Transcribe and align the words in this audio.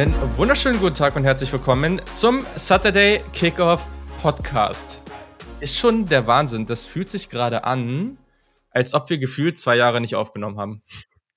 Einen 0.00 0.38
wunderschönen 0.38 0.80
guten 0.80 0.94
Tag 0.94 1.14
und 1.14 1.24
herzlich 1.24 1.52
willkommen 1.52 2.00
zum 2.14 2.46
Saturday 2.54 3.20
Kickoff 3.34 3.84
Podcast. 4.22 5.02
Ist 5.60 5.76
schon 5.76 6.06
der 6.06 6.26
Wahnsinn. 6.26 6.64
Das 6.64 6.86
fühlt 6.86 7.10
sich 7.10 7.28
gerade 7.28 7.64
an, 7.64 8.16
als 8.70 8.94
ob 8.94 9.10
wir 9.10 9.18
gefühlt 9.18 9.58
zwei 9.58 9.76
Jahre 9.76 10.00
nicht 10.00 10.16
aufgenommen 10.16 10.58
haben. 10.58 10.82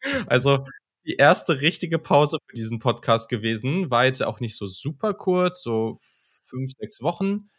Also 0.27 0.65
die 1.05 1.15
erste 1.15 1.59
richtige 1.59 1.99
Pause 1.99 2.37
für 2.47 2.55
diesen 2.55 2.79
Podcast 2.79 3.27
gewesen. 3.27 3.91
War 3.91 4.05
jetzt 4.05 4.23
auch 4.23 4.39
nicht 4.39 4.55
so 4.55 4.65
super 4.65 5.13
kurz, 5.13 5.61
so 5.61 5.99
fünf, 6.47 6.71
sechs 6.79 7.01
Wochen. 7.01 7.49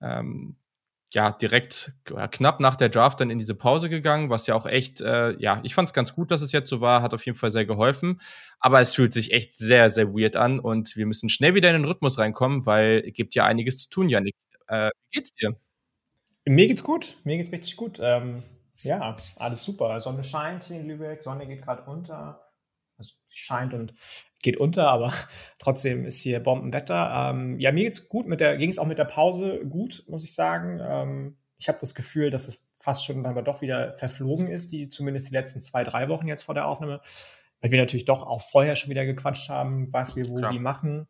Ähm, 0.00 0.58
ja, 1.12 1.30
direkt 1.30 1.92
ja, 2.10 2.26
knapp 2.26 2.60
nach 2.60 2.74
der 2.74 2.88
Draft 2.88 3.20
dann 3.20 3.30
in 3.30 3.38
diese 3.38 3.54
Pause 3.54 3.90
gegangen, 3.90 4.30
was 4.30 4.46
ja 4.46 4.54
auch 4.54 4.64
echt, 4.66 5.00
äh, 5.02 5.32
ja, 5.38 5.60
ich 5.62 5.74
fand 5.74 5.88
es 5.88 5.92
ganz 5.92 6.14
gut, 6.14 6.30
dass 6.30 6.40
es 6.40 6.52
jetzt 6.52 6.70
so 6.70 6.80
war, 6.80 7.02
hat 7.02 7.12
auf 7.12 7.26
jeden 7.26 7.36
Fall 7.36 7.50
sehr 7.50 7.66
geholfen. 7.66 8.20
Aber 8.60 8.80
es 8.80 8.94
fühlt 8.94 9.12
sich 9.12 9.32
echt 9.32 9.52
sehr, 9.52 9.90
sehr 9.90 10.08
weird 10.14 10.36
an 10.36 10.58
und 10.58 10.96
wir 10.96 11.04
müssen 11.04 11.28
schnell 11.28 11.54
wieder 11.54 11.68
in 11.68 11.76
den 11.76 11.84
Rhythmus 11.84 12.18
reinkommen, 12.18 12.64
weil 12.64 13.04
es 13.06 13.12
gibt 13.12 13.34
ja 13.34 13.44
einiges 13.44 13.76
zu 13.78 13.90
tun, 13.90 14.08
Janik. 14.08 14.34
Äh, 14.68 14.90
wie 15.10 15.16
geht's 15.16 15.32
dir? 15.32 15.54
Mir 16.46 16.66
geht's 16.66 16.82
gut, 16.82 17.18
mir 17.24 17.36
geht's 17.36 17.52
richtig 17.52 17.76
gut. 17.76 18.00
Ähm, 18.02 18.42
ja, 18.78 19.14
alles 19.36 19.64
super. 19.64 20.00
Sonne 20.00 20.24
scheint 20.24 20.64
hier 20.64 20.80
in 20.80 20.88
Lübeck, 20.88 21.22
Sonne 21.22 21.46
geht 21.46 21.62
gerade 21.62 21.82
unter. 21.90 22.50
Also 22.96 23.12
scheint 23.28 23.74
und 23.74 23.94
geht 24.42 24.56
unter, 24.56 24.88
aber 24.88 25.12
trotzdem 25.58 26.04
ist 26.04 26.20
hier 26.20 26.40
Bombenwetter. 26.40 27.30
Ähm, 27.30 27.58
ja, 27.58 27.72
mir 27.72 27.84
geht's 27.84 28.08
gut. 28.08 28.26
Mit 28.26 28.40
der 28.40 28.58
ging 28.58 28.70
es 28.70 28.78
auch 28.78 28.86
mit 28.86 28.98
der 28.98 29.04
Pause 29.04 29.60
gut, 29.64 30.04
muss 30.08 30.24
ich 30.24 30.34
sagen. 30.34 30.80
Ähm, 30.82 31.36
ich 31.58 31.68
habe 31.68 31.78
das 31.80 31.94
Gefühl, 31.94 32.30
dass 32.30 32.48
es 32.48 32.74
fast 32.80 33.04
schon 33.04 33.22
dann 33.22 33.32
aber 33.32 33.42
doch 33.42 33.62
wieder 33.62 33.92
verflogen 33.96 34.48
ist, 34.48 34.72
die 34.72 34.88
zumindest 34.88 35.30
die 35.30 35.34
letzten 35.34 35.62
zwei, 35.62 35.84
drei 35.84 36.08
Wochen 36.08 36.26
jetzt 36.26 36.42
vor 36.42 36.54
der 36.54 36.66
Aufnahme, 36.66 37.00
weil 37.60 37.70
wir 37.70 37.78
natürlich 37.78 38.04
doch 38.04 38.24
auch 38.24 38.40
vorher 38.40 38.74
schon 38.74 38.90
wieder 38.90 39.06
gequatscht 39.06 39.48
haben, 39.48 39.92
was 39.92 40.16
wir 40.16 40.28
wo 40.28 40.38
Klar. 40.38 40.52
wie 40.52 40.58
machen. 40.58 41.06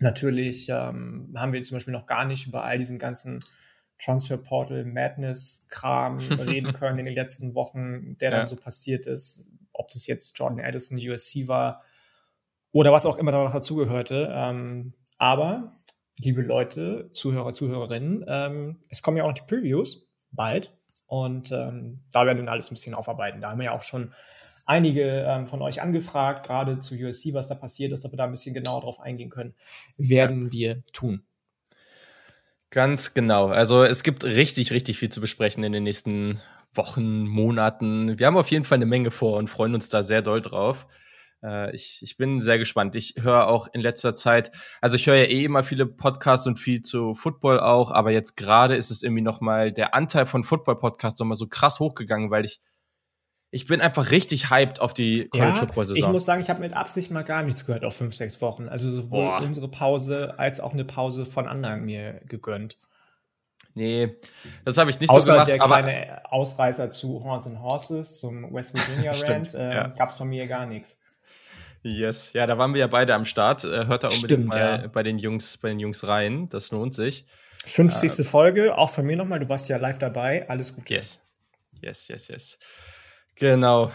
Natürlich 0.00 0.68
ähm, 0.68 1.32
haben 1.36 1.52
wir 1.52 1.62
zum 1.62 1.76
Beispiel 1.76 1.92
noch 1.92 2.06
gar 2.06 2.24
nicht 2.24 2.48
über 2.48 2.64
all 2.64 2.76
diesen 2.76 2.98
ganzen 2.98 3.44
Transfer 4.02 4.36
Portal 4.36 4.84
Madness 4.84 5.68
Kram 5.70 6.18
reden 6.30 6.72
können 6.72 6.98
in 6.98 7.04
den 7.04 7.14
letzten 7.14 7.54
Wochen, 7.54 8.18
der 8.18 8.32
ja. 8.32 8.38
dann 8.38 8.48
so 8.48 8.56
passiert 8.56 9.06
ist. 9.06 9.52
Ob 9.72 9.88
das 9.90 10.08
jetzt 10.08 10.36
Jordan 10.36 10.60
Addison 10.60 10.98
USC 10.98 11.46
war 11.46 11.84
oder 12.74 12.90
was 12.90 13.06
auch 13.06 13.16
immer 13.18 13.30
da 13.30 13.44
noch 13.44 13.52
dazugehörte. 13.52 14.30
Ähm, 14.34 14.94
aber, 15.16 15.70
liebe 16.18 16.42
Leute, 16.42 17.08
Zuhörer, 17.12 17.52
Zuhörerinnen, 17.52 18.24
ähm, 18.26 18.80
es 18.88 19.00
kommen 19.00 19.16
ja 19.16 19.22
auch 19.22 19.28
noch 19.28 19.38
die 19.38 19.46
Previews 19.46 20.12
bald. 20.32 20.76
Und 21.06 21.52
ähm, 21.52 22.00
da 22.10 22.26
werden 22.26 22.44
wir 22.44 22.50
alles 22.50 22.70
ein 22.70 22.74
bisschen 22.74 22.94
aufarbeiten. 22.94 23.40
Da 23.40 23.50
haben 23.50 23.58
wir 23.58 23.66
ja 23.66 23.72
auch 23.72 23.82
schon 23.82 24.12
einige 24.66 25.24
ähm, 25.24 25.46
von 25.46 25.62
euch 25.62 25.82
angefragt, 25.82 26.46
gerade 26.46 26.80
zu 26.80 26.96
USC, 26.96 27.32
was 27.32 27.46
da 27.46 27.54
passiert 27.54 27.92
ist, 27.92 28.04
ob 28.04 28.12
wir 28.12 28.16
da 28.16 28.24
ein 28.24 28.32
bisschen 28.32 28.54
genauer 28.54 28.80
drauf 28.80 28.98
eingehen 28.98 29.30
können, 29.30 29.54
werden 29.96 30.52
wir 30.52 30.82
tun. 30.92 31.22
Ganz 32.70 33.14
genau. 33.14 33.46
Also 33.46 33.84
es 33.84 34.02
gibt 34.02 34.24
richtig, 34.24 34.72
richtig 34.72 34.98
viel 34.98 35.10
zu 35.10 35.20
besprechen 35.20 35.62
in 35.62 35.70
den 35.70 35.84
nächsten 35.84 36.40
Wochen, 36.72 37.24
Monaten. 37.24 38.18
Wir 38.18 38.26
haben 38.26 38.36
auf 38.36 38.50
jeden 38.50 38.64
Fall 38.64 38.78
eine 38.78 38.86
Menge 38.86 39.12
vor 39.12 39.38
und 39.38 39.48
freuen 39.48 39.76
uns 39.76 39.90
da 39.90 40.02
sehr 40.02 40.22
doll 40.22 40.40
drauf. 40.40 40.88
Äh, 41.44 41.74
ich, 41.74 42.00
ich 42.02 42.16
bin 42.16 42.40
sehr 42.40 42.58
gespannt. 42.58 42.96
Ich 42.96 43.14
höre 43.20 43.48
auch 43.48 43.68
in 43.72 43.80
letzter 43.80 44.14
Zeit, 44.14 44.50
also 44.80 44.96
ich 44.96 45.06
höre 45.06 45.16
ja 45.16 45.24
eh 45.24 45.44
immer 45.44 45.62
viele 45.62 45.86
Podcasts 45.86 46.46
und 46.46 46.58
viel 46.58 46.82
zu 46.82 47.14
Football 47.14 47.60
auch, 47.60 47.90
aber 47.90 48.10
jetzt 48.10 48.36
gerade 48.36 48.74
ist 48.74 48.90
es 48.90 49.02
irgendwie 49.02 49.22
noch 49.22 49.40
mal 49.40 49.72
der 49.72 49.94
Anteil 49.94 50.26
von 50.26 50.44
Football-Podcasts 50.44 51.20
noch 51.20 51.26
mal 51.26 51.34
so 51.34 51.46
krass 51.46 51.80
hochgegangen, 51.80 52.30
weil 52.30 52.44
ich 52.44 52.60
ich 53.50 53.68
bin 53.68 53.80
einfach 53.80 54.10
richtig 54.10 54.50
hyped 54.50 54.80
auf 54.80 54.94
die 54.94 55.28
College 55.28 55.54
Football 55.54 55.84
Saison. 55.84 56.02
Ich 56.02 56.08
muss 56.08 56.24
sagen, 56.24 56.42
ich 56.42 56.50
habe 56.50 56.58
mit 56.58 56.72
Absicht 56.72 57.12
mal 57.12 57.22
gar 57.22 57.44
nichts 57.44 57.64
gehört 57.64 57.84
auf 57.84 57.94
fünf, 57.94 58.12
sechs 58.12 58.40
Wochen. 58.40 58.68
Also 58.68 58.90
sowohl 58.90 59.26
Boah. 59.26 59.42
unsere 59.42 59.68
Pause 59.68 60.34
als 60.38 60.58
auch 60.58 60.72
eine 60.72 60.84
Pause 60.84 61.24
von 61.24 61.46
anderen 61.46 61.84
mir 61.84 62.20
gegönnt. 62.26 62.80
Nee, 63.74 64.16
das 64.64 64.76
habe 64.76 64.90
ich 64.90 64.98
nicht 64.98 65.08
Außer 65.08 65.20
so 65.20 65.32
gemacht. 65.32 65.48
der 65.48 65.58
kleine 65.58 66.32
Ausreißer 66.32 66.90
zu 66.90 67.22
Horse 67.22 67.50
and 67.50 67.60
Horses, 67.60 68.18
zum 68.18 68.52
West 68.52 68.74
Virginia 68.74 69.12
Rant, 69.24 69.54
äh, 69.54 69.72
ja. 69.72 69.86
gab 69.86 70.08
es 70.08 70.16
von 70.16 70.28
mir 70.28 70.48
gar 70.48 70.66
nichts. 70.66 71.03
Yes, 71.86 72.32
ja, 72.32 72.46
da 72.46 72.56
waren 72.56 72.72
wir 72.72 72.80
ja 72.80 72.86
beide 72.86 73.14
am 73.14 73.26
Start. 73.26 73.64
Äh, 73.64 73.86
hört 73.86 74.04
da 74.04 74.08
unbedingt 74.08 74.24
Stimmt, 74.24 74.46
mal 74.46 74.80
ja. 74.82 74.86
bei 74.88 75.02
den 75.02 75.18
Jungs, 75.18 75.58
bei 75.58 75.68
den 75.68 75.78
Jungs 75.78 76.06
rein. 76.06 76.48
Das 76.48 76.70
lohnt 76.70 76.94
sich. 76.94 77.26
50. 77.66 78.18
Äh, 78.20 78.24
Folge, 78.24 78.78
auch 78.78 78.88
von 78.88 79.04
mir 79.04 79.18
nochmal. 79.18 79.38
Du 79.38 79.48
warst 79.50 79.68
ja 79.68 79.76
live 79.76 79.98
dabei. 79.98 80.48
Alles 80.48 80.74
gut. 80.74 80.88
Yes, 80.88 81.22
yes, 81.82 82.08
yes, 82.08 82.28
yes. 82.28 82.58
Genau. 83.36 83.92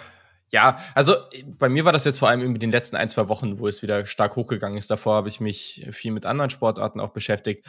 Ja, 0.51 0.77
also 0.93 1.15
bei 1.45 1.67
mir 1.67 1.83
war 1.83 1.91
das 1.91 2.05
jetzt 2.05 2.19
vor 2.19 2.29
allem 2.29 2.41
in 2.41 2.59
den 2.59 2.71
letzten 2.71 2.95
ein, 2.95 3.09
zwei 3.09 3.27
Wochen, 3.27 3.59
wo 3.59 3.67
es 3.67 3.81
wieder 3.81 4.05
stark 4.05 4.35
hochgegangen 4.35 4.77
ist. 4.77 4.91
Davor 4.91 5.15
habe 5.15 5.29
ich 5.29 5.39
mich 5.39 5.87
viel 5.91 6.11
mit 6.11 6.27
anderen 6.27 6.51
Sportarten 6.51 6.99
auch 6.99 7.09
beschäftigt. 7.09 7.65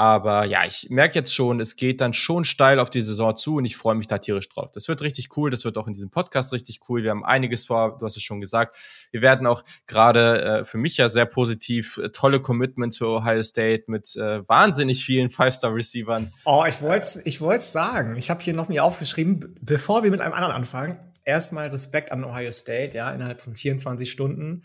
Aber 0.00 0.46
ja, 0.46 0.64
ich 0.64 0.88
merke 0.88 1.16
jetzt 1.16 1.34
schon, 1.34 1.60
es 1.60 1.76
geht 1.76 2.00
dann 2.00 2.14
schon 2.14 2.44
steil 2.44 2.80
auf 2.80 2.88
die 2.88 3.02
Saison 3.02 3.36
zu 3.36 3.56
und 3.56 3.66
ich 3.66 3.76
freue 3.76 3.94
mich 3.94 4.06
da 4.06 4.16
tierisch 4.16 4.48
drauf. 4.48 4.70
Das 4.72 4.88
wird 4.88 5.02
richtig 5.02 5.36
cool, 5.36 5.50
das 5.50 5.66
wird 5.66 5.76
auch 5.76 5.86
in 5.86 5.92
diesem 5.92 6.08
Podcast 6.08 6.54
richtig 6.54 6.80
cool. 6.88 7.02
Wir 7.02 7.10
haben 7.10 7.22
einiges 7.22 7.66
vor, 7.66 7.98
du 7.98 8.06
hast 8.06 8.16
es 8.16 8.22
schon 8.22 8.40
gesagt. 8.40 8.78
Wir 9.10 9.20
werden 9.20 9.46
auch 9.46 9.62
gerade 9.86 10.42
äh, 10.42 10.64
für 10.64 10.78
mich 10.78 10.96
ja 10.96 11.10
sehr 11.10 11.26
positiv 11.26 11.98
äh, 11.98 12.08
tolle 12.08 12.40
Commitments 12.40 12.96
für 12.96 13.08
Ohio 13.08 13.42
State 13.42 13.84
mit 13.88 14.16
äh, 14.16 14.40
wahnsinnig 14.48 15.04
vielen 15.04 15.28
Five-Star-Receivern. 15.28 16.30
Oh, 16.46 16.64
ich 16.66 16.80
wollte 16.80 17.04
es 17.04 17.16
ich 17.26 17.42
wollt's 17.42 17.70
sagen. 17.70 18.16
Ich 18.16 18.30
habe 18.30 18.40
hier 18.40 18.54
noch 18.54 18.70
mir 18.70 18.82
aufgeschrieben, 18.82 19.54
bevor 19.60 20.02
wir 20.02 20.10
mit 20.10 20.22
einem 20.22 20.32
anderen 20.32 20.54
anfangen, 20.54 20.98
erstmal 21.26 21.68
Respekt 21.68 22.10
an 22.10 22.24
Ohio 22.24 22.52
State, 22.52 22.96
ja, 22.96 23.12
innerhalb 23.12 23.42
von 23.42 23.54
24 23.54 24.10
Stunden 24.10 24.64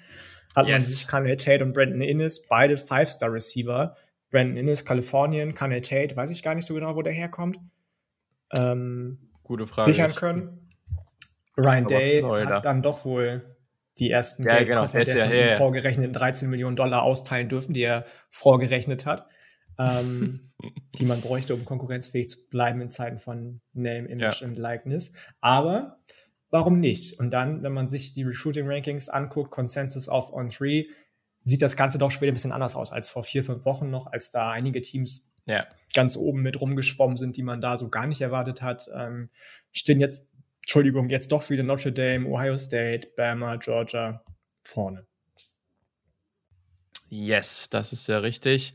hat 0.55 0.67
yes. 0.67 0.71
man 0.71 0.79
sich 0.79 1.07
Kanye 1.07 1.35
Tate 1.35 1.63
und 1.63 1.73
Brandon 1.73 2.01
Innes, 2.01 2.47
beide 2.47 2.77
Five-Star-Receiver, 2.77 3.95
Brandon 4.31 4.57
Innes, 4.57 4.85
Kalifornien, 4.85 5.53
Kanye 5.53 5.81
Tate, 5.81 6.15
weiß 6.15 6.29
ich 6.29 6.43
gar 6.43 6.55
nicht 6.55 6.65
so 6.65 6.73
genau, 6.73 6.95
wo 6.95 7.01
der 7.01 7.13
herkommt. 7.13 7.59
Ähm, 8.55 9.31
Gute 9.43 9.67
Frage. 9.67 9.91
Sichern 9.91 10.13
können. 10.13 10.69
Ryan 11.57 11.87
Day 11.87 12.21
hat 12.21 12.65
dann 12.65 12.81
doch 12.81 13.05
wohl 13.05 13.55
die 13.97 14.11
ersten 14.11 14.43
ja, 14.43 14.61
genau. 14.63 14.85
der 14.87 15.05
von 15.05 15.31
ja, 15.31 15.51
vorgerechneten 15.51 16.13
13 16.13 16.49
Millionen 16.49 16.75
Dollar 16.75 17.03
austeilen 17.03 17.47
dürfen, 17.47 17.73
die 17.73 17.83
er 17.83 18.05
vorgerechnet 18.29 19.05
hat, 19.05 19.27
ähm, 19.79 20.51
die 20.99 21.05
man 21.05 21.21
bräuchte, 21.21 21.53
um 21.53 21.63
konkurrenzfähig 21.63 22.29
zu 22.29 22.49
bleiben 22.49 22.81
in 22.81 22.91
Zeiten 22.91 23.19
von 23.19 23.61
Name, 23.73 24.07
Image 24.07 24.41
ja. 24.41 24.47
und 24.47 24.57
Likeness. 24.57 25.15
Aber 25.39 25.99
warum 26.49 26.79
nicht? 26.79 27.19
Und 27.19 27.31
dann, 27.31 27.63
wenn 27.63 27.73
man 27.73 27.87
sich 27.87 28.13
die 28.13 28.23
Recruiting 28.23 28.67
Rankings 28.67 29.07
anguckt, 29.07 29.51
Consensus 29.51 30.09
of 30.09 30.33
On 30.33 30.49
3, 30.49 30.87
sieht 31.45 31.61
das 31.61 31.77
Ganze 31.77 31.97
doch 31.97 32.11
schon 32.11 32.21
wieder 32.21 32.31
ein 32.31 32.35
bisschen 32.35 32.51
anders 32.51 32.75
aus 32.75 32.91
als 32.91 33.09
vor 33.09 33.23
vier, 33.23 33.43
fünf 33.43 33.63
Wochen 33.65 33.89
noch, 33.89 34.07
als 34.07 34.31
da 34.31 34.51
einige 34.51 34.81
Teams 34.81 35.31
ja. 35.45 35.65
ganz 35.93 36.17
oben 36.17 36.41
mit 36.41 36.59
rumgeschwommen 36.59 37.17
sind, 37.17 37.37
die 37.37 37.43
man 37.43 37.61
da 37.61 37.77
so 37.77 37.89
gar 37.89 38.07
nicht 38.07 38.19
erwartet 38.21 38.63
hat. 38.63 38.89
Ähm, 38.93 39.29
stehen 39.71 39.99
jetzt, 39.99 40.29
Entschuldigung, 40.63 41.09
jetzt 41.09 41.31
doch 41.31 41.49
wieder 41.51 41.63
Notre 41.63 41.93
Dame, 41.93 42.27
Ohio 42.27 42.57
State, 42.57 43.09
Bama, 43.15 43.57
Georgia 43.57 44.23
vorne. 44.63 45.05
Yes, 47.09 47.69
das 47.69 47.93
ist 47.93 48.07
ja 48.07 48.17
richtig. 48.17 48.73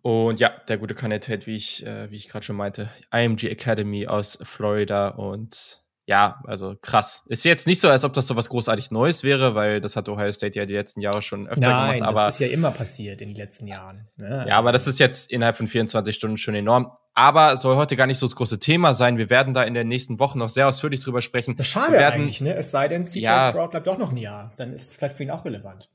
Und 0.00 0.40
ja, 0.40 0.50
der 0.68 0.78
gute 0.78 0.94
Kandidat, 0.94 1.46
wie 1.46 1.56
ich, 1.56 1.84
äh, 1.84 2.10
wie 2.10 2.16
ich 2.16 2.28
gerade 2.28 2.44
schon 2.44 2.56
meinte, 2.56 2.90
IMG 3.12 3.44
Academy 3.48 4.06
aus 4.06 4.38
Florida 4.42 5.08
und 5.08 5.83
ja, 6.06 6.42
also 6.44 6.76
krass. 6.80 7.24
Ist 7.28 7.44
jetzt 7.44 7.66
nicht 7.66 7.80
so, 7.80 7.88
als 7.88 8.04
ob 8.04 8.12
das 8.12 8.26
so 8.26 8.36
was 8.36 8.50
großartig 8.50 8.90
Neues 8.90 9.24
wäre, 9.24 9.54
weil 9.54 9.80
das 9.80 9.96
hat 9.96 10.08
Ohio 10.08 10.32
State 10.32 10.58
ja 10.58 10.66
die 10.66 10.74
letzten 10.74 11.00
Jahre 11.00 11.22
schon 11.22 11.48
öfter 11.48 11.68
Nein, 11.68 11.94
gemacht. 11.94 12.10
Aber 12.10 12.24
das 12.26 12.34
ist 12.34 12.40
ja 12.40 12.48
immer 12.48 12.70
passiert 12.72 13.22
in 13.22 13.28
den 13.28 13.36
letzten 13.36 13.66
Jahren. 13.66 14.08
Ne? 14.16 14.44
Ja, 14.46 14.58
aber 14.58 14.72
das 14.72 14.86
ist 14.86 14.98
jetzt 14.98 15.30
innerhalb 15.30 15.56
von 15.56 15.66
24 15.66 16.14
Stunden 16.14 16.36
schon 16.36 16.54
enorm. 16.54 16.92
Aber 17.14 17.56
soll 17.56 17.76
heute 17.76 17.96
gar 17.96 18.06
nicht 18.06 18.18
so 18.18 18.26
das 18.26 18.36
große 18.36 18.58
Thema 18.58 18.92
sein. 18.92 19.16
Wir 19.16 19.30
werden 19.30 19.54
da 19.54 19.62
in 19.62 19.72
den 19.72 19.88
nächsten 19.88 20.18
Wochen 20.18 20.40
noch 20.40 20.48
sehr 20.48 20.68
ausführlich 20.68 21.00
drüber 21.00 21.22
sprechen. 21.22 21.56
Das 21.56 21.68
schade 21.68 21.92
werden, 21.92 22.22
eigentlich, 22.22 22.40
ne? 22.40 22.54
Es 22.54 22.70
sei 22.70 22.88
denn, 22.88 23.04
CJ 23.04 23.20
ja, 23.20 23.50
Stroud 23.50 23.70
bleibt 23.70 23.86
doch 23.86 23.98
noch 23.98 24.10
ein 24.10 24.16
Jahr. 24.16 24.50
Dann 24.56 24.72
ist 24.72 24.88
es 24.88 24.96
vielleicht 24.96 25.16
für 25.16 25.22
ihn 25.22 25.30
auch 25.30 25.44
relevant. 25.44 25.90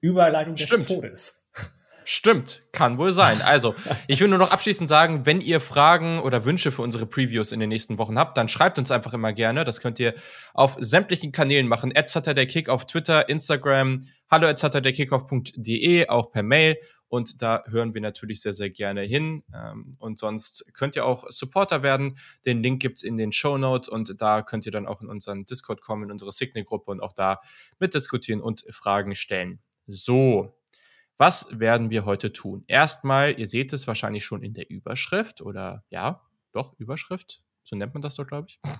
Überleitung 0.00 0.56
des 0.56 0.66
Stimmt. 0.66 0.88
Todes. 0.88 1.39
Stimmt, 2.12 2.64
kann 2.72 2.98
wohl 2.98 3.12
sein. 3.12 3.40
Also, 3.40 3.76
ich 4.08 4.20
will 4.20 4.26
nur 4.26 4.40
noch 4.40 4.50
abschließend 4.50 4.88
sagen, 4.88 5.26
wenn 5.26 5.40
ihr 5.40 5.60
Fragen 5.60 6.18
oder 6.18 6.44
Wünsche 6.44 6.72
für 6.72 6.82
unsere 6.82 7.06
Previews 7.06 7.52
in 7.52 7.60
den 7.60 7.68
nächsten 7.68 7.98
Wochen 7.98 8.18
habt, 8.18 8.36
dann 8.36 8.48
schreibt 8.48 8.80
uns 8.80 8.90
einfach 8.90 9.14
immer 9.14 9.32
gerne. 9.32 9.64
Das 9.64 9.80
könnt 9.80 10.00
ihr 10.00 10.16
auf 10.52 10.76
sämtlichen 10.80 11.30
Kanälen 11.30 11.68
machen. 11.68 11.92
der 11.94 12.46
Kick 12.46 12.68
auf 12.68 12.84
Twitter, 12.86 13.28
Instagram, 13.28 14.08
hallo 14.28 14.48
at 14.48 14.58
auch 16.08 16.32
per 16.32 16.42
Mail. 16.42 16.78
Und 17.06 17.42
da 17.42 17.62
hören 17.68 17.94
wir 17.94 18.00
natürlich 18.00 18.42
sehr, 18.42 18.54
sehr 18.54 18.70
gerne 18.70 19.02
hin. 19.02 19.44
Ähm, 19.54 19.94
und 20.00 20.18
sonst 20.18 20.68
könnt 20.74 20.96
ihr 20.96 21.06
auch 21.06 21.30
Supporter 21.30 21.84
werden. 21.84 22.18
Den 22.44 22.60
Link 22.60 22.82
gibt's 22.82 23.04
in 23.04 23.18
den 23.18 23.30
Show 23.30 23.56
Notes 23.56 23.88
und 23.88 24.20
da 24.20 24.42
könnt 24.42 24.66
ihr 24.66 24.72
dann 24.72 24.88
auch 24.88 25.00
in 25.00 25.08
unseren 25.08 25.46
Discord 25.46 25.80
kommen, 25.80 26.02
in 26.02 26.10
unsere 26.10 26.32
Signal-Gruppe 26.32 26.90
und 26.90 27.00
auch 27.00 27.12
da 27.12 27.40
mitdiskutieren 27.78 28.40
und 28.40 28.64
Fragen 28.70 29.14
stellen. 29.14 29.60
So, 29.86 30.59
was 31.20 31.60
werden 31.60 31.90
wir 31.90 32.06
heute 32.06 32.32
tun? 32.32 32.64
Erstmal, 32.66 33.38
ihr 33.38 33.46
seht 33.46 33.74
es 33.74 33.86
wahrscheinlich 33.86 34.24
schon 34.24 34.42
in 34.42 34.54
der 34.54 34.70
Überschrift 34.70 35.42
oder 35.42 35.84
ja, 35.90 36.22
doch, 36.52 36.72
Überschrift. 36.78 37.42
So 37.62 37.76
nennt 37.76 37.92
man 37.92 38.00
das 38.00 38.14
doch, 38.14 38.26
glaube 38.26 38.48
ich. 38.48 38.58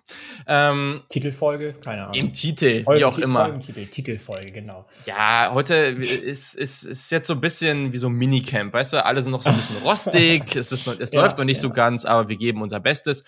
Ähm, 0.46 1.02
Titelfolge, 1.10 1.74
keine 1.74 2.04
Ahnung. 2.04 2.14
Im 2.14 2.32
Titel, 2.32 2.82
Folgen, 2.82 2.98
wie 2.98 3.04
auch 3.04 3.18
immer. 3.18 3.44
Folgentitel, 3.44 3.86
Titelfolge, 3.86 4.52
genau. 4.52 4.88
Ja, 5.04 5.50
heute 5.52 5.74
ist, 5.74 6.54
ist, 6.54 6.82
ist 6.84 7.10
jetzt 7.10 7.28
so 7.28 7.34
ein 7.34 7.42
bisschen 7.42 7.92
wie 7.92 7.98
so 7.98 8.08
ein 8.08 8.14
Minicamp, 8.14 8.72
weißt 8.72 8.94
du? 8.94 9.04
Alle 9.04 9.20
sind 9.20 9.32
noch 9.32 9.42
so 9.42 9.50
ein 9.50 9.56
bisschen 9.56 9.76
rostig, 9.76 10.44
es, 10.56 10.72
ist 10.72 10.86
es 10.86 11.12
ja, 11.12 11.20
läuft 11.20 11.36
noch 11.36 11.44
nicht 11.44 11.58
ja. 11.58 11.60
so 11.60 11.70
ganz, 11.70 12.06
aber 12.06 12.30
wir 12.30 12.36
geben 12.36 12.62
unser 12.62 12.80
Bestes. 12.80 13.24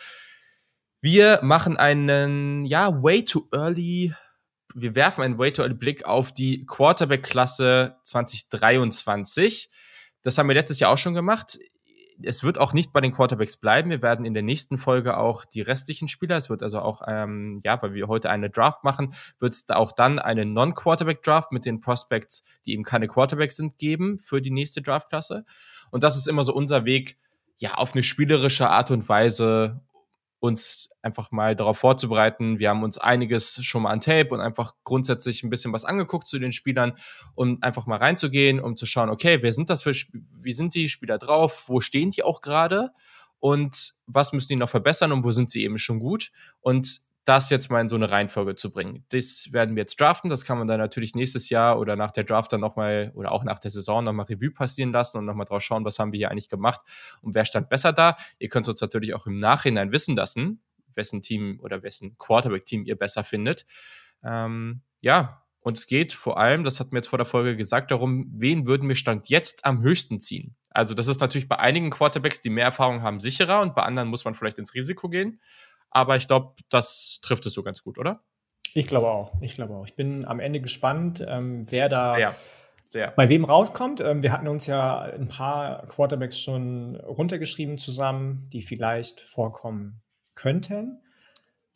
Wir 1.03 1.39
machen 1.43 1.77
einen, 1.77 2.65
ja, 2.65 3.03
way 3.03 3.23
too 3.23 3.47
early 3.53 4.15
wir 4.75 4.95
werfen 4.95 5.23
einen 5.23 5.39
way 5.39 5.53
too 5.53 5.63
early 5.63 5.75
Blick 5.75 6.05
auf 6.05 6.33
die 6.33 6.65
Quarterback-Klasse 6.67 7.97
2023. 8.05 9.71
Das 10.23 10.39
haben 10.39 10.49
wir 10.49 10.55
letztes 10.55 10.81
Jahr 10.81 10.93
auch 10.93 10.99
schon 10.99 11.15
gemacht 11.15 11.59
es 12.25 12.43
wird 12.43 12.59
auch 12.59 12.73
nicht 12.73 12.93
bei 12.93 13.01
den 13.01 13.13
Quarterbacks 13.13 13.57
bleiben. 13.57 13.91
Wir 13.91 14.03
werden 14.03 14.25
in 14.25 14.35
der 14.35 14.43
nächsten 14.43 14.79
Folge 14.79 15.17
auch 15.17 15.45
die 15.45 15.61
restlichen 15.61 16.09
Spieler, 16.09 16.37
es 16.37 16.51
wird 16.51 16.63
also 16.63 16.81
auch, 16.81 17.03
ähm, 17.07 17.61
ja, 17.65 17.81
weil 17.83 17.95
wir 17.95 18.09
heute 18.09 18.31
eine 18.31 18.51
Draft 18.51 18.85
machen, 18.85 19.15
wird 19.39 19.53
es 19.53 19.67
da 19.67 19.77
auch 19.77 19.93
dann 19.93 20.19
eine 20.19 20.45
Non-Quarterback-Draft 20.45 21.53
mit 21.53 21.67
den 21.67 21.81
Prospects, 21.81 22.45
die 22.67 22.73
eben 22.73 22.85
keine 22.85 23.09
Quarterbacks 23.09 23.57
sind, 23.57 23.79
geben 23.79 24.19
für 24.19 24.41
die 24.41 24.51
nächste 24.51 24.83
Draftklasse. 24.83 25.45
Und 25.91 26.03
das 26.03 26.17
ist 26.17 26.29
immer 26.29 26.45
so 26.45 26.55
unser 26.55 26.85
Weg, 26.85 27.17
ja, 27.59 27.75
auf 27.75 27.93
eine 27.93 28.03
spielerische 28.03 28.69
Art 28.69 28.91
und 28.91 29.09
Weise 29.09 29.81
uns 30.43 30.91
einfach 31.03 31.31
mal 31.31 31.55
darauf 31.55 31.79
vorzubereiten. 31.79 32.59
Wir 32.59 32.71
haben 32.71 32.83
uns 32.83 32.99
einiges 32.99 33.65
schon 33.65 33.83
mal 33.83 33.91
an 33.91 34.01
Tape 34.01 34.31
und 34.31 34.41
einfach 34.41 34.75
grundsätzlich 34.83 35.45
ein 35.45 35.51
bisschen 35.51 35.73
was 35.73 35.85
angeguckt 35.85 36.27
zu 36.27 36.41
den 36.41 36.51
Spielern, 36.51 36.95
um 37.37 37.63
einfach 37.63 37.87
mal 37.87 37.99
reinzugehen, 37.99 38.59
um 38.59 38.75
zu 38.75 38.85
schauen, 38.85 39.09
okay, 39.09 39.39
wer 39.41 39.53
sind 39.53 39.71
das 39.71 39.85
für, 39.85 39.93
wie 39.93 40.53
sind 40.53 40.75
die 40.75 40.89
Spieler 40.89 41.19
drauf, 41.19 41.69
wo 41.69 41.81
stehen 41.81 42.11
die 42.11 42.25
auch 42.25 42.41
gerade? 42.41 42.91
Und 43.39 43.93
was 44.07 44.33
müssen 44.33 44.49
die 44.49 44.57
noch 44.57 44.69
verbessern 44.69 45.13
und 45.13 45.23
wo 45.23 45.31
sind 45.31 45.49
sie 45.53 45.63
eben 45.63 45.79
schon 45.79 46.01
gut? 46.01 46.33
Und 46.61 47.03
das 47.25 47.51
jetzt 47.51 47.71
mal 47.71 47.81
in 47.81 47.89
so 47.89 47.97
eine 47.97 48.11
Reihenfolge 48.11 48.57
zu 48.57 48.73
bringen. 48.73 49.05
Das 49.11 49.53
werden 49.53 49.77
wir 49.77 49.83
jetzt 49.83 50.01
draften. 50.01 50.29
Das 50.29 50.45
kann 50.45 50.59
man 50.59 50.67
dann 50.67 50.81
natürlich 50.81 51.15
nächstes 51.15 51.51
Jahr 51.51 51.79
oder 51.79 51.95
nach 51.95 52.11
der 52.11 52.25
Draft 52.25 52.53
dann 52.53 52.61
nochmal 52.61 53.13
oder 53.15 53.31
auch 53.33 53.45
nach 53.45 53.61
der 53.61 53.71
Saison 53.71 54.03
nochmal 54.03 54.27
Revue 54.27 54.51
passieren 54.51 54.93
lassen 54.93 55.19
und 55.19 55.25
nochmal 55.25 55.47
drauf 55.47 55.63
schauen, 55.63 55.85
was 55.85 55.99
haben 55.99 56.13
wir 56.13 56.19
hier 56.19 56.31
eigentlich 56.31 56.49
gemacht 56.49 56.81
und 57.21 57.35
wer 57.35 57.45
stand 57.45 57.69
besser 57.69 57.93
da. 57.93 58.17
Ihr 58.39 58.49
könnt 58.49 58.69
uns 58.69 58.81
natürlich 58.81 59.15
auch 59.15 59.27
im 59.27 59.39
Nachhinein 59.39 59.93
wissen 59.93 60.17
lassen, 60.17 60.63
wessen 60.95 61.23
Team 61.23 61.61
oder 61.63 61.83
wessen 61.83 62.17
Quarterback-Team 62.19 62.85
ihr 62.85 62.97
besser 62.97 63.23
findet. 63.23 63.67
Ähm, 64.25 64.83
ja, 65.01 65.43
und 65.61 65.79
es 65.79 65.87
geht 65.87 66.13
vor 66.13 66.39
allem, 66.39 66.65
das 66.65 66.81
hat 66.81 66.93
mir 66.93 66.99
jetzt 66.99 67.09
vor 67.09 67.19
der 67.19 67.27
Folge 67.27 67.57
gesagt, 67.57 67.93
darum, 67.93 68.27
wen 68.35 68.67
würden 68.67 68.89
wir 68.89 68.97
Stand 68.97 69.29
jetzt 69.29 69.65
am 69.65 69.81
höchsten 69.81 70.21
ziehen. 70.21 70.57
Also 70.71 70.95
das 70.95 71.07
ist 71.07 71.21
natürlich 71.21 71.49
bei 71.49 71.59
einigen 71.59 71.91
Quarterbacks, 71.91 72.41
die 72.41 72.51
mehr 72.51 72.65
Erfahrung 72.65 73.03
haben, 73.03 73.21
sicherer 73.21 73.61
und 73.61 73.75
bei 73.75 73.83
anderen 73.83 74.09
muss 74.09 74.25
man 74.25 74.35
vielleicht 74.35 74.59
ins 74.59 74.75
Risiko 74.75 75.09
gehen. 75.09 75.41
Aber 75.93 76.17
ich 76.17 76.27
glaube, 76.27 76.55
das 76.71 77.21
trifft 77.23 77.47
es 77.47 77.53
so 77.53 77.63
ganz 77.63 77.83
gut, 77.83 77.99
oder? 77.99 78.25
Ich 78.75 78.87
glaube 78.87 79.11
auch. 79.11 79.33
Ich 79.43 79.55
glaube 79.55 79.75
auch. 79.75 79.87
Ich 79.87 79.95
bin 79.95 80.25
am 80.25 80.41
Ende 80.41 80.61
gespannt, 80.61 81.25
ähm, 81.27 81.67
wer 81.69 81.89
da 81.89 82.13
sehr, 82.13 82.35
sehr. 82.87 83.11
bei 83.11 83.29
wem 83.29 83.45
rauskommt. 83.45 84.01
Ähm, 84.01 84.23
wir 84.23 84.33
hatten 84.33 84.49
uns 84.49 84.67
ja 84.67 85.01
ein 85.01 85.29
paar 85.29 85.87
Quarterbacks 85.87 86.41
schon 86.41 86.97
runtergeschrieben 86.97 87.77
zusammen, 87.79 88.49
die 88.53 88.63
vielleicht 88.63 89.21
vorkommen 89.21 90.03
könnten, 90.35 91.03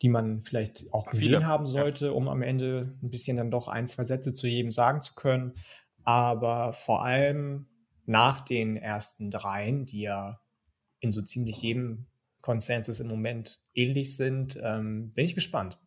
die 0.01 0.09
man 0.09 0.41
vielleicht 0.41 0.91
auch 0.91 1.05
gesehen 1.05 1.27
Viele. 1.27 1.45
haben 1.45 1.67
sollte, 1.67 2.07
ja. 2.07 2.11
um 2.11 2.27
am 2.27 2.41
Ende 2.41 2.97
ein 3.03 3.09
bisschen 3.09 3.37
dann 3.37 3.51
doch 3.51 3.67
ein, 3.67 3.87
zwei 3.87 4.03
Sätze 4.03 4.33
zu 4.33 4.47
jedem 4.47 4.71
sagen 4.71 5.01
zu 5.01 5.13
können. 5.13 5.53
Aber 6.03 6.73
vor 6.73 7.03
allem 7.03 7.67
nach 8.05 8.39
den 8.39 8.77
ersten 8.77 9.29
dreien, 9.29 9.85
die 9.85 10.01
ja 10.01 10.39
in 10.99 11.11
so 11.11 11.21
ziemlich 11.21 11.61
jedem 11.61 12.07
Consensus 12.41 12.99
im 12.99 13.07
Moment 13.07 13.59
ähnlich 13.77 14.15
sind, 14.15 14.59
ähm, 14.61 15.11
bin 15.13 15.25
ich 15.25 15.35
gespannt. 15.35 15.77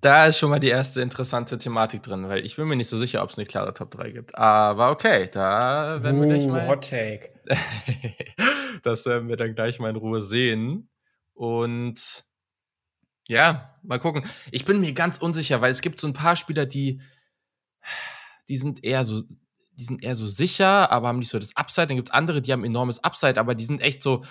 Da 0.00 0.26
ist 0.26 0.38
schon 0.38 0.50
mal 0.50 0.60
die 0.60 0.68
erste 0.68 1.00
interessante 1.00 1.56
Thematik 1.56 2.02
drin, 2.02 2.28
weil 2.28 2.44
ich 2.44 2.56
bin 2.56 2.68
mir 2.68 2.76
nicht 2.76 2.88
so 2.88 2.98
sicher, 2.98 3.22
ob 3.22 3.30
es 3.30 3.38
eine 3.38 3.46
klare 3.46 3.72
Top 3.72 3.90
3 3.90 4.10
gibt. 4.10 4.36
Aber 4.36 4.90
okay, 4.90 5.28
da 5.32 6.02
werden 6.02 6.20
wir 6.20 6.28
gleich 6.28 6.46
mal. 6.46 6.68
Hot 6.68 6.88
Take. 6.88 7.30
das 8.82 9.06
werden 9.06 9.28
wir 9.28 9.36
dann 9.36 9.54
gleich 9.54 9.78
mal 9.78 9.90
in 9.90 9.96
Ruhe 9.96 10.20
sehen. 10.20 10.90
Und 11.32 12.24
ja, 13.26 13.74
mal 13.82 13.98
gucken. 13.98 14.22
Ich 14.50 14.64
bin 14.64 14.80
mir 14.80 14.92
ganz 14.92 15.18
unsicher, 15.18 15.60
weil 15.60 15.70
es 15.70 15.80
gibt 15.80 15.98
so 15.98 16.06
ein 16.06 16.12
paar 16.12 16.36
Spieler, 16.36 16.66
die, 16.66 17.00
die 18.48 18.56
sind 18.58 18.84
eher 18.84 19.02
so, 19.02 19.22
die 19.22 19.84
sind 19.84 20.04
eher 20.04 20.14
so 20.14 20.26
sicher, 20.26 20.90
aber 20.92 21.08
haben 21.08 21.18
nicht 21.18 21.30
so 21.30 21.38
das 21.38 21.56
Upside. 21.56 21.88
Dann 21.88 21.96
gibt 21.96 22.08
es 22.08 22.14
andere, 22.14 22.42
die 22.42 22.52
haben 22.52 22.64
enormes 22.64 23.02
Upside, 23.02 23.40
aber 23.40 23.54
die 23.54 23.64
sind 23.64 23.80
echt 23.80 24.02
so, 24.02 24.24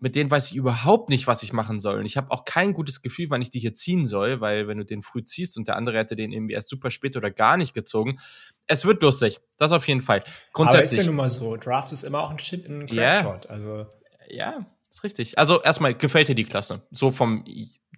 mit 0.00 0.16
denen 0.16 0.30
weiß 0.30 0.50
ich 0.50 0.56
überhaupt 0.56 1.10
nicht, 1.10 1.26
was 1.26 1.42
ich 1.42 1.52
machen 1.52 1.78
soll. 1.78 1.98
Und 1.98 2.06
ich 2.06 2.16
habe 2.16 2.30
auch 2.30 2.44
kein 2.44 2.72
gutes 2.72 3.02
Gefühl, 3.02 3.28
wann 3.28 3.42
ich 3.42 3.50
die 3.50 3.60
hier 3.60 3.74
ziehen 3.74 4.06
soll, 4.06 4.40
weil 4.40 4.66
wenn 4.66 4.78
du 4.78 4.84
den 4.84 5.02
früh 5.02 5.22
ziehst 5.22 5.58
und 5.58 5.68
der 5.68 5.76
andere 5.76 5.98
hätte 5.98 6.16
den 6.16 6.32
irgendwie 6.32 6.54
erst 6.54 6.70
super 6.70 6.90
spät 6.90 7.16
oder 7.16 7.30
gar 7.30 7.58
nicht 7.58 7.74
gezogen, 7.74 8.18
es 8.66 8.84
wird 8.86 9.02
lustig. 9.02 9.40
Das 9.58 9.72
auf 9.72 9.86
jeden 9.86 10.00
Fall. 10.00 10.22
Grundsätzlich. 10.52 11.00
Aber 11.00 11.00
ist 11.00 11.06
ja 11.06 11.06
nun 11.06 11.16
mal 11.16 11.28
so. 11.28 11.56
Draft 11.56 11.92
ist 11.92 12.02
immer 12.02 12.22
auch 12.22 12.30
ein 12.30 12.38
Shit 12.38 12.64
in 12.64 12.86
Crapshot. 12.86 13.44
Yeah. 13.44 13.52
Also. 13.52 13.86
Ja, 14.28 14.66
ist 14.90 15.04
richtig. 15.04 15.38
Also 15.38 15.62
erstmal 15.62 15.94
gefällt 15.94 16.28
dir 16.28 16.34
die 16.34 16.44
Klasse. 16.44 16.82
So 16.90 17.12
vom 17.12 17.44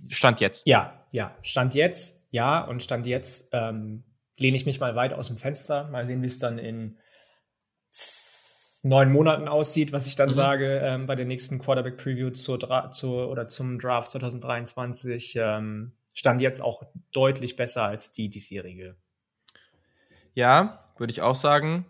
Stand 0.08 0.40
jetzt. 0.40 0.66
Ja, 0.66 1.00
ja. 1.12 1.36
Stand 1.42 1.74
jetzt, 1.74 2.26
ja. 2.32 2.64
Und 2.64 2.82
Stand 2.82 3.06
jetzt 3.06 3.50
ähm, 3.52 4.02
lehne 4.36 4.56
ich 4.56 4.66
mich 4.66 4.80
mal 4.80 4.96
weit 4.96 5.14
aus 5.14 5.28
dem 5.28 5.36
Fenster. 5.36 5.88
Mal 5.90 6.06
sehen, 6.06 6.20
wie 6.22 6.26
es 6.26 6.38
dann 6.38 6.58
in 6.58 6.98
neun 8.82 9.12
Monaten 9.12 9.48
aussieht, 9.48 9.92
was 9.92 10.06
ich 10.06 10.16
dann 10.16 10.30
mhm. 10.30 10.34
sage 10.34 10.80
ähm, 10.82 11.06
bei 11.06 11.14
der 11.14 11.26
nächsten 11.26 11.58
Quarterback 11.58 11.96
Preview 11.96 12.30
zur, 12.30 12.58
zur 12.90 13.30
oder 13.30 13.48
zum 13.48 13.78
Draft 13.78 14.08
2023 14.08 15.36
ähm, 15.36 15.92
stand 16.14 16.40
jetzt 16.40 16.60
auch 16.60 16.82
deutlich 17.12 17.56
besser 17.56 17.84
als 17.84 18.12
die 18.12 18.28
diesjährige. 18.28 18.96
Ja, 20.34 20.90
würde 20.98 21.12
ich 21.12 21.22
auch 21.22 21.34
sagen. 21.34 21.86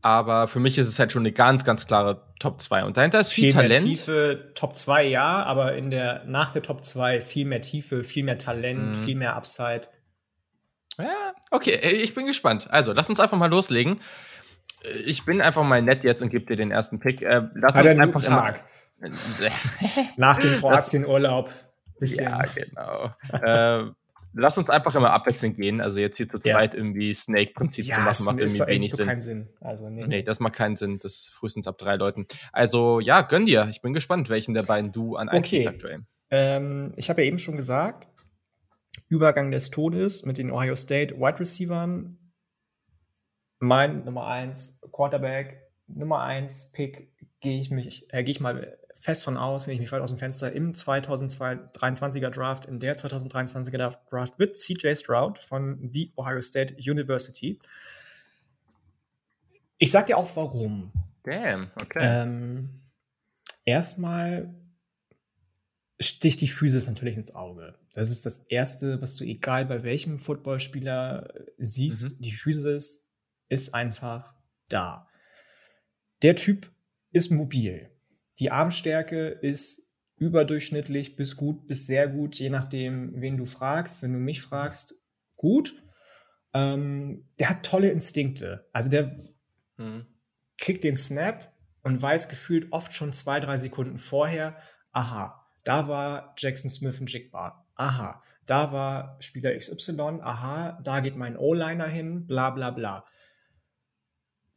Aber 0.00 0.46
für 0.46 0.60
mich 0.60 0.78
ist 0.78 0.86
es 0.86 0.98
halt 0.98 1.10
schon 1.10 1.22
eine 1.22 1.32
ganz, 1.32 1.64
ganz 1.64 1.86
klare 1.86 2.22
Top 2.38 2.60
2. 2.60 2.84
Und 2.84 2.96
dahinter 2.96 3.18
ist 3.18 3.32
viel, 3.32 3.50
viel 3.50 3.52
Talent. 3.52 3.84
Mehr 3.84 3.94
Tiefe, 3.94 4.52
Top 4.54 4.76
2 4.76 5.06
ja, 5.06 5.42
aber 5.42 5.74
in 5.74 5.90
der, 5.90 6.22
nach 6.24 6.52
der 6.52 6.62
Top 6.62 6.84
2 6.84 7.20
viel 7.20 7.46
mehr 7.46 7.62
Tiefe, 7.62 8.04
viel 8.04 8.22
mehr 8.22 8.38
Talent, 8.38 8.90
mhm. 8.90 8.94
viel 8.94 9.16
mehr 9.16 9.34
Upside. 9.34 9.82
Ja, 10.98 11.34
okay, 11.50 11.74
ich 11.74 12.14
bin 12.14 12.26
gespannt. 12.26 12.70
Also, 12.70 12.92
lass 12.92 13.10
uns 13.10 13.18
einfach 13.18 13.38
mal 13.38 13.50
loslegen 13.50 14.00
ich 15.04 15.24
bin 15.24 15.40
einfach 15.40 15.64
mal 15.64 15.82
nett 15.82 16.04
jetzt 16.04 16.22
und 16.22 16.30
gebe 16.30 16.46
dir 16.46 16.56
den 16.56 16.70
ersten 16.70 16.98
Pick. 16.98 17.22
Äh, 17.22 17.48
lass 17.54 17.74
Hat 17.74 17.86
uns 17.86 18.00
einfach 18.00 18.22
Tag. 18.22 18.64
Nach 20.16 20.38
dem 20.38 20.58
Kroatien-Urlaub. 20.58 21.50
Ja, 22.00 22.42
genau. 22.54 23.12
äh, 23.32 23.90
lass 24.34 24.58
uns 24.58 24.70
einfach 24.70 24.94
immer 24.94 25.12
abwechselnd 25.12 25.56
gehen. 25.56 25.80
Also 25.80 26.00
jetzt 26.00 26.16
hier 26.16 26.28
zu 26.28 26.38
zweit 26.38 26.72
ja. 26.72 26.78
irgendwie 26.78 27.14
Snake-Prinzip 27.14 27.86
ja, 27.86 27.94
zu 27.94 28.00
machen, 28.00 28.24
macht 28.24 28.38
irgendwie 28.38 28.66
wenig 28.66 28.92
Sinn. 28.92 29.06
Keinen 29.06 29.20
Sinn. 29.20 29.48
Also, 29.60 29.88
nee. 29.88 30.06
nee, 30.06 30.22
das 30.22 30.40
macht 30.40 30.54
keinen 30.54 30.76
Sinn. 30.76 30.98
Das 31.02 31.30
frühestens 31.34 31.66
ab 31.66 31.78
drei 31.78 31.96
Leuten. 31.96 32.26
Also 32.52 33.00
ja, 33.00 33.22
gönn 33.22 33.46
dir. 33.46 33.66
Ich 33.70 33.82
bin 33.82 33.92
gespannt, 33.92 34.30
welchen 34.30 34.54
der 34.54 34.62
beiden 34.62 34.92
du 34.92 35.16
an 35.16 35.28
eins 35.28 35.46
okay. 35.46 35.66
aktuell. 35.66 36.00
Ähm, 36.30 36.92
ich 36.96 37.10
habe 37.10 37.22
ja 37.22 37.28
eben 37.28 37.38
schon 37.38 37.56
gesagt, 37.56 38.08
Übergang 39.08 39.50
des 39.50 39.70
Todes 39.70 40.24
mit 40.24 40.38
den 40.38 40.50
Ohio 40.50 40.76
State 40.76 41.16
Wide 41.16 41.40
Receivern 41.40 42.18
mein 43.58 44.04
Nummer 44.04 44.26
eins 44.26 44.80
Quarterback, 44.92 45.62
Nummer 45.86 46.20
eins 46.20 46.72
Pick, 46.72 47.12
gehe 47.40 47.60
ich 47.60 47.70
mich, 47.70 48.12
äh, 48.12 48.22
gehe 48.22 48.32
ich 48.32 48.40
mal 48.40 48.78
fest 48.94 49.24
von 49.24 49.36
aus, 49.36 49.66
nehme 49.66 49.74
ich 49.74 49.80
mich 49.80 49.92
weit 49.92 50.02
aus 50.02 50.10
dem 50.10 50.18
Fenster, 50.18 50.52
im 50.52 50.72
2023er 50.72 52.30
Draft, 52.30 52.66
in 52.66 52.80
der 52.80 52.96
2023er 52.96 53.96
Draft 54.10 54.38
wird 54.38 54.56
CJ 54.56 54.96
Stroud 54.96 55.38
von 55.38 55.90
The 55.92 56.12
Ohio 56.16 56.40
State 56.40 56.74
University. 56.74 57.58
Ich 59.78 59.90
sag 59.90 60.06
dir 60.06 60.18
auch 60.18 60.34
warum. 60.36 60.92
Damn, 61.22 61.70
okay. 61.80 62.00
Ähm, 62.02 62.80
erstmal 63.64 64.52
sticht 66.00 66.40
die 66.40 66.48
Physis 66.48 66.86
natürlich 66.86 67.16
ins 67.16 67.34
Auge. 67.34 67.74
Das 67.94 68.10
ist 68.10 68.26
das 68.26 68.38
Erste, 68.38 69.00
was 69.02 69.16
du 69.16 69.24
egal 69.24 69.66
bei 69.66 69.82
welchem 69.82 70.18
Footballspieler 70.18 71.32
siehst. 71.58 72.18
Mhm. 72.18 72.22
Die 72.22 72.32
Physis 72.32 73.07
ist 73.48 73.74
einfach 73.74 74.34
da. 74.68 75.08
Der 76.22 76.36
Typ 76.36 76.70
ist 77.12 77.30
mobil. 77.30 77.90
Die 78.38 78.50
Armstärke 78.50 79.28
ist 79.28 79.88
überdurchschnittlich 80.16 81.16
bis 81.16 81.36
gut, 81.36 81.66
bis 81.66 81.86
sehr 81.86 82.08
gut, 82.08 82.36
je 82.36 82.50
nachdem, 82.50 83.20
wen 83.20 83.36
du 83.36 83.44
fragst. 83.44 84.02
Wenn 84.02 84.12
du 84.12 84.18
mich 84.18 84.42
fragst, 84.42 84.94
gut. 85.36 85.74
Ähm, 86.54 87.28
der 87.38 87.50
hat 87.50 87.64
tolle 87.64 87.90
Instinkte. 87.90 88.68
Also 88.72 88.90
der 88.90 89.16
mhm. 89.76 90.06
kriegt 90.56 90.84
den 90.84 90.96
Snap 90.96 91.52
und 91.82 92.00
weiß 92.00 92.28
gefühlt 92.28 92.72
oft 92.72 92.94
schon 92.94 93.12
zwei, 93.12 93.38
drei 93.40 93.56
Sekunden 93.56 93.98
vorher, 93.98 94.56
aha, 94.92 95.46
da 95.64 95.86
war 95.86 96.34
Jackson 96.36 96.70
Smith 96.70 97.00
ein 97.00 97.06
Jigbar. 97.06 97.66
Aha, 97.74 98.22
da 98.46 98.72
war 98.72 99.16
Spieler 99.20 99.56
XY. 99.56 100.20
Aha, 100.22 100.80
da 100.82 101.00
geht 101.00 101.16
mein 101.16 101.36
O-Liner 101.36 101.86
hin, 101.86 102.26
bla 102.26 102.50
bla 102.50 102.70
bla 102.70 103.04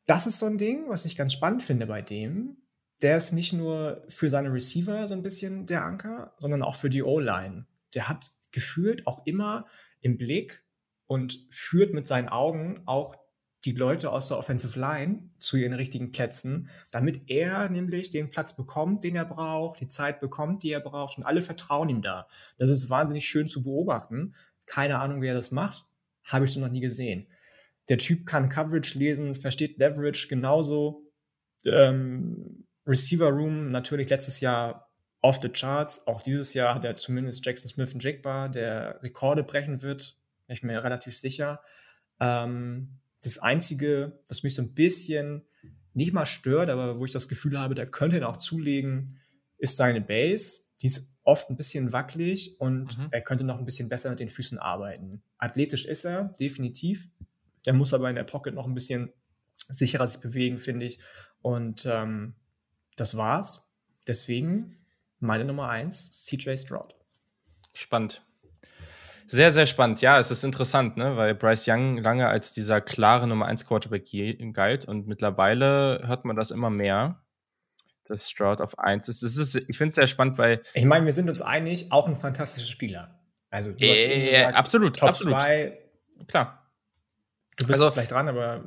das 0.05 0.27
ist 0.27 0.39
so 0.39 0.45
ein 0.45 0.57
Ding, 0.57 0.89
was 0.89 1.05
ich 1.05 1.15
ganz 1.15 1.33
spannend 1.33 1.63
finde 1.63 1.87
bei 1.87 2.01
dem. 2.01 2.57
der 3.01 3.17
ist 3.17 3.31
nicht 3.31 3.53
nur 3.53 4.03
für 4.09 4.29
seine 4.29 4.53
Receiver 4.53 5.07
so 5.07 5.13
ein 5.15 5.23
bisschen 5.23 5.65
der 5.65 5.83
Anker, 5.83 6.35
sondern 6.39 6.61
auch 6.61 6.75
für 6.75 6.89
die 6.89 7.03
O-Line. 7.03 7.65
Der 7.95 8.07
hat 8.07 8.31
gefühlt 8.51 9.07
auch 9.07 9.25
immer 9.25 9.65
im 10.01 10.17
Blick 10.17 10.63
und 11.07 11.47
führt 11.49 11.93
mit 11.93 12.05
seinen 12.07 12.29
Augen 12.29 12.83
auch 12.85 13.15
die 13.65 13.73
Leute 13.73 14.11
aus 14.11 14.27
der 14.27 14.37
Offensive 14.37 14.79
Line 14.79 15.29
zu 15.37 15.57
ihren 15.57 15.73
richtigen 15.73 16.11
Plätzen, 16.11 16.69
damit 16.89 17.29
er 17.29 17.69
nämlich 17.69 18.09
den 18.09 18.29
Platz 18.29 18.55
bekommt, 18.55 19.03
den 19.03 19.15
er 19.15 19.25
braucht, 19.25 19.79
die 19.79 19.87
Zeit 19.87 20.19
bekommt, 20.19 20.63
die 20.63 20.71
er 20.71 20.79
braucht 20.79 21.17
und 21.17 21.25
alle 21.25 21.41
vertrauen 21.41 21.89
ihm 21.89 22.01
da. 22.01 22.27
Das 22.57 22.71
ist 22.71 22.89
wahnsinnig 22.89 23.27
schön 23.27 23.47
zu 23.47 23.61
beobachten. 23.61 24.35
Keine 24.65 24.99
Ahnung, 24.99 25.21
wie 25.21 25.27
er 25.27 25.35
das 25.35 25.51
macht. 25.51 25.85
Habe 26.23 26.45
ich 26.45 26.51
so 26.51 26.59
noch 26.59 26.69
nie 26.69 26.81
gesehen. 26.81 27.27
Der 27.89 27.97
Typ 27.97 28.25
kann 28.25 28.49
Coverage 28.49 28.97
lesen, 28.97 29.35
versteht 29.35 29.77
Leverage 29.77 30.27
genauso. 30.27 31.11
Ähm, 31.65 32.65
Receiver 32.85 33.29
Room 33.29 33.71
natürlich 33.71 34.09
letztes 34.09 34.39
Jahr 34.39 34.91
off 35.21 35.39
the 35.41 35.49
charts. 35.49 36.07
Auch 36.07 36.21
dieses 36.21 36.53
Jahr 36.53 36.75
hat 36.75 36.83
er 36.83 36.95
zumindest 36.95 37.45
Jackson 37.45 37.69
Smith 37.69 37.93
und 37.93 38.03
Jigba, 38.03 38.47
der 38.47 38.99
Rekorde 39.03 39.43
brechen 39.43 39.81
wird. 39.81 40.17
Bin 40.47 40.55
ich 40.55 40.63
mir 40.63 40.83
relativ 40.83 41.15
sicher. 41.15 41.61
Ähm, 42.19 42.99
das 43.23 43.39
Einzige, 43.39 44.19
was 44.27 44.43
mich 44.43 44.55
so 44.55 44.63
ein 44.63 44.73
bisschen 44.73 45.45
nicht 45.93 46.13
mal 46.13 46.25
stört, 46.25 46.69
aber 46.69 46.99
wo 46.99 47.05
ich 47.05 47.11
das 47.11 47.27
Gefühl 47.27 47.59
habe, 47.59 47.75
der 47.75 47.85
könnte 47.85 48.17
ihn 48.17 48.23
auch 48.23 48.37
zulegen, 48.37 49.19
ist 49.57 49.77
seine 49.77 50.01
Base. 50.01 50.61
Die 50.81 50.87
ist 50.87 51.15
oft 51.23 51.49
ein 51.49 51.57
bisschen 51.57 51.91
wackelig 51.91 52.59
und 52.59 52.97
mhm. 52.97 53.07
er 53.11 53.21
könnte 53.21 53.43
noch 53.43 53.59
ein 53.59 53.65
bisschen 53.65 53.89
besser 53.89 54.09
mit 54.09 54.19
den 54.19 54.29
Füßen 54.29 54.57
arbeiten. 54.57 55.21
Athletisch 55.37 55.85
ist 55.85 56.05
er, 56.05 56.33
definitiv. 56.39 57.09
Er 57.65 57.73
muss 57.73 57.93
aber 57.93 58.09
in 58.09 58.15
der 58.15 58.23
Pocket 58.23 58.53
noch 58.53 58.65
ein 58.65 58.73
bisschen 58.73 59.11
sicherer 59.55 60.07
sich 60.07 60.21
bewegen, 60.21 60.57
finde 60.57 60.85
ich. 60.85 60.99
Und 61.41 61.85
ähm, 61.85 62.35
das 62.95 63.17
war's. 63.17 63.73
Deswegen 64.07 64.77
meine 65.19 65.45
Nummer 65.45 65.69
eins, 65.69 66.25
CJ 66.25 66.57
Stroud. 66.57 66.95
Spannend. 67.73 68.23
Sehr, 69.27 69.51
sehr 69.51 69.65
spannend. 69.65 70.01
Ja, 70.01 70.19
es 70.19 70.29
ist 70.29 70.43
interessant, 70.43 70.97
ne? 70.97 71.15
weil 71.15 71.35
Bryce 71.35 71.67
Young 71.69 71.97
lange 71.99 72.27
als 72.27 72.51
dieser 72.51 72.81
klare 72.81 73.27
Nummer 73.27 73.45
1 73.45 73.65
Quarterback 73.65 74.09
galt 74.51 74.83
und 74.85 75.07
mittlerweile 75.07 76.01
hört 76.05 76.25
man 76.25 76.35
das 76.35 76.51
immer 76.51 76.69
mehr, 76.69 77.23
dass 78.05 78.29
Stroud 78.29 78.59
auf 78.59 78.77
1 78.77 79.07
ist. 79.07 79.23
Es 79.23 79.37
ist 79.37 79.55
ich 79.55 79.77
finde 79.77 79.89
es 79.89 79.95
sehr 79.95 80.07
spannend, 80.07 80.37
weil. 80.37 80.61
Ich 80.73 80.83
meine, 80.83 81.05
wir 81.05 81.13
sind 81.13 81.29
uns 81.29 81.41
einig, 81.41 81.93
auch 81.93 82.09
ein 82.09 82.17
fantastischer 82.17 82.69
Spieler. 82.69 83.21
Also, 83.49 83.71
du 83.71 83.77
hast 83.79 84.01
äh, 84.01 84.31
gesagt, 84.31 84.55
absolut, 84.57 84.97
Top 84.97 85.09
absolut. 85.09 85.39
Zwei, 85.39 85.77
Klar. 86.27 86.60
Du 87.61 87.67
bist 87.67 87.81
also, 87.81 87.93
vielleicht 87.93 88.11
dran, 88.11 88.27
aber. 88.27 88.63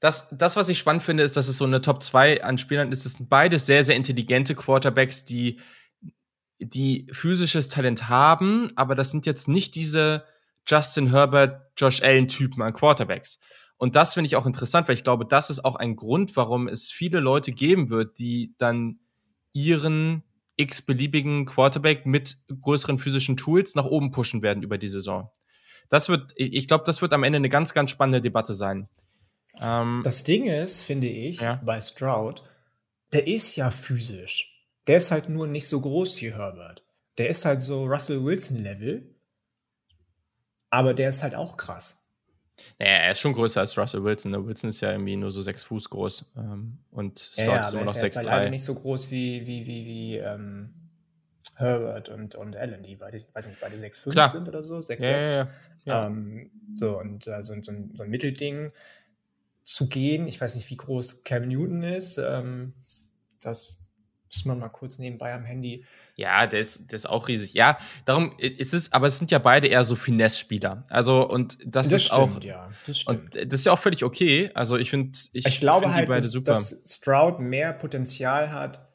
Das, 0.00 0.28
das, 0.32 0.56
was 0.56 0.68
ich 0.68 0.78
spannend 0.78 1.04
finde, 1.04 1.22
ist, 1.22 1.36
dass 1.36 1.48
es 1.48 1.58
so 1.58 1.64
eine 1.64 1.80
Top 1.80 2.02
2 2.02 2.42
an 2.42 2.58
Spielern 2.58 2.90
ist. 2.90 3.06
Es 3.06 3.14
sind 3.14 3.28
beides 3.28 3.66
sehr, 3.66 3.84
sehr 3.84 3.94
intelligente 3.94 4.54
Quarterbacks, 4.56 5.24
die 5.24 5.60
die 6.58 7.08
physisches 7.12 7.68
Talent 7.68 8.08
haben, 8.08 8.70
aber 8.76 8.94
das 8.94 9.10
sind 9.10 9.26
jetzt 9.26 9.48
nicht 9.48 9.74
diese 9.74 10.24
Justin 10.66 11.10
Herbert, 11.10 11.72
Josh 11.76 12.02
Allen 12.02 12.28
Typen 12.28 12.62
an 12.62 12.72
Quarterbacks. 12.72 13.40
Und 13.76 13.96
das 13.96 14.14
finde 14.14 14.26
ich 14.26 14.36
auch 14.36 14.46
interessant, 14.46 14.86
weil 14.86 14.94
ich 14.94 15.04
glaube, 15.04 15.26
das 15.26 15.50
ist 15.50 15.64
auch 15.64 15.76
ein 15.76 15.96
Grund, 15.96 16.36
warum 16.36 16.68
es 16.68 16.92
viele 16.92 17.18
Leute 17.18 17.52
geben 17.52 17.90
wird, 17.90 18.18
die 18.18 18.54
dann 18.58 19.00
ihren 19.52 20.22
x-beliebigen 20.56 21.46
Quarterback 21.46 22.06
mit 22.06 22.36
größeren 22.60 22.98
physischen 22.98 23.36
Tools 23.36 23.74
nach 23.74 23.86
oben 23.86 24.12
pushen 24.12 24.42
werden 24.42 24.62
über 24.62 24.78
die 24.78 24.88
Saison. 24.88 25.30
Das 25.92 26.08
wird, 26.08 26.32
ich 26.36 26.68
glaube, 26.68 26.84
das 26.86 27.02
wird 27.02 27.12
am 27.12 27.22
Ende 27.22 27.36
eine 27.36 27.50
ganz, 27.50 27.74
ganz 27.74 27.90
spannende 27.90 28.22
Debatte 28.22 28.54
sein. 28.54 28.88
Ähm, 29.60 30.00
das 30.02 30.24
Ding 30.24 30.46
ist, 30.46 30.84
finde 30.84 31.06
ich, 31.06 31.42
ja? 31.42 31.60
bei 31.62 31.78
Stroud, 31.82 32.42
der 33.12 33.26
ist 33.26 33.56
ja 33.56 33.70
physisch. 33.70 34.70
Der 34.86 34.96
ist 34.96 35.10
halt 35.10 35.28
nur 35.28 35.46
nicht 35.46 35.68
so 35.68 35.82
groß 35.82 36.22
wie 36.22 36.32
Herbert. 36.32 36.82
Der 37.18 37.28
ist 37.28 37.44
halt 37.44 37.60
so 37.60 37.84
Russell 37.84 38.24
Wilson-Level. 38.24 39.14
Aber 40.70 40.94
der 40.94 41.10
ist 41.10 41.22
halt 41.22 41.34
auch 41.34 41.58
krass. 41.58 42.08
Naja, 42.78 42.92
er 42.92 43.12
ist 43.12 43.20
schon 43.20 43.34
größer 43.34 43.60
als 43.60 43.76
Russell 43.76 44.02
Wilson. 44.02 44.32
Ne? 44.32 44.46
Wilson 44.46 44.70
ist 44.70 44.80
ja 44.80 44.92
irgendwie 44.92 45.16
nur 45.16 45.30
so 45.30 45.42
sechs 45.42 45.62
Fuß 45.64 45.90
groß. 45.90 46.32
Ähm, 46.38 46.78
und 46.90 47.18
Stott 47.18 47.48
ja, 47.48 47.54
ja, 47.56 47.66
ist 47.66 47.72
immer 47.74 47.84
noch 47.84 47.92
sechs 47.92 48.18
Drei. 48.18 48.48
nicht 48.48 48.64
so 48.64 48.74
groß 48.74 49.10
wie, 49.10 49.46
wie, 49.46 49.66
wie, 49.66 49.84
wie 49.84 50.16
ähm, 50.16 50.72
Herbert 51.56 52.08
und, 52.08 52.34
und 52.34 52.56
Allen, 52.56 52.82
die 52.82 52.96
beide, 52.96 53.20
weiß 53.34 53.48
nicht, 53.48 53.60
beide 53.60 53.76
sechs 53.76 53.98
Fuß 53.98 54.14
sind 54.32 54.48
oder 54.48 54.64
so. 54.64 54.80
Sechs, 54.80 55.04
ja, 55.04 55.20
ja, 55.20 55.30
ja. 55.30 55.48
Ähm, 55.86 56.50
so, 56.74 56.98
und 56.98 57.26
äh, 57.26 57.42
so, 57.42 57.54
so, 57.60 57.72
ein, 57.72 57.92
so 57.94 58.04
ein 58.04 58.10
Mittelding 58.10 58.72
zu 59.64 59.88
gehen. 59.88 60.26
Ich 60.26 60.40
weiß 60.40 60.56
nicht, 60.56 60.70
wie 60.70 60.76
groß 60.76 61.24
Cam 61.24 61.48
Newton 61.48 61.82
ist. 61.82 62.18
Ähm, 62.18 62.74
das 63.40 63.82
muss 64.26 64.44
man 64.46 64.58
mal 64.58 64.68
kurz 64.68 64.98
nebenbei 64.98 65.34
am 65.34 65.44
Handy. 65.44 65.84
Ja, 66.16 66.46
der 66.46 66.60
ist, 66.60 66.90
der 66.90 66.96
ist 66.96 67.08
auch 67.08 67.28
riesig. 67.28 67.54
Ja, 67.54 67.78
darum 68.04 68.34
ist 68.38 68.74
es, 68.74 68.92
aber 68.92 69.06
es 69.06 69.18
sind 69.18 69.30
ja 69.30 69.38
beide 69.38 69.66
eher 69.66 69.84
so 69.84 69.96
Finesse-Spieler. 69.96 70.84
Also, 70.88 71.28
und 71.28 71.58
das, 71.64 71.88
das 71.88 71.92
ist 71.92 72.04
stimmt, 72.06 72.20
auch. 72.20 72.42
Ja, 72.42 72.70
das 72.86 73.00
stimmt. 73.00 73.36
Und 73.36 73.52
das 73.52 73.60
ist 73.60 73.66
ja 73.66 73.72
auch 73.72 73.78
völlig 73.78 74.04
okay. 74.04 74.50
Also, 74.54 74.78
ich 74.78 74.90
finde, 74.90 75.18
ich, 75.32 75.46
ich 75.46 75.60
glaube 75.60 75.86
find 75.86 75.94
halt, 75.94 76.08
beide 76.08 76.22
dass, 76.22 76.30
super. 76.30 76.52
dass 76.52 76.82
Stroud 76.86 77.40
mehr 77.40 77.72
Potenzial 77.72 78.52
hat. 78.52 78.88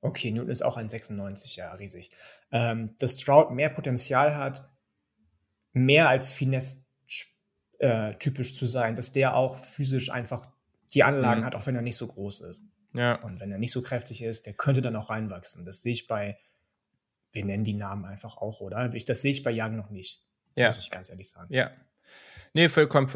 Okay, 0.00 0.30
Newton 0.30 0.50
ist 0.50 0.62
auch 0.62 0.76
ein 0.76 0.88
96, 0.88 1.56
ja, 1.56 1.72
riesig. 1.72 2.10
Ähm, 2.52 2.90
dass 2.98 3.20
Stroud 3.20 3.50
mehr 3.50 3.68
Potenzial 3.68 4.36
hat, 4.36 4.70
mehr 5.84 6.08
als 6.08 6.32
Finesse 6.32 6.84
äh, 7.78 8.12
typisch 8.14 8.54
zu 8.54 8.66
sein, 8.66 8.96
dass 8.96 9.12
der 9.12 9.34
auch 9.34 9.56
physisch 9.56 10.10
einfach 10.10 10.48
die 10.94 11.04
Anlagen 11.04 11.42
mhm. 11.42 11.44
hat, 11.44 11.54
auch 11.54 11.66
wenn 11.66 11.76
er 11.76 11.82
nicht 11.82 11.96
so 11.96 12.06
groß 12.06 12.40
ist. 12.42 12.64
Ja. 12.94 13.16
Und 13.22 13.40
wenn 13.40 13.52
er 13.52 13.58
nicht 13.58 13.72
so 13.72 13.82
kräftig 13.82 14.22
ist, 14.22 14.46
der 14.46 14.54
könnte 14.54 14.82
dann 14.82 14.96
auch 14.96 15.10
reinwachsen. 15.10 15.64
Das 15.64 15.82
sehe 15.82 15.92
ich 15.92 16.06
bei, 16.06 16.38
wir 17.32 17.44
nennen 17.44 17.64
die 17.64 17.74
Namen 17.74 18.04
einfach 18.04 18.36
auch, 18.36 18.60
oder? 18.60 18.92
Ich, 18.94 19.04
das 19.04 19.22
sehe 19.22 19.32
ich 19.32 19.42
bei 19.42 19.52
Young 19.52 19.76
noch 19.76 19.90
nicht. 19.90 20.26
Ja. 20.56 20.68
Muss 20.68 20.78
ich 20.78 20.90
ganz 20.90 21.10
ehrlich 21.10 21.28
sagen. 21.28 21.52
Ja. 21.54 21.70
Nee, 22.54 22.68
vollkommen, 22.68 23.08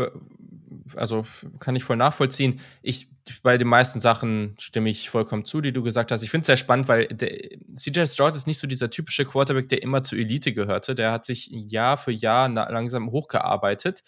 also 0.96 1.24
kann 1.60 1.76
ich 1.76 1.84
voll 1.84 1.96
nachvollziehen. 1.96 2.60
Ich, 2.82 3.08
bei 3.42 3.58
den 3.58 3.68
meisten 3.68 4.00
Sachen 4.00 4.56
stimme 4.58 4.90
ich 4.90 5.10
vollkommen 5.10 5.44
zu, 5.44 5.60
die 5.60 5.72
du 5.72 5.82
gesagt 5.82 6.12
hast. 6.12 6.22
Ich 6.22 6.30
finde 6.30 6.42
es 6.42 6.46
sehr 6.46 6.56
spannend, 6.56 6.88
weil 6.88 7.06
der, 7.06 7.30
CJ 7.76 8.06
Stroud 8.06 8.36
ist 8.36 8.46
nicht 8.46 8.58
so 8.58 8.66
dieser 8.66 8.90
typische 8.90 9.24
Quarterback, 9.24 9.68
der 9.68 9.82
immer 9.82 10.02
zur 10.02 10.18
Elite 10.18 10.52
gehörte. 10.52 10.94
Der 10.94 11.12
hat 11.12 11.24
sich 11.24 11.48
Jahr 11.50 11.98
für 11.98 12.12
Jahr 12.12 12.48
langsam 12.48 13.10
hochgearbeitet 13.10 14.02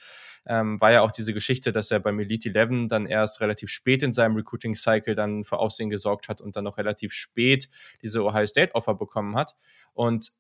ähm, 0.47 0.81
war 0.81 0.93
ja 0.93 1.01
auch 1.01 1.11
diese 1.11 1.33
Geschichte, 1.33 1.73
dass 1.73 1.91
er 1.91 2.01
beim 2.01 2.19
Elite 2.19 2.55
11 2.55 2.89
dann 2.89 3.07
erst 3.07 3.41
relativ 3.41 3.71
spät 3.71 4.03
in 4.03 4.13
seinem 4.13 4.37
Recruiting-Cycle 4.37 5.15
dann 5.15 5.45
für 5.45 5.59
Aussehen 5.59 5.91
gesorgt 5.91 6.29
hat 6.29 6.41
und 6.41 6.57
dann 6.57 6.65
noch 6.65 6.79
relativ 6.79 7.13
spät 7.13 7.69
diese 8.03 8.25
Ohio 8.25 8.47
State-Offer 8.47 8.95
bekommen 8.95 9.37
hat. 9.37 9.55
Und 9.95 10.33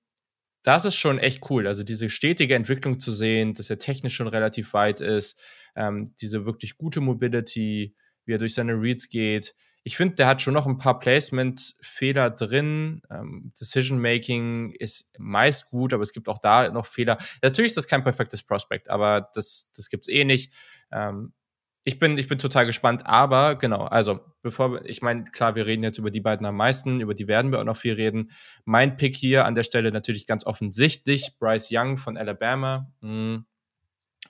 das 0.62 0.84
ist 0.84 0.96
schon 0.96 1.18
echt 1.18 1.50
cool. 1.50 1.66
Also 1.66 1.82
diese 1.82 2.08
stetige 2.08 2.54
Entwicklung 2.54 2.98
zu 2.98 3.12
sehen, 3.12 3.54
dass 3.54 3.70
er 3.70 3.78
technisch 3.78 4.14
schon 4.14 4.28
relativ 4.28 4.72
weit 4.72 5.00
ist, 5.00 5.38
ähm, 5.76 6.14
diese 6.20 6.44
wirklich 6.44 6.76
gute 6.76 7.00
Mobility, 7.00 7.94
wie 8.24 8.32
er 8.32 8.38
durch 8.38 8.54
seine 8.54 8.74
Reads 8.74 9.08
geht, 9.08 9.54
ich 9.86 9.98
finde, 9.98 10.14
der 10.14 10.26
hat 10.26 10.40
schon 10.40 10.54
noch 10.54 10.66
ein 10.66 10.78
paar 10.78 10.98
Placement-Fehler 10.98 12.30
drin. 12.30 13.02
Ähm, 13.10 13.52
Decision-Making 13.60 14.72
ist 14.78 15.12
meist 15.18 15.68
gut, 15.68 15.92
aber 15.92 16.02
es 16.02 16.14
gibt 16.14 16.26
auch 16.28 16.38
da 16.38 16.70
noch 16.70 16.86
Fehler. 16.86 17.18
Natürlich 17.42 17.72
ist 17.72 17.76
das 17.76 17.86
kein 17.86 18.02
perfektes 18.02 18.42
Prospect, 18.42 18.88
aber 18.88 19.28
das, 19.34 19.70
das 19.76 19.90
gibt's 19.90 20.08
eh 20.08 20.24
nicht. 20.24 20.54
Ähm, 20.90 21.34
ich 21.86 21.98
bin, 21.98 22.16
ich 22.16 22.28
bin 22.28 22.38
total 22.38 22.64
gespannt, 22.64 23.04
aber 23.04 23.56
genau, 23.56 23.82
also 23.84 24.20
bevor 24.40 24.72
wir, 24.72 24.84
ich 24.86 25.02
meine, 25.02 25.24
klar, 25.24 25.54
wir 25.54 25.66
reden 25.66 25.82
jetzt 25.82 25.98
über 25.98 26.10
die 26.10 26.22
beiden 26.22 26.46
am 26.46 26.56
meisten, 26.56 27.00
über 27.00 27.12
die 27.12 27.28
werden 27.28 27.52
wir 27.52 27.60
auch 27.60 27.64
noch 27.64 27.76
viel 27.76 27.92
reden. 27.92 28.30
Mein 28.64 28.96
Pick 28.96 29.14
hier 29.14 29.44
an 29.44 29.54
der 29.54 29.64
Stelle 29.64 29.92
natürlich 29.92 30.26
ganz 30.26 30.46
offensichtlich, 30.46 31.36
Bryce 31.38 31.68
Young 31.70 31.98
von 31.98 32.16
Alabama. 32.16 32.90
Hm. 33.02 33.44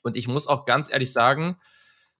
Und 0.05 0.17
ich 0.17 0.29
muss 0.29 0.47
auch 0.47 0.67
ganz 0.67 0.93
ehrlich 0.93 1.13
sagen, 1.13 1.59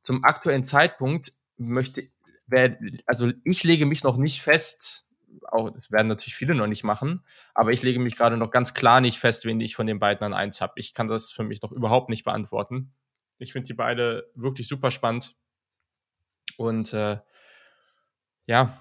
zum 0.01 0.25
aktuellen 0.25 0.65
Zeitpunkt 0.65 1.33
möchte 1.57 2.09
wär, 2.47 2.77
also 3.07 3.31
ich 3.45 3.63
lege 3.63 3.87
mich 3.87 4.03
noch 4.03 4.17
nicht 4.17 4.43
fest, 4.43 5.13
auch, 5.49 5.71
das 5.71 5.91
werden 5.91 6.09
natürlich 6.09 6.35
viele 6.35 6.55
noch 6.55 6.67
nicht 6.67 6.85
machen, 6.85 7.25
aber 7.55 7.71
ich 7.71 7.83
lege 7.83 8.01
mich 8.01 8.17
gerade 8.17 8.37
noch 8.37 8.51
ganz 8.51 8.75
klar 8.75 9.01
nicht 9.01 9.19
fest, 9.19 9.45
wen 9.45 9.61
ich 9.61 9.77
von 9.77 9.87
den 9.87 9.99
beiden 9.99 10.25
an 10.25 10.35
eins 10.35 10.61
habe. 10.61 10.75
Ich 10.77 10.95
kann 10.95 11.09
das 11.09 11.33
für 11.33 11.45
mich 11.45 11.63
noch 11.63 11.73
überhaupt 11.73 12.09
nicht 12.09 12.25
beantworten. 12.25 12.93
Ich 13.39 13.53
finde 13.53 13.67
die 13.67 13.75
beide 13.75 14.31
wirklich 14.35 14.69
super 14.69 14.91
spannend. 14.91 15.37
Und 16.57 16.93
äh, 16.93 17.19
ja, 18.47 18.79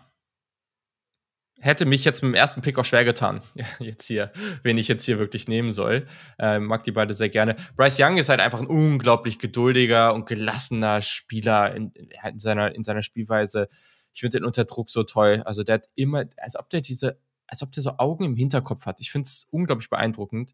hätte 1.64 1.86
mich 1.86 2.04
jetzt 2.04 2.22
mit 2.22 2.34
dem 2.34 2.36
ersten 2.36 2.62
Pick 2.62 2.78
auch 2.78 2.84
schwer 2.84 3.06
getan, 3.06 3.42
jetzt 3.80 4.06
hier, 4.06 4.32
wen 4.64 4.78
ich 4.78 4.90
jetzt 4.90 5.06
hier 5.06 5.18
wirklich 5.18 5.48
nehmen 5.48 5.72
soll. 5.72 6.06
Äh, 6.38 6.60
mag 6.60 6.84
die 6.84 6.92
beide 6.92 7.14
sehr 7.14 7.30
gerne. 7.30 7.56
Bryce 7.78 8.00
Young 8.00 8.18
ist 8.18 8.28
halt 8.28 8.42
einfach 8.42 8.60
ein 8.60 8.68
unglaublich 8.68 9.40
geduldiger 9.40 10.14
und 10.14 10.28
gelassener 10.28 11.02
Spieler 11.02 11.74
in, 11.74 11.92
in 11.96 12.40
seiner, 12.40 12.76
in 12.76 12.84
seiner 12.84 13.02
Spielweise. 13.02 13.70
Ich 14.14 14.20
finde 14.20 14.40
den 14.40 14.46
unter 14.46 14.66
Druck 14.66 14.90
so 14.90 15.04
toll. 15.04 15.42
Also 15.46 15.64
der 15.64 15.76
hat 15.76 15.90
immer, 15.96 16.26
als 16.38 16.58
ob 16.58 16.70
der 16.70 16.82
diese, 16.82 17.18
als 17.48 17.64
ob 17.64 17.72
der 17.72 17.82
so 17.82 17.98
Augen 17.98 18.26
im 18.26 18.36
Hinterkopf 18.36 18.86
hat. 18.86 19.00
Ich 19.00 19.12
finde 19.12 19.28
es 19.28 19.48
unglaublich 19.50 19.90
beeindruckend. 19.90 20.54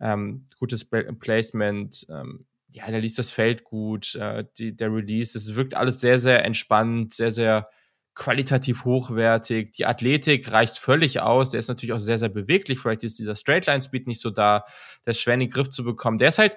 Ähm, 0.00 0.46
gutes 0.58 0.88
Placement, 0.88 2.06
ähm, 2.08 2.46
ja, 2.70 2.90
der 2.90 3.00
liest 3.00 3.18
das 3.18 3.30
Feld 3.30 3.64
gut, 3.64 4.14
äh, 4.14 4.44
die, 4.56 4.74
der 4.74 4.92
Release, 4.92 5.36
es 5.36 5.54
wirkt 5.56 5.74
alles 5.74 6.00
sehr, 6.00 6.18
sehr 6.18 6.44
entspannt, 6.44 7.12
sehr, 7.12 7.30
sehr 7.32 7.68
qualitativ 8.14 8.84
hochwertig. 8.84 9.72
Die 9.72 9.86
Athletik 9.86 10.50
reicht 10.50 10.78
völlig 10.78 11.20
aus. 11.20 11.50
Der 11.50 11.60
ist 11.60 11.68
natürlich 11.68 11.92
auch 11.92 11.98
sehr, 11.98 12.18
sehr 12.18 12.28
beweglich. 12.28 12.78
Vielleicht 12.80 13.04
ist 13.04 13.18
dieser 13.18 13.36
Straightline-Speed 13.36 14.06
nicht 14.06 14.20
so 14.20 14.30
da, 14.30 14.64
der 15.06 15.12
ist 15.12 15.20
schwer 15.20 15.34
in 15.34 15.40
den 15.40 15.50
Griff 15.50 15.68
zu 15.68 15.84
bekommen. 15.84 16.18
Der 16.18 16.28
ist 16.28 16.38
halt 16.38 16.56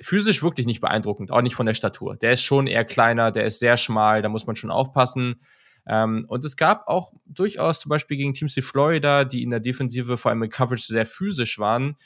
physisch 0.00 0.42
wirklich 0.42 0.66
nicht 0.66 0.80
beeindruckend, 0.80 1.30
auch 1.30 1.42
nicht 1.42 1.54
von 1.54 1.66
der 1.66 1.74
Statur. 1.74 2.16
Der 2.16 2.32
ist 2.32 2.42
schon 2.42 2.66
eher 2.66 2.84
kleiner, 2.84 3.30
der 3.30 3.44
ist 3.44 3.58
sehr 3.58 3.76
schmal, 3.76 4.22
da 4.22 4.28
muss 4.28 4.46
man 4.46 4.56
schon 4.56 4.70
aufpassen. 4.70 5.40
Ähm, 5.86 6.24
und 6.28 6.44
es 6.44 6.56
gab 6.56 6.88
auch 6.88 7.12
durchaus 7.26 7.80
zum 7.80 7.90
Beispiel 7.90 8.16
gegen 8.16 8.32
Teams 8.32 8.56
wie 8.56 8.62
Florida, 8.62 9.24
die 9.24 9.42
in 9.42 9.50
der 9.50 9.60
Defensive 9.60 10.16
vor 10.16 10.30
allem 10.30 10.42
in 10.42 10.50
Coverage 10.50 10.86
sehr 10.86 11.06
physisch 11.06 11.58
waren, 11.58 11.96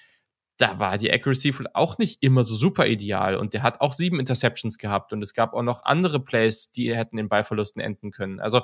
da 0.59 0.79
war 0.81 0.99
die 0.99 1.13
Accuracy 1.13 1.55
auch 1.73 1.99
nicht 1.99 2.23
immer 2.23 2.45
so 2.45 2.57
super 2.57 2.87
ideal 2.87 3.37
und 3.37 3.55
der 3.55 3.63
hat 3.63 3.81
auch 3.81 3.93
sieben 3.93 4.19
Interceptions 4.19 4.77
gehabt 4.79 5.13
und 5.13 5.23
es 5.23 5.33
gab 5.33 5.55
auch 5.55 5.63
noch 5.63 5.85
andere 5.85 6.21
Plays, 6.21 6.73
die 6.73 6.95
hätten 6.95 7.17
in 7.17 7.29
Ballverlusten 7.29 7.81
enden 7.81 8.11
können. 8.11 8.41
Also 8.41 8.63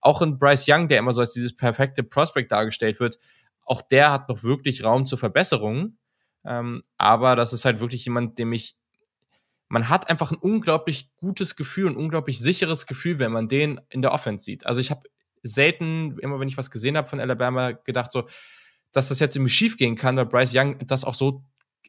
auch 0.00 0.22
in 0.22 0.38
Bryce 0.38 0.66
Young, 0.68 0.88
der 0.88 0.98
immer 0.98 1.12
so 1.12 1.20
als 1.20 1.34
dieses 1.34 1.54
perfekte 1.54 2.02
Prospect 2.02 2.50
dargestellt 2.50 2.98
wird, 2.98 3.18
auch 3.62 3.82
der 3.82 4.10
hat 4.10 4.28
noch 4.28 4.42
wirklich 4.42 4.84
Raum 4.84 5.06
zur 5.06 5.18
Verbesserung. 5.18 5.98
Ähm, 6.44 6.82
aber 6.96 7.36
das 7.36 7.52
ist 7.52 7.64
halt 7.64 7.78
wirklich 7.78 8.04
jemand, 8.04 8.38
dem 8.38 8.52
ich 8.52 8.76
man 9.68 9.88
hat 9.88 10.08
einfach 10.08 10.30
ein 10.30 10.38
unglaublich 10.38 11.14
gutes 11.16 11.56
Gefühl, 11.56 11.90
ein 11.90 11.96
unglaublich 11.96 12.38
sicheres 12.38 12.86
Gefühl, 12.86 13.18
wenn 13.18 13.32
man 13.32 13.48
den 13.48 13.80
in 13.88 14.02
der 14.02 14.12
Offense 14.12 14.44
sieht. 14.44 14.66
Also 14.66 14.80
ich 14.80 14.90
habe 14.90 15.00
selten, 15.42 16.18
immer 16.20 16.38
wenn 16.38 16.48
ich 16.48 16.56
was 16.56 16.70
gesehen 16.70 16.96
habe 16.96 17.08
von 17.08 17.20
Alabama, 17.20 17.72
gedacht 17.72 18.12
so, 18.12 18.26
dass 18.94 19.08
das 19.08 19.20
jetzt 19.20 19.36
irgendwie 19.36 19.52
schief 19.52 19.76
gehen 19.76 19.96
kann, 19.96 20.16
weil 20.16 20.26
Bryce 20.26 20.54
Young 20.54 20.78
das 20.86 21.04
auch 21.04 21.14
so 21.14 21.44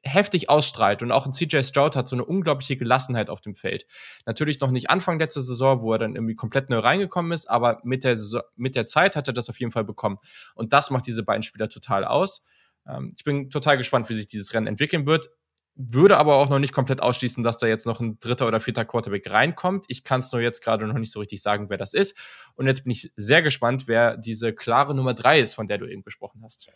heftig 0.06 0.50
ausstrahlt 0.50 1.02
und 1.02 1.12
auch 1.12 1.26
ein 1.26 1.34
CJ 1.34 1.64
Stroud 1.64 1.96
hat 1.96 2.08
so 2.08 2.16
eine 2.16 2.26
unglaubliche 2.26 2.78
Gelassenheit 2.78 3.30
auf 3.30 3.42
dem 3.42 3.56
Feld. 3.56 3.86
Natürlich 4.26 4.60
noch 4.60 4.72
nicht 4.72 4.90
Anfang 4.90 5.20
letzter 5.20 5.42
Saison, 5.42 5.82
wo 5.82 5.94
er 5.94 6.00
dann 6.00 6.16
irgendwie 6.16 6.36
komplett 6.36 6.70
neu 6.70 6.80
reingekommen 6.80 7.32
ist, 7.32 7.50
aber 7.50 7.80
mit 7.84 8.04
der, 8.04 8.16
Saison, 8.16 8.42
mit 8.56 8.76
der 8.76 8.86
Zeit 8.86 9.16
hat 9.16 9.28
er 9.28 9.34
das 9.34 9.50
auf 9.50 9.60
jeden 9.60 9.72
Fall 9.72 9.84
bekommen. 9.84 10.18
Und 10.54 10.74
das 10.74 10.92
macht 10.92 11.08
diese 11.08 11.24
beiden 11.24 11.44
Spieler 11.44 11.70
total 11.70 12.06
aus. 12.06 12.46
Ähm, 12.88 13.14
ich 13.18 13.24
bin 13.24 13.50
total 13.50 13.78
gespannt, 13.78 14.08
wie 14.10 14.14
sich 14.14 14.28
dieses 14.28 14.54
Rennen 14.54 14.68
entwickeln 14.68 15.08
wird. 15.08 15.30
Würde 15.78 16.18
aber 16.18 16.36
auch 16.36 16.50
noch 16.50 16.60
nicht 16.60 16.72
komplett 16.72 17.02
ausschließen, 17.02 17.44
dass 17.44 17.58
da 17.58 17.68
jetzt 17.68 17.86
noch 17.86 18.00
ein 18.00 18.18
dritter 18.20 18.48
oder 18.48 18.62
vierter 18.62 18.86
Quarterback 18.86 19.30
reinkommt. 19.30 19.86
Ich 19.90 20.04
kann 20.04 20.22
es 20.22 20.32
nur 20.32 20.42
jetzt 20.42 20.64
gerade 20.64 20.88
noch 20.88 20.98
nicht 20.98 21.12
so 21.12 21.20
richtig 21.20 21.42
sagen, 21.42 21.70
wer 21.70 21.78
das 21.78 21.94
ist. 21.94 22.18
Und 22.56 22.68
jetzt 22.68 22.84
bin 22.84 22.92
ich 22.92 23.12
sehr 23.18 23.42
gespannt, 23.42 23.88
wer 23.88 24.16
diese 24.16 24.54
klare 24.54 24.96
Nummer 24.96 25.14
drei 25.14 25.40
ist, 25.42 25.56
von 25.56 25.68
der 25.68 25.80
du 25.80 25.86
eben 25.86 26.04
gesprochen 26.04 26.42
hast. 26.44 26.72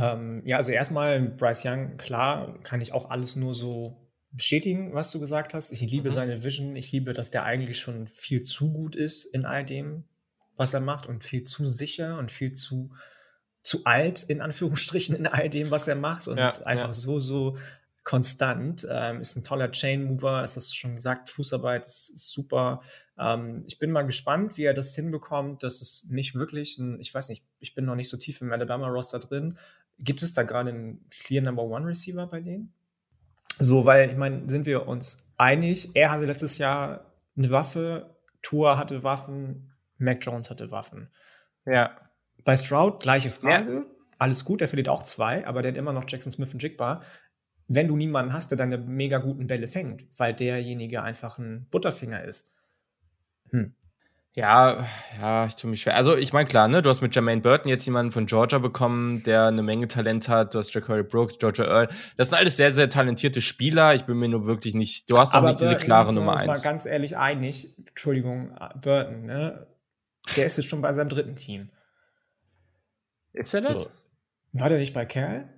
Ähm, 0.00 0.42
ja, 0.44 0.56
also 0.56 0.72
erstmal 0.72 1.20
Bryce 1.20 1.64
Young, 1.66 1.96
klar, 1.96 2.58
kann 2.62 2.80
ich 2.80 2.92
auch 2.92 3.10
alles 3.10 3.36
nur 3.36 3.54
so 3.54 3.96
bestätigen, 4.32 4.94
was 4.94 5.10
du 5.10 5.20
gesagt 5.20 5.54
hast. 5.54 5.72
Ich 5.72 5.80
liebe 5.82 6.10
mhm. 6.10 6.14
seine 6.14 6.42
Vision. 6.42 6.74
Ich 6.76 6.92
liebe, 6.92 7.12
dass 7.12 7.30
der 7.30 7.44
eigentlich 7.44 7.78
schon 7.78 8.06
viel 8.06 8.40
zu 8.42 8.72
gut 8.72 8.96
ist 8.96 9.24
in 9.24 9.44
all 9.44 9.64
dem, 9.64 10.04
was 10.56 10.74
er 10.74 10.80
macht 10.80 11.06
und 11.06 11.24
viel 11.24 11.44
zu 11.44 11.66
sicher 11.66 12.18
und 12.18 12.32
viel 12.32 12.54
zu 12.54 12.90
zu 13.62 13.84
alt 13.84 14.24
in 14.24 14.40
Anführungsstrichen 14.40 15.14
in 15.14 15.26
all 15.28 15.48
dem, 15.48 15.70
was 15.70 15.86
er 15.86 15.94
macht 15.94 16.26
und 16.26 16.36
ja, 16.36 16.50
einfach 16.64 16.88
ja. 16.88 16.92
so 16.92 17.18
so 17.18 17.56
konstant. 18.04 18.86
Ähm, 18.90 19.20
ist 19.20 19.36
ein 19.36 19.44
toller 19.44 19.70
Chain 19.70 20.04
Mover, 20.04 20.42
das 20.42 20.56
hast 20.56 20.70
du 20.70 20.74
schon 20.74 20.96
gesagt. 20.96 21.30
Fußarbeit 21.30 21.86
ist, 21.86 22.10
ist 22.10 22.30
super. 22.30 22.82
Ähm, 23.18 23.62
ich 23.66 23.78
bin 23.78 23.92
mal 23.92 24.02
gespannt, 24.02 24.56
wie 24.56 24.64
er 24.64 24.74
das 24.74 24.94
hinbekommt. 24.94 25.62
Das 25.62 25.80
ist 25.80 26.10
nicht 26.10 26.34
wirklich 26.34 26.78
ein, 26.78 26.98
ich 27.00 27.14
weiß 27.14 27.28
nicht, 27.28 27.44
ich 27.60 27.74
bin 27.74 27.84
noch 27.84 27.94
nicht 27.94 28.08
so 28.08 28.16
tief 28.16 28.40
im 28.40 28.52
Alabama-Roster 28.52 29.20
drin. 29.20 29.56
Gibt 29.98 30.22
es 30.22 30.34
da 30.34 30.42
gerade 30.42 30.70
einen 30.70 31.08
Clear 31.10 31.42
Number 31.42 31.62
One 31.62 31.86
Receiver 31.86 32.26
bei 32.26 32.40
denen? 32.40 32.74
So, 33.58 33.84
weil 33.84 34.08
ich 34.08 34.16
meine, 34.16 34.48
sind 34.48 34.66
wir 34.66 34.88
uns 34.88 35.32
einig? 35.36 35.90
Er 35.94 36.10
hatte 36.10 36.24
letztes 36.24 36.58
Jahr 36.58 37.12
eine 37.36 37.50
Waffe, 37.50 38.16
Tour 38.42 38.78
hatte 38.78 39.02
Waffen, 39.02 39.72
Mac 39.98 40.18
Jones 40.20 40.50
hatte 40.50 40.70
Waffen. 40.70 41.08
Ja. 41.64 41.96
Bei 42.44 42.56
Stroud 42.56 43.02
gleiche 43.02 43.30
Frage. 43.30 43.72
Ja. 43.72 43.84
Alles 44.18 44.44
gut, 44.44 44.60
er 44.60 44.68
verliert 44.68 44.88
auch 44.88 45.02
zwei, 45.02 45.46
aber 45.46 45.62
der 45.62 45.72
hat 45.72 45.78
immer 45.78 45.92
noch 45.92 46.04
Jackson 46.08 46.32
Smith 46.32 46.52
und 46.52 46.62
Jigba. 46.62 47.02
Wenn 47.68 47.88
du 47.88 47.96
niemanden 47.96 48.32
hast, 48.32 48.50
der 48.50 48.58
deine 48.58 48.78
mega 48.78 49.18
guten 49.18 49.46
Bälle 49.46 49.68
fängt, 49.68 50.06
weil 50.18 50.32
derjenige 50.32 51.02
einfach 51.02 51.38
ein 51.38 51.66
Butterfinger 51.70 52.24
ist, 52.24 52.52
hm. 53.50 53.74
Ja, 54.34 54.88
ja, 55.20 55.44
ich 55.44 55.56
tue 55.56 55.68
mich 55.68 55.82
schwer. 55.82 55.94
Also, 55.94 56.16
ich 56.16 56.32
meine, 56.32 56.48
klar, 56.48 56.66
ne, 56.66 56.80
du 56.80 56.88
hast 56.88 57.02
mit 57.02 57.14
Jermaine 57.14 57.42
Burton 57.42 57.68
jetzt 57.68 57.84
jemanden 57.84 58.12
von 58.12 58.24
Georgia 58.24 58.58
bekommen, 58.58 59.22
der 59.24 59.48
eine 59.48 59.62
Menge 59.62 59.88
Talent 59.88 60.26
hat. 60.28 60.54
Du 60.54 60.58
hast 60.58 60.72
Jacqueline 60.72 61.04
Brooks, 61.04 61.38
Georgia 61.38 61.66
Earl. 61.66 61.88
Das 62.16 62.30
sind 62.30 62.38
alles 62.38 62.56
sehr, 62.56 62.70
sehr 62.70 62.88
talentierte 62.88 63.42
Spieler. 63.42 63.94
Ich 63.94 64.04
bin 64.04 64.18
mir 64.18 64.28
nur 64.28 64.46
wirklich 64.46 64.72
nicht, 64.72 65.10
du 65.10 65.18
hast 65.18 65.34
doch 65.34 65.42
nicht 65.42 65.58
Burton, 65.58 65.68
diese 65.68 65.84
klare 65.84 66.14
Nummer 66.14 66.32
eins. 66.38 66.42
Ich 66.60 66.64
mal 66.64 66.70
ganz 66.70 66.86
ehrlich 66.86 67.18
einig, 67.18 67.76
Entschuldigung, 67.86 68.58
Burton, 68.80 69.26
ne, 69.26 69.66
der 70.36 70.46
ist 70.46 70.56
jetzt 70.56 70.70
schon 70.70 70.80
bei 70.80 70.94
seinem 70.94 71.10
dritten 71.10 71.36
Team. 71.36 71.70
Ist 73.34 73.52
er 73.52 73.60
das? 73.60 73.82
So. 73.82 73.90
War 74.52 74.70
der 74.70 74.78
nicht 74.78 74.94
bei 74.94 75.04
Kerl? 75.04 75.52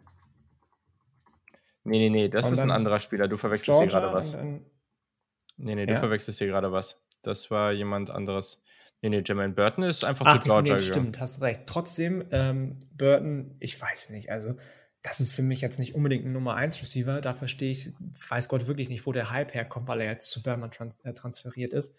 Nee, 1.84 1.98
nee, 1.98 2.10
nee, 2.10 2.28
das 2.28 2.46
und 2.46 2.54
ist 2.54 2.60
ein 2.60 2.72
anderer 2.72 3.00
Spieler. 3.00 3.28
Du 3.28 3.36
verwechselst 3.36 3.78
hier 3.78 3.88
gerade 3.88 4.12
was. 4.12 4.34
nee, 4.34 5.74
nee, 5.76 5.86
du 5.86 5.92
ja? 5.92 6.00
verwechselst 6.00 6.40
hier 6.40 6.48
gerade 6.48 6.72
was. 6.72 7.06
Das 7.22 7.50
war 7.52 7.72
jemand 7.72 8.10
anderes. 8.10 8.63
Nee, 9.04 9.10
nee, 9.10 9.22
Jermaine 9.22 9.52
Burton 9.52 9.84
ist 9.84 10.02
einfach 10.02 10.24
Ach, 10.26 10.38
zu 10.38 10.48
Georgia 10.48 10.76
nee, 10.76 10.80
Stimmt, 10.80 11.20
hast 11.20 11.42
recht. 11.42 11.64
Trotzdem, 11.66 12.24
ähm, 12.30 12.80
Burton, 12.96 13.54
ich 13.60 13.78
weiß 13.78 14.08
nicht, 14.08 14.30
also 14.30 14.54
das 15.02 15.20
ist 15.20 15.34
für 15.34 15.42
mich 15.42 15.60
jetzt 15.60 15.78
nicht 15.78 15.94
unbedingt 15.94 16.24
ein 16.24 16.32
Nummer 16.32 16.54
1 16.54 16.80
Receiver. 16.80 17.20
Da 17.20 17.34
verstehe 17.34 17.70
ich, 17.70 17.92
weiß 18.30 18.48
Gott 18.48 18.66
wirklich 18.66 18.88
nicht, 18.88 19.04
wo 19.04 19.12
der 19.12 19.30
Hype 19.30 19.52
herkommt, 19.52 19.88
weil 19.88 20.00
er 20.00 20.10
jetzt 20.10 20.30
zu 20.30 20.42
Berman 20.42 20.70
trans 20.70 21.00
äh, 21.02 21.12
transferiert 21.12 21.74
ist. 21.74 21.98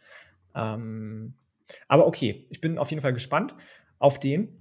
Ähm, 0.56 1.36
aber 1.88 2.08
okay, 2.08 2.44
ich 2.50 2.60
bin 2.60 2.80
auf 2.80 2.89
jeden 2.89 3.04
Fall 3.04 3.13
gespannt 3.13 3.54
auf 4.00 4.18
den. 4.18 4.60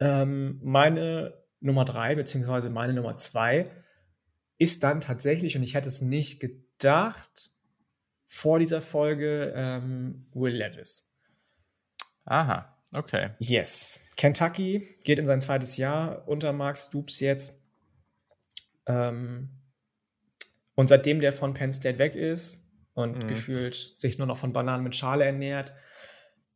Ähm, 0.00 0.60
meine 0.62 1.34
Nummer 1.60 1.84
3, 1.84 2.14
beziehungsweise 2.14 2.70
meine 2.70 2.94
Nummer 2.94 3.18
2 3.18 3.64
ist 4.56 4.82
dann 4.82 5.02
tatsächlich, 5.02 5.58
und 5.58 5.62
ich 5.62 5.74
hätte 5.74 5.88
es 5.88 6.00
nicht 6.00 6.40
gedacht, 6.40 7.50
vor 8.26 8.58
dieser 8.58 8.80
Folge 8.80 9.52
ähm, 9.54 10.26
Will 10.32 10.54
Levis. 10.54 11.09
Aha, 12.30 12.72
okay. 12.92 13.30
Yes. 13.40 14.06
Kentucky 14.16 14.96
geht 15.02 15.18
in 15.18 15.26
sein 15.26 15.40
zweites 15.40 15.76
Jahr 15.78 16.28
unter 16.28 16.52
Mark 16.52 16.78
Stoops 16.78 17.18
jetzt. 17.18 17.60
Ähm, 18.86 19.50
und 20.76 20.86
seitdem 20.86 21.20
der 21.20 21.32
von 21.32 21.54
Penn 21.54 21.72
State 21.72 21.98
weg 21.98 22.14
ist 22.14 22.68
und 22.94 23.24
mhm. 23.24 23.26
gefühlt 23.26 23.74
sich 23.74 24.16
nur 24.16 24.28
noch 24.28 24.36
von 24.36 24.52
Bananen 24.52 24.84
mit 24.84 24.94
Schale 24.94 25.24
ernährt, 25.24 25.74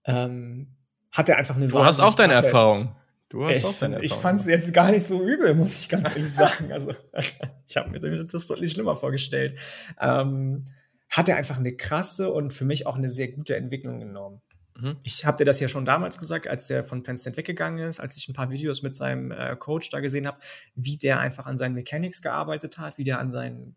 ähm, 0.04 0.76
hat 1.10 1.28
er 1.28 1.38
einfach 1.38 1.56
eine 1.56 1.66
Du 1.66 1.84
hast 1.84 1.98
auch 1.98 2.14
deine 2.14 2.34
Erfahrung. 2.34 2.94
Du 3.28 3.44
hast 3.44 3.58
ich, 3.58 3.64
auch 3.64 3.78
deine 3.80 3.96
Erfahrung. 3.96 4.04
Ich 4.04 4.12
fand 4.12 4.38
es 4.38 4.46
jetzt 4.46 4.72
gar 4.72 4.92
nicht 4.92 5.04
so 5.04 5.26
übel, 5.26 5.54
muss 5.54 5.80
ich 5.80 5.88
ganz 5.88 6.14
ehrlich 6.14 6.32
sagen. 6.32 6.70
Also, 6.70 6.94
ich 7.66 7.76
habe 7.76 7.90
mir 7.90 8.24
das 8.26 8.46
deutlich 8.46 8.70
schlimmer 8.70 8.94
vorgestellt. 8.94 9.58
Ähm, 10.00 10.66
hat 11.10 11.28
er 11.28 11.36
einfach 11.36 11.58
eine 11.58 11.74
krasse 11.74 12.30
und 12.30 12.52
für 12.52 12.64
mich 12.64 12.86
auch 12.86 12.96
eine 12.96 13.08
sehr 13.08 13.32
gute 13.32 13.56
Entwicklung 13.56 13.98
genommen. 13.98 14.40
Mhm. 14.76 14.96
Ich 15.02 15.24
habe 15.24 15.36
dir 15.36 15.44
das 15.44 15.60
ja 15.60 15.68
schon 15.68 15.84
damals 15.84 16.18
gesagt, 16.18 16.46
als 16.48 16.66
der 16.66 16.84
von 16.84 17.02
Penn 17.02 17.16
State 17.16 17.36
weggegangen 17.36 17.86
ist, 17.86 18.00
als 18.00 18.16
ich 18.16 18.28
ein 18.28 18.34
paar 18.34 18.50
Videos 18.50 18.82
mit 18.82 18.94
seinem 18.94 19.30
äh, 19.30 19.56
Coach 19.56 19.90
da 19.90 20.00
gesehen 20.00 20.26
habe, 20.26 20.38
wie 20.74 20.96
der 20.96 21.20
einfach 21.20 21.46
an 21.46 21.56
seinen 21.56 21.74
Mechanics 21.74 22.22
gearbeitet 22.22 22.78
hat, 22.78 22.98
wie 22.98 23.04
der 23.04 23.18
an 23.18 23.30
seinen 23.30 23.76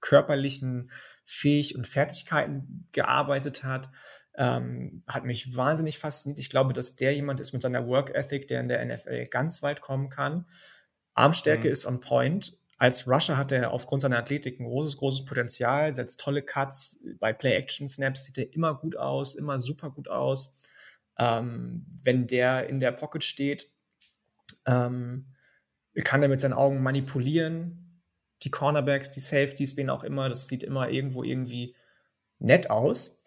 körperlichen 0.00 0.90
Fähig 1.24 1.76
und 1.76 1.86
Fertigkeiten 1.86 2.88
gearbeitet 2.92 3.64
hat. 3.64 3.90
Ähm, 4.34 5.02
hat 5.06 5.24
mich 5.24 5.54
wahnsinnig 5.56 5.98
fasziniert. 5.98 6.38
Ich 6.38 6.50
glaube, 6.50 6.72
dass 6.72 6.96
der 6.96 7.14
jemand 7.14 7.40
ist 7.40 7.52
mit 7.52 7.62
seiner 7.62 7.86
Work 7.86 8.14
Ethic, 8.14 8.48
der 8.48 8.60
in 8.60 8.68
der 8.68 8.84
NFL 8.84 9.26
ganz 9.26 9.62
weit 9.62 9.80
kommen 9.80 10.08
kann. 10.08 10.46
Armstärke 11.14 11.66
mhm. 11.66 11.72
ist 11.72 11.86
on 11.86 12.00
point 12.00 12.59
als 12.80 13.06
Rusher 13.06 13.36
hat 13.36 13.52
er 13.52 13.72
aufgrund 13.72 14.00
seiner 14.00 14.16
Athletik 14.16 14.58
ein 14.58 14.64
großes, 14.64 14.96
großes 14.96 15.26
Potenzial, 15.26 15.92
setzt 15.92 16.18
tolle 16.18 16.40
Cuts. 16.40 17.04
Bei 17.18 17.34
Play-Action-Snaps 17.34 18.24
sieht 18.24 18.38
er 18.38 18.54
immer 18.54 18.74
gut 18.74 18.96
aus, 18.96 19.34
immer 19.34 19.60
super 19.60 19.90
gut 19.90 20.08
aus. 20.08 20.56
Ähm, 21.18 21.84
wenn 22.02 22.26
der 22.26 22.70
in 22.70 22.80
der 22.80 22.92
Pocket 22.92 23.22
steht, 23.22 23.70
ähm, 24.64 25.26
kann 26.04 26.22
er 26.22 26.30
mit 26.30 26.40
seinen 26.40 26.54
Augen 26.54 26.82
manipulieren. 26.82 28.02
Die 28.44 28.50
Cornerbacks, 28.50 29.12
die 29.12 29.20
Safeties, 29.20 29.76
wen 29.76 29.90
auch 29.90 30.02
immer, 30.02 30.30
das 30.30 30.46
sieht 30.48 30.62
immer 30.62 30.88
irgendwo 30.88 31.22
irgendwie 31.22 31.76
nett 32.38 32.70
aus. 32.70 33.19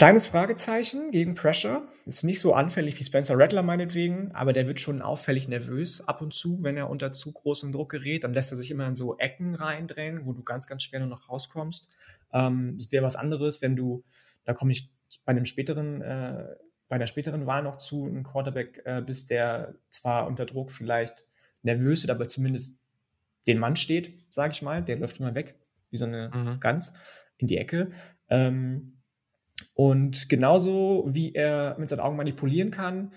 Kleines 0.00 0.28
Fragezeichen 0.28 1.10
gegen 1.10 1.34
Pressure. 1.34 1.86
Ist 2.06 2.24
nicht 2.24 2.40
so 2.40 2.54
anfällig 2.54 2.98
wie 2.98 3.04
Spencer 3.04 3.36
Rattler 3.36 3.60
meinetwegen, 3.60 4.32
aber 4.32 4.54
der 4.54 4.66
wird 4.66 4.80
schon 4.80 5.02
auffällig 5.02 5.46
nervös 5.46 6.08
ab 6.08 6.22
und 6.22 6.32
zu, 6.32 6.64
wenn 6.64 6.78
er 6.78 6.88
unter 6.88 7.12
zu 7.12 7.30
großem 7.32 7.70
Druck 7.70 7.90
gerät. 7.90 8.24
Dann 8.24 8.32
lässt 8.32 8.50
er 8.50 8.56
sich 8.56 8.70
immer 8.70 8.86
in 8.86 8.94
so 8.94 9.18
Ecken 9.18 9.54
reindrängen, 9.54 10.24
wo 10.24 10.32
du 10.32 10.42
ganz, 10.42 10.66
ganz 10.66 10.84
schwer 10.84 11.00
nur 11.00 11.10
noch 11.10 11.28
rauskommst. 11.28 11.92
Ähm, 12.32 12.76
es 12.78 12.90
wäre 12.90 13.04
was 13.04 13.14
anderes, 13.14 13.60
wenn 13.60 13.76
du, 13.76 14.02
da 14.46 14.54
komme 14.54 14.72
ich 14.72 14.90
bei 15.26 15.32
einem 15.32 15.44
späteren, 15.44 16.00
äh, 16.00 16.46
bei 16.88 16.96
der 16.96 17.06
späteren 17.06 17.44
Wahl 17.44 17.62
noch 17.62 17.76
zu, 17.76 18.06
ein 18.06 18.22
Quarterback 18.22 18.80
äh, 18.86 19.02
bist, 19.02 19.28
der 19.28 19.74
zwar 19.90 20.26
unter 20.26 20.46
Druck 20.46 20.70
vielleicht 20.70 21.26
nervös 21.62 22.04
ist, 22.04 22.10
aber 22.10 22.26
zumindest 22.26 22.82
den 23.46 23.58
Mann 23.58 23.76
steht, 23.76 24.14
sage 24.32 24.52
ich 24.52 24.62
mal. 24.62 24.82
Der 24.82 24.96
läuft 24.96 25.20
immer 25.20 25.34
weg, 25.34 25.56
wie 25.90 25.98
so 25.98 26.06
eine 26.06 26.30
mhm. 26.32 26.58
Gans 26.58 26.94
in 27.36 27.48
die 27.48 27.58
Ecke. 27.58 27.90
Ähm, 28.30 28.96
Und 29.74 30.28
genauso 30.28 31.06
wie 31.08 31.34
er 31.34 31.76
mit 31.78 31.88
seinen 31.88 32.00
Augen 32.00 32.16
manipulieren 32.16 32.70
kann, 32.70 33.12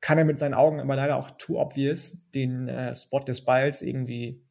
kann 0.00 0.18
er 0.18 0.24
mit 0.24 0.38
seinen 0.38 0.54
Augen 0.54 0.80
aber 0.80 0.96
leider 0.96 1.16
auch 1.16 1.30
too 1.32 1.58
obvious 1.58 2.30
den 2.32 2.68
äh, 2.68 2.94
Spot 2.94 3.20
des 3.20 3.44
Balls 3.44 3.80
irgendwie 3.80 4.44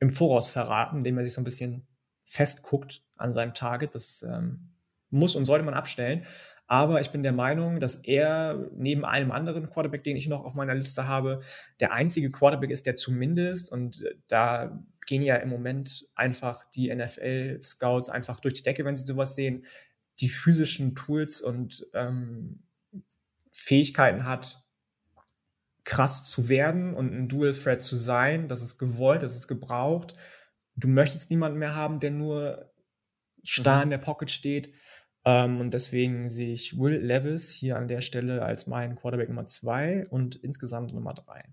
im 0.00 0.10
Voraus 0.10 0.48
verraten, 0.48 0.98
indem 0.98 1.18
er 1.18 1.24
sich 1.24 1.34
so 1.34 1.40
ein 1.40 1.44
bisschen 1.44 1.86
festguckt 2.24 3.02
an 3.16 3.32
seinem 3.32 3.52
Target. 3.52 3.94
Das 3.94 4.22
ähm, 4.22 4.72
muss 5.10 5.36
und 5.36 5.44
sollte 5.44 5.64
man 5.64 5.74
abstellen. 5.74 6.24
Aber 6.68 7.00
ich 7.00 7.10
bin 7.10 7.22
der 7.22 7.32
Meinung, 7.32 7.78
dass 7.78 7.96
er 8.04 8.68
neben 8.74 9.04
einem 9.04 9.30
anderen 9.30 9.68
Quarterback, 9.70 10.02
den 10.02 10.16
ich 10.16 10.28
noch 10.28 10.44
auf 10.44 10.54
meiner 10.54 10.74
Liste 10.74 11.06
habe, 11.06 11.40
der 11.78 11.92
einzige 11.92 12.30
Quarterback 12.30 12.70
ist, 12.70 12.86
der 12.86 12.96
zumindest, 12.96 13.72
und 13.72 14.02
äh, 14.02 14.14
da 14.28 14.82
gehen 15.06 15.22
ja 15.22 15.36
im 15.36 15.48
Moment 15.48 16.08
einfach 16.16 16.64
die 16.70 16.92
NFL-Scouts 16.92 18.08
einfach 18.08 18.40
durch 18.40 18.54
die 18.54 18.64
Decke, 18.64 18.84
wenn 18.84 18.96
sie 18.96 19.04
sowas 19.04 19.36
sehen, 19.36 19.64
die 20.20 20.28
physischen 20.28 20.94
Tools 20.94 21.40
und 21.40 21.86
ähm, 21.94 22.62
Fähigkeiten 23.52 24.24
hat, 24.24 24.62
krass 25.84 26.28
zu 26.28 26.48
werden 26.48 26.94
und 26.94 27.12
ein 27.12 27.28
Dual 27.28 27.52
Threat 27.52 27.80
zu 27.80 27.96
sein. 27.96 28.48
Das 28.48 28.62
ist 28.62 28.78
gewollt, 28.78 29.22
das 29.22 29.36
ist 29.36 29.48
gebraucht. 29.48 30.14
Du 30.74 30.88
möchtest 30.88 31.30
niemanden 31.30 31.58
mehr 31.58 31.74
haben, 31.74 32.00
der 32.00 32.10
nur 32.10 32.72
starr 33.42 33.76
mhm. 33.76 33.82
in 33.84 33.90
der 33.90 33.98
Pocket 33.98 34.30
steht. 34.30 34.74
Ähm, 35.24 35.60
und 35.60 35.74
deswegen 35.74 36.28
sehe 36.28 36.52
ich 36.52 36.78
Will 36.78 36.98
Levis 36.98 37.54
hier 37.54 37.76
an 37.76 37.88
der 37.88 38.00
Stelle 38.00 38.44
als 38.44 38.66
mein 38.66 38.96
Quarterback 38.96 39.28
Nummer 39.28 39.46
zwei 39.46 40.06
und 40.08 40.36
insgesamt 40.36 40.92
Nummer 40.92 41.14
drei. 41.14 41.44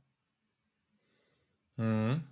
Mhm. 1.78 2.24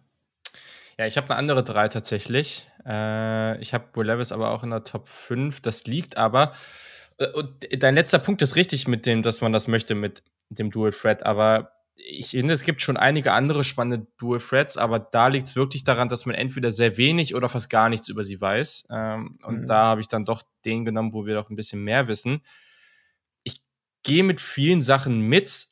Ja, 0.97 1.05
ich 1.05 1.17
habe 1.17 1.29
eine 1.29 1.37
andere 1.37 1.63
drei 1.63 1.87
tatsächlich. 1.87 2.67
Äh, 2.85 3.59
ich 3.61 3.73
habe 3.73 3.85
Will 3.93 4.07
Levis 4.07 4.31
aber 4.31 4.51
auch 4.51 4.63
in 4.63 4.69
der 4.69 4.83
Top 4.83 5.07
5. 5.07 5.61
Das 5.61 5.85
liegt 5.85 6.17
aber. 6.17 6.53
Äh, 7.17 7.27
und 7.31 7.67
dein 7.77 7.95
letzter 7.95 8.19
Punkt 8.19 8.41
ist 8.41 8.55
richtig 8.55 8.87
mit 8.87 9.05
dem, 9.05 9.21
dass 9.21 9.41
man 9.41 9.53
das 9.53 9.67
möchte 9.67 9.95
mit 9.95 10.23
dem 10.49 10.71
Dual 10.71 10.91
Threat, 10.91 11.25
aber 11.25 11.71
ich 11.95 12.29
finde, 12.29 12.53
es 12.53 12.63
gibt 12.63 12.81
schon 12.81 12.97
einige 12.97 13.33
andere 13.33 13.63
spannende 13.63 14.07
Dual 14.17 14.39
Threads, 14.39 14.77
aber 14.77 14.99
da 14.99 15.27
liegt 15.27 15.49
es 15.49 15.55
wirklich 15.55 15.83
daran, 15.83 16.09
dass 16.09 16.25
man 16.25 16.35
entweder 16.35 16.71
sehr 16.71 16.97
wenig 16.97 17.35
oder 17.35 17.49
fast 17.49 17.69
gar 17.69 17.89
nichts 17.89 18.09
über 18.09 18.23
sie 18.23 18.39
weiß. 18.39 18.87
Ähm, 18.89 19.39
und 19.43 19.61
mhm. 19.61 19.67
da 19.67 19.85
habe 19.85 20.01
ich 20.01 20.07
dann 20.07 20.25
doch 20.25 20.43
den 20.65 20.85
genommen, 20.85 21.13
wo 21.13 21.25
wir 21.25 21.35
doch 21.35 21.49
ein 21.49 21.55
bisschen 21.55 21.83
mehr 21.83 22.07
wissen. 22.07 22.41
Ich 23.43 23.61
gehe 24.03 24.23
mit 24.23 24.41
vielen 24.41 24.81
Sachen 24.81 25.21
mit. 25.21 25.67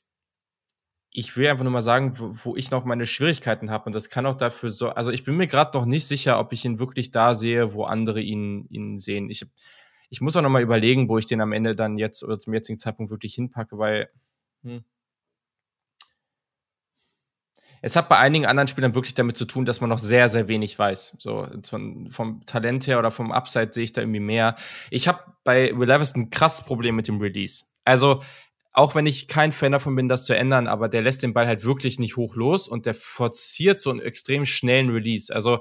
Ich 1.11 1.35
will 1.35 1.47
einfach 1.47 1.63
nur 1.63 1.73
mal 1.73 1.81
sagen, 1.81 2.17
wo, 2.19 2.31
wo 2.43 2.55
ich 2.55 2.71
noch 2.71 2.85
meine 2.85 3.07
Schwierigkeiten 3.07 3.71
habe. 3.71 3.85
Und 3.85 3.95
das 3.95 4.09
kann 4.09 4.25
auch 4.25 4.35
dafür 4.35 4.69
so, 4.69 4.89
also 4.89 5.11
ich 5.11 5.23
bin 5.23 5.37
mir 5.37 5.47
gerade 5.47 5.77
noch 5.77 5.85
nicht 5.85 6.07
sicher, 6.07 6.39
ob 6.39 6.53
ich 6.53 6.65
ihn 6.65 6.79
wirklich 6.79 7.11
da 7.11 7.33
sehe, 7.35 7.73
wo 7.73 7.83
andere 7.85 8.21
ihn, 8.21 8.67
ihn 8.69 8.97
sehen. 8.97 9.29
Ich, 9.29 9.45
ich 10.09 10.21
muss 10.21 10.35
auch 10.35 10.41
noch 10.41 10.49
mal 10.49 10.61
überlegen, 10.61 11.09
wo 11.09 11.17
ich 11.17 11.25
den 11.25 11.41
am 11.41 11.51
Ende 11.51 11.75
dann 11.75 11.97
jetzt 11.97 12.23
oder 12.23 12.37
zum 12.39 12.53
jetzigen 12.53 12.79
Zeitpunkt 12.79 13.11
wirklich 13.11 13.33
hinpacke, 13.35 13.77
weil. 13.77 14.09
Hm 14.63 14.83
es 17.81 17.95
hat 17.95 18.09
bei 18.09 18.17
einigen 18.17 18.45
anderen 18.45 18.67
Spielern 18.67 18.95
wirklich 18.95 19.13
damit 19.13 19.37
zu 19.37 19.45
tun, 19.45 19.65
dass 19.65 19.81
man 19.81 19.89
noch 19.89 19.99
sehr, 19.99 20.29
sehr 20.29 20.47
wenig 20.47 20.77
weiß. 20.77 21.17
So 21.19 21.47
von, 21.63 22.11
vom 22.11 22.45
Talent 22.45 22.87
her 22.87 22.99
oder 22.99 23.11
vom 23.11 23.31
Upside 23.31 23.71
sehe 23.71 23.83
ich 23.83 23.93
da 23.93 24.01
irgendwie 24.01 24.19
mehr. 24.19 24.55
Ich 24.89 25.07
habe 25.07 25.23
bei 25.43 25.77
Will 25.77 25.87
Levis 25.87 26.15
ein 26.15 26.29
krasses 26.29 26.65
Problem 26.65 26.95
mit 26.95 27.07
dem 27.07 27.21
Release. 27.21 27.65
Also 27.85 28.21
auch 28.71 28.95
wenn 28.95 29.05
ich 29.05 29.27
kein 29.27 29.51
Fan 29.51 29.71
davon 29.71 29.95
bin, 29.95 30.09
das 30.09 30.25
zu 30.25 30.35
ändern, 30.35 30.67
aber 30.67 30.89
der 30.89 31.01
lässt 31.01 31.23
den 31.23 31.33
Ball 31.33 31.47
halt 31.47 31.63
wirklich 31.63 31.99
nicht 31.99 32.17
hoch 32.17 32.35
los 32.35 32.67
und 32.67 32.85
der 32.85 32.93
forciert 32.93 33.81
so 33.81 33.89
einen 33.89 33.99
extrem 33.99 34.45
schnellen 34.45 34.89
Release. 34.89 35.33
Also 35.33 35.59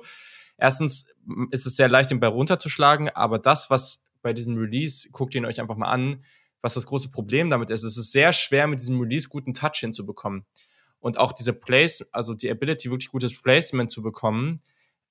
erstens 0.56 1.06
ist 1.50 1.66
es 1.66 1.76
sehr 1.76 1.88
leicht, 1.88 2.10
den 2.10 2.20
Ball 2.20 2.30
runterzuschlagen, 2.30 3.08
aber 3.10 3.38
das, 3.38 3.70
was 3.70 4.04
bei 4.22 4.32
diesem 4.32 4.56
Release, 4.56 5.08
guckt 5.10 5.34
ihn 5.34 5.46
euch 5.46 5.60
einfach 5.60 5.76
mal 5.76 5.88
an, 5.88 6.24
was 6.60 6.74
das 6.74 6.86
große 6.86 7.10
Problem 7.10 7.50
damit 7.50 7.70
ist. 7.70 7.82
Es 7.82 7.96
ist 7.96 8.12
sehr 8.12 8.32
schwer, 8.32 8.66
mit 8.66 8.80
diesem 8.80 9.00
Release 9.00 9.28
guten 9.28 9.54
Touch 9.54 9.78
hinzubekommen 9.78 10.44
und 11.00 11.18
auch 11.18 11.32
diese 11.32 11.52
Place, 11.52 12.08
also 12.12 12.34
die 12.34 12.50
Ability, 12.50 12.90
wirklich 12.90 13.10
gutes 13.10 13.40
Placement 13.40 13.90
zu 13.90 14.02
bekommen, 14.02 14.62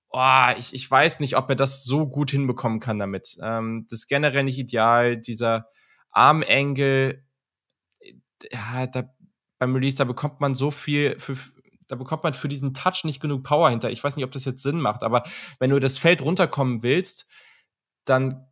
oh, 0.10 0.50
ich, 0.58 0.74
ich 0.74 0.90
weiß 0.90 1.20
nicht, 1.20 1.38
ob 1.38 1.50
er 1.50 1.56
das 1.56 1.84
so 1.84 2.08
gut 2.08 2.32
hinbekommen 2.32 2.80
kann 2.80 3.00
damit. 3.00 3.38
Ähm, 3.42 3.86
das 3.90 4.00
ist 4.00 4.08
generell 4.08 4.44
nicht 4.44 4.58
ideal. 4.58 5.18
Dieser 5.18 5.68
Arm-Angle, 6.12 7.24
ja, 8.52 8.88
da, 8.88 9.14
beim 9.60 9.74
Release, 9.74 9.96
da 9.96 10.04
bekommt 10.04 10.40
man 10.40 10.56
so 10.56 10.72
viel 10.72 11.20
für, 11.20 11.38
da 11.88 11.96
bekommt 11.96 12.24
man 12.24 12.34
für 12.34 12.48
diesen 12.48 12.74
Touch 12.74 13.04
nicht 13.04 13.20
genug 13.20 13.44
Power 13.44 13.70
hinter. 13.70 13.90
Ich 13.90 14.04
weiß 14.04 14.16
nicht, 14.16 14.26
ob 14.26 14.32
das 14.32 14.46
jetzt 14.46 14.64
Sinn 14.64 14.80
macht, 14.80 15.04
aber 15.04 15.24
wenn 15.60 15.70
du 15.70 15.80
das 15.80 15.98
Feld 15.98 16.22
runterkommen 16.22 16.84
willst, 16.84 17.28
dann 18.06 18.48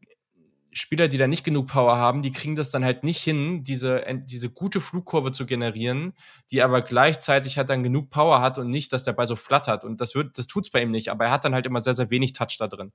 Spieler, 0.78 1.08
die 1.08 1.17
da 1.17 1.26
nicht 1.26 1.45
genug 1.45 1.67
Power 1.67 1.95
haben, 1.95 2.21
die 2.21 2.32
kriegen 2.32 2.58
das 2.58 2.69
dann 2.69 2.84
halt 2.84 3.06
nicht 3.06 3.21
hin, 3.21 3.63
diese, 3.63 4.04
diese 4.26 4.50
gute 4.50 4.82
Flugkurve 4.82 5.32
zu 5.32 5.45
generieren, 5.45 6.13
die 6.52 6.62
aber 6.62 6.82
gleichzeitig 6.82 7.58
halt 7.58 7.69
dann 7.69 7.82
genug 7.82 8.10
Power 8.10 8.41
hat 8.41 8.58
und 8.58 8.69
nicht, 8.69 8.91
dass 8.91 9.06
der 9.06 9.13
Ball 9.13 9.26
so 9.26 9.38
flattert. 9.38 9.86
Und 9.86 10.02
das 10.02 10.15
wird, 10.15 10.38
das 10.38 10.48
tut's 10.48 10.69
bei 10.69 10.82
ihm 10.82 10.91
nicht, 10.91 11.08
aber 11.08 11.26
er 11.26 11.32
hat 11.32 11.45
dann 11.45 11.54
halt 11.54 11.65
immer 11.65 11.80
sehr, 11.80 11.93
sehr 11.93 12.10
wenig 12.10 12.34
Touch 12.34 12.58
da 12.60 12.67
drin. 12.67 12.91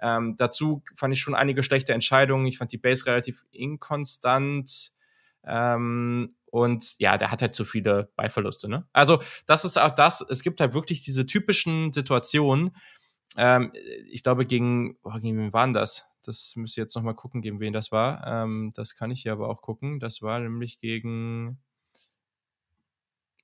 Ähm, 0.00 0.34
dazu 0.38 0.82
fand 0.96 1.14
ich 1.14 1.20
schon 1.20 1.36
einige 1.36 1.62
schlechte 1.62 1.94
Entscheidungen. 1.94 2.46
Ich 2.46 2.58
fand 2.58 2.72
die 2.72 2.78
Base 2.78 3.06
relativ 3.06 3.44
inkonstant. 3.52 4.90
Ähm, 5.44 6.34
und 6.46 6.98
ja, 6.98 7.16
der 7.16 7.30
hat 7.30 7.42
halt 7.42 7.54
zu 7.54 7.64
viele 7.64 8.10
Beiverluste. 8.16 8.68
Ne? 8.68 8.86
Also, 8.92 9.22
das 9.46 9.64
ist 9.64 9.78
auch 9.78 9.90
das. 9.90 10.20
Es 10.20 10.42
gibt 10.42 10.60
halt 10.60 10.74
wirklich 10.74 11.02
diese 11.02 11.26
typischen 11.26 11.92
Situationen. 11.92 12.72
Ähm, 13.36 13.72
ich 14.08 14.22
glaube, 14.22 14.46
gegen, 14.46 14.98
oh, 15.02 15.18
gegen 15.18 15.38
wen 15.38 15.52
waren 15.52 15.72
das? 15.72 16.06
Das 16.24 16.54
müsst 16.56 16.76
ihr 16.76 16.82
jetzt 16.82 16.96
nochmal 16.96 17.14
gucken, 17.14 17.42
gegen 17.42 17.60
wen 17.60 17.72
das 17.72 17.92
war. 17.92 18.26
Ähm, 18.26 18.72
das 18.74 18.94
kann 18.96 19.10
ich 19.10 19.22
hier 19.22 19.32
aber 19.32 19.48
auch 19.48 19.62
gucken. 19.62 20.00
Das 20.00 20.22
war 20.22 20.40
nämlich 20.40 20.78
gegen 20.78 21.58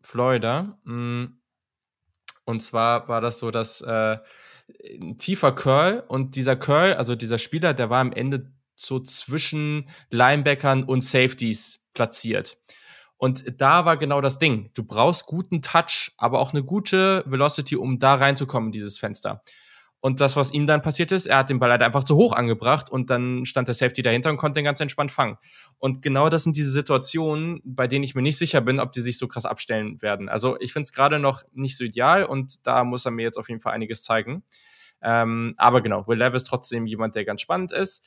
Florida. 0.02 0.78
Mm. 0.84 1.40
Und 2.44 2.60
zwar 2.60 3.08
war 3.08 3.20
das 3.20 3.38
so, 3.38 3.50
dass 3.50 3.80
äh, 3.80 4.18
ein 5.00 5.18
tiefer 5.18 5.52
Curl 5.52 6.04
und 6.06 6.36
dieser 6.36 6.56
Curl, 6.56 6.94
also 6.94 7.16
dieser 7.16 7.38
Spieler, 7.38 7.74
der 7.74 7.90
war 7.90 8.00
am 8.00 8.12
Ende 8.12 8.52
so 8.76 9.00
zwischen 9.00 9.88
Linebackern 10.10 10.84
und 10.84 11.02
Safeties 11.02 11.85
platziert. 11.96 12.58
Und 13.16 13.60
da 13.60 13.84
war 13.84 13.96
genau 13.96 14.20
das 14.20 14.38
Ding. 14.38 14.70
Du 14.74 14.84
brauchst 14.84 15.26
guten 15.26 15.62
Touch, 15.62 16.12
aber 16.18 16.38
auch 16.38 16.52
eine 16.52 16.62
gute 16.62 17.24
Velocity, 17.26 17.74
um 17.76 17.98
da 17.98 18.14
reinzukommen 18.14 18.68
in 18.68 18.72
dieses 18.72 18.98
Fenster. 18.98 19.42
Und 20.00 20.20
das, 20.20 20.36
was 20.36 20.52
ihm 20.52 20.66
dann 20.66 20.82
passiert 20.82 21.10
ist, 21.10 21.26
er 21.26 21.38
hat 21.38 21.50
den 21.50 21.58
Ball 21.58 21.70
halt 21.70 21.82
einfach 21.82 22.04
zu 22.04 22.14
hoch 22.14 22.32
angebracht 22.34 22.90
und 22.90 23.10
dann 23.10 23.44
stand 23.46 23.66
der 23.66 23.74
Safety 23.74 24.02
dahinter 24.02 24.30
und 24.30 24.36
konnte 24.36 24.60
den 24.60 24.64
ganz 24.64 24.78
entspannt 24.78 25.10
fangen. 25.10 25.38
Und 25.78 26.02
genau 26.02 26.28
das 26.28 26.44
sind 26.44 26.56
diese 26.56 26.70
Situationen, 26.70 27.60
bei 27.64 27.88
denen 27.88 28.04
ich 28.04 28.14
mir 28.14 28.22
nicht 28.22 28.36
sicher 28.36 28.60
bin, 28.60 28.78
ob 28.78 28.92
die 28.92 29.00
sich 29.00 29.18
so 29.18 29.26
krass 29.26 29.46
abstellen 29.46 30.00
werden. 30.02 30.28
Also 30.28 30.60
ich 30.60 30.72
finde 30.72 30.84
es 30.84 30.92
gerade 30.92 31.18
noch 31.18 31.42
nicht 31.54 31.76
so 31.76 31.82
ideal 31.82 32.24
und 32.24 32.66
da 32.66 32.84
muss 32.84 33.06
er 33.06 33.10
mir 33.10 33.22
jetzt 33.22 33.38
auf 33.38 33.48
jeden 33.48 33.60
Fall 33.60 33.72
einiges 33.72 34.04
zeigen. 34.04 34.44
Ähm, 35.02 35.54
aber 35.56 35.80
genau, 35.80 36.06
Will 36.06 36.18
Levis 36.18 36.44
trotzdem 36.44 36.86
jemand, 36.86 37.16
der 37.16 37.24
ganz 37.24 37.40
spannend 37.40 37.72
ist. 37.72 38.06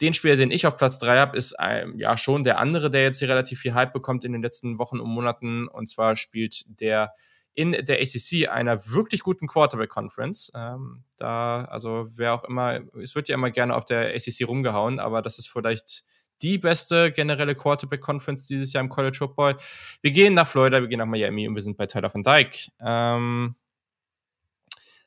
Den 0.00 0.14
Spieler, 0.14 0.36
den 0.36 0.50
ich 0.50 0.66
auf 0.66 0.76
Platz 0.76 0.98
drei 0.98 1.18
habe, 1.18 1.36
ist 1.36 1.56
ähm, 1.58 1.98
ja 1.98 2.18
schon 2.18 2.44
der 2.44 2.58
andere, 2.58 2.90
der 2.90 3.02
jetzt 3.02 3.18
hier 3.18 3.28
relativ 3.28 3.60
viel 3.60 3.74
Hype 3.74 3.92
bekommt 3.92 4.24
in 4.24 4.32
den 4.32 4.42
letzten 4.42 4.78
Wochen 4.78 5.00
und 5.00 5.08
Monaten. 5.08 5.68
Und 5.68 5.88
zwar 5.88 6.16
spielt 6.16 6.80
der 6.80 7.12
in 7.54 7.72
der 7.72 8.00
ACC, 8.00 8.48
einer 8.48 8.86
wirklich 8.90 9.22
guten 9.22 9.46
Quarterback-Conference. 9.46 10.52
Ähm, 10.54 11.04
da, 11.16 11.64
also 11.64 12.06
wer 12.14 12.34
auch 12.34 12.44
immer, 12.44 12.80
es 13.00 13.14
wird 13.14 13.28
ja 13.28 13.34
immer 13.34 13.50
gerne 13.50 13.74
auf 13.74 13.86
der 13.86 14.14
ACC 14.14 14.46
rumgehauen, 14.46 15.00
aber 15.00 15.22
das 15.22 15.38
ist 15.38 15.48
vielleicht 15.48 16.04
die 16.42 16.58
beste 16.58 17.10
generelle 17.12 17.54
Quarterback-Conference 17.54 18.46
dieses 18.46 18.74
Jahr 18.74 18.84
im 18.84 18.90
College 18.90 19.16
Football. 19.16 19.56
Wir 20.02 20.10
gehen 20.10 20.34
nach 20.34 20.46
Florida, 20.46 20.82
wir 20.82 20.88
gehen 20.88 20.98
nach 20.98 21.06
Miami 21.06 21.48
und 21.48 21.54
wir 21.54 21.62
sind 21.62 21.78
bei 21.78 21.86
Tyler 21.86 22.12
van 22.12 22.22
Dyke. 22.22 22.70
Ähm, 22.78 23.56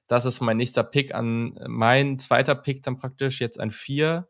das 0.07 0.25
ist 0.25 0.41
mein 0.41 0.57
nächster 0.57 0.83
Pick 0.83 1.13
an, 1.13 1.59
mein 1.67 2.17
zweiter 2.17 2.55
Pick 2.55 2.81
dann 2.81 2.97
praktisch 2.97 3.39
jetzt 3.39 3.59
an 3.59 3.69
vier. 3.69 4.27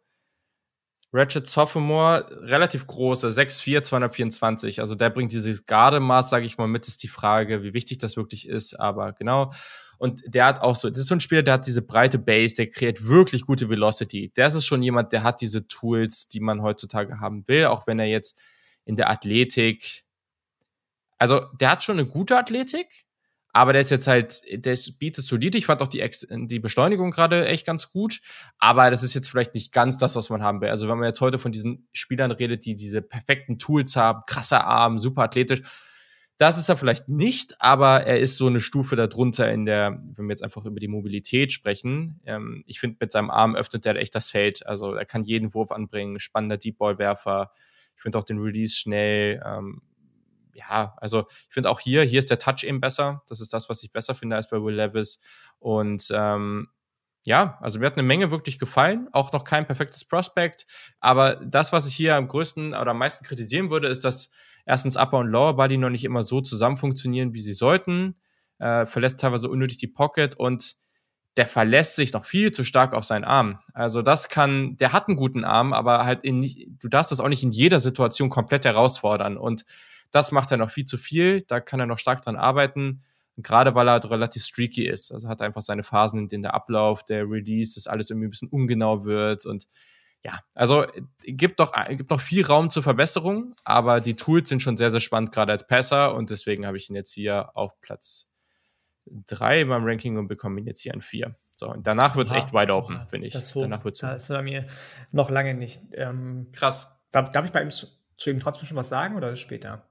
Ratchet 1.11 1.47
Sophomore, 1.47 2.25
relativ 2.41 2.85
große, 2.85 3.27
6'4, 3.29 3.81
224. 3.81 4.79
Also 4.79 4.93
der 4.93 5.09
bringt 5.09 5.31
dieses 5.31 5.65
Gardemaß, 5.65 6.29
sage 6.29 6.45
ich 6.45 6.57
mal, 6.57 6.67
mit, 6.67 6.87
ist 6.87 7.01
die 7.01 7.07
Frage, 7.07 7.63
wie 7.63 7.73
wichtig 7.73 7.97
das 7.97 8.15
wirklich 8.15 8.47
ist, 8.47 8.79
aber 8.79 9.13
genau. 9.13 9.51
Und 9.97 10.21
der 10.27 10.45
hat 10.45 10.61
auch 10.61 10.75
so, 10.75 10.89
das 10.89 10.99
ist 10.99 11.07
so 11.07 11.15
ein 11.15 11.19
Spieler, 11.19 11.41
der 11.41 11.55
hat 11.55 11.67
diese 11.67 11.81
breite 11.81 12.19
Base, 12.19 12.55
der 12.55 12.69
kreiert 12.69 13.05
wirklich 13.05 13.45
gute 13.45 13.69
Velocity. 13.69 14.31
Der 14.37 14.47
ist 14.47 14.65
schon 14.65 14.83
jemand, 14.83 15.11
der 15.11 15.23
hat 15.23 15.41
diese 15.41 15.67
Tools, 15.67 16.29
die 16.29 16.39
man 16.39 16.61
heutzutage 16.61 17.19
haben 17.19 17.47
will, 17.47 17.65
auch 17.65 17.87
wenn 17.87 17.99
er 17.99 18.05
jetzt 18.05 18.39
in 18.85 18.95
der 18.95 19.09
Athletik, 19.09 20.05
also 21.17 21.41
der 21.59 21.71
hat 21.71 21.83
schon 21.83 21.99
eine 21.99 22.07
gute 22.07 22.37
Athletik, 22.37 23.05
aber 23.51 23.73
der 23.73 23.81
ist 23.81 23.89
jetzt 23.89 24.07
halt, 24.07 24.43
der 24.51 24.77
bietet 24.99 25.25
solide. 25.25 25.57
Ich 25.57 25.65
fand 25.65 25.81
auch 25.81 25.87
die, 25.87 26.01
Ex 26.01 26.27
die 26.29 26.59
Beschleunigung 26.59 27.11
gerade 27.11 27.47
echt 27.47 27.65
ganz 27.65 27.91
gut. 27.91 28.21
Aber 28.59 28.91
das 28.91 29.03
ist 29.03 29.15
jetzt 29.15 29.29
vielleicht 29.29 29.55
nicht 29.55 29.71
ganz 29.71 29.97
das, 29.97 30.15
was 30.15 30.29
man 30.29 30.43
haben 30.43 30.61
will. 30.61 30.69
Also 30.69 30.87
wenn 30.87 30.97
man 30.97 31.07
jetzt 31.07 31.21
heute 31.21 31.39
von 31.39 31.51
diesen 31.51 31.87
Spielern 31.91 32.31
redet, 32.31 32.65
die 32.65 32.75
diese 32.75 33.01
perfekten 33.01 33.57
Tools 33.57 33.95
haben, 33.95 34.21
krasser 34.27 34.65
Arm, 34.65 34.99
super 34.99 35.23
athletisch, 35.23 35.61
Das 36.37 36.57
ist 36.57 36.69
er 36.69 36.77
vielleicht 36.77 37.09
nicht, 37.09 37.61
aber 37.61 38.03
er 38.05 38.19
ist 38.19 38.37
so 38.37 38.47
eine 38.47 38.61
Stufe 38.61 38.95
darunter 38.95 39.51
in 39.51 39.65
der, 39.65 40.01
wenn 40.15 40.25
wir 40.27 40.31
jetzt 40.31 40.43
einfach 40.43 40.65
über 40.65 40.79
die 40.79 40.87
Mobilität 40.87 41.51
sprechen. 41.51 42.21
Ähm, 42.25 42.63
ich 42.65 42.79
finde, 42.79 42.95
mit 43.01 43.11
seinem 43.11 43.29
Arm 43.29 43.55
öffnet 43.55 43.85
er 43.85 43.97
echt 43.97 44.15
das 44.15 44.29
Feld. 44.29 44.65
Also 44.65 44.93
er 44.93 45.05
kann 45.05 45.25
jeden 45.25 45.53
Wurf 45.53 45.71
anbringen, 45.71 46.17
spannender 46.19 46.55
Deep 46.57 46.77
Ball 46.77 46.97
Werfer. 46.97 47.51
Ich 47.97 48.01
finde 48.01 48.17
auch 48.17 48.23
den 48.23 48.39
Release 48.39 48.73
schnell. 48.77 49.43
Ähm, 49.45 49.81
ja, 50.53 50.95
also 50.97 51.25
ich 51.47 51.53
finde 51.53 51.69
auch 51.69 51.79
hier, 51.79 52.03
hier 52.03 52.19
ist 52.19 52.29
der 52.29 52.39
Touch 52.39 52.63
eben 52.63 52.81
besser. 52.81 53.23
Das 53.27 53.39
ist 53.39 53.53
das, 53.53 53.69
was 53.69 53.83
ich 53.83 53.91
besser 53.91 54.15
finde 54.15 54.35
als 54.35 54.49
bei 54.49 54.61
Will 54.61 54.75
Levis. 54.75 55.19
Und 55.59 56.07
ähm, 56.13 56.69
ja, 57.25 57.57
also 57.61 57.79
mir 57.79 57.85
hat 57.85 57.93
eine 57.93 58.03
Menge 58.03 58.31
wirklich 58.31 58.59
gefallen. 58.59 59.07
Auch 59.11 59.31
noch 59.31 59.43
kein 59.43 59.67
perfektes 59.67 60.05
Prospect. 60.05 60.65
Aber 60.99 61.35
das, 61.35 61.71
was 61.71 61.87
ich 61.87 61.95
hier 61.95 62.15
am 62.15 62.27
größten 62.27 62.69
oder 62.69 62.91
am 62.91 62.97
meisten 62.97 63.25
kritisieren 63.25 63.69
würde, 63.69 63.87
ist, 63.87 64.05
dass 64.05 64.31
erstens 64.65 64.97
Upper 64.97 65.19
und 65.19 65.27
Lower 65.27 65.55
Body 65.55 65.77
noch 65.77 65.89
nicht 65.89 66.05
immer 66.05 66.23
so 66.23 66.41
zusammen 66.41 66.77
funktionieren, 66.77 67.33
wie 67.33 67.41
sie 67.41 67.53
sollten. 67.53 68.15
Äh, 68.59 68.85
verlässt 68.85 69.19
teilweise 69.19 69.49
unnötig 69.49 69.77
die 69.77 69.87
Pocket 69.87 70.35
und 70.35 70.75
der 71.37 71.47
verlässt 71.47 71.95
sich 71.95 72.11
noch 72.11 72.25
viel 72.25 72.51
zu 72.51 72.63
stark 72.63 72.93
auf 72.93 73.05
seinen 73.05 73.23
Arm. 73.23 73.59
Also 73.73 74.01
das 74.01 74.29
kann, 74.29 74.75
der 74.77 74.91
hat 74.91 75.07
einen 75.07 75.15
guten 75.15 75.45
Arm, 75.45 75.71
aber 75.73 76.05
halt 76.05 76.23
in, 76.23 76.41
du 76.79 76.87
darfst 76.89 77.11
das 77.11 77.21
auch 77.21 77.29
nicht 77.29 77.43
in 77.43 77.51
jeder 77.51 77.79
Situation 77.79 78.29
komplett 78.29 78.65
herausfordern 78.65 79.37
und 79.37 79.63
das 80.11 80.31
macht 80.31 80.51
er 80.51 80.57
noch 80.57 80.69
viel 80.69 80.85
zu 80.85 80.97
viel. 80.97 81.41
Da 81.41 81.59
kann 81.59 81.79
er 81.79 81.85
noch 81.85 81.99
stark 81.99 82.21
dran 82.21 82.35
arbeiten. 82.35 83.03
Gerade 83.37 83.73
weil 83.73 83.87
er 83.87 83.93
halt 83.93 84.09
relativ 84.09 84.43
streaky 84.43 84.85
ist. 84.85 85.11
Also 85.11 85.29
hat 85.29 85.41
einfach 85.41 85.61
seine 85.61 85.83
Phasen, 85.83 86.19
in 86.19 86.27
denen 86.27 86.43
der 86.43 86.53
Ablauf, 86.53 87.03
der 87.03 87.29
Release, 87.29 87.75
das 87.75 87.87
alles 87.87 88.09
irgendwie 88.09 88.27
ein 88.27 88.31
bisschen 88.31 88.49
ungenau 88.49 89.05
wird 89.05 89.45
und 89.45 89.67
ja, 90.21 90.39
also 90.53 90.85
gibt 91.23 91.61
doch 91.61 91.73
gibt 91.87 92.09
noch 92.09 92.19
viel 92.19 92.45
Raum 92.45 92.69
zur 92.69 92.83
Verbesserung, 92.83 93.53
aber 93.63 94.01
die 94.01 94.15
Tools 94.15 94.49
sind 94.49 94.61
schon 94.61 94.75
sehr, 94.75 94.91
sehr 94.91 94.99
spannend, 94.99 95.31
gerade 95.31 95.53
als 95.53 95.65
Passer 95.65 96.13
und 96.13 96.29
deswegen 96.29 96.65
habe 96.65 96.75
ich 96.75 96.89
ihn 96.89 96.95
jetzt 96.95 97.13
hier 97.13 97.55
auf 97.55 97.79
Platz 97.79 98.29
drei 99.05 99.63
beim 99.65 99.85
Ranking 99.85 100.17
und 100.17 100.27
bekomme 100.27 100.59
ihn 100.59 100.67
jetzt 100.67 100.81
hier 100.81 100.93
an 100.93 101.01
vier. 101.01 101.35
So, 101.55 101.71
und 101.71 101.87
danach 101.87 102.15
wird 102.15 102.29
es 102.29 102.35
echt 102.35 102.53
wide 102.53 102.73
open, 102.73 103.01
finde 103.09 103.27
ich. 103.27 103.33
Das 103.33 103.55
hoch, 103.55 103.61
danach 103.61 103.83
wird's 103.83 103.99
da 103.99 104.13
ist 104.13 104.27
bei 104.27 104.41
mir 104.41 104.65
noch 105.11 105.29
lange 105.29 105.53
nicht. 105.53 105.81
Ähm, 105.93 106.49
Krass. 106.51 107.01
Darf, 107.11 107.31
darf 107.31 107.45
ich 107.45 107.51
bei 107.51 107.61
ihm 107.61 107.71
zu, 107.71 107.87
zu, 108.17 108.29
ihm 108.29 108.39
trotzdem 108.39 108.67
schon 108.67 108.77
was 108.77 108.89
sagen 108.89 109.15
oder 109.15 109.35
später? 109.35 109.88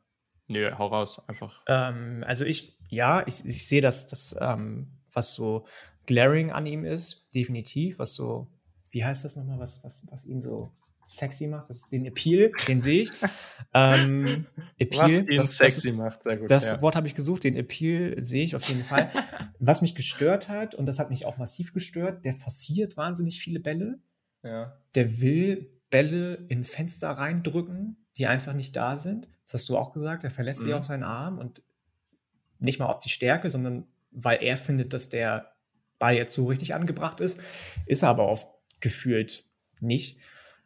Nö, 0.49 0.71
hau 0.77 0.87
raus, 0.89 1.23
einfach. 1.29 1.63
Ähm, 1.69 2.25
also 2.27 2.45
ich, 2.45 2.79
ja, 2.89 3.21
ich, 3.27 3.45
ich 3.45 3.67
sehe 3.67 3.81
das, 3.81 4.09
das 4.09 4.37
ähm, 4.41 4.89
was 5.13 5.35
so 5.35 5.67
glaring 6.07 6.51
an 6.51 6.67
ihm 6.67 6.85
ist, 6.85 7.29
definitiv, 7.35 7.99
was 7.99 8.15
so 8.15 8.49
wie 8.93 9.05
heißt 9.05 9.25
das 9.25 9.37
nochmal, 9.37 9.59
was, 9.59 9.85
was, 9.85 10.07
was 10.11 10.25
ihn 10.27 10.41
so 10.41 10.73
sexy 11.09 11.47
macht? 11.47 11.71
Das 11.71 11.89
den 11.89 12.07
Appeal, 12.07 12.53
den 12.67 12.81
sehe 12.81 13.03
ich. 13.03 13.11
ähm, 13.75 14.47
Appeal, 14.79 15.03
was 15.03 15.31
ihn 15.31 15.37
das, 15.37 15.57
sexy 15.57 15.77
das 15.77 15.85
ist, 15.85 15.97
macht, 15.97 16.23
sehr 16.23 16.37
gut. 16.37 16.51
Das 16.51 16.71
ja. 16.71 16.83
Wort 16.83 16.97
habe 16.97 17.07
ich 17.07 17.15
gesucht, 17.15 17.45
den 17.45 17.57
Appeal 17.57 18.15
sehe 18.23 18.45
ich 18.45 18.57
auf 18.57 18.69
jeden 18.69 18.85
Fall. 18.85 19.11
was 19.59 19.83
mich 19.83 19.95
gestört 19.95 20.49
hat, 20.49 20.75
und 20.75 20.87
das 20.87 20.99
hat 20.99 21.11
mich 21.11 21.27
auch 21.27 21.39
massiv 21.39 21.73
gestört, 21.73 22.25
der 22.25 22.33
forciert 22.33 22.97
wahnsinnig 22.97 23.41
viele 23.41 23.61
Bälle. 23.61 23.99
Ja. 24.43 24.77
Der 24.95 25.21
will 25.21 25.71
Bälle 25.91 26.35
in 26.49 26.65
Fenster 26.65 27.11
reindrücken, 27.11 27.97
die 28.19 28.27
einfach 28.27 28.53
nicht 28.53 28.75
da 28.77 28.99
sind. 28.99 29.29
Das 29.45 29.55
hast 29.55 29.69
du 29.69 29.79
auch 29.79 29.93
gesagt, 29.93 30.25
er 30.25 30.31
verlässt 30.31 30.63
mhm. 30.63 30.67
sich 30.67 30.75
auf 30.75 30.85
seinen 30.85 31.05
Arm 31.05 31.39
und 31.39 31.63
nicht 32.59 32.79
mal 32.79 32.87
auf 32.87 32.99
die 32.99 33.09
Stärke, 33.09 33.51
sondern 33.51 33.87
weil 34.11 34.43
er 34.43 34.57
findet, 34.57 34.93
dass 34.93 35.09
der 35.09 35.53
Ball 35.99 36.15
jetzt 36.15 36.35
so 36.35 36.47
richtig 36.47 36.75
angebracht 36.75 37.21
ist, 37.21 37.43
ist 37.87 38.03
er 38.03 38.11
aber 38.11 38.29
oft 38.29 38.49
gefühlt 38.81 39.45
nicht. 39.81 40.19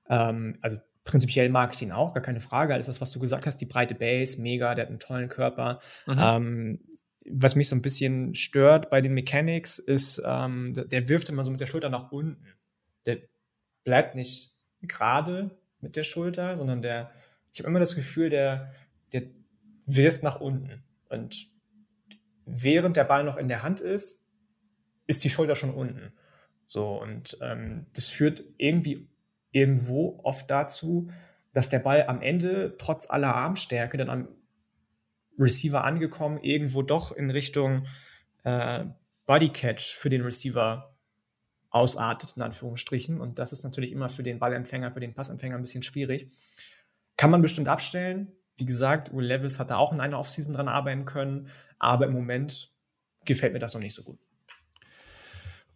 Ähm, 0.09 0.59
also 0.61 0.79
prinzipiell 1.05 1.49
mag 1.49 1.75
ich 1.75 1.83
ihn 1.83 1.93
auch, 1.93 2.15
gar 2.15 2.23
keine 2.23 2.41
Frage. 2.41 2.75
Alles 2.75 2.87
das, 2.87 3.01
was 3.01 3.12
du 3.12 3.21
gesagt 3.21 3.47
hast, 3.47 3.59
die 3.59 3.67
breite 3.67 3.95
Base, 3.95 4.41
mega, 4.41 4.75
der 4.75 4.85
hat 4.85 4.91
einen 4.91 5.01
tollen 5.01 5.29
Körper. 5.29 5.79
Mhm. 6.07 6.19
Ähm, 6.19 6.81
was 7.31 7.55
mich 7.55 7.69
so 7.69 7.77
ein 7.77 7.83
bisschen 7.83 8.35
stört 8.35 8.91
bei 8.91 9.01
den 9.01 9.15
Mechanics 9.15 9.79
ist, 9.79 10.23
ähm, 10.25 10.73
der 10.75 11.09
wirft 11.09 11.29
immer 11.29 11.45
so 11.45 11.51
mit 11.51 11.61
der 11.61 11.67
Schulter 11.67 11.88
nach 11.88 12.11
unten. 12.11 12.45
Der 13.07 13.19
bleibt 13.85 14.15
nicht 14.15 14.57
gerade 14.83 15.51
mit 15.81 15.97
der 15.97 16.05
Schulter, 16.05 16.57
sondern 16.57 16.83
der, 16.83 17.12
ich 17.53 17.61
habe 17.61 17.69
immer 17.69 17.81
das 17.81 17.95
Gefühl, 17.97 18.31
der, 18.31 18.73
der 19.12 19.25
wirft 19.85 20.23
nach 20.23 20.41
unten. 20.41 20.83
Und 21.09 21.51
während 22.47 22.97
der 22.97 23.05
Ball 23.05 23.25
noch 23.25 23.37
in 23.37 23.49
der 23.49 23.62
Hand 23.62 23.81
ist, 23.81 24.23
ist 25.07 25.25
die 25.25 25.31
Schulter 25.31 25.55
schon 25.55 25.75
unten. 25.75 26.12
So, 26.67 27.01
und 27.01 27.37
ähm, 27.43 27.87
das 27.95 28.09
führt 28.09 28.45
irgendwie 28.57 29.09
irgendwo 29.51 30.21
oft 30.23 30.51
dazu, 30.51 31.11
dass 31.53 31.69
der 31.69 31.81
Ball 31.81 32.07
am 32.07 32.23
Ende 32.23 32.77
trotz 32.79 33.11
aller 33.11 33.35
Armstärke 33.35 33.99
dann 33.99 34.09
am 34.09 34.29
Receiver 35.38 35.85
angekommen 35.85 36.38
irgendwo 36.43 36.83
doch 36.83 37.12
in 37.12 37.31
Richtung 37.31 37.87
äh, 38.45 38.85
Bodycatch 39.27 39.97
für 39.97 40.09
den 40.09 40.23
Receiver 40.23 40.97
ausartet, 41.71 42.37
in 42.37 42.43
Anführungsstrichen. 42.43 43.21
Und 43.21 43.38
das 43.38 43.53
ist 43.53 43.65
natürlich 43.65 43.93
immer 43.93 44.09
für 44.09 44.23
den 44.23 44.38
Ballempfänger, 44.38 44.93
für 44.93 45.01
den 45.01 45.15
Passempfänger 45.15 45.57
ein 45.57 45.62
bisschen 45.62 45.83
schwierig. 45.83 46.29
Kann 47.16 47.31
man 47.31 47.42
bestimmt 47.42 47.68
abstellen. 47.68 48.33
Wie 48.57 48.64
gesagt, 48.64 49.14
Will 49.14 49.25
Levis 49.25 49.59
hat 49.59 49.70
da 49.70 49.77
auch 49.77 49.92
in 49.92 50.01
einer 50.01 50.18
Offseason 50.18 50.53
dran 50.53 50.68
arbeiten 50.68 51.05
können, 51.05 51.48
aber 51.79 52.07
im 52.07 52.12
Moment 52.12 52.70
gefällt 53.25 53.53
mir 53.53 53.59
das 53.59 53.75
noch 53.75 53.81
nicht 53.81 53.94
so 53.94 54.03
gut. 54.03 54.18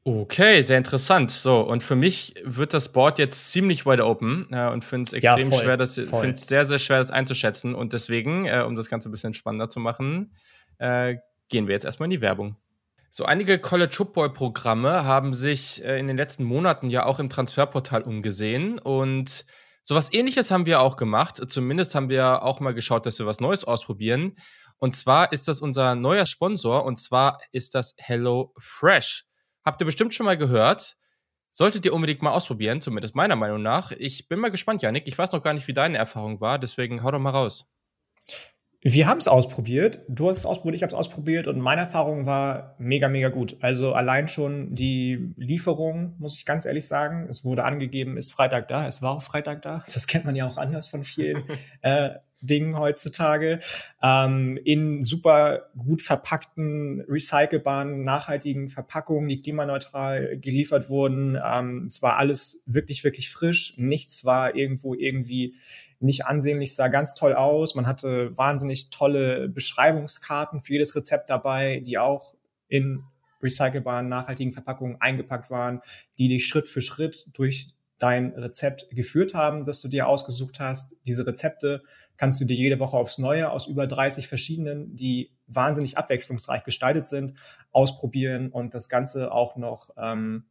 Okay, 0.04 0.62
sehr 0.62 0.78
interessant. 0.78 1.32
So, 1.32 1.62
und 1.62 1.82
für 1.82 1.96
mich 1.96 2.34
wird 2.44 2.74
das 2.74 2.92
Board 2.92 3.18
jetzt 3.18 3.50
ziemlich 3.50 3.86
wide 3.86 4.06
open 4.06 4.46
äh, 4.52 4.68
und 4.68 4.84
finde 4.84 5.02
es 5.02 5.12
extrem 5.12 5.50
ja, 5.50 5.58
schwer, 5.58 5.76
das 5.76 5.94
finde 5.96 6.30
es 6.30 6.46
sehr, 6.46 6.64
sehr 6.64 6.78
schwer, 6.78 6.98
das 6.98 7.10
einzuschätzen. 7.10 7.74
Und 7.74 7.92
deswegen, 7.92 8.46
äh, 8.46 8.62
um 8.64 8.76
das 8.76 8.88
Ganze 8.88 9.08
ein 9.08 9.12
bisschen 9.12 9.34
spannender 9.34 9.68
zu 9.68 9.80
machen, 9.80 10.32
äh, 10.78 11.16
gehen 11.48 11.66
wir 11.66 11.74
jetzt 11.74 11.84
erstmal 11.84 12.06
in 12.06 12.10
die 12.10 12.20
Werbung. 12.20 12.54
So, 13.10 13.24
einige 13.24 13.58
College 13.58 13.94
Football 13.96 14.32
Programme 14.32 15.04
haben 15.04 15.34
sich 15.34 15.84
äh, 15.84 15.98
in 15.98 16.06
den 16.06 16.16
letzten 16.16 16.44
Monaten 16.44 16.88
ja 16.88 17.04
auch 17.04 17.18
im 17.18 17.28
Transferportal 17.28 18.02
umgesehen 18.02 18.78
und 18.78 19.44
sowas 19.86 20.12
ähnliches 20.12 20.50
haben 20.50 20.66
wir 20.66 20.80
auch 20.80 20.96
gemacht. 20.96 21.40
Zumindest 21.48 21.94
haben 21.94 22.08
wir 22.08 22.42
auch 22.42 22.60
mal 22.60 22.74
geschaut, 22.74 23.06
dass 23.06 23.18
wir 23.18 23.26
was 23.26 23.40
Neues 23.40 23.64
ausprobieren. 23.64 24.34
Und 24.78 24.96
zwar 24.96 25.32
ist 25.32 25.48
das 25.48 25.60
unser 25.60 25.94
neuer 25.94 26.26
Sponsor 26.26 26.84
und 26.84 26.98
zwar 26.98 27.38
ist 27.52 27.74
das 27.74 27.94
Hello 27.96 28.52
Fresh. 28.58 29.24
Habt 29.64 29.80
ihr 29.80 29.86
bestimmt 29.86 30.12
schon 30.12 30.26
mal 30.26 30.36
gehört. 30.36 30.96
Solltet 31.52 31.86
ihr 31.86 31.94
unbedingt 31.94 32.20
mal 32.20 32.32
ausprobieren, 32.32 32.82
zumindest 32.82 33.14
meiner 33.14 33.36
Meinung 33.36 33.62
nach. 33.62 33.92
Ich 33.92 34.28
bin 34.28 34.40
mal 34.40 34.50
gespannt, 34.50 34.82
Janik. 34.82 35.04
Ich 35.06 35.16
weiß 35.16 35.32
noch 35.32 35.42
gar 35.42 35.54
nicht, 35.54 35.68
wie 35.68 35.72
deine 35.72 35.96
Erfahrung 35.96 36.40
war, 36.40 36.58
deswegen 36.58 37.02
hau 37.02 37.10
doch 37.10 37.18
mal 37.18 37.30
raus. 37.30 37.72
Wir 38.88 39.08
haben 39.08 39.18
es 39.18 39.26
ausprobiert. 39.26 39.98
Du 40.06 40.28
hast 40.28 40.38
es 40.38 40.46
ausprobiert, 40.46 40.76
ich 40.76 40.82
habe 40.84 40.90
es 40.90 40.94
ausprobiert 40.94 41.48
und 41.48 41.58
meine 41.58 41.80
Erfahrung 41.80 42.24
war 42.24 42.76
mega, 42.78 43.08
mega 43.08 43.30
gut. 43.30 43.56
Also 43.60 43.94
allein 43.94 44.28
schon 44.28 44.76
die 44.76 45.34
Lieferung, 45.36 46.14
muss 46.20 46.38
ich 46.38 46.46
ganz 46.46 46.66
ehrlich 46.66 46.86
sagen. 46.86 47.26
Es 47.28 47.44
wurde 47.44 47.64
angegeben, 47.64 48.16
ist 48.16 48.32
Freitag 48.32 48.68
da. 48.68 48.86
Es 48.86 49.02
war 49.02 49.16
auch 49.16 49.22
Freitag 49.22 49.62
da. 49.62 49.82
Das 49.92 50.06
kennt 50.06 50.24
man 50.24 50.36
ja 50.36 50.46
auch 50.46 50.56
anders 50.56 50.86
von 50.86 51.02
vielen 51.02 51.42
äh, 51.82 52.10
Dingen 52.40 52.78
heutzutage, 52.78 53.58
ähm, 54.04 54.56
in 54.64 55.02
super 55.02 55.66
gut 55.76 56.00
verpackten, 56.00 57.00
recycelbaren, 57.08 58.04
nachhaltigen 58.04 58.68
Verpackungen, 58.68 59.28
die 59.28 59.40
klimaneutral 59.40 60.38
geliefert 60.38 60.88
wurden. 60.88 61.36
Ähm, 61.44 61.86
es 61.86 62.02
war 62.02 62.18
alles 62.18 62.62
wirklich, 62.66 63.02
wirklich 63.02 63.30
frisch. 63.30 63.74
Nichts 63.78 64.24
war 64.24 64.54
irgendwo 64.54 64.94
irgendwie 64.94 65.56
nicht 66.00 66.26
ansehnlich, 66.26 66.74
sah 66.74 66.88
ganz 66.88 67.14
toll 67.14 67.34
aus. 67.34 67.74
Man 67.74 67.86
hatte 67.86 68.36
wahnsinnig 68.36 68.90
tolle 68.90 69.48
Beschreibungskarten 69.48 70.60
für 70.60 70.74
jedes 70.74 70.94
Rezept 70.94 71.30
dabei, 71.30 71.80
die 71.80 71.98
auch 71.98 72.34
in 72.68 73.04
recycelbaren, 73.42 74.08
nachhaltigen 74.08 74.52
Verpackungen 74.52 75.00
eingepackt 75.00 75.50
waren, 75.50 75.80
die 76.18 76.28
dich 76.28 76.46
Schritt 76.46 76.68
für 76.68 76.80
Schritt 76.80 77.26
durch 77.34 77.68
dein 77.98 78.32
Rezept 78.32 78.88
geführt 78.90 79.34
haben, 79.34 79.64
das 79.64 79.80
du 79.80 79.88
dir 79.88 80.06
ausgesucht 80.06 80.60
hast. 80.60 80.96
Diese 81.06 81.26
Rezepte 81.26 81.82
kannst 82.16 82.40
du 82.40 82.44
dir 82.44 82.56
jede 82.56 82.78
Woche 82.78 82.96
aufs 82.96 83.18
Neue 83.18 83.50
aus 83.50 83.66
über 83.66 83.86
30 83.86 84.26
verschiedenen, 84.28 84.96
die 84.96 85.32
wahnsinnig 85.46 85.96
abwechslungsreich 85.96 86.64
gestaltet 86.64 87.08
sind, 87.08 87.34
ausprobieren 87.72 88.50
und 88.50 88.74
das 88.74 88.88
Ganze 88.88 89.32
auch 89.32 89.56
noch 89.56 89.90
ähm, 89.96 90.46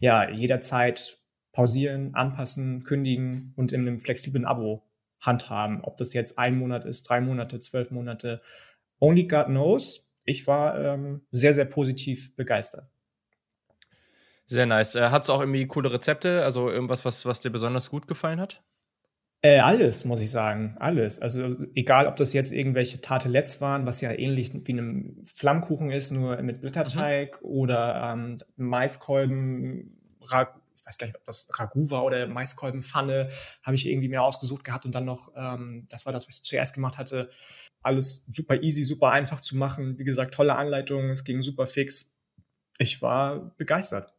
ja 0.00 0.28
jederzeit 0.30 1.21
pausieren, 1.52 2.14
anpassen, 2.14 2.80
kündigen 2.80 3.52
und 3.56 3.72
in 3.72 3.82
einem 3.82 4.00
flexiblen 4.00 4.44
Abo 4.44 4.82
handhaben. 5.20 5.82
Ob 5.82 5.96
das 5.96 6.14
jetzt 6.14 6.38
ein 6.38 6.56
Monat 6.56 6.84
ist, 6.84 7.08
drei 7.08 7.20
Monate, 7.20 7.60
zwölf 7.60 7.90
Monate, 7.90 8.40
only 8.98 9.26
God 9.26 9.46
knows. 9.46 10.10
Ich 10.24 10.46
war 10.46 10.78
ähm, 10.78 11.22
sehr, 11.30 11.52
sehr 11.52 11.64
positiv 11.64 12.34
begeistert. 12.36 12.88
Sehr 14.44 14.66
nice. 14.66 14.94
Äh, 14.94 15.08
Hat 15.08 15.22
es 15.22 15.30
auch 15.30 15.40
irgendwie 15.40 15.66
coole 15.66 15.92
Rezepte? 15.92 16.44
Also 16.44 16.70
irgendwas, 16.70 17.04
was, 17.04 17.24
was 17.26 17.40
dir 17.40 17.50
besonders 17.50 17.90
gut 17.90 18.06
gefallen 18.06 18.40
hat? 18.40 18.62
Äh, 19.44 19.58
alles, 19.58 20.04
muss 20.04 20.20
ich 20.20 20.30
sagen. 20.30 20.76
Alles. 20.78 21.20
Also 21.20 21.48
egal, 21.74 22.06
ob 22.06 22.16
das 22.16 22.32
jetzt 22.32 22.52
irgendwelche 22.52 23.00
Tartelets 23.00 23.60
waren, 23.60 23.86
was 23.86 24.00
ja 24.00 24.12
ähnlich 24.12 24.52
wie 24.54 24.72
einem 24.72 25.20
Flammkuchen 25.24 25.90
ist, 25.90 26.12
nur 26.12 26.40
mit 26.42 26.60
Blätterteig 26.60 27.42
mhm. 27.42 27.48
oder 27.48 28.12
ähm, 28.12 28.36
Maiskolben, 28.56 29.98
ich 30.82 30.86
weiß 30.86 30.98
gar 30.98 31.06
nicht, 31.06 31.16
ob 31.16 31.24
das 31.26 31.48
Ragout 31.58 31.90
war 31.90 32.04
oder 32.04 32.26
Maiskolbenpfanne, 32.26 33.30
habe 33.62 33.76
ich 33.76 33.88
irgendwie 33.88 34.08
mehr 34.08 34.24
ausgesucht 34.24 34.64
gehabt 34.64 34.84
und 34.84 34.94
dann 34.94 35.04
noch, 35.04 35.32
ähm, 35.36 35.84
das 35.88 36.06
war 36.06 36.12
das, 36.12 36.26
was 36.26 36.38
ich 36.38 36.44
zuerst 36.44 36.74
gemacht 36.74 36.98
hatte, 36.98 37.30
alles 37.82 38.26
super 38.32 38.60
easy, 38.62 38.82
super 38.82 39.12
einfach 39.12 39.40
zu 39.40 39.56
machen. 39.56 39.98
Wie 39.98 40.04
gesagt, 40.04 40.34
tolle 40.34 40.56
Anleitung, 40.56 41.10
es 41.10 41.24
ging 41.24 41.40
super 41.40 41.66
fix. 41.66 42.20
Ich 42.78 43.00
war 43.00 43.54
begeistert. 43.58 44.12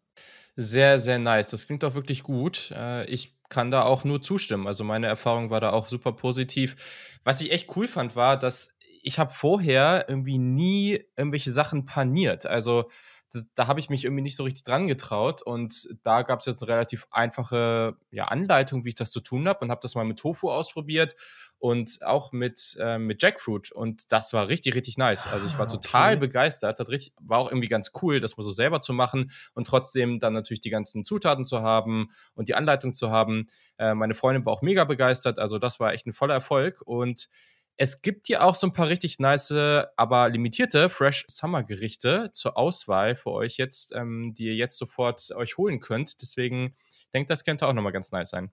Sehr, 0.56 1.00
sehr 1.00 1.20
nice. 1.20 1.48
Das 1.48 1.66
klingt 1.66 1.84
auch 1.84 1.96
wirklich 1.96 2.24
gut. 2.24 2.72
Äh, 2.72 3.06
ich 3.06 3.42
kann 3.50 3.72
da 3.72 3.84
auch 3.84 4.04
nur 4.04 4.22
zustimmen. 4.22 4.68
Also 4.68 4.84
meine 4.84 5.08
Erfahrung 5.08 5.50
war 5.50 5.60
da 5.60 5.72
auch 5.72 5.88
super 5.88 6.14
positiv. 6.14 6.76
Was 7.24 7.42
ich 7.42 7.52
echt 7.52 7.76
cool 7.76 7.88
fand, 7.88 8.16
war, 8.16 8.38
dass 8.38 8.74
ich 9.02 9.20
habe 9.20 9.34
vorher 9.34 10.06
irgendwie 10.08 10.38
nie 10.38 11.04
irgendwelche 11.18 11.52
Sachen 11.52 11.86
paniert. 11.86 12.46
Also 12.46 12.90
das, 13.34 13.46
da 13.56 13.68
habe 13.68 13.80
ich 13.80 13.90
mich 13.90 14.06
irgendwie 14.06 14.22
nicht 14.22 14.36
so 14.36 14.44
richtig 14.44 14.64
dran 14.64 14.88
getraut 14.88 15.42
und 15.42 15.90
da 16.04 16.22
gab 16.22 16.40
es 16.40 16.46
jetzt 16.46 16.62
eine 16.62 16.72
relativ 16.72 17.08
einfache 17.12 17.98
ja, 18.12 18.26
Anleitung, 18.26 18.86
wie 18.86 18.90
ich 18.90 18.96
das 18.96 19.12
zu 19.12 19.22
tun 19.22 19.48
habe 19.48 19.60
und 19.66 19.72
habe 19.72 19.82
das 19.82 19.96
mal 19.96 20.06
mit 20.06 20.20
Tofu 20.20 20.52
ausprobiert 20.52 21.16
und 21.58 22.00
auch 22.06 22.32
mit, 22.32 22.78
äh, 22.80 23.00
mit 23.00 23.22
Jackfruit 23.22 23.72
und 23.72 24.12
das 24.12 24.34
war 24.34 24.50
richtig, 24.50 24.76
richtig 24.76 24.98
nice. 24.98 25.28
Also 25.28 25.48
ich 25.48 25.58
war 25.58 25.66
ah, 25.66 25.70
total 25.70 26.14
okay. 26.14 26.20
begeistert, 26.20 26.80
hat 26.80 26.90
richtig, 26.90 27.14
war 27.22 27.40
auch 27.40 27.50
irgendwie 27.50 27.70
ganz 27.70 27.92
cool, 28.02 28.20
das 28.20 28.38
mal 28.38 28.44
so 28.44 28.52
selber 28.52 28.82
zu 28.82 28.94
machen 28.94 29.32
und 29.54 29.66
trotzdem 29.66 30.20
dann 30.20 30.34
natürlich 30.34 30.62
die 30.62 30.70
ganzen 30.70 31.06
Zutaten 31.06 31.46
zu 31.46 31.62
haben 31.62 32.10
und 32.36 32.50
die 32.50 32.56
Anleitung 32.56 32.94
zu 32.94 33.12
haben. 33.12 33.48
Äh, 33.78 33.94
meine 33.96 34.14
Freundin 34.14 34.46
war 34.46 34.54
auch 34.54 34.62
mega 34.62 34.84
begeistert, 34.84 35.40
also 35.40 35.58
das 35.58 35.80
war 35.80 35.94
echt 35.94 36.06
ein 36.06 36.14
voller 36.14 36.34
Erfolg 36.34 36.82
und 36.86 37.30
es 37.78 38.02
gibt 38.02 38.30
ja 38.30 38.42
auch 38.42 38.56
so 38.56 38.68
ein 38.68 38.74
paar 38.74 38.88
richtig 38.88 39.20
nice, 39.20 39.52
aber 39.96 40.30
limitierte 40.30 40.90
Fresh 40.90 41.26
Summer 41.28 41.64
Gerichte 41.64 42.30
zur 42.34 42.58
Auswahl 42.58 43.16
für 43.16 43.32
euch 43.32 43.58
jetzt, 43.58 43.94
ähm, 43.96 44.34
die 44.38 44.46
ihr 44.46 44.56
jetzt 44.56 44.78
sofort 44.78 45.32
euch 45.36 45.58
holen 45.58 45.80
könnt. 45.80 46.22
Deswegen 46.22 46.76
denkt, 47.14 47.30
das 47.30 47.44
könnte 47.44 47.68
auch 47.68 47.74
nochmal 47.74 47.92
ganz 47.92 48.12
nice 48.12 48.30
sein. 48.30 48.52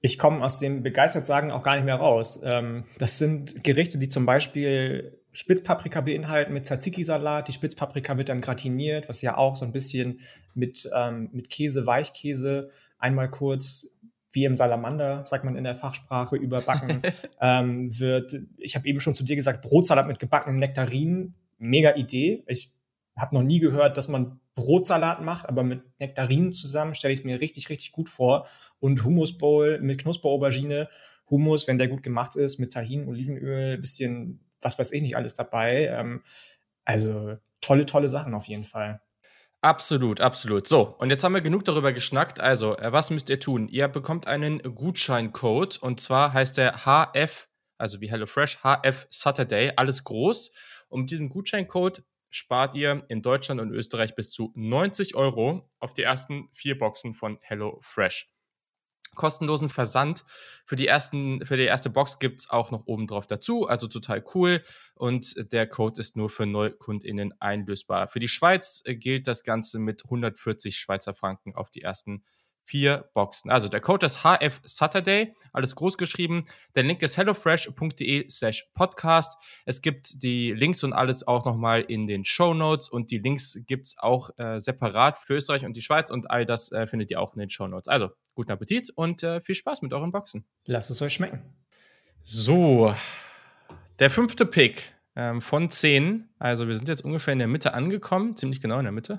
Ich 0.00 0.18
komme 0.18 0.44
aus 0.44 0.58
dem 0.58 0.82
begeistert 0.82 1.26
sagen 1.26 1.50
auch 1.50 1.62
gar 1.62 1.76
nicht 1.76 1.84
mehr 1.84 1.96
raus. 1.96 2.40
Ähm, 2.44 2.84
das 2.98 3.18
sind 3.18 3.64
Gerichte, 3.64 3.98
die 3.98 4.08
zum 4.08 4.26
Beispiel 4.26 5.18
Spitzpaprika 5.32 6.00
beinhalten 6.02 6.52
mit 6.52 6.66
Tzatziki-Salat. 6.66 7.48
Die 7.48 7.52
Spitzpaprika 7.52 8.16
wird 8.16 8.28
dann 8.28 8.40
gratiniert, 8.40 9.08
was 9.08 9.22
ja 9.22 9.36
auch 9.36 9.56
so 9.56 9.64
ein 9.64 9.72
bisschen 9.72 10.20
mit, 10.54 10.88
ähm, 10.94 11.30
mit 11.32 11.50
Käse, 11.50 11.86
Weichkäse 11.86 12.70
einmal 12.98 13.30
kurz 13.30 13.93
wie 14.34 14.44
im 14.44 14.56
Salamander, 14.56 15.24
sagt 15.26 15.44
man 15.44 15.56
in 15.56 15.64
der 15.64 15.74
Fachsprache, 15.74 16.36
überbacken 16.36 17.02
ähm, 17.40 17.98
wird. 17.98 18.36
Ich 18.58 18.74
habe 18.76 18.86
eben 18.86 19.00
schon 19.00 19.14
zu 19.14 19.24
dir 19.24 19.36
gesagt, 19.36 19.62
Brotsalat 19.62 20.06
mit 20.06 20.18
gebackenen 20.18 20.58
Nektarinen, 20.58 21.34
mega 21.58 21.94
Idee. 21.94 22.44
Ich 22.46 22.72
habe 23.16 23.34
noch 23.34 23.42
nie 23.42 23.60
gehört, 23.60 23.96
dass 23.96 24.08
man 24.08 24.40
Brotsalat 24.54 25.22
macht, 25.22 25.48
aber 25.48 25.62
mit 25.62 25.82
Nektarinen 26.00 26.52
zusammen 26.52 26.94
stelle 26.94 27.12
ich 27.12 27.20
es 27.20 27.24
mir 27.24 27.40
richtig, 27.40 27.68
richtig 27.68 27.92
gut 27.92 28.08
vor. 28.08 28.46
Und 28.80 29.04
Hummus 29.04 29.38
Bowl 29.38 29.80
mit 29.80 30.00
Knusperaubergine, 30.00 30.88
Hummus, 31.30 31.66
wenn 31.68 31.78
der 31.78 31.88
gut 31.88 32.02
gemacht 32.02 32.36
ist, 32.36 32.58
mit 32.58 32.72
Tahin, 32.72 33.08
Olivenöl, 33.08 33.78
bisschen, 33.78 34.40
was 34.60 34.78
weiß 34.78 34.92
ich 34.92 35.02
nicht, 35.02 35.16
alles 35.16 35.34
dabei. 35.34 35.86
Ähm, 35.86 36.22
also 36.84 37.36
tolle, 37.60 37.86
tolle 37.86 38.08
Sachen 38.08 38.34
auf 38.34 38.46
jeden 38.46 38.64
Fall. 38.64 39.00
Absolut, 39.64 40.20
absolut. 40.20 40.68
So, 40.68 40.94
und 40.98 41.08
jetzt 41.08 41.24
haben 41.24 41.32
wir 41.32 41.40
genug 41.40 41.64
darüber 41.64 41.94
geschnackt. 41.94 42.38
Also, 42.38 42.76
äh, 42.76 42.92
was 42.92 43.08
müsst 43.08 43.30
ihr 43.30 43.40
tun? 43.40 43.66
Ihr 43.68 43.88
bekommt 43.88 44.26
einen 44.26 44.58
Gutscheincode 44.58 45.78
und 45.78 46.00
zwar 46.00 46.34
heißt 46.34 46.58
der 46.58 46.84
HF, 46.84 47.48
also 47.78 48.02
wie 48.02 48.10
HelloFresh, 48.10 48.58
HF 48.62 49.06
Saturday, 49.08 49.72
alles 49.74 50.04
groß. 50.04 50.52
Und 50.90 51.00
mit 51.00 51.10
diesem 51.12 51.30
Gutscheincode 51.30 52.04
spart 52.28 52.74
ihr 52.74 53.06
in 53.08 53.22
Deutschland 53.22 53.58
und 53.58 53.70
Österreich 53.70 54.14
bis 54.14 54.32
zu 54.32 54.52
90 54.54 55.14
Euro 55.14 55.70
auf 55.80 55.94
die 55.94 56.02
ersten 56.02 56.50
vier 56.52 56.78
Boxen 56.78 57.14
von 57.14 57.38
HelloFresh 57.40 58.33
kostenlosen 59.14 59.68
Versand 59.68 60.24
für 60.66 60.76
die, 60.76 60.86
ersten, 60.86 61.44
für 61.44 61.56
die 61.56 61.64
erste 61.64 61.90
Box 61.90 62.18
gibt 62.18 62.40
es 62.40 62.50
auch 62.50 62.70
noch 62.70 62.86
oben 62.86 63.06
drauf 63.06 63.26
dazu. 63.26 63.66
Also 63.66 63.86
total 63.86 64.24
cool. 64.34 64.62
Und 64.94 65.52
der 65.52 65.66
Code 65.66 66.00
ist 66.00 66.16
nur 66.16 66.30
für 66.30 66.46
NeukundInnen 66.46 67.34
einlösbar. 67.40 68.08
Für 68.08 68.20
die 68.20 68.28
Schweiz 68.28 68.82
äh, 68.84 68.94
gilt 68.94 69.26
das 69.26 69.44
Ganze 69.44 69.78
mit 69.78 70.04
140 70.04 70.76
Schweizer 70.76 71.14
Franken 71.14 71.54
auf 71.54 71.70
die 71.70 71.82
ersten 71.82 72.24
vier 72.64 73.10
Boxen. 73.14 73.50
Also 73.50 73.68
der 73.68 73.80
Code 73.80 74.06
ist 74.06 74.24
HF 74.24 74.60
Saturday, 74.64 75.34
alles 75.52 75.76
groß 75.76 75.98
geschrieben. 75.98 76.44
Der 76.74 76.82
Link 76.82 77.02
ist 77.02 77.16
hellofresh.de 77.16 78.28
slash 78.30 78.68
podcast. 78.74 79.36
Es 79.66 79.82
gibt 79.82 80.22
die 80.22 80.52
Links 80.52 80.82
und 80.82 80.92
alles 80.92 81.26
auch 81.26 81.44
nochmal 81.44 81.82
in 81.82 82.06
den 82.06 82.24
Show 82.24 82.54
Notes 82.54 82.88
und 82.88 83.10
die 83.10 83.18
Links 83.18 83.60
gibt's 83.66 83.98
auch 83.98 84.30
äh, 84.38 84.58
separat 84.60 85.18
für 85.18 85.34
Österreich 85.34 85.64
und 85.64 85.76
die 85.76 85.82
Schweiz 85.82 86.10
und 86.10 86.30
all 86.30 86.46
das 86.46 86.72
äh, 86.72 86.86
findet 86.86 87.10
ihr 87.10 87.20
auch 87.20 87.34
in 87.34 87.40
den 87.40 87.50
Show 87.50 87.68
Notes. 87.68 87.88
Also 87.88 88.10
guten 88.34 88.52
Appetit 88.52 88.90
und 88.94 89.22
äh, 89.22 89.40
viel 89.40 89.54
Spaß 89.54 89.82
mit 89.82 89.92
euren 89.92 90.12
Boxen. 90.12 90.44
Lasst 90.66 90.90
es 90.90 91.00
euch 91.02 91.14
schmecken. 91.14 91.42
So, 92.22 92.94
der 93.98 94.10
fünfte 94.10 94.46
Pick 94.46 94.94
ähm, 95.16 95.40
von 95.40 95.70
zehn. 95.70 96.28
Also 96.38 96.66
wir 96.66 96.74
sind 96.74 96.88
jetzt 96.88 97.04
ungefähr 97.04 97.32
in 97.32 97.38
der 97.38 97.48
Mitte 97.48 97.74
angekommen, 97.74 98.36
ziemlich 98.36 98.60
genau 98.60 98.78
in 98.78 98.84
der 98.84 98.92
Mitte. 98.92 99.18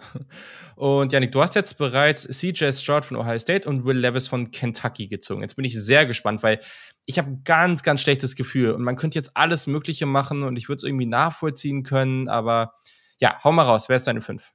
Und 0.76 1.14
Janik, 1.14 1.32
du 1.32 1.42
hast 1.42 1.56
jetzt 1.56 1.78
bereits 1.78 2.24
CJ 2.24 2.72
Stroud 2.72 3.06
von 3.06 3.18
Ohio 3.18 3.40
State 3.40 3.68
und 3.68 3.86
Will 3.86 3.98
Levis 3.98 4.28
von 4.28 4.52
Kentucky 4.52 5.08
gezogen. 5.08 5.42
Jetzt 5.42 5.56
bin 5.56 5.66
ich 5.66 5.80
sehr 5.82 6.06
gespannt, 6.06 6.44
weil 6.44 6.60
ich 7.06 7.18
habe 7.18 7.30
ein 7.30 7.42
ganz, 7.44 7.84
ganz 7.84 8.02
schlechtes 8.02 8.36
Gefühl. 8.36 8.72
Und 8.72 8.84
man 8.84 8.96
könnte 8.96 9.16
jetzt 9.16 9.38
alles 9.38 9.68
Mögliche 9.68 10.06
machen 10.06 10.44
und 10.44 10.58
ich 10.58 10.68
würde 10.68 10.78
es 10.78 10.84
irgendwie 10.84 11.06
nachvollziehen 11.06 11.84
können. 11.84 12.28
Aber 12.28 12.76
ja, 13.20 13.42
hau 13.44 13.52
mal 13.52 13.64
raus. 13.64 13.88
Wer 13.88 13.96
ist 13.96 14.08
deine 14.08 14.22
fünf? 14.22 14.52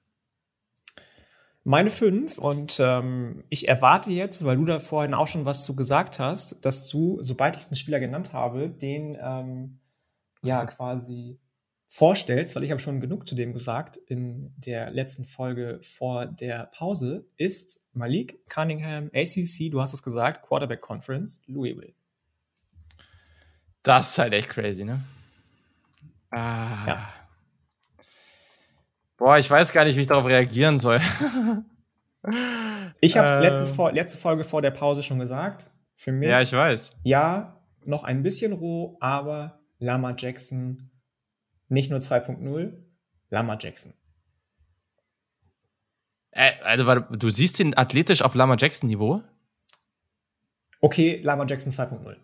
Meine 1.70 1.90
fünf 1.90 2.38
und 2.38 2.80
ähm, 2.80 3.44
ich 3.48 3.68
erwarte 3.68 4.10
jetzt, 4.10 4.44
weil 4.44 4.56
du 4.56 4.64
da 4.64 4.80
vorhin 4.80 5.14
auch 5.14 5.28
schon 5.28 5.46
was 5.46 5.64
zu 5.64 5.76
gesagt 5.76 6.18
hast, 6.18 6.64
dass 6.64 6.88
du, 6.88 7.18
sobald 7.22 7.54
ich 7.54 7.66
einen 7.66 7.76
Spieler 7.76 8.00
genannt 8.00 8.32
habe, 8.32 8.68
den 8.68 9.16
ähm, 9.22 9.78
ja 10.42 10.66
quasi 10.66 11.38
vorstellst, 11.86 12.56
weil 12.56 12.64
ich 12.64 12.72
habe 12.72 12.80
schon 12.80 13.00
genug 13.00 13.28
zu 13.28 13.36
dem 13.36 13.52
gesagt 13.52 13.98
in 13.98 14.52
der 14.56 14.90
letzten 14.90 15.24
Folge 15.24 15.78
vor 15.84 16.26
der 16.26 16.66
Pause, 16.76 17.24
ist 17.36 17.86
Malik 17.92 18.44
Cunningham, 18.48 19.08
ACC, 19.14 19.70
du 19.70 19.80
hast 19.80 19.94
es 19.94 20.02
gesagt, 20.02 20.44
Quarterback 20.44 20.80
Conference, 20.80 21.40
Louisville. 21.46 21.94
Das 23.84 24.10
ist 24.10 24.18
halt 24.18 24.32
echt 24.32 24.48
crazy, 24.48 24.82
ne? 24.82 25.04
Ah. 26.32 26.86
Ja. 26.88 27.19
Boah, 29.20 29.38
ich 29.38 29.48
weiß 29.50 29.72
gar 29.72 29.84
nicht, 29.84 29.96
wie 29.96 30.00
ich 30.00 30.06
darauf 30.06 30.24
reagieren 30.24 30.80
soll. 30.80 30.96
ich 33.02 33.18
habe 33.18 33.28
es 33.28 33.34
ähm. 33.36 33.42
letzte 33.94 34.18
Folge 34.18 34.44
vor 34.44 34.62
der 34.62 34.70
Pause 34.70 35.02
schon 35.02 35.18
gesagt. 35.18 35.70
Für 35.94 36.10
mich. 36.10 36.30
Ja, 36.30 36.40
ich 36.40 36.54
weiß. 36.54 36.96
Ja, 37.02 37.62
noch 37.84 38.04
ein 38.04 38.22
bisschen 38.22 38.54
roh, 38.54 38.96
aber 38.98 39.60
Lama 39.78 40.14
Jackson 40.16 40.90
nicht 41.68 41.90
nur 41.90 41.98
2.0, 41.98 42.72
Lama 43.28 43.58
Jackson. 43.60 43.92
Äh, 46.30 46.52
also, 46.62 47.00
du 47.00 47.28
siehst 47.28 47.60
ihn 47.60 47.76
athletisch 47.76 48.22
auf 48.22 48.34
Lama 48.34 48.56
Jackson 48.58 48.88
Niveau? 48.88 49.22
Okay, 50.80 51.20
Lama 51.22 51.44
Jackson 51.44 51.70
2.0. 51.70 52.16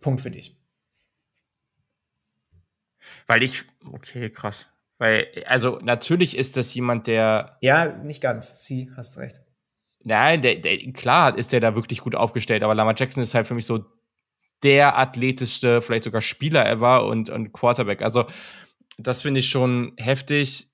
Punkt 0.00 0.20
für 0.20 0.30
dich. 0.30 0.56
Weil 3.26 3.42
ich, 3.42 3.64
okay, 3.92 4.30
krass. 4.30 4.70
Weil, 4.98 5.28
also 5.46 5.78
natürlich 5.82 6.36
ist 6.36 6.56
das 6.56 6.74
jemand, 6.74 7.06
der. 7.06 7.56
Ja, 7.60 8.02
nicht 8.02 8.20
ganz. 8.20 8.66
Sie, 8.66 8.90
hast 8.96 9.18
recht. 9.18 9.40
Nein, 10.02 10.42
der, 10.42 10.56
der, 10.56 10.78
klar 10.92 11.36
ist 11.36 11.52
der 11.52 11.60
da 11.60 11.74
wirklich 11.74 12.00
gut 12.00 12.14
aufgestellt, 12.14 12.62
aber 12.62 12.74
Lama 12.74 12.94
Jackson 12.96 13.22
ist 13.22 13.34
halt 13.34 13.46
für 13.46 13.54
mich 13.54 13.66
so 13.66 13.84
der 14.62 14.98
athletischste, 14.98 15.82
vielleicht 15.82 16.04
sogar 16.04 16.20
Spieler 16.20 16.68
ever 16.68 17.06
und, 17.06 17.30
und 17.30 17.52
Quarterback. 17.52 18.02
Also, 18.02 18.24
das 18.98 19.22
finde 19.22 19.40
ich 19.40 19.48
schon 19.48 19.92
heftig. 19.96 20.72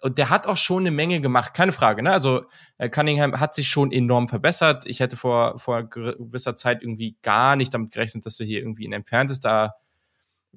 Und 0.00 0.18
der 0.18 0.30
hat 0.30 0.46
auch 0.46 0.56
schon 0.56 0.82
eine 0.82 0.90
Menge 0.90 1.20
gemacht, 1.20 1.54
keine 1.54 1.72
Frage. 1.72 2.02
Ne? 2.04 2.12
Also 2.12 2.44
äh, 2.76 2.88
Cunningham 2.88 3.40
hat 3.40 3.56
sich 3.56 3.68
schon 3.68 3.90
enorm 3.90 4.28
verbessert. 4.28 4.84
Ich 4.86 5.00
hätte 5.00 5.16
vor, 5.16 5.58
vor 5.58 5.82
gewisser 5.88 6.54
Zeit 6.54 6.82
irgendwie 6.82 7.16
gar 7.22 7.56
nicht 7.56 7.74
damit 7.74 7.90
gerechnet, 7.90 8.24
dass 8.24 8.38
wir 8.38 8.46
hier 8.46 8.60
irgendwie 8.60 8.84
in 8.84 8.92
entferntester 8.92 9.74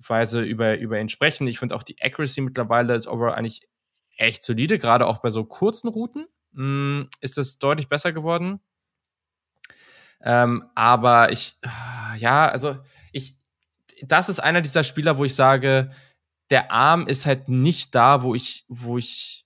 Weise 0.08 0.42
über, 0.42 0.78
über 0.78 1.00
ihn 1.00 1.10
sprechen. 1.10 1.48
Ich 1.48 1.60
finde 1.60 1.76
auch 1.76 1.84
die 1.84 2.02
Accuracy 2.02 2.42
mittlerweile 2.42 2.96
ist 2.96 3.08
overall 3.08 3.36
eigentlich 3.36 3.62
echt 4.18 4.44
solide, 4.44 4.78
gerade 4.78 5.08
auch 5.08 5.20
bei 5.20 5.30
so 5.30 5.46
kurzen 5.46 5.90
Routen. 5.90 6.28
Mh, 6.54 6.64
hm, 6.64 7.10
ist 7.22 7.38
es 7.38 7.60
deutlich 7.60 7.88
besser 7.88 8.12
geworden. 8.14 8.60
Ähm, 10.24 10.66
aber 10.76 11.32
ich, 11.32 11.56
ja, 12.18 12.48
also 12.48 12.78
ich, 13.12 13.38
das 14.04 14.30
ist 14.30 14.40
einer 14.40 14.62
dieser 14.62 14.84
Spieler, 14.84 15.18
wo 15.18 15.26
ich 15.26 15.36
sage, 15.36 15.92
der 16.50 16.72
Arm 16.72 17.08
ist 17.08 17.26
halt 17.26 17.50
nicht 17.50 17.96
da, 17.96 18.24
wo 18.24 18.36
ich, 18.36 18.66
wo 18.68 18.98
ich, 18.98 19.46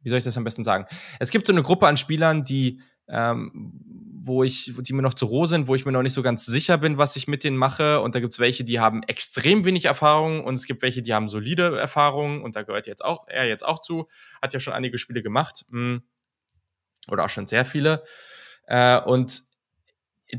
wie 0.00 0.08
soll 0.08 0.18
ich 0.18 0.24
das 0.24 0.36
am 0.36 0.44
besten 0.44 0.64
sagen? 0.64 0.86
Es 1.20 1.30
gibt 1.30 1.46
so 1.46 1.52
eine 1.52 1.62
Gruppe 1.62 1.86
an 1.86 1.96
Spielern, 1.96 2.42
die, 2.42 2.80
ähm, 3.08 3.72
wo 4.28 4.44
ich, 4.44 4.72
die 4.78 4.92
mir 4.92 5.02
noch 5.02 5.14
zu 5.14 5.26
roh 5.26 5.46
sind, 5.46 5.66
wo 5.66 5.74
ich 5.74 5.84
mir 5.84 5.90
noch 5.90 6.02
nicht 6.02 6.12
so 6.12 6.22
ganz 6.22 6.46
sicher 6.46 6.78
bin, 6.78 6.98
was 6.98 7.16
ich 7.16 7.26
mit 7.26 7.42
denen 7.42 7.56
mache. 7.56 8.00
Und 8.00 8.14
da 8.14 8.20
gibt's 8.20 8.38
welche, 8.38 8.62
die 8.62 8.78
haben 8.78 9.02
extrem 9.02 9.64
wenig 9.64 9.86
Erfahrung 9.86 10.44
und 10.44 10.54
es 10.54 10.66
gibt 10.66 10.82
welche, 10.82 11.02
die 11.02 11.14
haben 11.14 11.28
solide 11.28 11.76
Erfahrung 11.76 12.42
und 12.42 12.54
da 12.54 12.62
gehört 12.62 12.86
jetzt 12.86 13.04
auch, 13.04 13.26
er 13.26 13.48
jetzt 13.48 13.64
auch 13.64 13.80
zu, 13.80 14.06
hat 14.40 14.54
ja 14.54 14.60
schon 14.60 14.74
einige 14.74 14.98
Spiele 14.98 15.22
gemacht. 15.22 15.64
Hm 15.70 16.02
Oder 17.10 17.24
auch 17.24 17.30
schon 17.30 17.46
sehr 17.48 17.64
viele. 17.64 18.04
Äh, 18.66 19.00
und 19.00 19.42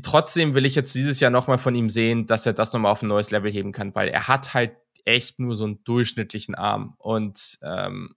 trotzdem 0.02 0.54
will 0.54 0.64
ich 0.64 0.74
jetzt 0.74 0.94
dieses 0.94 1.20
Jahr 1.20 1.30
nochmal 1.30 1.58
von 1.58 1.74
ihm 1.74 1.90
sehen, 1.90 2.26
dass 2.26 2.46
er 2.46 2.52
das 2.52 2.72
nochmal 2.72 2.92
auf 2.92 3.02
ein 3.02 3.08
neues 3.08 3.30
Level 3.30 3.50
heben 3.50 3.72
kann, 3.72 3.94
weil 3.94 4.08
er 4.08 4.28
hat 4.28 4.54
halt 4.54 4.76
echt 5.04 5.40
nur 5.40 5.54
so 5.54 5.64
einen 5.64 5.82
durchschnittlichen 5.84 6.54
Arm. 6.54 6.94
Und 6.98 7.58
ähm, 7.62 8.14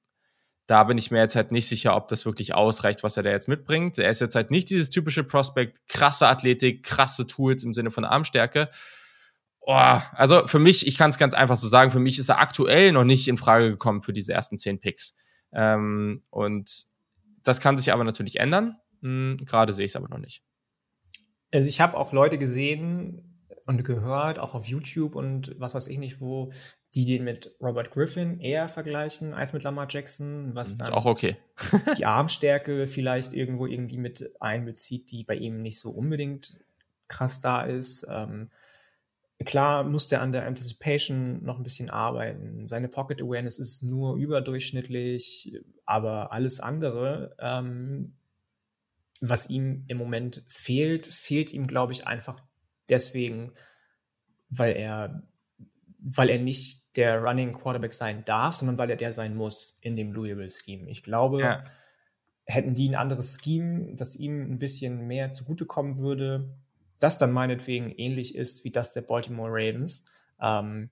da 0.74 0.86
bin 0.86 0.98
ich 0.98 1.12
mir 1.12 1.20
jetzt 1.20 1.36
halt 1.36 1.52
nicht 1.52 1.68
sicher, 1.68 1.96
ob 1.96 2.08
das 2.08 2.26
wirklich 2.26 2.56
ausreicht, 2.56 3.04
was 3.04 3.16
er 3.16 3.22
da 3.22 3.30
jetzt 3.30 3.48
mitbringt. 3.48 4.00
Er 4.00 4.10
ist 4.10 4.22
jetzt 4.22 4.34
halt 4.34 4.50
nicht 4.50 4.72
dieses 4.72 4.90
typische 4.90 5.24
Prospect, 5.24 5.88
krasse 5.88 6.28
Athletik, 6.28 6.82
krasse 6.82 7.28
Tools 7.28 7.64
im 7.64 7.76
Sinne 7.76 7.92
von 7.92 8.06
Armstärke. 8.06 8.72
Oh, 9.62 10.00
also 10.14 10.48
für 10.48 10.58
mich, 10.58 10.88
ich 10.88 10.98
kann 10.98 11.12
es 11.12 11.20
ganz 11.20 11.36
einfach 11.36 11.58
so 11.58 11.68
sagen, 11.68 11.92
für 11.92 12.00
mich 12.00 12.18
ist 12.18 12.30
er 12.30 12.40
aktuell 12.40 12.92
noch 12.92 13.04
nicht 13.04 13.28
in 13.28 13.38
Frage 13.38 13.70
gekommen 13.70 14.02
für 14.02 14.14
diese 14.14 14.34
ersten 14.34 14.58
zehn 14.58 14.80
Picks. 14.80 15.16
Ähm, 15.52 16.24
und 16.32 16.86
das 17.44 17.62
kann 17.62 17.78
sich 17.78 17.94
aber 17.94 18.04
natürlich 18.04 18.40
ändern. 18.40 18.78
Hm, 19.04 19.38
Gerade 19.46 19.74
sehe 19.74 19.86
ich 19.86 19.92
es 19.92 19.96
aber 19.96 20.10
noch 20.10 20.18
nicht. 20.18 20.42
Also 21.52 21.70
ich 21.70 21.82
habe 21.82 21.96
auch 21.96 22.14
Leute 22.14 22.40
gesehen 22.40 23.46
und 23.68 23.86
gehört, 23.86 24.40
auch 24.40 24.56
auf 24.56 24.66
YouTube 24.66 25.14
und 25.14 25.54
was 25.60 25.76
weiß 25.76 25.88
ich 25.90 26.00
nicht 26.00 26.20
wo, 26.20 26.52
die 26.96 27.06
den 27.06 27.24
mit 27.24 27.56
Robert 27.60 27.92
Griffin 27.92 28.40
eher 28.40 28.70
vergleichen 28.70 29.34
als 29.34 29.54
mit 29.54 29.64
Lamar 29.64 29.88
Jackson, 29.90 30.54
was 30.54 30.78
dann 30.78 30.94
auch 30.94 31.06
okay. 31.06 31.38
die 31.98 32.06
Armstärke 32.06 32.86
vielleicht 32.86 33.34
irgendwo 33.34 33.66
irgendwie 33.66 33.98
mit 33.98 34.32
einbezieht, 34.40 35.10
die 35.12 35.24
bei 35.24 35.36
ihm 35.36 35.62
nicht 35.62 35.80
so 35.80 35.90
unbedingt 35.90 36.60
krass 37.08 37.42
da 37.42 37.64
ist. 37.64 38.06
Ähm, 38.10 38.52
klar 39.44 39.84
muss 39.84 40.08
der 40.08 40.22
an 40.22 40.32
der 40.32 40.46
Anticipation 40.46 41.44
noch 41.44 41.58
ein 41.58 41.64
bisschen 41.64 41.90
arbeiten. 41.90 42.68
Seine 42.68 42.90
Pocket 42.90 43.22
Awareness 43.22 43.58
ist 43.58 43.82
nur 43.82 44.16
überdurchschnittlich, 44.16 45.58
aber 45.86 46.32
alles 46.32 46.60
andere, 46.60 47.36
ähm, 47.40 48.14
was 49.20 49.50
ihm 49.50 49.86
im 49.88 49.98
Moment 49.98 50.46
fehlt, 50.48 51.08
fehlt 51.08 51.54
ihm, 51.54 51.66
glaube 51.66 51.94
ich, 51.94 52.06
einfach 52.06 52.40
deswegen, 52.88 53.52
weil 54.50 54.76
er 54.76 55.24
weil 56.04 56.30
er 56.30 56.40
nicht 56.40 56.83
der 56.96 57.22
Running 57.22 57.54
Quarterback 57.54 57.94
sein 57.94 58.24
darf, 58.26 58.56
sondern 58.56 58.78
weil 58.78 58.90
er 58.90 58.96
der 58.96 59.14
sein 59.14 59.36
muss 59.36 59.80
in 59.82 59.96
dem 59.96 60.12
Louisville 60.12 60.50
Scheme. 60.50 60.90
Ich 60.90 61.04
glaube, 61.04 61.42
ja. 61.42 61.64
hätten 62.46 62.74
die 62.74 62.90
ein 62.90 62.96
anderes 62.96 63.40
Scheme, 63.42 63.96
das 63.96 64.16
ihm 64.16 64.42
ein 64.52 64.60
bisschen 64.60 65.08
mehr 65.08 65.32
zugutekommen 65.32 65.98
würde, 65.98 66.56
das 67.00 67.18
dann 67.18 67.32
meinetwegen 67.32 67.92
ähnlich 67.92 68.36
ist 68.36 68.64
wie 68.64 68.72
das 68.72 68.94
der 68.94 69.02
Baltimore 69.02 69.52
Ravens, 69.52 70.06
ähm, 70.40 70.90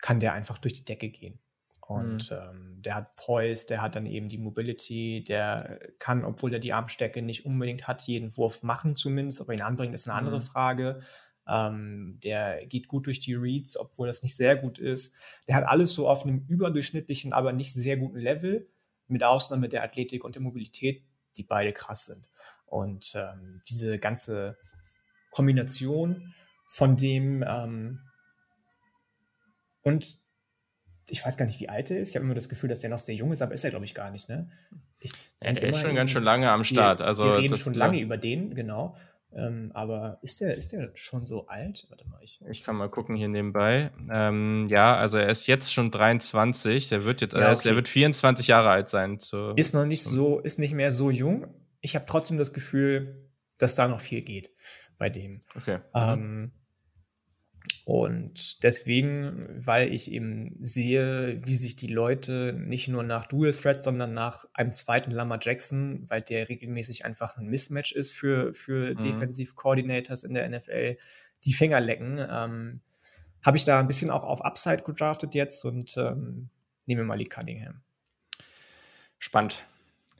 kann 0.00 0.20
der 0.20 0.32
einfach 0.32 0.58
durch 0.58 0.74
die 0.74 0.84
Decke 0.84 1.10
gehen. 1.10 1.38
Und 1.86 2.30
mhm. 2.30 2.36
ähm, 2.36 2.82
der 2.82 2.94
hat 2.94 3.16
Poise, 3.16 3.66
der 3.66 3.82
hat 3.82 3.94
dann 3.94 4.06
eben 4.06 4.28
die 4.28 4.38
Mobility, 4.38 5.22
der 5.22 5.80
kann, 5.98 6.24
obwohl 6.24 6.54
er 6.54 6.58
die 6.58 6.72
Armstärke 6.72 7.20
nicht 7.20 7.44
unbedingt 7.44 7.86
hat, 7.86 8.02
jeden 8.02 8.34
Wurf 8.36 8.62
machen 8.62 8.96
zumindest, 8.96 9.42
aber 9.42 9.52
ihn 9.52 9.60
anbringen 9.60 9.92
ist 9.92 10.08
eine 10.08 10.16
andere 10.16 10.38
mhm. 10.38 10.44
Frage. 10.44 11.00
Ähm, 11.46 12.18
der 12.24 12.66
geht 12.66 12.88
gut 12.88 13.06
durch 13.06 13.20
die 13.20 13.34
Reads, 13.34 13.76
obwohl 13.76 14.06
das 14.06 14.22
nicht 14.22 14.36
sehr 14.36 14.56
gut 14.56 14.78
ist. 14.78 15.16
Der 15.46 15.56
hat 15.56 15.64
alles 15.64 15.92
so 15.92 16.08
auf 16.08 16.24
einem 16.24 16.44
überdurchschnittlichen, 16.48 17.32
aber 17.32 17.52
nicht 17.52 17.72
sehr 17.72 17.96
guten 17.96 18.18
Level, 18.18 18.68
mit 19.06 19.22
Ausnahme 19.22 19.68
der 19.68 19.82
Athletik 19.82 20.24
und 20.24 20.34
der 20.34 20.42
Mobilität, 20.42 21.04
die 21.36 21.42
beide 21.42 21.72
krass 21.72 22.06
sind. 22.06 22.28
Und 22.66 23.12
ähm, 23.14 23.60
diese 23.68 23.98
ganze 23.98 24.56
Kombination 25.30 26.34
von 26.66 26.96
dem 26.96 27.44
ähm, 27.46 28.00
und 29.82 30.24
ich 31.10 31.24
weiß 31.24 31.36
gar 31.36 31.44
nicht, 31.44 31.60
wie 31.60 31.68
alt 31.68 31.90
er 31.90 32.00
ist. 32.00 32.10
Ich 32.10 32.16
habe 32.16 32.24
immer 32.24 32.34
das 32.34 32.48
Gefühl, 32.48 32.70
dass 32.70 32.82
er 32.82 32.88
noch 32.88 32.98
sehr 32.98 33.14
jung 33.14 33.32
ist, 33.32 33.42
aber 33.42 33.52
ist 33.52 33.64
er, 33.64 33.70
glaube 33.70 33.84
ich, 33.84 33.94
gar 33.94 34.10
nicht. 34.10 34.28
Ne? 34.28 34.48
Ich 35.00 35.12
ja, 35.42 35.52
der 35.52 35.68
ist 35.68 35.80
schon 35.80 35.94
ganz 35.94 36.10
schön 36.10 36.24
lange 36.24 36.50
am 36.50 36.64
Start. 36.64 37.00
Wir, 37.00 37.06
also, 37.06 37.24
wir 37.24 37.38
reden 37.38 37.56
schon 37.56 37.74
lange 37.74 38.00
über 38.00 38.16
den, 38.16 38.54
genau. 38.54 38.96
Ähm, 39.36 39.70
aber 39.74 40.18
ist 40.22 40.40
der, 40.40 40.56
ist 40.56 40.72
der 40.72 40.90
schon 40.94 41.24
so 41.26 41.46
alt? 41.48 41.86
Warte 41.88 42.08
mal, 42.08 42.20
ich, 42.22 42.40
ich 42.48 42.62
kann 42.62 42.76
mal 42.76 42.88
gucken 42.88 43.16
hier 43.16 43.28
nebenbei. 43.28 43.90
Ähm, 44.10 44.68
ja, 44.70 44.96
also 44.96 45.18
er 45.18 45.28
ist 45.28 45.46
jetzt 45.46 45.72
schon 45.72 45.90
23. 45.90 46.88
Der 46.88 47.04
wird 47.04 47.20
jetzt, 47.20 47.34
ja, 47.34 47.50
okay. 47.50 47.68
er 47.68 47.74
wird 47.74 47.88
24 47.88 48.46
Jahre 48.46 48.70
alt 48.70 48.90
sein. 48.90 49.18
Zu, 49.18 49.52
ist 49.56 49.74
noch 49.74 49.86
nicht 49.86 50.04
so, 50.04 50.40
ist 50.40 50.58
nicht 50.58 50.74
mehr 50.74 50.92
so 50.92 51.10
jung. 51.10 51.46
Ich 51.80 51.94
habe 51.96 52.04
trotzdem 52.06 52.38
das 52.38 52.52
Gefühl, 52.52 53.28
dass 53.58 53.74
da 53.74 53.88
noch 53.88 54.00
viel 54.00 54.22
geht 54.22 54.50
bei 54.98 55.10
dem. 55.10 55.42
Okay. 55.56 55.80
Ähm, 55.94 56.52
und 57.84 58.62
deswegen, 58.62 59.46
weil 59.58 59.92
ich 59.92 60.10
eben 60.10 60.56
sehe, 60.60 61.38
wie 61.44 61.54
sich 61.54 61.76
die 61.76 61.88
Leute 61.88 62.54
nicht 62.54 62.88
nur 62.88 63.02
nach 63.02 63.26
Dual 63.26 63.52
Threat, 63.52 63.82
sondern 63.82 64.14
nach 64.14 64.46
einem 64.54 64.72
zweiten 64.72 65.10
Lama 65.10 65.38
Jackson, 65.40 66.06
weil 66.08 66.22
der 66.22 66.48
regelmäßig 66.48 67.04
einfach 67.04 67.36
ein 67.36 67.46
Mismatch 67.46 67.92
ist 67.92 68.12
für, 68.12 68.54
für 68.54 68.94
mhm. 68.94 69.00
Defensive 69.00 69.54
Coordinators 69.54 70.24
in 70.24 70.32
der 70.32 70.48
NFL, 70.48 70.96
die 71.44 71.52
Finger 71.52 71.80
lecken, 71.80 72.18
ähm, 72.18 72.80
habe 73.44 73.58
ich 73.58 73.66
da 73.66 73.78
ein 73.78 73.86
bisschen 73.86 74.10
auch 74.10 74.24
auf 74.24 74.42
Upside 74.42 74.82
gedraftet 74.82 75.34
jetzt 75.34 75.62
und 75.66 75.94
ähm, 75.98 76.48
nehme 76.86 77.04
mal 77.04 77.18
die 77.18 77.26
Cunningham. 77.26 77.82
Spannend. 79.18 79.66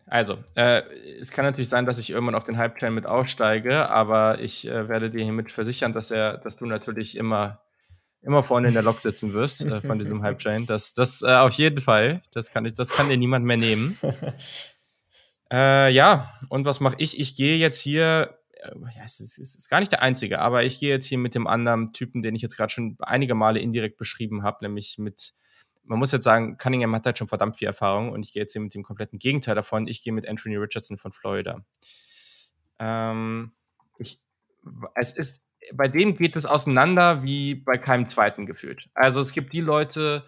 Also, 0.07 0.37
äh, 0.55 0.83
es 1.21 1.31
kann 1.31 1.45
natürlich 1.45 1.69
sein, 1.69 1.87
dass 1.87 1.99
ich 1.99 2.11
irgendwann 2.11 2.35
auf 2.35 2.45
den 2.45 2.59
Hype-Train 2.59 2.93
mit 2.93 3.07
aufsteige, 3.07 3.89
aber 3.89 4.41
ich 4.41 4.67
äh, 4.67 4.89
werde 4.89 5.11
dir 5.11 5.23
hiermit 5.23 5.51
versichern, 5.51 5.93
dass 5.93 6.11
er, 6.11 6.39
dass 6.39 6.57
du 6.57 6.67
natürlich 6.67 7.17
immer, 7.17 7.63
immer 8.21 8.43
vorne 8.43 8.69
in 8.69 8.75
der 8.75 8.83
Lok 8.83 9.01
sitzen 9.01 9.33
wirst 9.33 9.65
äh, 9.65 9.81
von 9.81 9.99
diesem 9.99 10.23
Hype-Train. 10.23 10.67
Das, 10.67 10.93
das 10.93 11.23
äh, 11.23 11.33
auf 11.33 11.55
jeden 11.55 11.81
Fall. 11.81 12.23
Das 12.33 12.51
kann 12.51 12.67
ich, 12.67 12.75
das 12.75 12.91
kann 12.91 13.09
dir 13.09 13.17
niemand 13.17 13.47
mehr 13.47 13.57
nehmen. 13.57 13.99
äh, 15.53 15.91
ja, 15.91 16.31
und 16.51 16.67
was 16.67 16.81
mache 16.81 16.97
ich? 16.99 17.19
Ich 17.19 17.35
gehe 17.35 17.57
jetzt 17.57 17.81
hier. 17.81 18.39
Äh, 18.53 18.73
ja, 18.97 19.05
es 19.07 19.21
ist, 19.21 19.39
es 19.39 19.55
ist 19.55 19.71
gar 19.71 19.81
nicht 19.81 19.93
der 19.93 20.03
einzige, 20.03 20.41
aber 20.41 20.65
ich 20.65 20.81
gehe 20.81 20.91
jetzt 20.91 21.07
hier 21.07 21.19
mit 21.19 21.35
dem 21.35 21.47
anderen 21.47 21.95
Typen, 21.95 22.21
den 22.21 22.35
ich 22.35 22.43
jetzt 22.43 22.59
gerade 22.59 22.73
schon 22.73 22.97
einige 23.01 23.35
Male 23.35 23.59
indirekt 23.59 23.97
beschrieben 23.97 24.43
habe, 24.43 24.59
nämlich 24.61 24.99
mit 24.99 25.33
man 25.85 25.99
muss 25.99 26.13
jetzt 26.13 26.25
sagen, 26.25 26.57
Cunningham 26.57 26.95
hat 26.95 27.07
halt 27.07 27.19
schon 27.19 27.29
verdammt 27.29 27.59
viel 27.59 27.69
Erfahrung 27.69 28.11
und 28.13 28.25
ich 28.25 28.33
gehe 28.33 28.43
jetzt 28.43 28.53
hier 28.53 28.63
mit 28.63 28.75
dem 28.75 28.83
kompletten 28.83 29.19
Gegenteil 29.19 29.55
davon. 29.55 29.87
Ich 29.87 30.03
gehe 30.03 30.13
mit 30.13 30.27
Anthony 30.27 30.57
Richardson 30.57 30.99
von 30.99 31.13
Florida. 31.13 31.65
Ähm, 32.79 33.53
ich, 33.99 34.21
es 34.95 35.13
ist, 35.13 35.43
bei 35.73 35.89
dem 35.89 36.17
geht 36.17 36.37
es 36.37 36.47
auseinander 36.47 37.23
wie 37.23 37.55
bei 37.55 37.79
keinem 37.79 38.09
zweiten 38.09 38.47
gefühlt. 38.47 38.89
Also 38.95 39.21
es 39.21 39.33
gibt 39.33 39.53
die 39.53 39.61
Leute, 39.61 40.25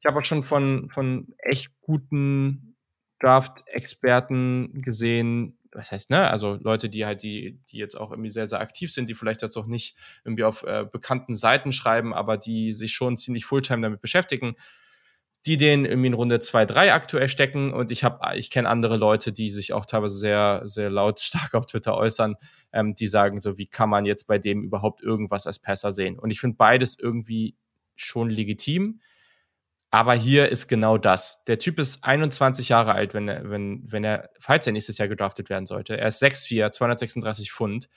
ich 0.00 0.06
habe 0.06 0.18
auch 0.18 0.24
schon 0.24 0.44
von, 0.44 0.90
von 0.90 1.34
echt 1.38 1.80
guten 1.80 2.76
Draft-Experten 3.20 4.82
gesehen, 4.82 5.58
was 5.72 5.90
heißt, 5.90 6.10
ne, 6.10 6.28
also 6.28 6.58
Leute, 6.60 6.88
die 6.88 7.06
halt, 7.06 7.22
die, 7.22 7.60
die 7.70 7.78
jetzt 7.78 7.94
auch 7.94 8.10
irgendwie 8.10 8.30
sehr, 8.30 8.46
sehr 8.46 8.60
aktiv 8.60 8.92
sind, 8.92 9.08
die 9.08 9.14
vielleicht 9.14 9.42
jetzt 9.42 9.56
auch 9.56 9.66
nicht 9.66 9.96
irgendwie 10.24 10.44
auf 10.44 10.64
äh, 10.64 10.84
bekannten 10.90 11.34
Seiten 11.34 11.72
schreiben, 11.72 12.12
aber 12.12 12.36
die 12.36 12.72
sich 12.72 12.92
schon 12.92 13.16
ziemlich 13.16 13.46
Fulltime 13.46 13.80
damit 13.80 14.00
beschäftigen, 14.00 14.54
die 15.46 15.56
den 15.56 15.84
irgendwie 15.84 16.06
in 16.06 16.14
Runde 16.14 16.38
2, 16.38 16.66
3 16.66 16.92
aktuell 16.92 17.28
stecken. 17.28 17.72
Und 17.72 17.90
ich 17.90 18.04
habe, 18.04 18.36
ich 18.36 18.50
kenne 18.50 18.68
andere 18.68 18.96
Leute, 18.96 19.32
die 19.32 19.50
sich 19.50 19.72
auch 19.72 19.86
teilweise 19.86 20.14
sehr, 20.14 20.62
sehr 20.64 20.90
lautstark 20.90 21.54
auf 21.54 21.66
Twitter 21.66 21.96
äußern, 21.96 22.36
ähm, 22.72 22.94
die 22.94 23.08
sagen 23.08 23.40
so, 23.40 23.58
wie 23.58 23.66
kann 23.66 23.90
man 23.90 24.04
jetzt 24.04 24.26
bei 24.26 24.38
dem 24.38 24.62
überhaupt 24.62 25.02
irgendwas 25.02 25.46
als 25.46 25.58
Passer 25.58 25.90
sehen? 25.90 26.18
Und 26.18 26.30
ich 26.30 26.40
finde 26.40 26.56
beides 26.56 26.98
irgendwie 26.98 27.56
schon 27.96 28.30
legitim. 28.30 29.00
Aber 29.90 30.14
hier 30.14 30.48
ist 30.48 30.68
genau 30.68 30.96
das. 30.96 31.44
Der 31.44 31.58
Typ 31.58 31.78
ist 31.78 32.04
21 32.04 32.70
Jahre 32.70 32.94
alt, 32.94 33.12
wenn 33.12 33.28
er, 33.28 33.50
wenn, 33.50 33.82
wenn 33.84 34.04
er, 34.04 34.30
falls 34.40 34.66
er 34.66 34.72
nächstes 34.72 34.96
Jahr 34.96 35.08
gedraftet 35.08 35.50
werden 35.50 35.66
sollte. 35.66 35.98
Er 35.98 36.08
ist 36.08 36.22
6'4, 36.22 36.70
236 36.70 37.52
Pfund. 37.52 37.90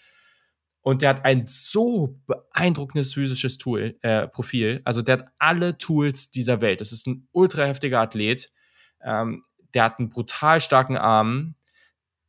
Und 0.86 1.02
der 1.02 1.10
hat 1.10 1.26
ein 1.26 1.48
so 1.48 2.22
beeindruckendes 2.28 3.16
physisches 3.16 3.58
Tool, 3.58 3.98
äh, 4.04 4.28
Profil. 4.28 4.82
Also 4.86 5.02
der 5.02 5.18
hat 5.18 5.26
alle 5.40 5.80
Tools 5.80 6.30
dieser 6.30 6.62
Welt. 6.62 6.80
Das 6.80 6.92
ist 6.92 7.08
ein 7.08 7.28
ultra 7.32 7.64
heftiger 7.64 8.02
Athlet. 8.02 8.52
Ähm, 9.04 9.44
der 9.74 9.86
hat 9.86 9.98
einen 9.98 10.12
brutal 10.12 10.62
starken 10.62 10.96
Arm. 10.96 11.56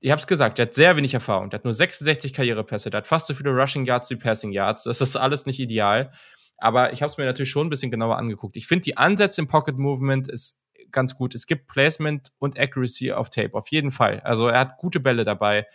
Ich 0.00 0.10
habe 0.10 0.20
es 0.20 0.26
gesagt, 0.26 0.56
der 0.56 0.68
hat 0.68 0.74
sehr 0.74 0.96
wenig 0.96 1.12
Erfahrung. 1.12 1.50
Der 1.50 1.58
hat 1.58 1.64
nur 1.64 1.74
66 1.74 2.32
Karrierepässe. 2.32 2.88
Der 2.88 2.98
hat 3.02 3.06
fast 3.06 3.26
so 3.26 3.34
viele 3.34 3.50
Rushing 3.50 3.84
Yards 3.84 4.08
wie 4.08 4.16
Passing 4.16 4.52
Yards. 4.52 4.84
Das 4.84 5.02
ist 5.02 5.16
alles 5.16 5.44
nicht 5.44 5.60
ideal. 5.60 6.10
Aber 6.56 6.94
ich 6.94 7.02
habe 7.02 7.10
es 7.10 7.18
mir 7.18 7.26
natürlich 7.26 7.50
schon 7.50 7.66
ein 7.66 7.70
bisschen 7.70 7.90
genauer 7.90 8.16
angeguckt. 8.16 8.56
Ich 8.56 8.66
finde, 8.66 8.84
die 8.84 8.96
Ansätze 8.96 9.42
im 9.42 9.48
Pocket 9.48 9.76
Movement 9.76 10.28
ist 10.28 10.62
ganz 10.92 11.14
gut. 11.14 11.34
Es 11.34 11.46
gibt 11.46 11.66
Placement 11.66 12.30
und 12.38 12.58
Accuracy 12.58 13.12
auf 13.12 13.28
Tape, 13.28 13.52
auf 13.52 13.68
jeden 13.68 13.90
Fall. 13.90 14.20
Also 14.20 14.48
er 14.48 14.60
hat 14.60 14.78
gute 14.78 14.98
Bälle 14.98 15.24
dabei. 15.24 15.66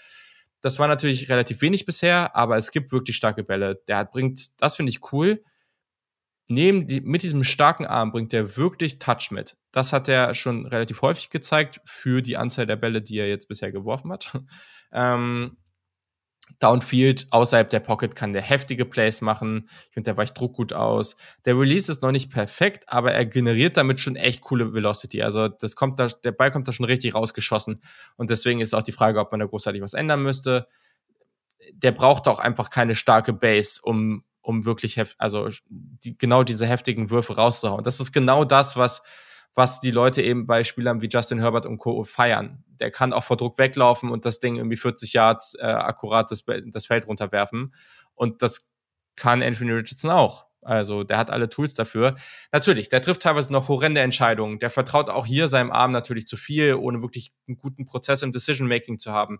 Das 0.62 0.80
war 0.80 0.88
natürlich 0.88 1.30
relativ 1.30 1.62
wenig 1.62 1.86
bisher, 1.86 2.36
aber 2.36 2.57
es 2.57 2.72
gibt 2.72 2.91
wirklich 2.91 3.16
starke 3.16 3.43
Bälle. 3.43 3.82
Der 3.88 3.97
hat, 3.97 4.12
bringt, 4.12 4.62
das 4.62 4.76
finde 4.76 4.91
ich 4.91 5.12
cool. 5.12 5.43
Neben 6.47 6.86
die, 6.86 7.01
mit 7.01 7.24
diesem 7.24 7.43
starken 7.43 7.86
Arm 7.86 8.12
bringt 8.12 8.34
er 8.34 8.57
wirklich 8.57 8.99
Touch 8.99 9.32
mit. 9.32 9.57
Das 9.72 9.93
hat 9.93 10.09
er 10.09 10.36
schon 10.36 10.66
relativ 10.66 11.01
häufig 11.01 11.30
gezeigt 11.30 11.80
für 11.86 12.22
die 12.22 12.38
Anzahl 12.38 12.68
der 12.68 12.76
Bälle, 12.76 13.01
die 13.01 13.18
er 13.18 13.30
jetzt 13.30 13.47
bisher 13.47 13.72
geworfen 13.72 14.12
hat. 14.12 14.32
ähm, 14.91 15.57
Downfield, 16.60 17.28
außerhalb 17.32 17.70
der 17.70 17.80
Pocket 17.80 18.16
kann 18.16 18.34
der 18.34 18.41
heftige 18.41 18.86
Plays 18.86 19.22
machen. 19.22 19.70
Ich 19.88 19.93
finde, 19.93 20.10
der 20.10 20.18
weicht 20.18 20.38
Druck 20.38 20.56
gut 20.56 20.74
aus. 20.74 21.18
Der 21.45 21.58
Release 21.58 21.91
ist 21.91 22.02
noch 22.02 22.12
nicht 22.12 22.32
perfekt, 22.32 22.86
aber 22.88 23.14
er 23.14 23.26
generiert 23.26 23.78
damit 23.78 23.99
schon 23.99 24.16
echt 24.16 24.41
coole 24.41 24.74
Velocity. 24.74 25.22
Also 25.22 25.47
das 25.47 25.76
kommt 25.76 25.99
da, 25.99 26.08
der 26.08 26.32
Ball 26.32 26.52
kommt 26.52 26.68
da 26.68 26.74
schon 26.74 26.86
richtig 26.86 27.16
rausgeschossen. 27.16 27.82
Und 28.18 28.30
deswegen 28.30 28.62
ist 28.62 28.74
auch 28.74 28.82
die 28.82 28.91
Frage, 28.91 29.20
ob 29.20 29.32
man 29.32 29.39
da 29.39 29.45
großartig 29.45 29.82
was 29.82 29.93
ändern 29.93 30.24
müsste. 30.24 30.68
Der 31.74 31.91
braucht 31.91 32.28
auch 32.28 32.39
einfach 32.39 32.70
keine 32.70 32.95
starke 32.95 33.34
Base, 33.34 33.82
um, 33.84 34.24
um 34.41 34.66
wirklich 34.66 34.97
heft, 34.97 35.16
also 35.20 35.49
die, 35.70 36.18
genau 36.18 36.43
diese 36.43 36.66
heftigen 36.66 37.10
Würfe 37.10 37.36
rauszuhauen. 37.36 37.84
Das 37.84 37.99
ist 37.99 38.12
genau 38.12 38.45
das, 38.45 38.78
was 38.78 39.04
was 39.54 39.80
die 39.80 39.91
Leute 39.91 40.22
eben 40.22 40.47
bei 40.47 40.64
Spielern 40.64 41.02
wie 41.02 41.10
Justin 41.10 41.39
Herbert 41.39 41.66
und 41.66 41.78
Co. 41.78 42.04
feiern. 42.04 42.64
Der 42.80 42.91
kann 42.91 43.14
auch 43.14 43.24
vor 43.24 43.38
Druck 43.38 43.58
weglaufen 43.58 44.10
und 44.10 44.26
das 44.26 44.39
Ding 44.39 44.56
irgendwie 44.56 44.78
40 44.78 45.14
Yards 45.14 45.56
äh, 45.56 45.64
akkurat 45.64 46.32
das, 46.32 46.45
das 46.68 46.86
Feld 46.86 47.08
runterwerfen. 47.08 47.74
Und 48.16 48.41
das 48.41 48.72
kann 49.16 49.43
Anthony 49.43 49.72
Richardson 49.72 50.12
auch. 50.12 50.47
Also 50.62 51.04
der 51.04 51.18
hat 51.18 51.32
alle 51.32 51.49
Tools 51.49 51.74
dafür. 51.74 52.16
Natürlich, 52.52 52.88
der 52.88 53.02
trifft 53.02 53.24
teilweise 53.24 53.52
noch 53.52 53.68
horrende 53.68 54.02
Entscheidungen. 54.02 54.60
Der 54.60 54.70
vertraut 54.70 55.10
auch 55.10 55.26
hier 55.26 55.47
seinem 55.47 55.72
Arm 55.72 55.91
natürlich 55.91 56.28
zu 56.28 56.38
viel, 56.38 56.76
ohne 56.76 57.02
wirklich 57.02 57.34
einen 57.47 57.58
guten 57.58 57.86
Prozess 57.86 58.22
im 58.22 58.32
Decision-Making 58.32 58.99
zu 58.99 59.12
haben. 59.12 59.39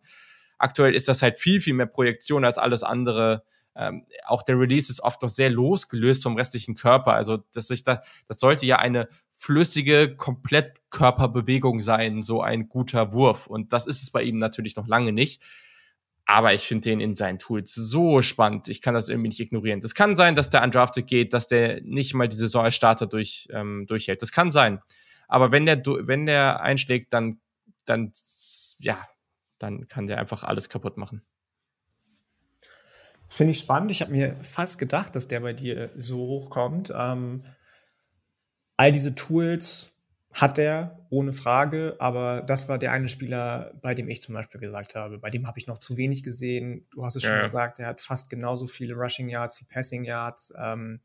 Aktuell 0.58 0.96
ist 0.96 1.08
das 1.08 1.22
halt 1.22 1.40
viel, 1.40 1.62
viel 1.62 1.74
mehr 1.74 1.86
Projektion 1.86 2.44
als 2.44 2.58
alles 2.58 2.84
andere. 2.84 3.44
Ähm, 3.76 4.06
auch 4.26 4.44
der 4.44 4.60
Release 4.60 4.92
ist 4.92 5.02
oft 5.02 5.22
noch 5.22 5.30
sehr 5.30 5.50
losgelöst 5.50 6.24
vom 6.24 6.36
restlichen 6.36 6.76
Körper. 6.76 7.14
Also 7.14 7.38
dass 7.54 7.68
sich 7.68 7.84
da, 7.84 8.02
das 8.28 8.40
sollte 8.40 8.66
ja 8.66 8.80
eine 8.80 9.08
flüssige 9.42 10.16
Komplettkörperbewegung 10.16 11.82
sein, 11.82 12.22
so 12.22 12.44
ein 12.44 12.70
guter 12.70 13.12
Wurf. 13.12 13.48
Und 13.48 13.74
das 13.74 13.88
ist 13.88 14.04
es 14.04 14.12
bei 14.12 14.22
ihm 14.22 14.38
natürlich 14.38 14.76
noch 14.76 14.88
lange 14.88 15.12
nicht. 15.12 15.42
Aber 16.28 16.54
ich 16.54 16.68
finde 16.68 16.84
den 16.84 17.00
in 17.00 17.16
seinen 17.16 17.40
Tools 17.40 17.74
so 17.74 18.22
spannend. 18.22 18.68
Ich 18.68 18.84
kann 18.84 18.94
das 18.94 19.10
irgendwie 19.10 19.30
nicht 19.30 19.40
ignorieren. 19.40 19.82
Das 19.82 19.96
kann 19.96 20.16
sein, 20.16 20.36
dass 20.36 20.52
der 20.52 20.62
undrafted 20.62 21.08
geht, 21.08 21.34
dass 21.34 21.48
der 21.48 21.82
nicht 21.82 22.14
mal 22.14 22.28
die 22.28 22.36
Saison 22.36 22.66
als 22.66 22.76
Starter 22.76 23.08
durch, 23.08 23.48
ähm, 23.52 23.88
durchhält. 23.88 24.22
Das 24.22 24.32
kann 24.32 24.52
sein. 24.52 24.80
Aber 25.28 25.52
wenn 25.52 25.66
der, 25.66 25.82
wenn 25.86 26.28
der 26.28 26.62
einschlägt, 26.62 27.12
dann, 27.12 27.42
dann, 27.86 28.14
ja, 28.78 29.04
dann 29.58 29.88
kann 29.88 30.06
der 30.06 30.20
einfach 30.20 30.44
alles 30.44 30.70
kaputt 30.70 30.98
machen. 30.98 31.24
Finde 33.28 33.52
ich 33.52 33.60
spannend. 33.60 33.90
Ich 33.90 34.02
habe 34.02 34.12
mir 34.12 34.36
fast 34.44 34.78
gedacht, 34.78 35.16
dass 35.16 35.28
der 35.28 35.40
bei 35.40 35.54
dir 35.54 35.90
so 35.96 36.20
hochkommt. 36.20 36.94
Ähm, 36.96 37.44
All 38.82 38.92
diese 38.92 39.14
Tools 39.14 39.92
hat 40.34 40.58
er, 40.58 41.06
ohne 41.12 41.34
Frage, 41.34 41.98
aber 42.00 42.42
das 42.42 42.68
war 42.68 42.80
der 42.80 42.92
eine 42.92 43.10
Spieler, 43.10 43.76
bei 43.80 43.94
dem 43.94 44.10
ich 44.10 44.24
zum 44.24 44.34
Beispiel 44.34 44.60
gesagt 44.60 44.96
habe, 44.96 45.20
bei 45.20 45.30
dem 45.30 45.46
habe 45.46 45.60
ich 45.60 45.68
noch 45.68 45.78
zu 45.78 45.98
wenig 45.98 46.24
gesehen. 46.24 46.88
Du 46.92 47.06
hast 47.06 47.16
es 47.16 47.22
schon 47.22 47.36
ja. 47.36 47.44
gesagt, 47.44 47.78
er 47.78 47.86
hat 47.86 48.02
fast 48.02 48.32
genauso 48.32 48.66
viele 48.66 48.96
Rushing 48.96 49.30
Yards 49.30 49.62
wie 49.62 49.66
Passing 49.66 50.04
Yards. 50.04 50.56
Ähm, 50.58 51.00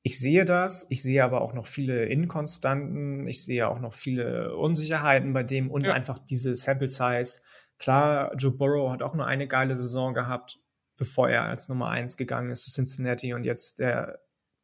ich 0.00 0.18
sehe 0.18 0.46
das, 0.46 0.86
ich 0.88 1.02
sehe 1.02 1.22
aber 1.22 1.42
auch 1.42 1.52
noch 1.52 1.66
viele 1.66 2.06
Inkonstanten, 2.06 3.28
ich 3.28 3.44
sehe 3.44 3.68
auch 3.68 3.78
noch 3.78 3.92
viele 3.92 4.56
Unsicherheiten 4.56 5.34
bei 5.34 5.42
dem 5.42 5.70
und 5.70 5.84
ja. 5.84 5.92
einfach 5.92 6.18
diese 6.18 6.56
Sample 6.56 6.88
Size. 6.88 7.42
Klar, 7.78 8.34
Joe 8.36 8.52
Burrow 8.52 8.90
hat 8.90 9.02
auch 9.02 9.12
nur 9.12 9.26
eine 9.26 9.46
geile 9.46 9.76
Saison 9.76 10.14
gehabt, 10.14 10.58
bevor 10.96 11.28
er 11.28 11.42
als 11.42 11.68
Nummer 11.68 11.90
eins 11.90 12.16
gegangen 12.16 12.48
ist 12.48 12.62
zu 12.62 12.70
Cincinnati 12.70 13.34
und 13.34 13.44
jetzt 13.44 13.80
der 13.80 14.18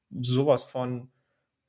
sowas 0.08 0.64
von 0.64 1.10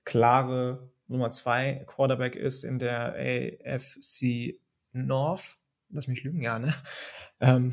klare 0.07 0.89
Nummer 1.07 1.29
zwei 1.29 1.83
Quarterback 1.85 2.35
ist 2.37 2.63
in 2.63 2.79
der 2.79 3.13
AFC 3.15 4.55
North. 4.93 5.57
Lass 5.89 6.07
mich 6.07 6.23
lügen, 6.23 6.41
ja, 6.41 6.57
ne? 6.57 6.73
Ähm, 7.39 7.71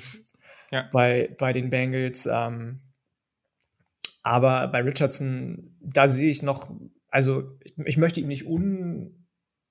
ja. 0.71 0.91
Bei, 0.93 1.35
bei 1.39 1.55
den 1.55 1.71
Bengals. 1.71 2.29
Ähm, 2.31 2.81
aber 4.23 4.69
bei 4.69 4.83
Richardson, 4.83 5.75
da 5.81 6.07
sehe 6.07 6.31
ich 6.31 6.43
noch, 6.43 6.79
also 7.09 7.57
ich, 7.63 7.79
ich 7.79 7.97
möchte 7.97 8.21
ihm 8.21 8.27
nicht 8.27 8.45
un, 8.45 9.27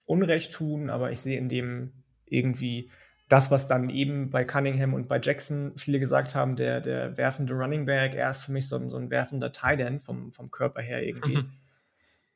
Unrecht 0.06 0.52
tun, 0.52 0.90
aber 0.90 1.12
ich 1.12 1.20
sehe 1.20 1.38
in 1.38 1.48
dem 1.48 2.04
irgendwie 2.26 2.90
das, 3.30 3.52
was 3.52 3.68
dann 3.68 3.90
eben 3.90 4.32
bei 4.32 4.46
Cunningham 4.46 4.96
und 4.96 5.08
bei 5.08 5.20
Jackson 5.22 5.74
viele 5.78 6.00
gesagt 6.00 6.34
haben, 6.34 6.56
der, 6.56 6.82
der 6.82 7.18
werfende 7.18 7.54
Running 7.54 7.86
Back, 7.86 8.16
er 8.16 8.32
ist 8.32 8.46
für 8.46 8.52
mich 8.52 8.68
so, 8.68 8.90
so 8.90 8.98
ein 8.98 9.12
werfender 9.12 9.52
Tight 9.52 9.80
End 9.80 10.02
vom, 10.02 10.34
vom 10.34 10.50
Körper 10.50 10.82
her 10.82 11.04
irgendwie. 11.04 11.38
Mhm. 11.38 11.52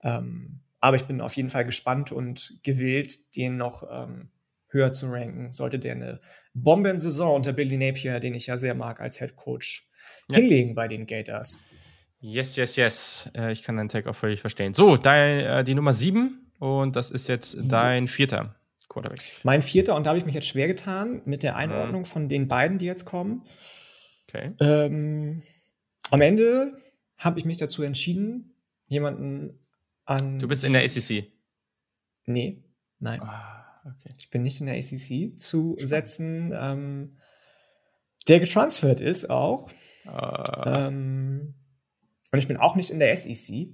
Ähm, 0.02 0.62
aber 0.80 0.96
ich 0.96 1.06
bin 1.06 1.22
auf 1.22 1.34
jeden 1.34 1.50
Fall 1.50 1.66
gespannt 1.66 2.12
und 2.12 2.60
gewillt, 2.64 3.36
den 3.36 3.58
noch 3.58 3.84
ähm, 3.90 4.30
höher 4.70 4.92
zu 4.92 5.08
ranken, 5.12 5.52
sollte 5.52 5.80
der 5.80 5.94
eine 5.94 6.20
Bombensaison 6.54 7.36
unter 7.36 7.54
Billy 7.54 7.78
Napier, 7.78 8.20
den 8.20 8.36
ich 8.36 8.48
ja 8.48 8.58
sehr 8.58 8.76
mag 8.76 9.00
als 9.00 9.20
Head 9.20 9.36
Coach, 9.36 9.88
ja. 10.30 10.38
hinlegen 10.38 10.76
bei 10.76 10.88
den 10.88 11.06
Gators. 11.08 11.66
Yes, 12.20 12.56
yes, 12.56 12.76
yes. 12.76 13.32
Äh, 13.36 13.52
ich 13.52 13.64
kann 13.64 13.78
deinen 13.78 13.90
Tag 13.90 14.08
auch 14.08 14.16
völlig 14.16 14.42
verstehen. 14.42 14.74
So, 14.74 14.98
dein, 14.98 15.40
äh, 15.40 15.64
die 15.64 15.76
Nummer 15.76 15.94
sieben 15.94 16.52
und 16.60 16.96
das 16.96 17.12
ist 17.12 17.28
jetzt 17.28 17.52
so. 17.52 17.72
dein 17.72 18.08
vierter 18.08 18.56
Quarterback. 18.90 19.22
Mein 19.44 19.62
vierter 19.62 19.96
und 19.96 20.06
da 20.06 20.12
habe 20.12 20.20
ich 20.20 20.26
mich 20.26 20.36
jetzt 20.36 20.48
schwer 20.48 20.68
getan 20.68 21.22
mit 21.26 21.44
der 21.44 21.56
Einordnung 21.56 22.02
mhm. 22.02 22.06
von 22.06 22.30
den 22.30 22.48
beiden, 22.48 22.78
die 22.78 22.86
jetzt 22.86 23.06
kommen. 23.06 23.46
Okay. 24.28 24.54
Ähm, 24.60 25.44
am 26.10 26.22
Ende 26.22 26.74
habe 27.18 27.40
ich 27.40 27.46
mich 27.46 27.58
dazu 27.58 27.84
entschieden, 27.84 28.56
jemanden 28.88 29.60
an. 30.08 30.40
Du 30.40 30.48
bist 30.48 30.64
in 30.64 30.74
der 30.74 30.84
ACC? 30.84 31.32
Nee, 32.26 32.64
nein. 33.00 33.22
Ah, 33.22 33.82
okay. 33.86 34.14
Ich 34.20 34.30
bin 34.30 34.44
nicht 34.44 34.60
in 34.60 34.68
der 34.68 34.76
ACC 34.76 35.38
zu 35.38 35.78
setzen, 35.80 36.54
ähm, 36.56 37.18
der 38.28 38.40
getransfert 38.40 39.02
ist 39.02 39.30
auch. 39.30 39.72
Ah. 40.06 40.88
Ähm, 40.88 41.56
und 42.32 42.40
ich 42.40 42.48
bin 42.48 42.58
auch 42.58 42.76
nicht 42.76 42.90
in 42.90 43.00
der 43.00 43.16
SEC. 43.16 43.70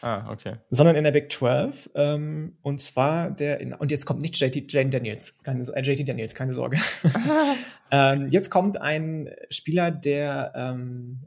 Ah, 0.00 0.30
okay. 0.30 0.56
Sondern 0.70 0.96
in 0.96 1.04
der 1.04 1.12
Big 1.12 1.30
12. 1.30 1.90
Ähm, 1.94 2.56
und 2.62 2.80
zwar 2.80 3.30
der, 3.30 3.60
in, 3.60 3.72
und 3.72 3.90
jetzt 3.90 4.04
kommt 4.04 4.20
nicht 4.20 4.40
JT, 4.40 4.72
Jane 4.72 4.90
Daniels, 4.90 5.38
keine, 5.42 5.62
äh, 5.64 5.80
JT 5.80 6.08
Daniels, 6.08 6.34
keine 6.34 6.54
Sorge. 6.54 6.78
ähm, 7.90 8.26
jetzt 8.28 8.50
kommt 8.50 8.80
ein 8.80 9.30
Spieler, 9.50 9.90
der 9.90 10.52
ähm, 10.56 11.26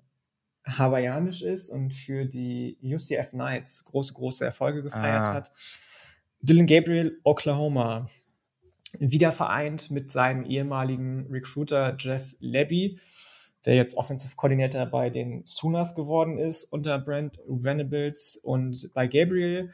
hawaiianisch 0.65 1.41
ist 1.41 1.69
und 1.69 1.93
für 1.93 2.25
die 2.25 2.77
UCF 2.83 3.31
Knights 3.31 3.85
große, 3.85 4.13
große 4.13 4.45
Erfolge 4.45 4.83
gefeiert 4.83 5.27
ah. 5.27 5.33
hat. 5.33 5.51
Dylan 6.41 6.67
Gabriel, 6.67 7.19
Oklahoma, 7.23 8.09
wieder 8.99 9.31
vereint 9.31 9.91
mit 9.91 10.11
seinem 10.11 10.45
ehemaligen 10.45 11.27
Recruiter 11.29 11.95
Jeff 11.99 12.35
Lebby, 12.39 12.99
der 13.65 13.75
jetzt 13.75 13.97
Offensive 13.97 14.35
Coordinator 14.35 14.85
bei 14.85 15.09
den 15.09 15.43
Sooners 15.43 15.95
geworden 15.95 16.37
ist 16.37 16.65
unter 16.65 16.99
Brent 16.99 17.39
Venables. 17.47 18.37
Und 18.43 18.91
bei 18.93 19.07
Gabriel 19.07 19.73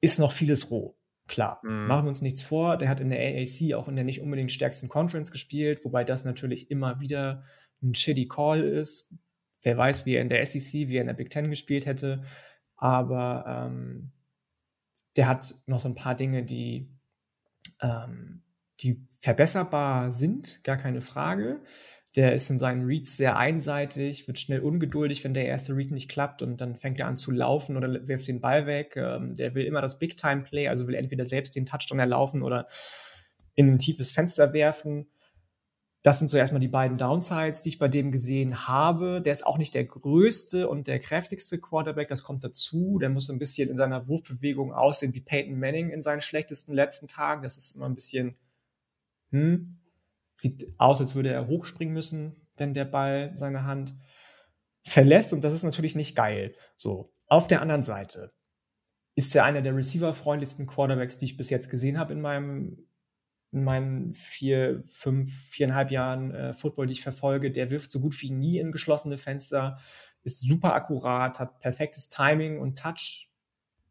ist 0.00 0.18
noch 0.18 0.32
vieles 0.32 0.70
roh. 0.70 0.94
Klar, 1.28 1.60
mhm. 1.62 1.86
machen 1.86 2.04
wir 2.04 2.10
uns 2.10 2.22
nichts 2.22 2.42
vor. 2.42 2.76
Der 2.76 2.88
hat 2.88 3.00
in 3.00 3.10
der 3.10 3.18
AAC 3.18 3.74
auch 3.74 3.88
in 3.88 3.96
der 3.96 4.04
nicht 4.04 4.20
unbedingt 4.20 4.52
stärksten 4.52 4.88
Conference 4.88 5.30
gespielt, 5.30 5.84
wobei 5.84 6.04
das 6.04 6.24
natürlich 6.24 6.70
immer 6.70 7.00
wieder 7.00 7.42
ein 7.82 7.94
shitty 7.94 8.28
Call 8.28 8.62
ist. 8.62 9.12
Wer 9.62 9.76
weiß, 9.76 10.06
wie 10.06 10.14
er 10.14 10.22
in 10.22 10.28
der 10.28 10.44
SEC, 10.44 10.88
wie 10.88 10.96
er 10.96 11.02
in 11.02 11.06
der 11.06 11.14
Big 11.14 11.30
Ten 11.30 11.50
gespielt 11.50 11.86
hätte. 11.86 12.22
Aber 12.76 13.44
ähm, 13.46 14.12
der 15.16 15.28
hat 15.28 15.54
noch 15.66 15.78
so 15.78 15.88
ein 15.88 15.94
paar 15.94 16.14
Dinge, 16.14 16.42
die, 16.44 16.90
ähm, 17.80 18.42
die 18.80 19.06
verbesserbar 19.20 20.10
sind, 20.10 20.64
gar 20.64 20.76
keine 20.76 21.00
Frage. 21.00 21.60
Der 22.16 22.34
ist 22.34 22.50
in 22.50 22.58
seinen 22.58 22.84
Reads 22.84 23.16
sehr 23.16 23.36
einseitig, 23.36 24.26
wird 24.26 24.38
schnell 24.38 24.60
ungeduldig, 24.60 25.24
wenn 25.24 25.32
der 25.32 25.46
erste 25.46 25.74
Read 25.74 25.92
nicht 25.92 26.10
klappt 26.10 26.42
und 26.42 26.60
dann 26.60 26.76
fängt 26.76 27.00
er 27.00 27.06
an 27.06 27.16
zu 27.16 27.30
laufen 27.30 27.76
oder 27.76 28.06
wirft 28.06 28.28
den 28.28 28.40
Ball 28.40 28.66
weg. 28.66 28.96
Ähm, 28.96 29.34
der 29.34 29.54
will 29.54 29.64
immer 29.64 29.80
das 29.80 29.98
Big-Time-Play, 29.98 30.68
also 30.68 30.86
will 30.86 30.94
entweder 30.94 31.24
selbst 31.24 31.56
den 31.56 31.66
Touchdown 31.66 32.00
erlaufen 32.00 32.42
oder 32.42 32.66
in 33.54 33.70
ein 33.70 33.78
tiefes 33.78 34.12
Fenster 34.12 34.52
werfen. 34.52 35.06
Das 36.02 36.18
sind 36.18 36.28
so 36.28 36.36
erstmal 36.36 36.60
die 36.60 36.68
beiden 36.68 36.98
Downsides, 36.98 37.62
die 37.62 37.68
ich 37.68 37.78
bei 37.78 37.86
dem 37.86 38.10
gesehen 38.10 38.66
habe. 38.66 39.22
Der 39.22 39.32
ist 39.32 39.46
auch 39.46 39.56
nicht 39.56 39.74
der 39.74 39.84
größte 39.84 40.68
und 40.68 40.88
der 40.88 40.98
kräftigste 40.98 41.60
Quarterback, 41.60 42.08
das 42.08 42.24
kommt 42.24 42.42
dazu. 42.42 42.98
Der 42.98 43.08
muss 43.08 43.30
ein 43.30 43.38
bisschen 43.38 43.70
in 43.70 43.76
seiner 43.76 44.08
Wurfbewegung 44.08 44.72
aussehen 44.72 45.14
wie 45.14 45.20
Peyton 45.20 45.58
Manning 45.60 45.90
in 45.90 46.02
seinen 46.02 46.20
schlechtesten 46.20 46.74
letzten 46.74 47.06
Tagen. 47.06 47.44
Das 47.44 47.56
ist 47.56 47.76
immer 47.76 47.86
ein 47.86 47.94
bisschen, 47.94 48.36
hm, 49.30 49.78
sieht 50.34 50.74
aus, 50.78 51.00
als 51.00 51.14
würde 51.14 51.30
er 51.30 51.46
hochspringen 51.46 51.94
müssen, 51.94 52.48
wenn 52.56 52.74
der 52.74 52.84
Ball 52.84 53.30
seine 53.36 53.64
Hand 53.64 53.94
verlässt. 54.82 55.32
Und 55.32 55.44
das 55.44 55.54
ist 55.54 55.62
natürlich 55.62 55.94
nicht 55.94 56.16
geil. 56.16 56.56
So, 56.74 57.12
auf 57.28 57.46
der 57.46 57.62
anderen 57.62 57.84
Seite 57.84 58.32
ist 59.14 59.36
er 59.36 59.44
einer 59.44 59.62
der 59.62 59.76
receiverfreundlichsten 59.76 60.66
Quarterbacks, 60.66 61.18
die 61.18 61.26
ich 61.26 61.36
bis 61.36 61.50
jetzt 61.50 61.70
gesehen 61.70 61.96
habe 61.96 62.12
in 62.12 62.20
meinem 62.20 62.88
in 63.52 63.64
meinen 63.64 64.14
vier, 64.14 64.82
fünf, 64.86 65.30
viereinhalb 65.50 65.90
Jahren 65.90 66.34
äh, 66.34 66.52
Football, 66.54 66.86
die 66.86 66.94
ich 66.94 67.02
verfolge, 67.02 67.50
der 67.50 67.70
wirft 67.70 67.90
so 67.90 68.00
gut 68.00 68.20
wie 68.22 68.30
nie 68.30 68.58
in 68.58 68.72
geschlossene 68.72 69.18
Fenster, 69.18 69.78
ist 70.24 70.40
super 70.40 70.74
akkurat, 70.74 71.38
hat 71.38 71.60
perfektes 71.60 72.08
Timing 72.08 72.58
und 72.58 72.78
Touch 72.78 73.28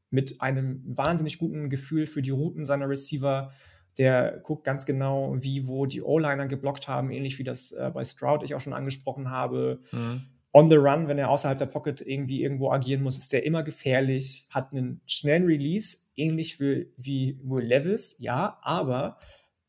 mit 0.09 0.41
einem 0.41 0.83
wahnsinnig 0.85 1.37
guten 1.37 1.69
Gefühl 1.69 2.07
für 2.07 2.21
die 2.21 2.31
Routen 2.31 2.65
seiner 2.65 2.89
Receiver. 2.89 3.51
Der 3.97 4.39
guckt 4.39 4.63
ganz 4.63 4.85
genau, 4.85 5.35
wie, 5.37 5.67
wo 5.67 5.85
die 5.85 6.01
O-Liner 6.01 6.47
geblockt 6.47 6.87
haben, 6.87 7.11
ähnlich 7.11 7.37
wie 7.37 7.43
das 7.43 7.71
äh, 7.71 7.91
bei 7.93 8.03
Stroud 8.03 8.43
ich 8.43 8.55
auch 8.55 8.61
schon 8.61 8.73
angesprochen 8.73 9.29
habe. 9.29 9.79
Mhm. 9.91 10.21
On 10.53 10.69
the 10.69 10.75
run, 10.75 11.07
wenn 11.07 11.17
er 11.17 11.29
außerhalb 11.29 11.59
der 11.59 11.65
Pocket 11.65 12.01
irgendwie 12.01 12.43
irgendwo 12.43 12.71
agieren 12.71 13.03
muss, 13.03 13.17
ist 13.17 13.33
er 13.33 13.43
immer 13.43 13.63
gefährlich, 13.63 14.47
hat 14.49 14.73
einen 14.73 15.01
schnellen 15.05 15.45
Release, 15.45 15.99
ähnlich 16.17 16.59
wie, 16.59 16.91
wie 16.97 17.39
Will 17.43 17.65
Levis, 17.65 18.17
ja, 18.19 18.57
aber 18.61 19.17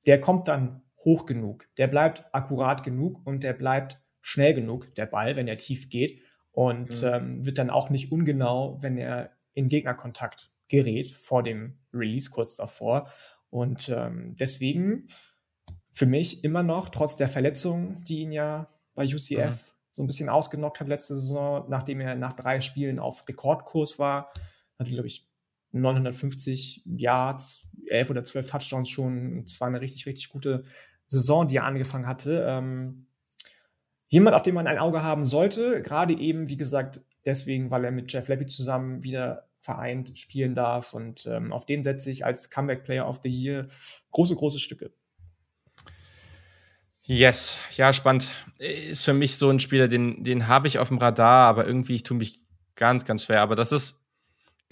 der 0.06 0.20
kommt 0.20 0.48
dann 0.48 0.82
hoch 1.04 1.26
genug, 1.26 1.68
der 1.78 1.88
bleibt 1.88 2.24
akkurat 2.32 2.82
genug 2.82 3.20
und 3.24 3.42
der 3.42 3.52
bleibt 3.52 4.00
schnell 4.20 4.54
genug, 4.54 4.94
der 4.94 5.06
Ball, 5.06 5.36
wenn 5.36 5.48
er 5.48 5.56
tief 5.56 5.88
geht 5.90 6.22
und 6.52 7.02
mhm. 7.02 7.08
ähm, 7.08 7.46
wird 7.46 7.58
dann 7.58 7.70
auch 7.70 7.90
nicht 7.90 8.12
ungenau, 8.12 8.80
wenn 8.80 8.96
er 8.98 9.30
in 9.54 9.66
Gegnerkontakt 9.66 10.52
gerät 10.68 11.10
vor 11.10 11.42
dem 11.42 11.78
Release 11.92 12.30
kurz 12.30 12.56
davor. 12.56 13.10
Und 13.50 13.90
ähm, 13.94 14.36
deswegen 14.38 15.08
für 15.92 16.06
mich 16.06 16.44
immer 16.44 16.62
noch, 16.62 16.88
trotz 16.88 17.16
der 17.16 17.28
Verletzung, 17.28 18.02
die 18.04 18.20
ihn 18.20 18.32
ja 18.32 18.68
bei 18.94 19.04
UCF 19.04 19.38
mhm. 19.38 19.72
so 19.90 20.02
ein 20.02 20.06
bisschen 20.06 20.28
ausgenockt 20.28 20.80
hat 20.80 20.88
letzte 20.88 21.14
Saison, 21.14 21.66
nachdem 21.68 22.00
er 22.00 22.14
nach 22.14 22.32
drei 22.32 22.60
Spielen 22.60 22.98
auf 22.98 23.28
Rekordkurs 23.28 23.98
war, 23.98 24.32
hatte, 24.78 24.90
glaube 24.90 25.08
ich, 25.08 25.30
950 25.72 26.82
Yards, 26.84 27.68
11 27.88 28.10
oder 28.10 28.24
12 28.24 28.50
Touchdowns 28.50 28.90
schon. 28.90 29.42
Es 29.44 29.60
war 29.60 29.68
eine 29.68 29.80
richtig, 29.80 30.06
richtig 30.06 30.28
gute 30.28 30.64
Saison, 31.06 31.46
die 31.46 31.56
er 31.56 31.64
angefangen 31.64 32.06
hatte. 32.06 32.44
Ähm, 32.48 33.06
jemand, 34.08 34.36
auf 34.36 34.42
den 34.42 34.54
man 34.54 34.66
ein 34.66 34.78
Auge 34.78 35.02
haben 35.02 35.24
sollte, 35.24 35.82
gerade 35.82 36.14
eben, 36.14 36.48
wie 36.48 36.56
gesagt, 36.56 37.00
deswegen, 37.24 37.70
weil 37.70 37.84
er 37.84 37.90
mit 37.90 38.12
Jeff 38.12 38.28
Leppi 38.28 38.46
zusammen 38.46 39.02
wieder 39.02 39.48
vereint 39.60 40.18
spielen 40.18 40.54
darf. 40.54 40.92
Und 40.92 41.26
ähm, 41.26 41.52
auf 41.52 41.64
den 41.64 41.82
setze 41.82 42.10
ich 42.10 42.24
als 42.24 42.50
Comeback 42.50 42.84
Player 42.84 43.08
of 43.08 43.20
the 43.22 43.28
Year 43.28 43.66
große, 44.10 44.36
große 44.36 44.58
Stücke. 44.58 44.92
Yes, 47.04 47.58
ja, 47.76 47.92
spannend. 47.92 48.30
Ist 48.58 49.04
für 49.04 49.12
mich 49.12 49.36
so 49.36 49.50
ein 49.50 49.60
Spieler, 49.60 49.88
den, 49.88 50.22
den 50.22 50.46
habe 50.46 50.68
ich 50.68 50.78
auf 50.78 50.88
dem 50.88 50.98
Radar, 50.98 51.48
aber 51.48 51.66
irgendwie, 51.66 51.96
ich 51.96 52.04
tue 52.04 52.16
mich 52.16 52.40
ganz, 52.76 53.04
ganz 53.04 53.24
schwer. 53.24 53.40
Aber 53.40 53.56
das 53.56 53.72
ist 53.72 54.01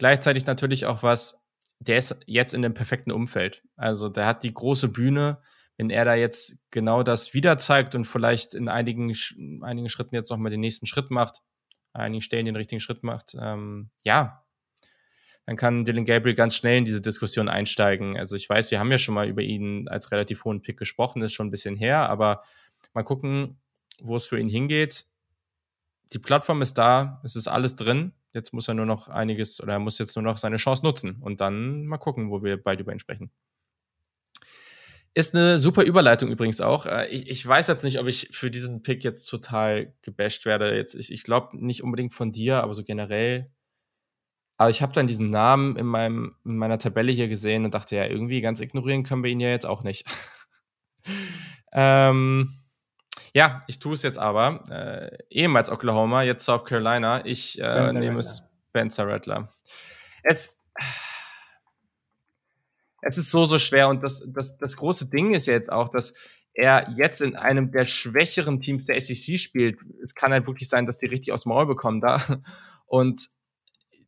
gleichzeitig 0.00 0.46
natürlich 0.46 0.86
auch 0.86 1.02
was, 1.02 1.44
der 1.78 1.98
ist 1.98 2.20
jetzt 2.26 2.54
in 2.54 2.62
dem 2.62 2.72
perfekten 2.72 3.12
Umfeld. 3.12 3.62
Also 3.76 4.08
der 4.08 4.24
hat 4.24 4.42
die 4.42 4.54
große 4.54 4.88
Bühne. 4.88 5.42
Wenn 5.76 5.90
er 5.90 6.06
da 6.06 6.14
jetzt 6.14 6.62
genau 6.70 7.02
das 7.02 7.34
wieder 7.34 7.58
zeigt 7.58 7.94
und 7.94 8.06
vielleicht 8.06 8.54
in 8.54 8.68
einigen, 8.68 9.14
einigen 9.62 9.90
Schritten 9.90 10.14
jetzt 10.14 10.30
nochmal 10.30 10.50
den 10.50 10.60
nächsten 10.60 10.86
Schritt 10.86 11.10
macht, 11.10 11.42
einigen 11.92 12.22
Stellen 12.22 12.46
den 12.46 12.56
richtigen 12.56 12.80
Schritt 12.80 13.02
macht, 13.02 13.36
ähm, 13.38 13.90
ja, 14.02 14.42
dann 15.44 15.56
kann 15.56 15.84
Dylan 15.84 16.06
Gabriel 16.06 16.34
ganz 16.34 16.56
schnell 16.56 16.78
in 16.78 16.86
diese 16.86 17.02
Diskussion 17.02 17.50
einsteigen. 17.50 18.16
Also 18.16 18.36
ich 18.36 18.48
weiß, 18.48 18.70
wir 18.70 18.80
haben 18.80 18.90
ja 18.90 18.98
schon 18.98 19.14
mal 19.14 19.28
über 19.28 19.42
ihn 19.42 19.86
als 19.86 20.12
relativ 20.12 20.44
hohen 20.44 20.62
Pick 20.62 20.78
gesprochen, 20.78 21.20
ist 21.20 21.34
schon 21.34 21.48
ein 21.48 21.50
bisschen 21.50 21.76
her, 21.76 22.08
aber 22.08 22.42
mal 22.94 23.02
gucken, 23.02 23.60
wo 24.00 24.16
es 24.16 24.24
für 24.24 24.40
ihn 24.40 24.48
hingeht. 24.48 25.06
Die 26.14 26.18
Plattform 26.18 26.62
ist 26.62 26.78
da, 26.78 27.20
es 27.22 27.36
ist 27.36 27.48
alles 27.48 27.76
drin. 27.76 28.12
Jetzt 28.32 28.52
muss 28.52 28.68
er 28.68 28.74
nur 28.74 28.86
noch 28.86 29.08
einiges 29.08 29.60
oder 29.60 29.74
er 29.74 29.78
muss 29.78 29.98
jetzt 29.98 30.16
nur 30.16 30.22
noch 30.22 30.36
seine 30.36 30.56
Chance 30.56 30.84
nutzen 30.84 31.16
und 31.20 31.40
dann 31.40 31.86
mal 31.86 31.98
gucken, 31.98 32.30
wo 32.30 32.42
wir 32.42 32.56
bald 32.62 32.80
über 32.80 32.92
ihn 32.92 32.98
sprechen. 32.98 33.30
Ist 35.12 35.34
eine 35.34 35.58
super 35.58 35.82
Überleitung 35.82 36.30
übrigens 36.30 36.60
auch. 36.60 36.86
Äh, 36.86 37.08
ich, 37.08 37.28
ich 37.28 37.44
weiß 37.44 37.66
jetzt 37.66 37.82
nicht, 37.82 37.98
ob 37.98 38.06
ich 38.06 38.28
für 38.32 38.50
diesen 38.50 38.82
Pick 38.82 39.02
jetzt 39.02 39.24
total 39.24 39.92
gebasht 40.02 40.46
werde. 40.46 40.76
Jetzt, 40.76 40.94
ich, 40.94 41.12
ich 41.12 41.24
glaube 41.24 41.56
nicht 41.56 41.82
unbedingt 41.82 42.14
von 42.14 42.30
dir, 42.30 42.62
aber 42.62 42.74
so 42.74 42.84
generell 42.84 43.50
aber 44.60 44.68
ich 44.68 44.82
habe 44.82 44.92
dann 44.92 45.06
diesen 45.06 45.30
Namen 45.30 45.76
in, 45.76 45.86
meinem, 45.86 46.36
in 46.44 46.58
meiner 46.58 46.78
Tabelle 46.78 47.10
hier 47.12 47.28
gesehen 47.28 47.64
und 47.64 47.74
dachte, 47.74 47.96
ja, 47.96 48.04
irgendwie 48.04 48.42
ganz 48.42 48.60
ignorieren 48.60 49.04
können 49.04 49.24
wir 49.24 49.30
ihn 49.30 49.40
ja 49.40 49.48
jetzt 49.48 49.64
auch 49.64 49.82
nicht. 49.82 50.04
ähm, 51.72 52.52
ja, 53.34 53.64
ich 53.66 53.78
tue 53.78 53.94
es 53.94 54.02
jetzt 54.02 54.18
aber. 54.18 54.64
Äh, 54.70 55.18
ehemals 55.30 55.70
Oklahoma, 55.70 56.22
jetzt 56.22 56.44
South 56.44 56.64
Carolina. 56.64 57.24
Ich 57.24 57.60
äh, 57.60 57.92
nehme 57.92 58.22
Spencer 58.22 59.08
Rattler. 59.08 59.48
Es, 60.22 60.58
es 63.02 63.18
ist 63.18 63.30
so, 63.30 63.46
so 63.46 63.58
schwer 63.58 63.88
und 63.88 64.02
das, 64.02 64.24
das, 64.28 64.58
das 64.58 64.76
große 64.76 65.10
Ding 65.10 65.34
ist 65.34 65.46
ja 65.46 65.54
jetzt 65.54 65.72
auch, 65.72 65.88
dass 65.88 66.14
er 66.52 66.90
jetzt 66.96 67.22
in 67.22 67.36
einem 67.36 67.70
der 67.70 67.86
schwächeren 67.86 68.60
Teams 68.60 68.84
der 68.86 69.00
SEC 69.00 69.38
spielt. 69.38 69.78
Es 70.02 70.14
kann 70.14 70.32
halt 70.32 70.46
wirklich 70.46 70.68
sein, 70.68 70.86
dass 70.86 70.98
die 70.98 71.06
richtig 71.06 71.32
aufs 71.32 71.46
Maul 71.46 71.66
bekommen 71.66 72.00
da. 72.00 72.20
Und 72.86 73.28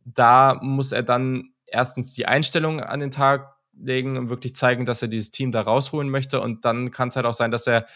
da 0.04 0.58
muss 0.60 0.92
er 0.92 1.02
dann 1.02 1.52
erstens 1.66 2.12
die 2.12 2.26
Einstellung 2.26 2.80
an 2.80 3.00
den 3.00 3.10
Tag 3.10 3.56
legen 3.74 4.18
und 4.18 4.28
wirklich 4.28 4.54
zeigen, 4.54 4.84
dass 4.84 5.02
er 5.02 5.08
dieses 5.08 5.30
Team 5.30 5.52
da 5.52 5.62
rausholen 5.62 6.10
möchte. 6.10 6.40
Und 6.40 6.64
dann 6.64 6.90
kann 6.90 7.08
es 7.08 7.16
halt 7.16 7.26
auch 7.26 7.34
sein, 7.34 7.50
dass 7.50 7.66
er 7.66 7.86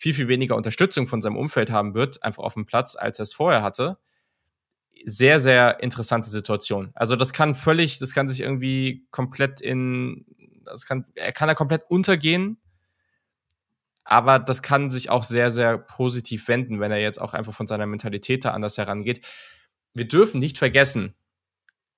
viel, 0.00 0.14
viel 0.14 0.28
weniger 0.28 0.56
Unterstützung 0.56 1.06
von 1.06 1.20
seinem 1.20 1.36
Umfeld 1.36 1.70
haben 1.70 1.94
wird, 1.94 2.22
einfach 2.22 2.42
auf 2.42 2.54
dem 2.54 2.64
Platz, 2.64 2.96
als 2.96 3.18
er 3.18 3.24
es 3.24 3.34
vorher 3.34 3.62
hatte. 3.62 3.98
Sehr, 5.04 5.40
sehr 5.40 5.82
interessante 5.82 6.30
Situation. 6.30 6.90
Also 6.94 7.16
das 7.16 7.34
kann 7.34 7.54
völlig, 7.54 7.98
das 7.98 8.14
kann 8.14 8.26
sich 8.26 8.40
irgendwie 8.40 9.06
komplett 9.10 9.60
in, 9.60 10.24
das 10.64 10.86
kann, 10.86 11.04
er 11.14 11.32
kann 11.32 11.48
da 11.48 11.54
komplett 11.54 11.82
untergehen, 11.90 12.58
aber 14.04 14.38
das 14.38 14.62
kann 14.62 14.88
sich 14.88 15.10
auch 15.10 15.22
sehr, 15.22 15.50
sehr 15.50 15.76
positiv 15.76 16.48
wenden, 16.48 16.80
wenn 16.80 16.90
er 16.90 16.98
jetzt 16.98 17.20
auch 17.20 17.34
einfach 17.34 17.52
von 17.52 17.66
seiner 17.66 17.86
Mentalität 17.86 18.46
da 18.46 18.52
anders 18.52 18.78
herangeht. 18.78 19.26
Wir 19.92 20.08
dürfen 20.08 20.40
nicht 20.40 20.56
vergessen, 20.56 21.14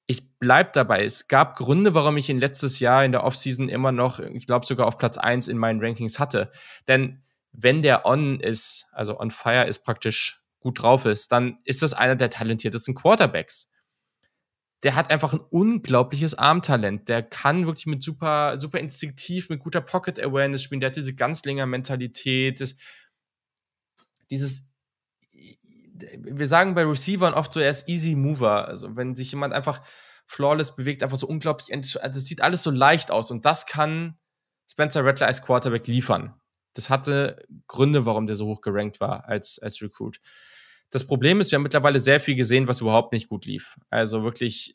ich 0.08 0.36
bleib 0.40 0.72
dabei. 0.72 1.04
Es 1.04 1.28
gab 1.28 1.54
Gründe, 1.54 1.94
warum 1.94 2.16
ich 2.16 2.28
ihn 2.28 2.40
letztes 2.40 2.80
Jahr 2.80 3.04
in 3.04 3.12
der 3.12 3.22
Offseason 3.22 3.68
immer 3.68 3.92
noch, 3.92 4.18
ich 4.18 4.48
glaube 4.48 4.66
sogar 4.66 4.88
auf 4.88 4.98
Platz 4.98 5.18
eins 5.18 5.46
in 5.46 5.56
meinen 5.56 5.80
Rankings 5.80 6.18
hatte. 6.18 6.50
Denn 6.88 7.21
wenn 7.52 7.82
der 7.82 8.06
on 8.06 8.40
ist, 8.40 8.88
also 8.92 9.18
on 9.18 9.30
fire 9.30 9.66
ist 9.66 9.84
praktisch 9.84 10.42
gut 10.60 10.82
drauf 10.82 11.06
ist, 11.06 11.32
dann 11.32 11.58
ist 11.64 11.82
das 11.82 11.92
einer 11.92 12.16
der 12.16 12.30
talentiertesten 12.30 12.94
Quarterbacks. 12.94 13.70
Der 14.82 14.94
hat 14.96 15.10
einfach 15.10 15.32
ein 15.32 15.40
unglaubliches 15.40 16.34
Armtalent. 16.34 17.08
Der 17.08 17.22
kann 17.22 17.66
wirklich 17.66 17.86
mit 17.86 18.02
super, 18.02 18.58
super 18.58 18.80
instinktiv, 18.80 19.48
mit 19.48 19.60
guter 19.60 19.80
Pocket 19.80 20.18
Awareness 20.20 20.62
spielen. 20.62 20.80
Der 20.80 20.88
hat 20.88 20.96
diese 20.96 21.14
Ganzlinger 21.14 21.66
Mentalität, 21.66 22.60
das, 22.60 22.76
dieses 24.30 24.72
wir 26.18 26.46
sagen 26.46 26.74
bei 26.74 26.84
Receivern 26.84 27.34
oft 27.34 27.52
so, 27.52 27.60
er 27.60 27.70
ist 27.70 27.88
easy 27.88 28.14
mover. 28.14 28.68
Also 28.68 28.96
wenn 28.96 29.14
sich 29.14 29.30
jemand 29.30 29.54
einfach 29.54 29.82
flawless 30.26 30.74
bewegt, 30.74 31.02
einfach 31.02 31.16
so 31.16 31.26
unglaublich, 31.26 31.68
das 31.68 32.24
sieht 32.24 32.40
alles 32.40 32.62
so 32.62 32.70
leicht 32.70 33.10
aus 33.10 33.30
und 33.30 33.44
das 33.44 33.66
kann 33.66 34.18
Spencer 34.70 35.04
Rattler 35.04 35.26
als 35.26 35.42
Quarterback 35.42 35.86
liefern. 35.86 36.34
Das 36.74 36.90
hatte 36.90 37.44
Gründe, 37.66 38.06
warum 38.06 38.26
der 38.26 38.36
so 38.36 38.46
hoch 38.46 38.60
gerankt 38.60 39.00
war 39.00 39.28
als, 39.28 39.58
als 39.58 39.82
Recruit. 39.82 40.20
Das 40.90 41.06
Problem 41.06 41.40
ist, 41.40 41.50
wir 41.50 41.56
haben 41.56 41.62
mittlerweile 41.62 42.00
sehr 42.00 42.20
viel 42.20 42.34
gesehen, 42.34 42.68
was 42.68 42.80
überhaupt 42.80 43.12
nicht 43.12 43.28
gut 43.28 43.46
lief. 43.46 43.76
Also 43.90 44.22
wirklich, 44.24 44.74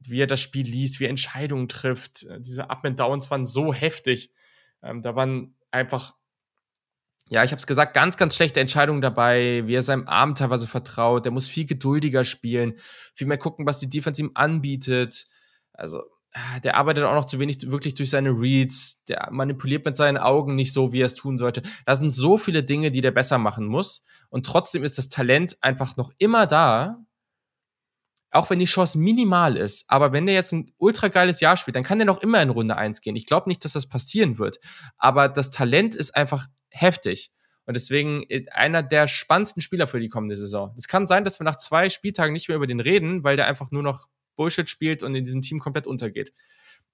wie 0.00 0.20
er 0.20 0.26
das 0.26 0.40
Spiel 0.40 0.66
liest, 0.66 1.00
wie 1.00 1.04
er 1.04 1.10
Entscheidungen 1.10 1.68
trifft. 1.68 2.26
Diese 2.38 2.70
Up 2.70 2.84
and 2.84 2.98
Downs 2.98 3.30
waren 3.30 3.44
so 3.44 3.72
heftig. 3.72 4.32
Ähm, 4.82 5.02
da 5.02 5.14
waren 5.16 5.54
einfach 5.70 6.14
ja, 7.30 7.42
ich 7.42 7.52
habe 7.52 7.58
es 7.58 7.66
gesagt, 7.66 7.94
ganz, 7.94 8.16
ganz 8.16 8.36
schlechte 8.36 8.60
Entscheidungen 8.60 9.00
dabei, 9.00 9.62
wie 9.66 9.74
er 9.74 9.82
seinem 9.82 10.06
Arm 10.06 10.34
teilweise 10.34 10.68
vertraut. 10.68 11.24
Der 11.24 11.32
muss 11.32 11.48
viel 11.48 11.64
geduldiger 11.64 12.22
spielen, 12.22 12.74
viel 13.14 13.26
mehr 13.26 13.38
gucken, 13.38 13.66
was 13.66 13.78
die 13.78 13.88
Defense 13.88 14.20
ihm 14.20 14.32
anbietet. 14.34 15.26
Also, 15.72 16.02
der 16.64 16.76
arbeitet 16.76 17.04
auch 17.04 17.14
noch 17.14 17.24
zu 17.24 17.38
wenig 17.38 17.70
wirklich 17.70 17.94
durch 17.94 18.10
seine 18.10 18.30
Reads. 18.30 19.04
Der 19.04 19.28
manipuliert 19.30 19.84
mit 19.84 19.96
seinen 19.96 20.18
Augen 20.18 20.56
nicht 20.56 20.72
so, 20.72 20.92
wie 20.92 21.00
er 21.00 21.06
es 21.06 21.14
tun 21.14 21.38
sollte. 21.38 21.62
Da 21.86 21.94
sind 21.94 22.14
so 22.14 22.38
viele 22.38 22.64
Dinge, 22.64 22.90
die 22.90 23.00
der 23.00 23.12
besser 23.12 23.38
machen 23.38 23.66
muss. 23.66 24.04
Und 24.30 24.44
trotzdem 24.44 24.82
ist 24.82 24.98
das 24.98 25.08
Talent 25.08 25.56
einfach 25.60 25.96
noch 25.96 26.12
immer 26.18 26.46
da. 26.46 27.04
Auch 28.32 28.50
wenn 28.50 28.58
die 28.58 28.64
Chance 28.64 28.98
minimal 28.98 29.56
ist. 29.56 29.84
Aber 29.86 30.12
wenn 30.12 30.26
der 30.26 30.34
jetzt 30.34 30.52
ein 30.52 30.66
ultra 30.76 31.06
geiles 31.06 31.38
Jahr 31.38 31.56
spielt, 31.56 31.76
dann 31.76 31.84
kann 31.84 31.98
der 31.98 32.06
noch 32.06 32.20
immer 32.20 32.42
in 32.42 32.50
Runde 32.50 32.76
1 32.76 33.00
gehen. 33.00 33.14
Ich 33.14 33.26
glaube 33.26 33.48
nicht, 33.48 33.64
dass 33.64 33.74
das 33.74 33.88
passieren 33.88 34.38
wird. 34.38 34.58
Aber 34.96 35.28
das 35.28 35.50
Talent 35.50 35.94
ist 35.94 36.16
einfach 36.16 36.48
heftig. 36.70 37.32
Und 37.66 37.74
deswegen 37.76 38.24
einer 38.50 38.82
der 38.82 39.06
spannendsten 39.06 39.62
Spieler 39.62 39.86
für 39.86 40.00
die 40.00 40.08
kommende 40.08 40.36
Saison. 40.36 40.74
Es 40.76 40.88
kann 40.88 41.06
sein, 41.06 41.22
dass 41.22 41.38
wir 41.38 41.44
nach 41.44 41.56
zwei 41.56 41.88
Spieltagen 41.88 42.32
nicht 42.32 42.48
mehr 42.48 42.56
über 42.56 42.66
den 42.66 42.80
reden, 42.80 43.22
weil 43.22 43.36
der 43.36 43.46
einfach 43.46 43.70
nur 43.70 43.84
noch 43.84 44.08
Bullshit 44.36 44.68
spielt 44.68 45.02
und 45.02 45.14
in 45.14 45.24
diesem 45.24 45.42
Team 45.42 45.58
komplett 45.58 45.86
untergeht. 45.86 46.32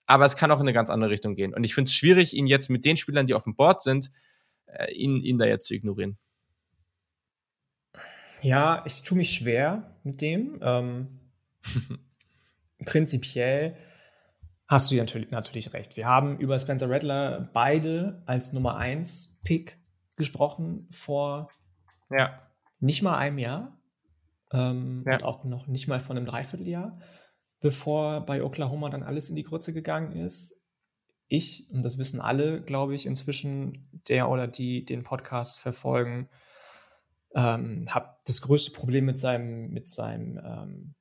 Aber 0.06 0.24
es 0.24 0.36
kann 0.36 0.50
auch 0.50 0.56
in 0.56 0.62
eine 0.62 0.72
ganz 0.72 0.90
andere 0.90 1.10
Richtung 1.10 1.36
gehen. 1.36 1.54
Und 1.54 1.64
ich 1.64 1.74
finde 1.74 1.88
es 1.88 1.94
schwierig, 1.94 2.34
ihn 2.34 2.46
jetzt 2.46 2.68
mit 2.70 2.84
den 2.84 2.96
Spielern, 2.96 3.26
die 3.26 3.34
auf 3.34 3.44
dem 3.44 3.54
Board 3.54 3.82
sind, 3.82 4.10
äh, 4.66 4.92
ihn, 4.92 5.22
ihn 5.22 5.38
da 5.38 5.46
jetzt 5.46 5.66
zu 5.66 5.74
ignorieren. 5.74 6.18
Ja, 8.42 8.82
ich 8.86 9.02
tue 9.02 9.18
mich 9.18 9.32
schwer 9.32 9.96
mit 10.02 10.20
dem. 10.20 10.58
Ähm, 10.62 11.20
prinzipiell 12.84 13.76
hast 14.66 14.90
du 14.90 14.96
natürlich, 14.96 15.30
natürlich 15.30 15.74
recht. 15.74 15.96
Wir 15.96 16.06
haben 16.06 16.38
über 16.38 16.58
Spencer 16.58 16.88
Rattler 16.88 17.50
beide 17.52 18.22
als 18.26 18.52
Nummer 18.52 18.76
1 18.76 19.40
Pick 19.44 19.78
gesprochen 20.16 20.86
vor 20.90 21.50
ja. 22.10 22.40
nicht 22.78 23.02
mal 23.02 23.16
einem 23.16 23.38
Jahr 23.38 23.78
ähm, 24.52 25.04
ja. 25.06 25.14
und 25.14 25.24
auch 25.24 25.44
noch 25.44 25.66
nicht 25.66 25.88
mal 25.88 26.00
vor 26.00 26.16
einem 26.16 26.26
Dreivierteljahr, 26.26 26.98
bevor 27.60 28.24
bei 28.26 28.42
Oklahoma 28.42 28.88
dann 28.88 29.02
alles 29.02 29.28
in 29.28 29.36
die 29.36 29.42
Grütze 29.42 29.72
gegangen 29.72 30.12
ist. 30.12 30.56
ich, 31.28 31.70
und 31.70 31.84
das 31.84 31.98
wissen 31.98 32.20
alle, 32.20 32.60
glaube 32.60 32.94
ich, 32.94 33.06
inzwischen, 33.06 33.88
der 34.08 34.28
oder 34.28 34.48
die 34.48 34.84
den 34.84 35.04
Podcast 35.04 35.60
verfolgen, 35.60 36.28
ähm, 37.34 37.86
habe 37.88 38.16
das 38.26 38.42
größte 38.42 38.72
Problem 38.72 39.04
mit 39.04 39.18
seinem, 39.18 39.70
mit 39.70 39.88
seinem, 39.88 40.40
ähm, 40.44 40.94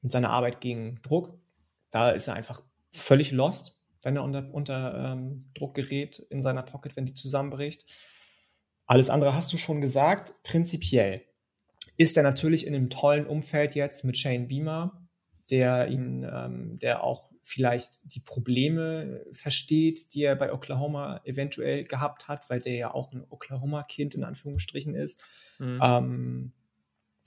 mit 0.00 0.12
seiner 0.12 0.30
Arbeit 0.30 0.60
gegen 0.60 1.00
Druck. 1.02 1.36
Da 1.90 2.10
ist 2.10 2.28
er 2.28 2.34
einfach 2.34 2.62
völlig 2.92 3.32
lost, 3.32 3.80
wenn 4.02 4.16
er 4.16 4.22
unter, 4.22 4.52
unter 4.54 5.12
ähm, 5.12 5.50
Druck 5.54 5.74
gerät 5.74 6.20
in 6.30 6.42
seiner 6.42 6.62
Pocket, 6.62 6.94
wenn 6.94 7.06
die 7.06 7.14
zusammenbricht. 7.14 7.84
Alles 8.86 9.10
andere 9.10 9.34
hast 9.34 9.52
du 9.52 9.58
schon 9.58 9.80
gesagt. 9.80 10.34
Prinzipiell 10.44 11.22
ist 11.96 12.16
er 12.16 12.22
natürlich 12.22 12.66
in 12.66 12.74
einem 12.74 12.90
tollen 12.90 13.26
Umfeld 13.26 13.74
jetzt 13.74 14.04
mit 14.04 14.16
Shane 14.18 14.46
Beamer, 14.46 15.03
der 15.50 15.88
ihn, 15.88 16.24
ähm, 16.30 16.76
der 16.78 17.02
auch 17.02 17.30
vielleicht 17.42 18.14
die 18.14 18.20
Probleme 18.20 19.24
versteht, 19.32 20.14
die 20.14 20.22
er 20.22 20.36
bei 20.36 20.52
Oklahoma 20.52 21.20
eventuell 21.24 21.84
gehabt 21.84 22.28
hat, 22.28 22.48
weil 22.48 22.60
der 22.60 22.74
ja 22.74 22.94
auch 22.94 23.12
ein 23.12 23.24
Oklahoma-Kind 23.28 24.14
in 24.14 24.24
Anführungsstrichen 24.24 24.94
ist. 24.94 25.26
Mhm. 25.58 25.80
Ähm, 25.82 26.52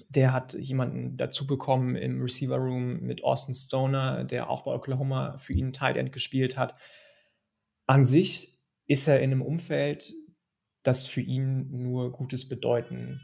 der 0.10 0.34
hat 0.34 0.54
jemanden 0.54 1.18
dazu 1.18 1.48
bekommen 1.48 1.96
im 1.96 2.22
Receiver 2.22 2.58
Room 2.58 3.02
mit 3.02 3.24
Austin 3.24 3.54
Stoner, 3.54 4.24
der 4.24 4.50
auch 4.50 4.64
bei 4.64 4.72
Oklahoma 4.72 5.38
für 5.38 5.54
ihn 5.54 5.74
Tight 5.74 5.98
End 5.98 6.12
gespielt 6.12 6.58
hat. 6.58 6.76
An 7.88 8.06
sich 8.06 8.58
ist 8.88 9.08
er 9.08 9.20
in 9.20 9.32
einem 9.32 9.42
Umfeld, 9.42 10.14
das 10.84 11.06
für 11.06 11.22
ihn 11.22 11.70
nur 11.72 12.12
Gutes 12.12 12.48
bedeuten 12.48 13.20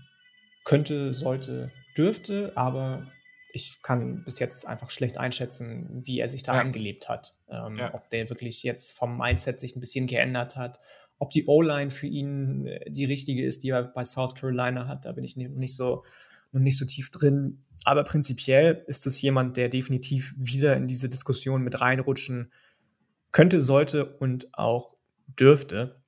könnte, 0.66 1.14
sollte, 1.14 1.72
dürfte, 1.98 2.54
aber 2.56 3.08
ich 3.56 3.84
kann 3.84 4.24
bis 4.24 4.40
jetzt 4.40 4.68
einfach 4.68 4.90
schlecht 4.90 5.20
einschätzen, 5.20 5.88
wie 5.92 6.20
er 6.20 6.28
sich 6.28 6.42
da 6.42 6.56
ja. 6.56 6.62
eingelebt 6.62 7.08
hat. 7.08 7.36
Ähm, 7.48 7.78
ja. 7.78 7.94
Ob 7.94 8.10
der 8.10 8.28
wirklich 8.30 8.64
jetzt 8.64 8.98
vom 8.98 9.16
Mindset 9.16 9.60
sich 9.60 9.76
ein 9.76 9.80
bisschen 9.80 10.08
geändert 10.08 10.56
hat, 10.56 10.80
ob 11.20 11.30
die 11.30 11.46
O-Line 11.46 11.92
für 11.92 12.08
ihn 12.08 12.66
äh, 12.66 12.90
die 12.90 13.06
richtige 13.06 13.46
ist, 13.46 13.64
die 13.64 13.70
er 13.70 13.84
bei 13.84 14.04
South 14.04 14.34
Carolina 14.34 14.88
hat, 14.88 15.06
da 15.06 15.12
bin 15.12 15.24
ich 15.24 15.38
nicht 15.38 15.76
so, 15.76 16.04
noch 16.52 16.62
nicht 16.62 16.80
so 16.80 16.86
tief 16.86 17.12
drin. 17.12 17.64
Aber 17.86 18.04
prinzipiell 18.04 18.84
ist 18.88 19.06
es 19.06 19.22
jemand, 19.22 19.56
der 19.56 19.70
definitiv 19.70 20.34
wieder 20.36 20.76
in 20.76 20.88
diese 20.88 21.08
Diskussion 21.08 21.62
mit 21.62 21.80
reinrutschen 21.80 22.52
könnte, 23.32 23.62
sollte 23.62 24.18
und 24.18 24.58
auch 24.58 24.96
dürfte, 25.28 26.02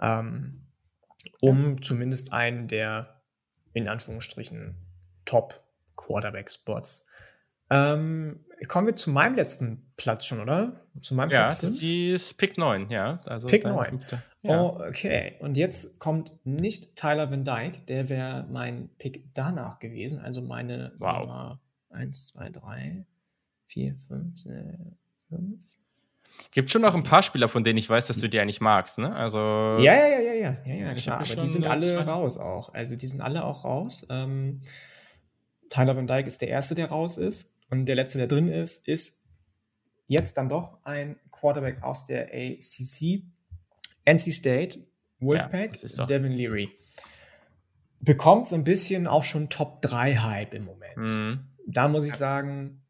ähm, 0.00 0.68
um 1.40 1.74
ja. 1.74 1.82
zumindest 1.82 2.32
einen 2.32 2.68
der 2.68 3.22
in 3.72 3.88
Anführungsstrichen 3.88 4.76
Top 5.24 5.65
Quarterback-Spots. 5.96 7.06
Ähm, 7.68 8.44
kommen 8.68 8.86
wir 8.86 8.96
zu 8.96 9.10
meinem 9.10 9.34
letzten 9.34 9.92
Platz 9.96 10.26
schon, 10.26 10.40
oder? 10.40 10.80
Zu 11.00 11.14
meinem 11.14 11.30
ja, 11.30 11.46
Platz 11.46 11.60
5? 11.60 11.78
die 11.78 12.10
ist 12.10 12.34
Pick 12.34 12.56
9, 12.58 12.90
ja. 12.90 13.20
Also 13.24 13.48
Pick 13.48 13.64
9. 13.64 14.00
Ja. 14.42 14.60
Oh, 14.60 14.80
okay. 14.88 15.34
Und 15.40 15.56
jetzt 15.56 15.98
kommt 15.98 16.32
nicht 16.44 16.96
Tyler 16.96 17.30
Van 17.30 17.44
Dyke, 17.44 17.80
der 17.88 18.08
wäre 18.08 18.46
mein 18.50 18.88
Pick 18.98 19.34
danach 19.34 19.78
gewesen. 19.78 20.20
Also 20.20 20.42
meine 20.42 20.92
wow. 20.98 21.20
Nummer 21.20 21.60
1, 21.90 22.28
2, 22.28 22.50
3, 22.50 23.06
4, 23.66 23.96
5, 23.96 24.42
5. 25.28 25.60
Gibt 26.50 26.70
schon 26.70 26.82
noch 26.82 26.94
ein 26.94 27.02
paar 27.02 27.22
Spieler, 27.22 27.48
von 27.48 27.64
denen 27.64 27.78
ich 27.78 27.88
weiß, 27.88 28.06
dass 28.06 28.18
du 28.18 28.28
die 28.28 28.38
eigentlich 28.38 28.60
magst, 28.60 28.98
ne? 28.98 29.14
Also. 29.14 29.38
Ja, 29.38 29.94
ja, 29.94 30.06
ja, 30.06 30.20
ja, 30.20 30.34
ja, 30.34 30.56
ja, 30.64 30.74
ja 30.74 30.94
klar. 30.94 31.20
Aber 31.20 31.42
die 31.42 31.48
sind 31.48 31.66
alle 31.66 32.06
raus 32.06 32.38
auch. 32.38 32.72
Also 32.74 32.96
die 32.96 33.06
sind 33.06 33.20
alle 33.20 33.44
auch 33.44 33.64
raus. 33.64 34.06
Ähm, 34.10 34.60
Tyler 35.70 35.96
Van 35.96 36.06
Dyke 36.06 36.26
ist 36.26 36.40
der 36.42 36.48
Erste, 36.48 36.74
der 36.74 36.88
raus 36.88 37.18
ist. 37.18 37.54
Und 37.70 37.86
der 37.86 37.96
Letzte, 37.96 38.18
der 38.18 38.28
drin 38.28 38.48
ist, 38.48 38.86
ist 38.86 39.24
jetzt 40.06 40.36
dann 40.36 40.48
doch 40.48 40.78
ein 40.84 41.16
Quarterback 41.30 41.82
aus 41.82 42.06
der 42.06 42.28
ACC. 42.32 43.24
NC 44.04 44.32
State, 44.32 44.86
Wolfpack, 45.18 45.82
ja, 45.82 46.06
Devin 46.06 46.32
Leary. 46.32 46.70
Bekommt 48.00 48.46
so 48.46 48.54
ein 48.54 48.62
bisschen 48.62 49.06
auch 49.06 49.24
schon 49.24 49.48
Top 49.48 49.82
3 49.82 50.16
Hype 50.16 50.54
im 50.54 50.64
Moment. 50.64 50.96
Mhm. 50.96 51.40
Da 51.66 51.88
muss 51.88 52.06
ich 52.06 52.12
sagen, 52.12 52.82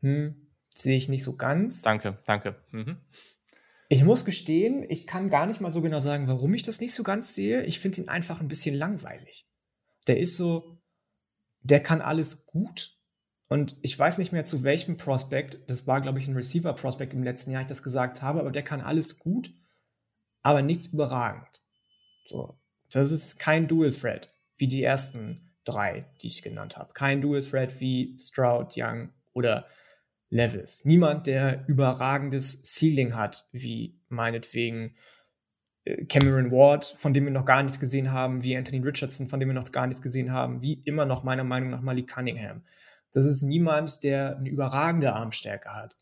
hm, 0.00 0.48
sehe 0.74 0.96
ich 0.96 1.08
nicht 1.08 1.22
so 1.22 1.36
ganz. 1.36 1.82
Danke, 1.82 2.18
danke. 2.24 2.56
Mhm. 2.70 2.96
Ich 3.88 4.04
muss 4.04 4.24
gestehen, 4.24 4.84
ich 4.88 5.06
kann 5.06 5.28
gar 5.28 5.46
nicht 5.46 5.60
mal 5.60 5.70
so 5.70 5.82
genau 5.82 6.00
sagen, 6.00 6.26
warum 6.26 6.54
ich 6.54 6.62
das 6.62 6.80
nicht 6.80 6.94
so 6.94 7.02
ganz 7.02 7.34
sehe. 7.34 7.62
Ich 7.64 7.78
finde 7.78 8.00
ihn 8.00 8.08
einfach 8.08 8.40
ein 8.40 8.48
bisschen 8.48 8.74
langweilig. 8.74 9.46
Der 10.06 10.18
ist 10.18 10.36
so, 10.36 10.73
der 11.64 11.80
kann 11.80 12.00
alles 12.00 12.46
gut. 12.46 12.96
Und 13.48 13.76
ich 13.82 13.98
weiß 13.98 14.18
nicht 14.18 14.32
mehr 14.32 14.44
zu 14.44 14.62
welchem 14.62 14.96
Prospect, 14.96 15.58
das 15.68 15.86
war, 15.86 16.00
glaube 16.00 16.18
ich, 16.18 16.28
ein 16.28 16.36
Receiver-Prospect 16.36 17.12
im 17.12 17.22
letzten 17.22 17.50
Jahr, 17.50 17.62
ich 17.62 17.68
das 17.68 17.82
gesagt 17.82 18.22
habe, 18.22 18.40
aber 18.40 18.50
der 18.50 18.62
kann 18.62 18.80
alles 18.80 19.18
gut, 19.18 19.52
aber 20.42 20.62
nichts 20.62 20.86
überragend. 20.88 21.62
So. 22.26 22.58
Das 22.90 23.10
ist 23.10 23.38
kein 23.38 23.66
Dual 23.66 23.90
Threat, 23.90 24.32
wie 24.56 24.68
die 24.68 24.82
ersten 24.82 25.52
drei, 25.64 26.06
die 26.22 26.28
ich 26.28 26.42
genannt 26.42 26.76
habe. 26.76 26.92
Kein 26.92 27.20
Dual 27.20 27.40
Threat 27.40 27.80
wie 27.80 28.16
Stroud, 28.20 28.74
Young 28.76 29.10
oder 29.32 29.66
Levis. 30.30 30.84
Niemand, 30.84 31.26
der 31.26 31.64
überragendes 31.68 32.62
Ceiling 32.62 33.14
hat, 33.14 33.48
wie 33.52 34.00
meinetwegen 34.08 34.96
Cameron 36.08 36.50
Ward, 36.50 36.84
von 36.84 37.12
dem 37.12 37.24
wir 37.24 37.32
noch 37.32 37.44
gar 37.44 37.62
nichts 37.62 37.78
gesehen 37.78 38.10
haben, 38.10 38.42
wie 38.42 38.56
Anthony 38.56 38.78
Richardson, 38.78 39.28
von 39.28 39.38
dem 39.38 39.50
wir 39.50 39.54
noch 39.54 39.70
gar 39.70 39.86
nichts 39.86 40.02
gesehen 40.02 40.32
haben, 40.32 40.62
wie 40.62 40.80
immer 40.84 41.04
noch 41.04 41.24
meiner 41.24 41.44
Meinung 41.44 41.70
nach 41.70 41.82
Malik 41.82 42.08
Cunningham. 42.08 42.62
Das 43.12 43.26
ist 43.26 43.42
niemand, 43.42 44.02
der 44.02 44.38
eine 44.38 44.48
überragende 44.48 45.12
Armstärke 45.12 45.74
hat. 45.74 45.96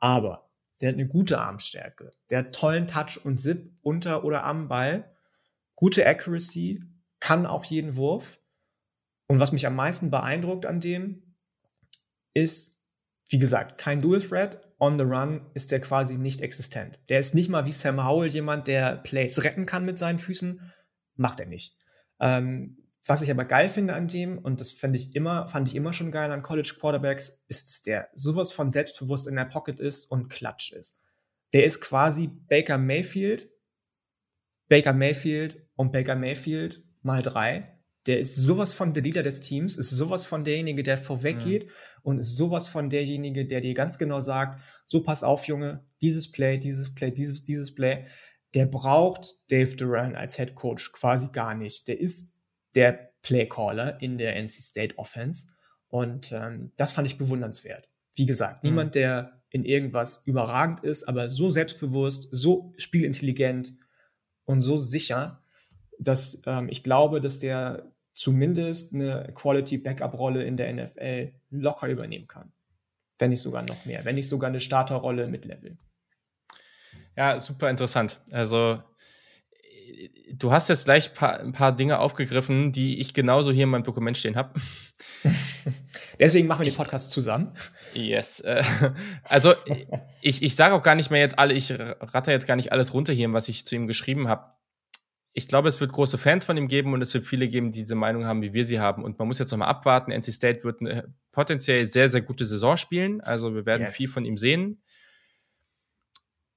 Aber 0.00 0.50
der 0.80 0.90
hat 0.90 0.96
eine 0.96 1.08
gute 1.08 1.40
Armstärke. 1.40 2.10
Der 2.30 2.40
hat 2.40 2.54
tollen 2.54 2.86
Touch 2.86 3.24
und 3.24 3.38
Zip 3.38 3.72
unter 3.80 4.24
oder 4.24 4.44
am 4.44 4.68
Ball, 4.68 5.10
gute 5.76 6.06
Accuracy, 6.06 6.82
kann 7.20 7.46
auch 7.46 7.64
jeden 7.64 7.96
Wurf. 7.96 8.40
Und 9.28 9.40
was 9.40 9.52
mich 9.52 9.66
am 9.66 9.76
meisten 9.76 10.10
beeindruckt 10.10 10.66
an 10.66 10.80
dem, 10.80 11.36
ist, 12.34 12.82
wie 13.28 13.38
gesagt, 13.38 13.78
kein 13.78 14.00
Dual 14.00 14.20
Threat, 14.20 14.67
on 14.78 14.98
the 14.98 15.04
run 15.04 15.50
ist 15.54 15.72
der 15.72 15.80
quasi 15.80 16.16
nicht 16.16 16.40
existent. 16.40 16.98
Der 17.08 17.18
ist 17.18 17.34
nicht 17.34 17.48
mal 17.48 17.66
wie 17.66 17.72
Sam 17.72 18.04
Howell 18.04 18.28
jemand, 18.28 18.68
der 18.68 18.96
Plays 18.96 19.42
retten 19.44 19.66
kann 19.66 19.84
mit 19.84 19.98
seinen 19.98 20.18
Füßen. 20.18 20.72
Macht 21.16 21.40
er 21.40 21.46
nicht. 21.46 21.76
Ähm, 22.20 22.78
was 23.06 23.22
ich 23.22 23.30
aber 23.30 23.44
geil 23.44 23.68
finde 23.68 23.94
an 23.94 24.08
dem, 24.08 24.38
und 24.38 24.60
das 24.60 24.72
fand 24.72 24.94
ich 24.94 25.16
immer, 25.16 25.48
fand 25.48 25.66
ich 25.66 25.74
immer 25.74 25.92
schon 25.92 26.12
geil 26.12 26.30
an 26.30 26.42
College 26.42 26.74
Quarterbacks, 26.78 27.44
ist, 27.48 27.68
dass 27.68 27.82
der 27.82 28.08
sowas 28.14 28.52
von 28.52 28.70
selbstbewusst 28.70 29.26
in 29.26 29.36
der 29.36 29.46
Pocket 29.46 29.80
ist 29.80 30.10
und 30.10 30.28
klatsch 30.28 30.72
ist. 30.72 31.00
Der 31.54 31.64
ist 31.64 31.80
quasi 31.80 32.28
Baker 32.28 32.76
Mayfield, 32.76 33.50
Baker 34.68 34.92
Mayfield 34.92 35.66
und 35.74 35.92
Baker 35.92 36.16
Mayfield 36.16 36.84
mal 37.02 37.22
drei 37.22 37.77
der 38.08 38.18
ist 38.18 38.36
sowas 38.36 38.72
von 38.72 38.94
der 38.94 39.02
Leader 39.02 39.22
des 39.22 39.40
Teams, 39.40 39.76
ist 39.76 39.90
sowas 39.90 40.24
von 40.24 40.42
derjenige, 40.42 40.82
der 40.82 40.96
vorweggeht 40.96 41.66
mhm. 41.66 41.70
und 42.02 42.18
ist 42.18 42.36
sowas 42.36 42.66
von 42.66 42.88
derjenige, 42.88 43.44
der 43.44 43.60
dir 43.60 43.74
ganz 43.74 43.98
genau 43.98 44.20
sagt, 44.20 44.60
so 44.86 45.02
pass 45.02 45.22
auf, 45.22 45.46
Junge, 45.46 45.84
dieses 46.00 46.32
Play, 46.32 46.56
dieses 46.56 46.94
Play, 46.94 47.10
dieses, 47.10 47.44
dieses 47.44 47.74
Play. 47.74 48.06
Der 48.54 48.64
braucht 48.64 49.36
Dave 49.50 49.76
Duran 49.76 50.16
als 50.16 50.38
Head 50.38 50.54
Coach 50.54 50.92
quasi 50.92 51.28
gar 51.32 51.54
nicht. 51.54 51.86
Der 51.86 52.00
ist 52.00 52.38
der 52.74 53.12
Playcaller 53.20 54.00
in 54.00 54.16
der 54.16 54.36
NC 54.36 54.52
State 54.52 54.98
Offense 54.98 55.48
und 55.88 56.32
ähm, 56.32 56.72
das 56.76 56.92
fand 56.92 57.06
ich 57.06 57.18
bewundernswert. 57.18 57.90
Wie 58.14 58.24
gesagt, 58.24 58.64
mhm. 58.64 58.70
niemand, 58.70 58.94
der 58.94 59.42
in 59.50 59.66
irgendwas 59.66 60.26
überragend 60.26 60.82
ist, 60.82 61.04
aber 61.04 61.28
so 61.28 61.50
selbstbewusst, 61.50 62.28
so 62.32 62.72
spielintelligent 62.78 63.76
und 64.44 64.62
so 64.62 64.78
sicher, 64.78 65.42
dass 65.98 66.42
ähm, 66.46 66.68
ich 66.70 66.82
glaube, 66.82 67.20
dass 67.20 67.38
der 67.38 67.92
zumindest 68.18 68.94
eine 68.94 69.30
Quality-Backup-Rolle 69.32 70.42
in 70.42 70.56
der 70.56 70.72
NFL 70.72 71.32
locker 71.50 71.86
übernehmen 71.86 72.26
kann. 72.26 72.52
Wenn 73.18 73.30
nicht 73.30 73.42
sogar 73.42 73.62
noch 73.62 73.84
mehr. 73.84 74.04
Wenn 74.04 74.16
nicht 74.16 74.28
sogar 74.28 74.48
eine 74.48 74.60
Starterrolle 74.60 75.28
mit 75.28 75.44
Level. 75.44 75.78
Ja, 77.16 77.38
super 77.38 77.70
interessant. 77.70 78.20
Also, 78.32 78.82
du 80.32 80.50
hast 80.50 80.68
jetzt 80.68 80.86
gleich 80.86 81.12
ein 81.20 81.52
paar, 81.52 81.72
Dinge 81.72 82.00
aufgegriffen, 82.00 82.72
die 82.72 82.98
ich 82.98 83.14
genauso 83.14 83.52
hier 83.52 83.64
in 83.64 83.70
meinem 83.70 83.84
Dokument 83.84 84.18
stehen 84.18 84.34
habe. 84.34 84.60
Deswegen 86.18 86.48
machen 86.48 86.64
wir 86.64 86.70
den 86.70 86.76
Podcast 86.76 87.12
zusammen. 87.12 87.54
Yes. 87.94 88.40
Äh, 88.40 88.64
also, 89.22 89.54
ich, 90.22 90.42
ich 90.42 90.56
sage 90.56 90.74
auch 90.74 90.82
gar 90.82 90.96
nicht 90.96 91.12
mehr 91.12 91.20
jetzt 91.20 91.38
alle, 91.38 91.54
ich 91.54 91.72
ratter 91.72 92.32
jetzt 92.32 92.48
gar 92.48 92.56
nicht 92.56 92.72
alles 92.72 92.92
runter 92.94 93.12
hier, 93.12 93.32
was 93.32 93.48
ich 93.48 93.64
zu 93.64 93.76
ihm 93.76 93.86
geschrieben 93.86 94.26
habe 94.26 94.57
ich 95.38 95.46
glaube, 95.46 95.68
es 95.68 95.80
wird 95.80 95.92
große 95.92 96.18
Fans 96.18 96.44
von 96.44 96.56
ihm 96.56 96.66
geben 96.66 96.92
und 96.92 97.00
es 97.00 97.14
wird 97.14 97.24
viele 97.24 97.46
geben, 97.46 97.70
die 97.70 97.78
diese 97.78 97.94
Meinung 97.94 98.26
haben, 98.26 98.42
wie 98.42 98.52
wir 98.54 98.64
sie 98.64 98.80
haben. 98.80 99.04
Und 99.04 99.20
man 99.20 99.28
muss 99.28 99.38
jetzt 99.38 99.52
nochmal 99.52 99.68
abwarten. 99.68 100.10
NC 100.10 100.32
State 100.32 100.64
wird 100.64 100.80
eine 100.80 101.14
potenziell 101.30 101.86
sehr, 101.86 102.08
sehr 102.08 102.22
gute 102.22 102.44
Saison 102.44 102.76
spielen. 102.76 103.20
Also 103.20 103.54
wir 103.54 103.64
werden 103.64 103.86
yes. 103.86 103.96
viel 103.96 104.08
von 104.08 104.24
ihm 104.24 104.36
sehen. 104.36 104.82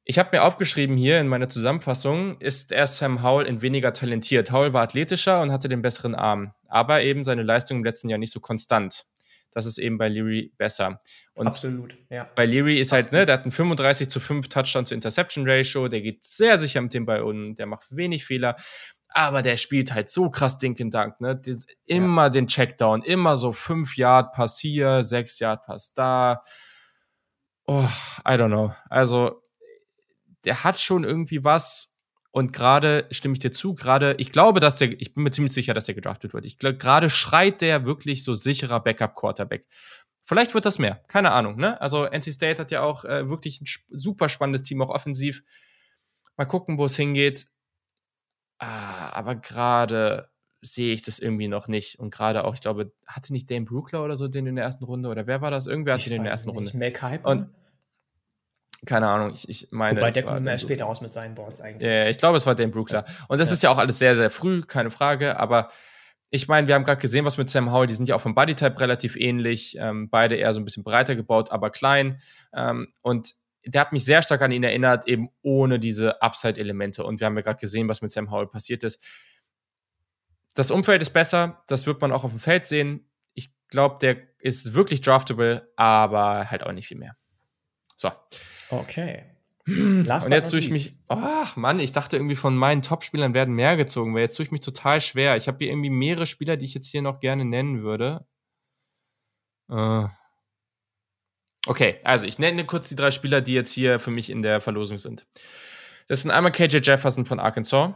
Ich 0.04 0.18
habe 0.18 0.30
mir 0.34 0.44
aufgeschrieben 0.44 0.98
hier 0.98 1.22
in 1.22 1.28
meiner 1.28 1.48
Zusammenfassung, 1.48 2.42
ist 2.42 2.72
er 2.72 2.88
Sam 2.88 3.22
Howell 3.22 3.46
in 3.46 3.62
weniger 3.62 3.94
talentiert. 3.94 4.52
Howell 4.52 4.74
war 4.74 4.82
athletischer 4.82 5.44
und 5.44 5.52
hatte 5.52 5.70
den 5.70 5.84
besseren 5.84 6.16
Arm, 6.16 6.56
aber 6.68 7.04
eben 7.04 7.24
seine 7.24 7.44
Leistung 7.44 7.78
im 7.78 7.84
letzten 7.84 8.10
Jahr 8.10 8.18
nicht 8.18 8.34
so 8.34 8.40
konstant. 8.40 9.06
Das 9.52 9.66
ist 9.66 9.78
eben 9.78 9.98
bei 9.98 10.08
Leary 10.08 10.54
besser. 10.58 11.00
Und 11.34 11.48
Absolut, 11.48 11.98
ja. 12.10 12.30
Bei 12.36 12.46
Leary 12.46 12.80
ist 12.80 12.94
Absolut. 12.94 13.04
halt, 13.04 13.14
ne, 13.14 13.26
der 13.26 13.34
hat 13.34 13.46
ein 13.46 13.52
35 13.52 14.10
zu 14.10 14.20
5 14.20 14.48
Touchdown 14.50 14.86
zu 14.86 14.94
Interception 14.94 15.48
Ratio, 15.48 15.88
der 15.88 16.02
geht 16.02 16.24
sehr 16.24 16.58
sicher 16.58 16.82
mit 16.82 16.94
dem 16.94 17.06
Ball 17.06 17.22
um, 17.22 17.56
der 17.56 17.66
macht 17.66 17.96
wenig 17.96 18.26
Fehler 18.26 18.56
aber 19.14 19.42
der 19.42 19.58
spielt 19.58 19.94
halt 19.94 20.10
so 20.10 20.30
krass 20.30 20.58
Dinken 20.58 20.90
Dank, 20.90 21.20
ne? 21.20 21.40
Immer 21.86 22.24
ja. 22.24 22.30
den 22.30 22.48
Checkdown, 22.48 23.04
immer 23.04 23.36
so 23.36 23.52
fünf 23.52 23.98
Yard 23.98 24.34
Pass 24.34 24.58
hier, 24.60 25.04
sechs 25.04 25.40
Yard 25.40 25.64
Pass 25.64 25.94
da. 25.94 26.44
Oh, 27.68 27.88
I 28.26 28.32
don't 28.32 28.48
know. 28.48 28.74
Also, 28.90 29.44
der 30.46 30.64
hat 30.64 30.80
schon 30.80 31.04
irgendwie 31.04 31.44
was. 31.44 31.91
Und 32.32 32.54
gerade 32.54 33.08
stimme 33.12 33.34
ich 33.34 33.40
dir 33.40 33.52
zu, 33.52 33.76
gerade, 33.76 34.16
ich 34.18 34.32
glaube, 34.32 34.62
dass 34.62 34.78
der, 34.78 34.90
ich 35.02 35.14
bin 35.14 35.24
mir 35.24 35.32
ziemlich 35.32 35.54
sicher, 35.54 35.74
dass 35.74 35.84
der 35.84 35.96
gedraftet 35.96 36.34
wird. 36.34 36.46
Ich 36.46 36.58
glaube, 36.58 36.78
gerade 36.78 37.10
schreit 37.10 37.62
der 37.62 37.86
wirklich 37.86 38.24
so 38.24 38.36
sicherer 38.36 38.80
Backup-Quarterback. 38.80 39.66
Vielleicht 40.24 40.54
wird 40.54 40.66
das 40.66 40.80
mehr, 40.80 41.04
keine 41.10 41.32
Ahnung, 41.32 41.58
ne? 41.58 41.80
Also, 41.82 42.06
NC 42.06 42.32
State 42.32 42.62
hat 42.62 42.72
ja 42.72 42.84
auch 42.84 43.04
äh, 43.04 43.28
wirklich 43.30 43.60
ein 43.62 43.68
super 43.90 44.30
spannendes 44.30 44.64
Team, 44.64 44.82
auch 44.82 44.90
offensiv. 44.90 45.44
Mal 46.38 46.46
gucken, 46.46 46.78
wo 46.78 46.86
es 46.86 46.96
hingeht. 46.96 47.48
Ah, 48.60 49.10
aber 49.10 49.36
gerade 49.36 50.30
sehe 50.62 50.94
ich 50.94 51.02
das 51.02 51.20
irgendwie 51.20 51.50
noch 51.50 51.68
nicht. 51.68 52.00
Und 52.00 52.12
gerade 52.12 52.46
auch, 52.46 52.54
ich 52.54 52.62
glaube, 52.62 52.94
hatte 53.06 53.34
nicht 53.34 53.52
Dane 53.52 53.66
Brookler 53.66 54.04
oder 54.04 54.16
so 54.16 54.28
den 54.28 54.46
in 54.46 54.56
der 54.56 54.64
ersten 54.64 54.86
Runde? 54.86 55.10
Oder 55.10 55.28
wer 55.28 55.42
war 55.42 55.52
das? 55.52 55.68
Irgendwer 55.68 55.96
hatte 55.96 56.10
den 56.10 56.18
in 56.18 56.24
der 56.24 56.32
ersten 56.32 56.52
nicht. 56.52 56.58
Runde. 56.58 56.78
Make 56.78 57.02
Hyper? 57.02 57.30
Und 57.30 57.50
keine 58.86 59.08
Ahnung, 59.08 59.34
ich, 59.34 59.48
ich 59.48 59.68
meine. 59.72 60.00
Wobei 60.00 60.12
der 60.12 60.24
kommt 60.24 60.44
mehr 60.44 60.58
später 60.58 60.88
aus 60.88 61.02
mit 61.02 61.14
seinen 61.14 61.36
Boards 61.36 61.62
eigentlich. 61.62 61.88
Ja, 61.88 62.08
ich 62.08 62.18
glaube, 62.18 62.38
es 62.38 62.46
war 62.46 62.56
Dane 62.56 62.72
Brookler. 62.72 63.06
Und 63.28 63.40
das 63.40 63.50
ja. 63.50 63.54
ist 63.54 63.64
ja 63.64 63.70
auch 63.70 63.78
alles 63.78 64.00
sehr, 64.00 64.16
sehr 64.16 64.32
früh, 64.32 64.64
keine 64.64 64.90
Frage. 64.90 65.40
Aber 65.40 65.70
ich 66.32 66.48
meine, 66.48 66.68
wir 66.68 66.76
haben 66.76 66.84
gerade 66.84 67.00
gesehen, 67.00 67.26
was 67.26 67.38
mit 67.38 67.50
Sam 67.50 67.72
Howell, 67.72 67.88
die 67.88 67.94
sind 67.94 68.10
ja 68.10 68.16
auch 68.16 68.22
vom 68.22 68.34
Bodytype 68.34 68.80
relativ 68.80 69.16
ähnlich. 69.16 69.78
Ähm, 69.80 70.10
beide 70.10 70.36
eher 70.36 70.52
so 70.54 70.60
ein 70.60 70.66
bisschen 70.66 70.84
breiter 70.84 71.16
gebaut, 71.16 71.52
aber 71.52 71.70
klein. 71.70 72.22
Ähm, 72.54 72.88
und 73.04 73.34
der 73.66 73.82
hat 73.82 73.92
mich 73.92 74.04
sehr 74.04 74.24
stark 74.24 74.42
an 74.42 74.52
ihn 74.52 74.64
erinnert, 74.64 75.08
eben 75.08 75.30
ohne 75.44 75.78
diese 75.78 76.22
Upside-Elemente. 76.22 77.04
Und 77.04 77.20
wir 77.20 77.28
haben 77.28 77.36
ja 77.36 77.44
gerade 77.44 77.60
gesehen, 77.60 77.88
was 77.88 78.02
mit 78.02 78.10
Sam 78.12 78.32
Howell 78.32 78.48
passiert 78.48 78.84
ist. 78.84 79.04
Das 80.56 80.72
Umfeld 80.72 81.02
ist 81.02 81.12
besser, 81.12 81.64
das 81.68 81.86
wird 81.86 82.02
man 82.02 82.12
auch 82.12 82.24
auf 82.24 82.32
dem 82.32 82.40
Feld 82.40 82.66
sehen. 82.66 83.10
Ich 83.34 83.54
glaube, 83.68 83.98
der 84.02 84.18
ist 84.40 84.74
wirklich 84.74 85.02
draftable, 85.02 85.72
aber 85.76 86.50
halt 86.50 86.64
auch 86.64 86.72
nicht 86.72 86.88
viel 86.88 86.98
mehr. 86.98 87.16
So. 88.02 88.12
Okay. 88.70 89.24
Last 89.66 90.26
und 90.26 90.32
jetzt 90.32 90.50
tue 90.50 90.60
ich 90.60 90.72
mich, 90.72 90.94
ach 91.08 91.56
Mann, 91.56 91.80
ich 91.80 91.92
dachte 91.92 92.18
irgendwie 92.18 92.36
von 92.36 92.58
meinen 92.58 92.82
Top-Spielern 92.82 93.34
werden 93.34 93.54
mehr 93.54 93.78
gezogen, 93.78 94.14
weil 94.16 94.22
jetzt 94.22 94.36
tue 94.36 94.46
ich 94.46 94.52
mich 94.52 94.62
total 94.62 95.02
schwer. 95.02 95.38
Ich 95.38 95.48
habe 95.48 95.60
hier 95.60 95.70
irgendwie 95.70 95.92
mehrere 95.92 96.26
Spieler, 96.26 96.58
die 96.58 96.66
ich 96.66 96.74
jetzt 96.74 96.88
hier 96.88 97.04
noch 97.04 97.20
gerne 97.20 97.46
nennen 97.46 97.84
würde. 97.84 98.26
Äh, 99.70 100.08
Okay, 101.68 102.00
also 102.04 102.26
ich 102.26 102.40
nenne 102.40 102.66
kurz 102.66 102.90
die 102.90 102.96
drei 102.96 103.12
Spieler, 103.12 103.42
die 103.42 103.54
jetzt 103.54 103.72
hier 103.72 104.00
für 104.00 104.10
mich 104.10 104.30
in 104.30 104.42
der 104.42 104.62
Verlosung 104.62 104.98
sind. 104.98 105.28
Das 106.08 106.24
sind 106.24 106.32
einmal 106.32 106.52
KJ 106.52 106.78
Jefferson 106.78 107.26
von 107.26 107.40
Arkansas. 107.40 107.94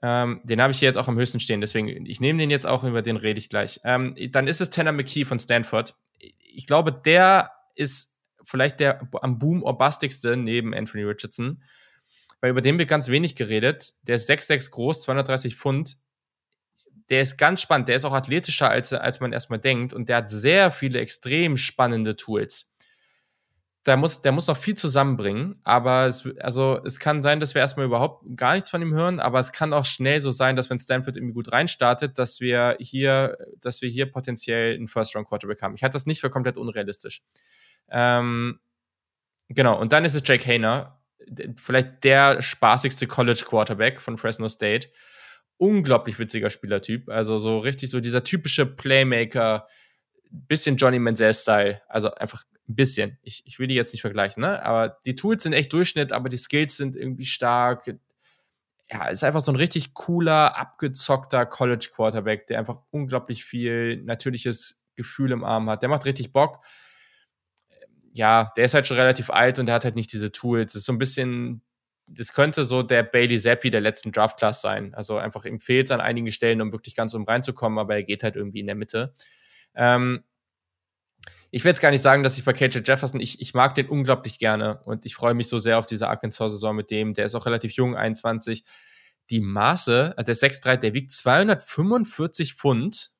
Ähm, 0.00 0.40
den 0.44 0.62
habe 0.62 0.70
ich 0.70 0.78
hier 0.78 0.88
jetzt 0.88 0.96
auch 0.96 1.08
am 1.08 1.18
höchsten 1.18 1.40
stehen, 1.40 1.60
deswegen 1.60 2.06
ich 2.06 2.20
nehme 2.20 2.38
den 2.38 2.50
jetzt 2.50 2.66
auch, 2.66 2.84
über 2.84 3.02
den 3.02 3.16
rede 3.16 3.38
ich 3.38 3.50
gleich. 3.50 3.80
Ähm, 3.84 4.16
dann 4.30 4.46
ist 4.46 4.60
es 4.60 4.70
Tanner 4.70 4.92
McKee 4.92 5.24
von 5.24 5.38
Stanford. 5.38 5.96
Ich 6.18 6.66
glaube, 6.66 6.92
der 6.92 7.50
ist 7.74 8.16
vielleicht 8.48 8.80
der 8.80 9.08
am 9.20 9.38
Boom 9.38 9.62
orbastigste 9.62 10.36
neben 10.36 10.74
Anthony 10.74 11.04
Richardson, 11.04 11.62
weil 12.40 12.50
über 12.50 12.62
den 12.62 12.78
wird 12.78 12.88
ganz 12.88 13.08
wenig 13.08 13.36
geredet. 13.36 13.92
Der 14.02 14.16
ist 14.16 14.30
6'6 14.30 14.70
groß, 14.70 15.02
230 15.02 15.56
Pfund, 15.56 15.96
der 17.10 17.22
ist 17.22 17.38
ganz 17.38 17.62
spannend. 17.62 17.88
Der 17.88 17.96
ist 17.96 18.04
auch 18.04 18.12
athletischer, 18.12 18.70
als, 18.70 18.92
als 18.92 19.20
man 19.20 19.32
erstmal 19.32 19.58
denkt. 19.58 19.92
Und 19.92 20.08
der 20.08 20.18
hat 20.18 20.30
sehr 20.30 20.70
viele 20.70 21.00
extrem 21.00 21.56
spannende 21.56 22.16
Tools. 22.16 22.70
Da 23.84 23.96
muss, 23.96 24.20
der 24.20 24.32
muss 24.32 24.46
noch 24.46 24.56
viel 24.56 24.74
zusammenbringen. 24.74 25.58
Aber 25.64 26.06
es, 26.06 26.28
also, 26.40 26.80
es 26.84 27.00
kann 27.00 27.22
sein, 27.22 27.40
dass 27.40 27.54
wir 27.54 27.62
erstmal 27.62 27.86
überhaupt 27.86 28.24
gar 28.36 28.54
nichts 28.54 28.68
von 28.68 28.82
ihm 28.82 28.92
hören. 28.92 29.20
Aber 29.20 29.38
es 29.38 29.52
kann 29.52 29.72
auch 29.72 29.86
schnell 29.86 30.20
so 30.20 30.30
sein, 30.30 30.56
dass 30.56 30.68
wenn 30.68 30.78
Stanford 30.78 31.16
irgendwie 31.16 31.34
gut 31.34 31.52
reinstartet, 31.52 32.18
dass 32.18 32.40
wir 32.40 32.76
hier, 32.78 33.38
dass 33.60 33.80
wir 33.80 33.88
hier 33.88 34.10
potenziell 34.10 34.74
einen 34.74 34.88
First-Round-Quarterback 34.88 35.62
haben. 35.62 35.74
Ich 35.74 35.82
halte 35.82 35.94
das 35.94 36.06
nicht 36.06 36.20
für 36.20 36.30
komplett 36.30 36.58
unrealistisch. 36.58 37.22
Ähm, 37.90 38.60
genau. 39.48 39.78
Und 39.78 39.92
dann 39.92 40.04
ist 40.04 40.14
es 40.14 40.22
Jake 40.24 40.44
Hayner. 40.46 41.00
Vielleicht 41.56 42.04
der 42.04 42.40
spaßigste 42.40 43.06
College-Quarterback 43.06 44.00
von 44.00 44.16
Fresno 44.18 44.48
State 44.48 44.88
unglaublich 45.58 46.18
witziger 46.18 46.50
Spielertyp. 46.50 47.08
Also 47.08 47.36
so 47.36 47.58
richtig 47.58 47.90
so 47.90 48.00
dieser 48.00 48.24
typische 48.24 48.64
Playmaker, 48.64 49.66
bisschen 50.30 50.76
Johnny 50.76 50.98
Manziel-Style. 50.98 51.82
Also 51.88 52.12
einfach 52.14 52.44
ein 52.68 52.76
bisschen. 52.76 53.18
Ich, 53.22 53.42
ich 53.46 53.58
will 53.58 53.66
die 53.66 53.74
jetzt 53.74 53.92
nicht 53.92 54.02
vergleichen, 54.02 54.40
ne? 54.40 54.64
Aber 54.64 55.00
die 55.04 55.14
Tools 55.14 55.42
sind 55.42 55.52
echt 55.52 55.72
Durchschnitt, 55.72 56.12
aber 56.12 56.28
die 56.28 56.36
Skills 56.36 56.76
sind 56.76 56.96
irgendwie 56.96 57.24
stark. 57.24 57.92
Ja, 58.90 59.08
ist 59.08 59.24
einfach 59.24 59.40
so 59.40 59.52
ein 59.52 59.56
richtig 59.56 59.94
cooler, 59.94 60.56
abgezockter 60.56 61.44
College 61.44 61.90
Quarterback, 61.94 62.46
der 62.46 62.58
einfach 62.58 62.80
unglaublich 62.90 63.44
viel 63.44 64.02
natürliches 64.04 64.82
Gefühl 64.94 65.32
im 65.32 65.44
Arm 65.44 65.68
hat. 65.68 65.82
Der 65.82 65.88
macht 65.88 66.06
richtig 66.06 66.32
Bock. 66.32 66.64
Ja, 68.18 68.52
der 68.56 68.64
ist 68.64 68.74
halt 68.74 68.86
schon 68.86 68.96
relativ 68.96 69.30
alt 69.30 69.58
und 69.58 69.66
der 69.66 69.76
hat 69.76 69.84
halt 69.84 69.94
nicht 69.94 70.12
diese 70.12 70.32
Tools. 70.32 70.72
Das 70.72 70.80
ist 70.80 70.86
so 70.86 70.92
ein 70.92 70.98
bisschen 70.98 71.62
das 72.10 72.32
könnte 72.32 72.64
so 72.64 72.82
der 72.82 73.02
Bailey 73.02 73.38
Zappi 73.38 73.70
der 73.70 73.80
letzten 73.80 74.12
Draft-Class 74.12 74.62
sein. 74.62 74.94
Also 74.94 75.18
einfach 75.18 75.44
ihm 75.44 75.60
fehlt 75.60 75.86
es 75.86 75.90
an 75.90 76.00
einigen 76.00 76.30
Stellen, 76.30 76.60
um 76.60 76.72
wirklich 76.72 76.94
ganz 76.94 77.14
um 77.14 77.24
reinzukommen, 77.24 77.78
aber 77.78 77.96
er 77.96 78.02
geht 78.02 78.22
halt 78.22 78.36
irgendwie 78.36 78.60
in 78.60 78.66
der 78.66 78.74
Mitte. 78.74 79.12
Ähm, 79.74 80.24
ich 81.50 81.64
will 81.64 81.70
jetzt 81.70 81.80
gar 81.80 81.90
nicht 81.90 82.02
sagen, 82.02 82.22
dass 82.22 82.38
ich 82.38 82.44
bei 82.44 82.52
KJ 82.52 82.80
Jefferson, 82.84 83.20
ich, 83.20 83.40
ich 83.40 83.54
mag 83.54 83.74
den 83.74 83.88
unglaublich 83.88 84.38
gerne 84.38 84.80
und 84.84 85.06
ich 85.06 85.14
freue 85.14 85.34
mich 85.34 85.48
so 85.48 85.58
sehr 85.58 85.78
auf 85.78 85.86
diese 85.86 86.08
Arkansas-Saison 86.08 86.74
mit 86.76 86.90
dem. 86.90 87.14
Der 87.14 87.24
ist 87.24 87.34
auch 87.34 87.46
relativ 87.46 87.72
jung, 87.72 87.96
21. 87.96 88.64
Die 89.30 89.40
Maße, 89.40 90.14
also 90.16 90.26
der 90.26 90.34
6'3, 90.34 90.76
der 90.76 90.94
wiegt 90.94 91.12
245 91.12 92.54
Pfund. 92.54 93.10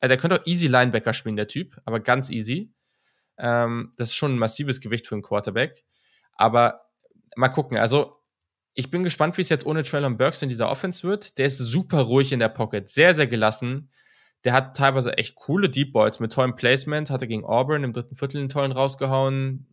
Also 0.00 0.08
der 0.08 0.16
könnte 0.16 0.40
auch 0.40 0.46
easy 0.46 0.66
Linebacker 0.66 1.12
spielen, 1.12 1.36
der 1.36 1.48
Typ, 1.48 1.80
aber 1.84 2.00
ganz 2.00 2.30
easy. 2.30 2.72
Ähm, 3.38 3.92
das 3.96 4.10
ist 4.10 4.16
schon 4.16 4.34
ein 4.34 4.38
massives 4.38 4.80
Gewicht 4.80 5.06
für 5.06 5.14
einen 5.14 5.22
Quarterback. 5.22 5.84
Aber 6.34 6.82
mal 7.36 7.48
gucken, 7.48 7.78
also 7.78 8.22
ich 8.74 8.90
bin 8.90 9.02
gespannt, 9.02 9.36
wie 9.36 9.42
es 9.42 9.48
jetzt 9.48 9.66
ohne 9.66 9.82
Traylon 9.82 10.16
Burks 10.16 10.42
in 10.42 10.48
dieser 10.48 10.70
Offense 10.70 11.06
wird. 11.06 11.38
Der 11.38 11.46
ist 11.46 11.58
super 11.58 12.00
ruhig 12.00 12.32
in 12.32 12.38
der 12.38 12.48
Pocket, 12.48 12.88
sehr, 12.88 13.14
sehr 13.14 13.26
gelassen. 13.26 13.90
Der 14.44 14.54
hat 14.54 14.76
teilweise 14.76 15.16
echt 15.18 15.36
coole 15.36 15.68
Deep 15.68 15.92
Balls 15.92 16.18
mit 16.20 16.32
tollem 16.32 16.56
Placement, 16.56 17.10
hat 17.10 17.20
er 17.22 17.28
gegen 17.28 17.44
Auburn 17.44 17.84
im 17.84 17.92
dritten 17.92 18.16
Viertel 18.16 18.38
einen 18.38 18.48
tollen 18.48 18.72
rausgehauen. 18.72 19.66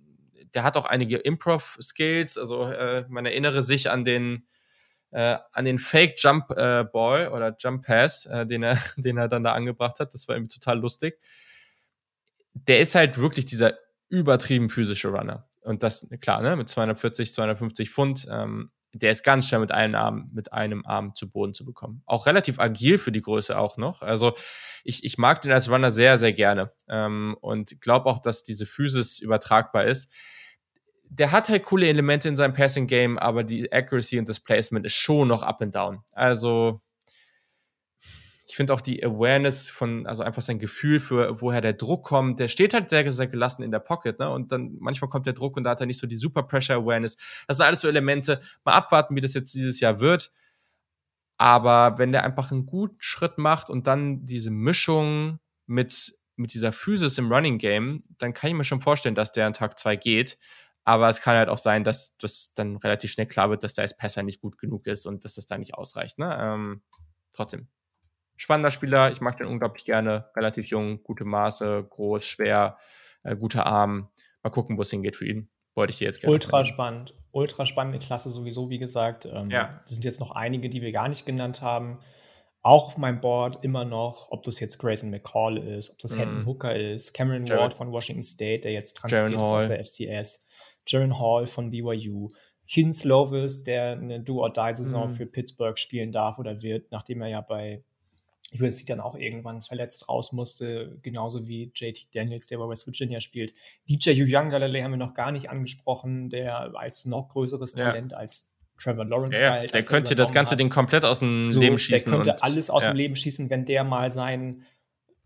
Der 0.54 0.64
hat 0.64 0.78
auch 0.78 0.86
einige 0.86 1.18
Improv-Skills, 1.18 2.38
also 2.38 2.66
äh, 2.66 3.06
man 3.08 3.26
erinnere 3.26 3.62
sich 3.62 3.90
an 3.90 4.04
den 4.04 4.48
äh, 5.12 5.38
an 5.54 5.66
den 5.66 5.80
Fake 5.80 6.16
Jump 6.18 6.52
äh, 6.52 6.84
Ball 6.84 7.30
oder 7.30 7.56
Jump 7.58 7.86
Pass, 7.86 8.26
äh, 8.28 8.46
den 8.46 8.64
er 8.64 8.78
den 8.98 9.18
er 9.18 9.28
dann 9.28 9.44
da 9.44 9.54
angebracht 9.54 10.00
hat. 10.00 10.14
Das 10.14 10.28
war 10.28 10.36
irgendwie 10.36 10.60
total 10.60 10.80
lustig. 10.80 11.20
Der 12.54 12.80
ist 12.80 12.96
halt 12.96 13.18
wirklich 13.18 13.46
dieser 13.46 13.74
übertrieben 14.10 14.70
physische 14.70 15.10
Runner. 15.10 15.48
Und 15.62 15.84
das, 15.84 16.10
klar, 16.22 16.42
ne, 16.42 16.56
mit 16.56 16.68
240, 16.68 17.34
250 17.34 17.92
Pfund, 17.92 18.28
ähm, 18.32 18.70
der 18.94 19.12
ist 19.12 19.24
ganz 19.24 19.48
schnell 19.48 19.62
mit 19.62 19.72
einem 19.72 19.96
Arm, 19.96 20.30
mit 20.34 20.52
einem 20.52 20.86
Arm 20.86 21.14
zu 21.14 21.30
Boden 21.30 21.54
zu 21.54 21.66
bekommen. 21.66 22.02
Auch 22.06 22.26
relativ 22.26 22.60
agil 22.60 22.98
für 22.98 23.12
die 23.12 23.22
Größe 23.22 23.58
auch 23.58 23.78
noch. 23.78 24.02
Also 24.02 24.34
ich, 24.84 25.04
ich 25.04 25.18
mag 25.18 25.42
den 25.42 25.52
als 25.52 25.70
Runner 25.70 25.92
sehr, 25.92 26.18
sehr 26.18 26.34
gerne 26.34 26.72
ähm, 26.88 27.38
und 27.40 27.82
glaube 27.82 28.10
auch, 28.10 28.20
dass 28.20 28.44
diese 28.44 28.66
Physis 28.66 29.20
übertragbar 29.20 29.86
ist. 29.86 30.12
Der 31.12 31.32
hat 31.32 31.50
halt 31.50 31.64
coole 31.64 31.88
Elemente 31.88 32.30
in 32.30 32.36
seinem 32.36 32.54
Passing 32.54 32.88
Game, 32.88 33.18
aber 33.18 33.44
die 33.44 33.72
Accuracy 33.72 34.20
und 34.20 34.30
das 34.30 34.40
Placement 34.40 34.86
ist 34.86 34.96
schon 34.96 35.28
noch 35.28 35.44
up 35.44 35.62
and 35.62 35.76
down. 35.76 36.04
Also 36.14 36.82
ich 38.50 38.56
finde 38.56 38.74
auch 38.74 38.82
die 38.82 39.06
Awareness 39.06 39.70
von, 39.70 40.08
also 40.08 40.24
einfach 40.24 40.42
sein 40.42 40.58
Gefühl 40.58 41.00
für, 41.00 41.40
woher 41.40 41.62
der 41.62 41.74
Druck 41.74 42.04
kommt, 42.04 42.40
der 42.40 42.48
steht 42.48 42.74
halt 42.74 42.90
sehr, 42.90 43.10
sehr 43.12 43.28
gelassen 43.28 43.62
in 43.62 43.70
der 43.70 43.78
Pocket, 43.78 44.18
ne? 44.18 44.28
Und 44.32 44.52
dann 44.52 44.76
manchmal 44.80 45.08
kommt 45.08 45.28
der 45.28 45.34
Druck 45.34 45.56
und 45.56 45.66
da 45.66 45.70
hat 45.70 45.82
er 45.82 45.86
nicht 45.86 46.00
so 46.00 46.08
die 46.08 46.16
Super 46.16 46.42
Pressure 46.42 46.78
Awareness. 46.78 47.16
Das 47.48 47.58
sind 47.58 47.66
alles 47.68 47.82
so 47.82 47.88
Elemente. 47.88 48.40
Mal 48.64 48.74
abwarten, 48.74 49.16
wie 49.16 49.22
das 49.22 49.36
jetzt 49.36 49.54
dieses 49.54 49.80
Jahr 49.80 50.00
wird. 50.00 50.32
Aber 51.38 52.00
wenn 52.00 52.12
der 52.12 52.24
einfach 52.24 52.52
einen 52.52 52.66
guten 52.66 52.98
Schritt 52.98 53.38
macht 53.38 53.70
und 53.70 53.86
dann 53.86 54.26
diese 54.26 54.50
Mischung 54.50 55.40
mit, 55.68 56.16
mit 56.36 56.52
dieser 56.52 56.72
Physis 56.72 57.20
im 57.20 57.32
Running 57.32 57.60
Game, 57.60 58.02
dann 58.18 58.34
kann 58.34 58.50
ich 58.50 58.56
mir 58.56 58.64
schon 58.64 58.82
vorstellen, 58.82 59.14
dass 59.14 59.32
der 59.32 59.46
an 59.46 59.54
Tag 59.54 59.78
zwei 59.78 59.96
geht. 59.96 60.40
Aber 60.86 61.08
es 61.08 61.22
kann 61.22 61.38
halt 61.38 61.50
auch 61.50 61.60
sein, 61.60 61.84
dass 61.84 62.18
das 62.18 62.56
dann 62.56 62.78
relativ 62.78 63.12
schnell 63.12 63.28
klar 63.28 63.52
wird, 63.52 63.64
dass 63.64 63.76
der 63.76 63.84
als 63.84 63.96
Passer 63.96 64.24
nicht 64.24 64.42
gut 64.42 64.58
genug 64.58 64.88
ist 64.88 65.06
und 65.06 65.24
dass 65.24 65.36
das 65.36 65.46
da 65.46 65.56
nicht 65.60 65.76
ausreicht. 65.76 66.18
Ne? 66.18 66.36
Ähm, 66.42 66.82
trotzdem, 67.32 67.68
spannender 68.40 68.72
Spieler. 68.72 69.12
Ich 69.12 69.22
mag 69.22 69.38
den 69.38 69.48
unglaublich 69.48 69.86
gerne. 69.86 70.30
Relativ 70.36 70.68
jung, 70.68 71.04
gute 71.04 71.26
Maße, 71.26 71.86
groß, 71.90 72.26
schwer, 72.26 72.78
äh, 73.24 73.36
guter 73.36 73.66
Arm. 73.66 74.10
Mal 74.42 74.50
gucken, 74.50 74.78
wo 74.78 74.82
es 74.82 74.90
hingeht 74.90 75.18
für 75.18 75.28
ihn. 75.28 75.50
Wollte 75.76 75.92
ich 75.92 76.00
hier 76.00 76.08
jetzt 76.08 76.22
gerne. 76.22 76.34
Ultra 76.34 76.66
spannend. 76.66 77.14
Ultra 77.32 77.66
spannende 77.66 78.00
Klasse 78.00 78.30
sowieso, 78.30 78.70
wie 78.70 78.80
gesagt. 78.80 79.26
Ähm, 79.26 79.52
ja. 79.52 79.82
Das 79.84 79.94
sind 79.94 80.06
jetzt 80.06 80.22
noch 80.22 80.32
einige, 80.32 80.70
die 80.70 80.82
wir 80.82 80.92
gar 80.92 81.10
nicht 81.10 81.26
genannt 81.26 81.62
haben. 81.62 82.00
auch 82.62 82.88
auf 82.88 82.98
meinem 82.98 83.22
Board 83.22 83.60
immer 83.64 83.86
noch, 83.86 84.32
ob 84.32 84.44
das 84.44 84.60
jetzt 84.60 84.80
Grayson 84.80 85.12
McCall 85.12 85.58
ist, 85.58 85.92
ob 85.92 86.00
das 86.00 86.16
mm. 86.16 86.20
Hendon 86.20 86.46
Hooker 86.46 86.76
ist, 86.76 87.14
Cameron 87.14 87.46
Jared. 87.46 87.62
Ward 87.62 87.74
von 87.74 87.92
Washington 87.92 88.24
State, 88.24 88.62
der 88.62 88.74
jetzt 88.74 88.98
transferiert 88.98 89.34
ist 89.34 89.48
aus 89.48 89.68
der 89.68 89.84
FCS, 89.84 90.48
Jaron 90.86 91.20
Hall 91.20 91.46
von 91.48 91.72
BYU, 91.72 92.28
Keaton 92.68 92.94
Slovis, 92.94 93.64
der 93.64 93.94
eine 93.94 94.20
Do-or-Die-Saison 94.22 95.08
mm. 95.08 95.10
für 95.10 95.26
Pittsburgh 95.26 95.78
spielen 95.78 96.12
darf 96.12 96.38
oder 96.38 96.62
wird, 96.62 96.92
nachdem 96.92 97.22
er 97.22 97.30
ja 97.30 97.42
bei 97.42 97.84
USC 98.54 98.86
dann 98.88 99.00
auch 99.00 99.16
irgendwann 99.16 99.62
verletzt 99.62 100.10
raus 100.10 100.32
musste, 100.32 100.98
genauso 101.02 101.48
wie 101.48 101.72
JT 101.76 102.14
Daniels, 102.14 102.48
der 102.48 102.58
bei 102.58 102.68
West 102.68 102.88
Virginia 102.88 103.20
spielt. 103.20 103.54
DJ 103.90 104.22
Uyangalele 104.22 104.84
haben 104.84 104.92
wir 104.92 104.98
noch 104.98 105.14
gar 105.14 105.32
nicht 105.32 105.50
angesprochen, 105.50 106.30
der 106.30 106.76
als 106.76 107.06
noch 107.06 107.30
größeres 107.30 107.74
Talent 107.74 108.14
ja. 108.14 108.18
als 108.18 108.52
Trevor 108.78 109.06
Lawrence 109.06 109.42
ja, 109.42 109.50
galt. 109.50 109.74
Der 109.74 109.84
könnte 109.84 110.16
das 110.16 110.32
ganze 110.32 110.54
hat. 110.54 110.60
Ding 110.60 110.70
komplett 110.70 111.06
aus 111.06 111.20
dem 111.20 111.52
so, 111.52 111.60
Leben 111.60 111.78
schießen. 111.78 112.12
Der 112.12 112.24
könnte 112.24 112.44
alles 112.44 112.70
aus 112.70 112.84
ja. 112.84 112.92
dem 112.92 112.98
Leben 112.98 113.16
schießen, 113.16 113.50
wenn 113.50 113.66
der 113.66 113.84
mal 113.84 114.12
sein, 114.12 114.66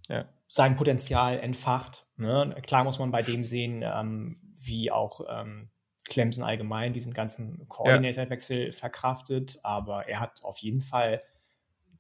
ja. 0.10 0.26
sein 0.48 0.76
Potenzial 0.76 1.40
entfacht. 1.40 2.08
Ne? 2.18 2.56
Klar 2.66 2.84
muss 2.84 3.00
man 3.00 3.12
bei 3.12 3.22
dem 3.22 3.44
sehen, 3.44 3.84
ähm, 3.86 4.42
wie 4.64 4.92
auch 4.92 5.22
ähm, 5.30 5.70
Clemson 6.06 6.44
allgemein 6.44 6.94
diesen 6.94 7.14
ganzen 7.14 7.68
Coordinator-Wechsel 7.70 8.72
verkraftet, 8.74 9.60
aber 9.64 10.08
er 10.08 10.20
hat 10.20 10.44
auf 10.44 10.58
jeden 10.58 10.82
Fall 10.82 11.22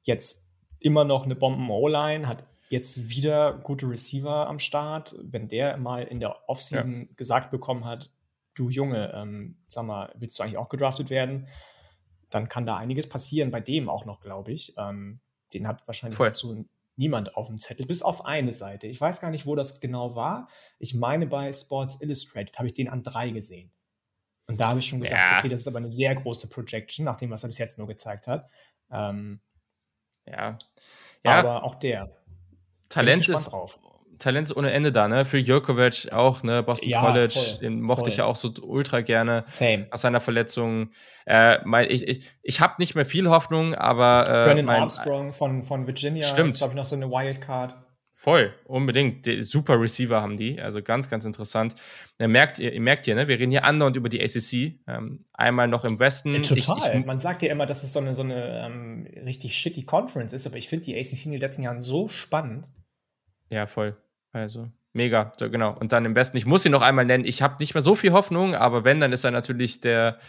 jetzt 0.03 0.42
immer 0.83 1.05
noch 1.05 1.23
eine 1.23 1.35
Bomben-O-Line, 1.35 2.27
hat 2.27 2.45
jetzt 2.69 3.09
wieder 3.09 3.53
gute 3.53 3.89
Receiver 3.89 4.47
am 4.47 4.59
Start. 4.59 5.15
Wenn 5.21 5.47
der 5.47 5.77
mal 5.77 6.03
in 6.03 6.19
der 6.19 6.49
Offseason 6.49 7.09
gesagt 7.15 7.51
bekommen 7.51 7.85
hat, 7.85 8.11
du 8.55 8.69
Junge, 8.69 9.11
ähm, 9.15 9.57
sag 9.67 9.85
mal, 9.85 10.13
willst 10.15 10.37
du 10.37 10.43
eigentlich 10.43 10.57
auch 10.57 10.69
gedraftet 10.69 11.09
werden? 11.09 11.47
Dann 12.29 12.49
kann 12.49 12.65
da 12.65 12.77
einiges 12.77 13.07
passieren, 13.07 13.51
bei 13.51 13.59
dem 13.59 13.89
auch 13.89 14.05
noch, 14.05 14.21
glaube 14.21 14.51
ich. 14.51 14.73
Ähm, 14.77 15.19
den 15.53 15.67
hat 15.67 15.85
wahrscheinlich 15.87 16.19
dazu 16.19 16.65
niemand 16.95 17.35
auf 17.35 17.47
dem 17.47 17.59
Zettel, 17.59 17.85
bis 17.85 18.01
auf 18.01 18.25
eine 18.25 18.53
Seite. 18.53 18.87
Ich 18.87 18.99
weiß 18.99 19.21
gar 19.21 19.31
nicht, 19.31 19.45
wo 19.45 19.55
das 19.55 19.79
genau 19.79 20.15
war. 20.15 20.47
Ich 20.79 20.93
meine, 20.93 21.27
bei 21.27 21.51
Sports 21.51 22.01
Illustrated 22.01 22.57
habe 22.57 22.67
ich 22.67 22.73
den 22.73 22.89
an 22.89 23.03
drei 23.03 23.29
gesehen. 23.29 23.71
Und 24.47 24.59
da 24.59 24.69
habe 24.69 24.79
ich 24.79 24.87
schon 24.87 24.99
gedacht, 24.99 25.19
ja. 25.19 25.39
okay, 25.39 25.49
das 25.49 25.61
ist 25.61 25.67
aber 25.67 25.77
eine 25.77 25.89
sehr 25.89 26.13
große 26.13 26.49
Projection, 26.49 27.05
nach 27.05 27.15
dem, 27.15 27.29
was 27.29 27.43
er 27.43 27.47
bis 27.47 27.57
jetzt 27.57 27.77
nur 27.77 27.87
gezeigt 27.87 28.27
hat. 28.27 28.49
Ähm, 28.91 29.41
ja. 30.25 30.57
ja. 31.23 31.39
Aber 31.39 31.63
auch 31.63 31.75
der. 31.75 32.09
Talent 32.89 33.27
ist, 33.27 33.45
drauf. 33.45 33.79
Talent 34.19 34.49
ist 34.49 34.55
ohne 34.55 34.71
Ende 34.71 34.91
da, 34.91 35.07
ne? 35.07 35.25
Für 35.25 35.37
Jokovic 35.37 36.11
auch, 36.11 36.43
ne? 36.43 36.63
Boston 36.63 36.89
ja, 36.89 37.01
College, 37.01 37.33
voll, 37.33 37.59
den 37.59 37.81
mochte 37.81 38.01
voll. 38.01 38.09
ich 38.09 38.17
ja 38.17 38.25
auch 38.25 38.35
so 38.35 38.51
ultra 38.61 39.01
gerne. 39.01 39.43
Same. 39.47 39.87
Nach 39.91 39.97
seiner 39.97 40.21
Verletzung. 40.21 40.91
Äh, 41.25 41.59
mein, 41.65 41.89
ich 41.89 42.07
ich, 42.07 42.31
ich 42.41 42.61
habe 42.61 42.75
nicht 42.77 42.95
mehr 42.95 43.05
viel 43.05 43.29
Hoffnung, 43.29 43.75
aber. 43.75 44.23
Äh, 44.27 44.45
Brandon 44.45 44.65
mein, 44.65 44.81
Armstrong 44.81 45.33
von, 45.33 45.63
von 45.63 45.87
Virginia 45.87 46.25
stimmt. 46.25 46.51
ist, 46.51 46.59
glaube 46.59 46.73
ich, 46.73 46.77
noch 46.77 46.85
so 46.85 46.95
eine 46.95 47.09
Wildcard. 47.09 47.75
Voll, 48.15 48.53
unbedingt. 48.65 49.25
Die, 49.25 49.41
super 49.41 49.81
Receiver 49.81 50.21
haben 50.21 50.37
die, 50.37 50.61
also 50.61 50.83
ganz, 50.83 51.09
ganz 51.09 51.25
interessant. 51.25 51.73
Ihr 52.19 52.27
merkt, 52.27 52.59
ihr, 52.59 52.71
ihr 52.71 52.79
merkt 52.79 53.05
hier, 53.05 53.15
ne, 53.15 53.27
wir 53.27 53.39
reden 53.39 53.49
hier 53.49 53.63
andauernd 53.63 53.95
über 53.95 54.07
die 54.07 54.21
ACC. 54.21 54.79
Ähm, 54.87 55.25
einmal 55.33 55.67
noch 55.67 55.83
im 55.83 55.97
Westen. 55.97 56.35
Ja, 56.35 56.41
total. 56.41 56.77
Ich, 56.77 56.99
ich, 56.99 57.05
Man 57.07 57.17
sagt 57.17 57.41
ja 57.41 57.51
immer, 57.51 57.65
dass 57.65 57.83
es 57.83 57.91
so 57.91 57.99
eine, 57.99 58.13
so 58.13 58.21
eine 58.21 58.67
ähm, 58.67 59.07
richtig 59.25 59.57
shitty 59.57 59.83
Conference 59.83 60.31
ist, 60.31 60.45
aber 60.45 60.57
ich 60.57 60.69
finde 60.69 60.85
die 60.85 60.95
ACC 60.95 61.25
in 61.25 61.31
den 61.31 61.41
letzten 61.41 61.63
Jahren 61.63 61.81
so 61.81 62.07
spannend. 62.07 62.67
Ja, 63.49 63.65
voll. 63.65 63.97
Also 64.31 64.71
mega, 64.93 65.33
so, 65.39 65.49
genau. 65.49 65.75
Und 65.75 65.91
dann 65.91 66.05
im 66.05 66.15
Westen, 66.15 66.37
ich 66.37 66.45
muss 66.45 66.63
ihn 66.65 66.71
noch 66.71 66.83
einmal 66.83 67.05
nennen, 67.05 67.25
ich 67.25 67.41
habe 67.41 67.55
nicht 67.59 67.73
mehr 67.73 67.81
so 67.81 67.95
viel 67.95 68.11
Hoffnung, 68.11 68.53
aber 68.53 68.85
wenn, 68.85 68.99
dann 68.99 69.11
ist 69.11 69.23
er 69.23 69.31
natürlich 69.31 69.81
der 69.81 70.19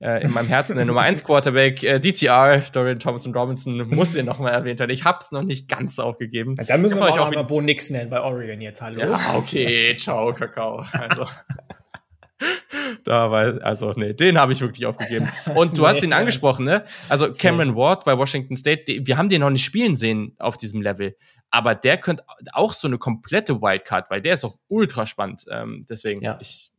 äh, 0.00 0.22
in 0.24 0.32
meinem 0.32 0.48
Herzen 0.48 0.76
der 0.76 0.84
Nummer 0.84 1.02
1 1.02 1.24
Quarterback, 1.24 1.82
äh, 1.82 2.00
DTR, 2.00 2.62
Dorian 2.72 2.98
Thompson 2.98 3.34
Robinson, 3.34 3.88
muss 3.88 4.16
ihn 4.16 4.26
noch 4.26 4.38
mal 4.38 4.50
erwähnt 4.50 4.80
werden. 4.80 4.90
Ich 4.90 5.04
habe 5.04 5.18
es 5.20 5.32
noch 5.32 5.42
nicht 5.42 5.68
ganz 5.68 5.98
aufgegeben. 5.98 6.54
Ja, 6.58 6.64
dann 6.64 6.82
müssen 6.82 6.98
wir 6.98 7.08
auch, 7.08 7.18
auch 7.18 7.34
mal 7.34 7.42
Bo 7.42 7.60
Nix 7.60 7.90
nennen 7.90 8.10
bei 8.10 8.20
Oregon 8.20 8.60
jetzt, 8.60 8.82
hallo. 8.82 9.00
Ja, 9.00 9.18
okay, 9.36 9.96
ciao, 9.96 10.32
Kakao. 10.32 10.84
Also. 10.92 11.26
da 13.04 13.30
war, 13.30 13.62
also, 13.62 13.92
nee, 13.96 14.14
den 14.14 14.38
habe 14.38 14.52
ich 14.52 14.60
wirklich 14.60 14.86
aufgegeben. 14.86 15.28
Und 15.54 15.76
du 15.78 15.82
nee, 15.82 15.88
hast 15.88 16.02
ihn 16.02 16.12
angesprochen, 16.12 16.64
ne? 16.64 16.84
Also 17.08 17.32
Cameron 17.32 17.76
Ward 17.76 18.04
bei 18.04 18.16
Washington 18.16 18.56
State, 18.56 18.84
die, 18.86 19.06
wir 19.06 19.16
haben 19.16 19.28
den 19.28 19.40
noch 19.40 19.50
nicht 19.50 19.64
spielen 19.64 19.96
sehen 19.96 20.34
auf 20.38 20.56
diesem 20.56 20.82
Level. 20.82 21.16
Aber 21.50 21.74
der 21.74 21.98
könnte 21.98 22.24
auch 22.52 22.72
so 22.72 22.88
eine 22.88 22.98
komplette 22.98 23.60
Wildcard, 23.60 24.10
weil 24.10 24.20
der 24.20 24.34
ist 24.34 24.44
auch 24.44 24.56
ultra 24.68 25.06
spannend. 25.06 25.44
Ähm, 25.50 25.86
deswegen, 25.88 26.20
ja. 26.22 26.38
ich, 26.40 26.72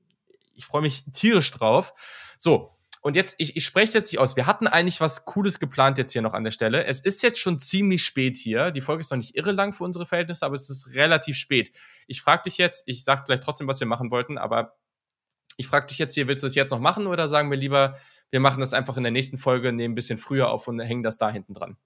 ich 0.55 0.65
freue 0.65 0.81
mich 0.81 1.05
tierisch 1.13 1.51
drauf. 1.51 1.93
So, 2.37 2.69
und 3.05 3.15
jetzt, 3.15 3.35
ich, 3.37 3.55
ich 3.55 3.63
spreche 3.63 3.83
es 3.83 3.93
jetzt 3.93 4.11
nicht 4.11 4.19
aus. 4.19 4.35
Wir 4.35 4.47
hatten 4.47 4.65
eigentlich 4.65 4.99
was 4.99 5.25
Cooles 5.25 5.59
geplant 5.59 5.99
jetzt 5.99 6.13
hier 6.13 6.23
noch 6.23 6.33
an 6.33 6.43
der 6.43 6.49
Stelle. 6.49 6.85
Es 6.85 6.99
ist 6.99 7.21
jetzt 7.21 7.37
schon 7.37 7.59
ziemlich 7.59 8.03
spät 8.03 8.35
hier. 8.35 8.71
Die 8.71 8.81
Folge 8.81 9.01
ist 9.01 9.11
noch 9.11 9.17
nicht 9.19 9.35
irre 9.35 9.51
lang 9.51 9.73
für 9.73 9.83
unsere 9.83 10.07
Verhältnisse, 10.07 10.43
aber 10.43 10.55
es 10.55 10.71
ist 10.71 10.95
relativ 10.95 11.37
spät. 11.37 11.71
Ich 12.07 12.23
frage 12.23 12.41
dich 12.47 12.57
jetzt, 12.57 12.87
ich 12.87 13.03
sag 13.03 13.25
gleich 13.25 13.41
trotzdem, 13.41 13.67
was 13.67 13.79
wir 13.79 13.85
machen 13.85 14.09
wollten, 14.09 14.39
aber 14.39 14.79
ich 15.55 15.67
frage 15.67 15.85
dich 15.85 15.99
jetzt 15.99 16.15
hier, 16.15 16.27
willst 16.27 16.43
du 16.43 16.47
das 16.47 16.55
jetzt 16.55 16.71
noch 16.71 16.79
machen 16.79 17.05
oder 17.05 17.27
sagen 17.27 17.51
wir 17.51 17.59
lieber, 17.59 17.95
wir 18.31 18.39
machen 18.39 18.59
das 18.59 18.73
einfach 18.73 18.97
in 18.97 19.03
der 19.03 19.11
nächsten 19.11 19.37
Folge, 19.37 19.71
nehmen 19.71 19.91
ein 19.91 19.95
bisschen 19.95 20.17
früher 20.17 20.49
auf 20.49 20.67
und 20.67 20.79
hängen 20.79 21.03
das 21.03 21.19
da 21.19 21.29
hinten 21.29 21.53
dran? 21.53 21.77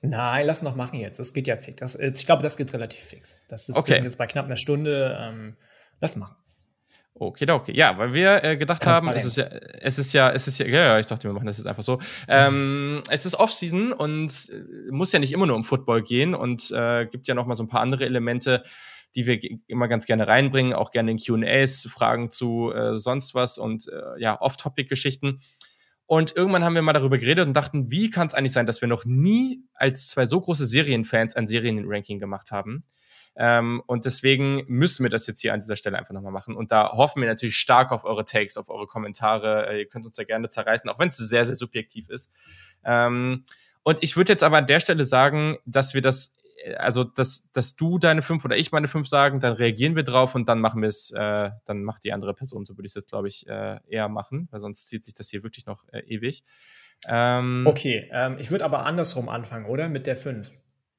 Nein, 0.00 0.46
lass 0.46 0.62
noch 0.62 0.76
machen 0.76 0.98
jetzt. 0.98 1.18
Das 1.18 1.34
geht 1.34 1.46
ja 1.46 1.58
fix. 1.58 1.78
Das, 1.78 1.96
ich 1.96 2.24
glaube, 2.24 2.42
das 2.42 2.56
geht 2.56 2.72
relativ 2.72 3.04
fix. 3.04 3.44
Das 3.48 3.68
ist 3.68 3.76
okay. 3.76 4.00
jetzt 4.02 4.16
bei 4.16 4.26
knapp 4.26 4.46
einer 4.46 4.56
Stunde. 4.56 5.18
Ähm, 5.20 5.58
lass 6.00 6.16
machen. 6.16 6.36
Okay, 7.14 7.50
okay. 7.50 7.72
Ja, 7.76 7.98
weil 7.98 8.14
wir 8.14 8.42
äh, 8.42 8.56
gedacht 8.56 8.86
haben, 8.86 9.08
es 9.10 9.24
ist 9.24 9.36
ja, 9.36 9.44
es 9.44 9.98
ist 9.98 10.12
ja, 10.14 10.30
es 10.30 10.48
ist 10.48 10.58
ja, 10.58 10.66
ja, 10.66 10.80
ja, 10.80 10.98
ich 10.98 11.06
dachte, 11.06 11.28
wir 11.28 11.34
machen 11.34 11.46
das 11.46 11.58
jetzt 11.58 11.66
einfach 11.66 11.82
so. 11.82 11.98
Ähm, 12.26 13.02
es 13.10 13.26
ist 13.26 13.34
Offseason 13.34 13.92
und 13.92 14.50
äh, 14.50 14.90
muss 14.90 15.12
ja 15.12 15.18
nicht 15.18 15.32
immer 15.32 15.46
nur 15.46 15.56
um 15.56 15.62
Football 15.62 16.02
gehen 16.02 16.34
und 16.34 16.70
äh, 16.70 17.06
gibt 17.06 17.28
ja 17.28 17.34
noch 17.34 17.46
mal 17.46 17.54
so 17.54 17.64
ein 17.64 17.68
paar 17.68 17.82
andere 17.82 18.06
Elemente, 18.06 18.62
die 19.14 19.26
wir 19.26 19.38
immer 19.66 19.88
ganz 19.88 20.06
gerne 20.06 20.26
reinbringen, 20.26 20.72
auch 20.72 20.90
gerne 20.90 21.10
in 21.10 21.18
Q&As, 21.18 21.86
Fragen 21.90 22.30
zu 22.30 22.72
äh, 22.72 22.96
sonst 22.96 23.34
was 23.34 23.58
und 23.58 23.88
äh, 23.88 24.18
ja, 24.18 24.40
Off-Topic-Geschichten. 24.40 25.38
Und 26.06 26.34
irgendwann 26.34 26.64
haben 26.64 26.74
wir 26.74 26.82
mal 26.82 26.94
darüber 26.94 27.18
geredet 27.18 27.46
und 27.46 27.54
dachten, 27.54 27.90
wie 27.90 28.10
kann 28.10 28.26
es 28.26 28.34
eigentlich 28.34 28.52
sein, 28.52 28.66
dass 28.66 28.80
wir 28.80 28.88
noch 28.88 29.04
nie 29.04 29.62
als 29.74 30.08
zwei 30.08 30.26
so 30.26 30.40
große 30.40 30.66
Serienfans 30.66 31.36
ein 31.36 31.46
Serienranking 31.46 32.18
gemacht 32.18 32.50
haben? 32.50 32.84
Ähm, 33.36 33.82
und 33.86 34.04
deswegen 34.04 34.64
müssen 34.66 35.02
wir 35.04 35.10
das 35.10 35.26
jetzt 35.26 35.40
hier 35.40 35.54
an 35.54 35.60
dieser 35.60 35.76
Stelle 35.76 35.98
einfach 35.98 36.12
nochmal 36.12 36.32
machen. 36.32 36.54
Und 36.54 36.70
da 36.70 36.92
hoffen 36.92 37.22
wir 37.22 37.28
natürlich 37.28 37.56
stark 37.56 37.92
auf 37.92 38.04
eure 38.04 38.24
Takes, 38.24 38.56
auf 38.56 38.68
eure 38.68 38.86
Kommentare. 38.86 39.68
Äh, 39.68 39.78
ihr 39.80 39.88
könnt 39.88 40.06
uns 40.06 40.16
ja 40.16 40.24
gerne 40.24 40.48
zerreißen, 40.48 40.88
auch 40.90 40.98
wenn 40.98 41.08
es 41.08 41.16
sehr, 41.16 41.46
sehr 41.46 41.56
subjektiv 41.56 42.10
ist. 42.10 42.32
Ähm, 42.84 43.44
und 43.82 44.02
ich 44.02 44.16
würde 44.16 44.32
jetzt 44.32 44.42
aber 44.42 44.58
an 44.58 44.66
der 44.66 44.80
Stelle 44.80 45.04
sagen, 45.04 45.58
dass 45.64 45.94
wir 45.94 46.02
das 46.02 46.34
also 46.78 47.04
dass, 47.04 47.50
dass 47.52 47.76
du 47.76 47.98
deine 47.98 48.22
fünf 48.22 48.44
oder 48.44 48.56
ich 48.56 48.72
meine 48.72 48.88
fünf 48.88 49.08
sagen, 49.08 49.40
dann 49.40 49.54
reagieren 49.54 49.96
wir 49.96 50.02
drauf 50.02 50.34
und 50.34 50.48
dann 50.48 50.60
machen 50.60 50.82
wir 50.82 50.88
es, 50.88 51.10
äh, 51.10 51.50
dann 51.64 51.82
macht 51.82 52.04
die 52.04 52.12
andere 52.12 52.34
Person, 52.34 52.64
so 52.64 52.76
würde 52.76 52.86
ich 52.86 52.90
es 52.90 52.94
jetzt, 52.94 53.08
glaube 53.08 53.28
ich, 53.28 53.46
äh, 53.48 53.78
eher 53.88 54.08
machen, 54.08 54.48
weil 54.50 54.60
sonst 54.60 54.88
zieht 54.88 55.04
sich 55.04 55.14
das 55.14 55.28
hier 55.28 55.42
wirklich 55.42 55.66
noch 55.66 55.84
äh, 55.92 56.00
ewig. 56.00 56.44
Ähm, 57.08 57.64
okay, 57.66 58.08
ähm, 58.12 58.36
ich 58.38 58.50
würde 58.50 58.64
aber 58.64 58.86
andersrum 58.86 59.28
anfangen, 59.28 59.66
oder? 59.66 59.88
Mit 59.88 60.06
der 60.06 60.16
fünf. 60.16 60.52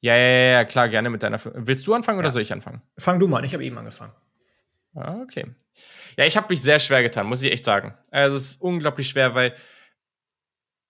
Ja, 0.03 0.17
ja, 0.17 0.51
ja, 0.51 0.65
klar, 0.65 0.89
gerne 0.89 1.09
mit 1.09 1.23
deiner. 1.23 1.39
Willst 1.45 1.87
du 1.87 1.93
anfangen 1.93 2.17
ja. 2.17 2.23
oder 2.23 2.29
soll 2.29 2.41
ich 2.41 2.51
anfangen? 2.51 2.81
Fang 2.97 3.21
du 3.21 3.27
mal 3.29 3.37
an, 3.37 3.45
ich 3.45 3.53
habe 3.53 3.63
eben 3.63 3.77
angefangen. 3.77 4.11
Ah, 4.95 5.21
okay. 5.21 5.45
Ja, 6.17 6.25
ich 6.25 6.35
habe 6.35 6.47
mich 6.49 6.61
sehr 6.61 6.79
schwer 6.81 7.01
getan, 7.01 7.25
muss 7.25 7.41
ich 7.41 7.53
echt 7.53 7.63
sagen. 7.63 7.97
Also 8.11 8.35
es 8.35 8.51
ist 8.51 8.61
unglaublich 8.61 9.07
schwer, 9.07 9.33
weil 9.33 9.55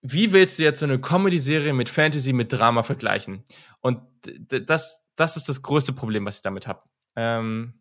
wie 0.02 0.32
willst 0.32 0.58
du 0.58 0.64
jetzt 0.64 0.80
so 0.80 0.86
eine 0.86 0.98
Comedy-Serie 0.98 1.72
mit 1.74 1.88
Fantasy, 1.88 2.32
mit 2.32 2.52
Drama 2.52 2.82
vergleichen? 2.82 3.44
Und 3.80 4.00
das, 4.48 5.06
das 5.14 5.36
ist 5.36 5.48
das 5.48 5.62
größte 5.62 5.92
Problem, 5.92 6.26
was 6.26 6.36
ich 6.36 6.42
damit 6.42 6.66
habe. 6.66 6.82
Ähm, 7.14 7.74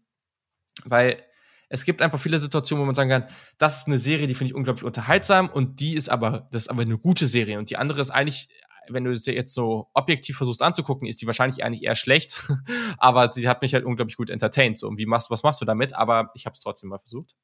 weil 0.86 1.20
es 1.68 1.84
gibt 1.84 2.04
einfach 2.04 2.20
viele 2.20 2.38
Situationen, 2.38 2.84
wo 2.84 2.86
man 2.86 2.94
sagen 2.94 3.10
kann, 3.10 3.26
das 3.58 3.80
ist 3.80 3.88
eine 3.88 3.98
Serie, 3.98 4.28
die 4.28 4.36
finde 4.36 4.52
ich 4.52 4.56
unglaublich 4.56 4.84
unterhaltsam 4.84 5.50
und 5.50 5.80
die 5.80 5.96
ist 5.96 6.10
aber, 6.10 6.48
das 6.52 6.64
ist 6.64 6.70
aber 6.70 6.84
eine 6.84 7.00
gute 7.00 7.26
Serie 7.26 7.58
und 7.58 7.72
die 7.72 7.78
andere 7.78 8.00
ist 8.02 8.12
eigentlich, 8.12 8.50
wenn 8.90 9.04
du 9.04 9.12
es 9.12 9.26
jetzt 9.26 9.54
so 9.54 9.90
objektiv 9.94 10.38
versuchst 10.38 10.62
anzugucken, 10.62 11.08
ist 11.08 11.22
die 11.22 11.28
wahrscheinlich 11.28 11.64
eigentlich 11.64 11.84
eher 11.84 11.96
schlecht, 11.96 12.50
aber 12.98 13.30
sie 13.30 13.48
hat 13.48 13.62
mich 13.62 13.74
halt 13.74 13.86
unglaublich 13.86 14.18
gut 14.18 14.30
entertained. 14.30 14.78
So, 14.78 14.88
und 14.88 14.98
wie 14.98 15.06
machst, 15.06 15.30
was 15.30 15.44
machst 15.44 15.62
du 15.62 15.66
damit? 15.66 15.94
Aber 15.94 16.30
ich 16.36 16.46
habe 16.46 16.54
es 16.54 16.60
trotzdem 16.60 16.90
mal 16.90 17.00
versucht. 17.00 17.36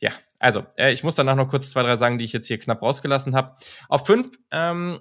Ja, 0.00 0.12
also, 0.38 0.64
äh, 0.76 0.92
ich 0.92 1.02
muss 1.02 1.14
danach 1.14 1.36
noch 1.36 1.48
kurz 1.48 1.70
zwei, 1.70 1.82
drei 1.82 1.96
sagen, 1.96 2.18
die 2.18 2.24
ich 2.24 2.32
jetzt 2.32 2.46
hier 2.46 2.58
knapp 2.58 2.82
rausgelassen 2.82 3.34
habe. 3.34 3.56
Auf 3.88 4.06
fünf, 4.06 4.36
ähm, 4.50 5.00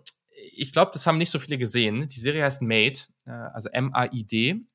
ich 0.56 0.72
glaube, 0.72 0.91
das 0.93 1.06
haben 1.06 1.18
nicht 1.18 1.32
so 1.32 1.39
viele 1.39 1.58
gesehen. 1.58 2.08
Die 2.08 2.20
Serie 2.20 2.43
heißt 2.43 2.62
Made, 2.62 2.99
äh, 3.26 3.32
also 3.32 3.70
M-A-I-D. 3.70 4.66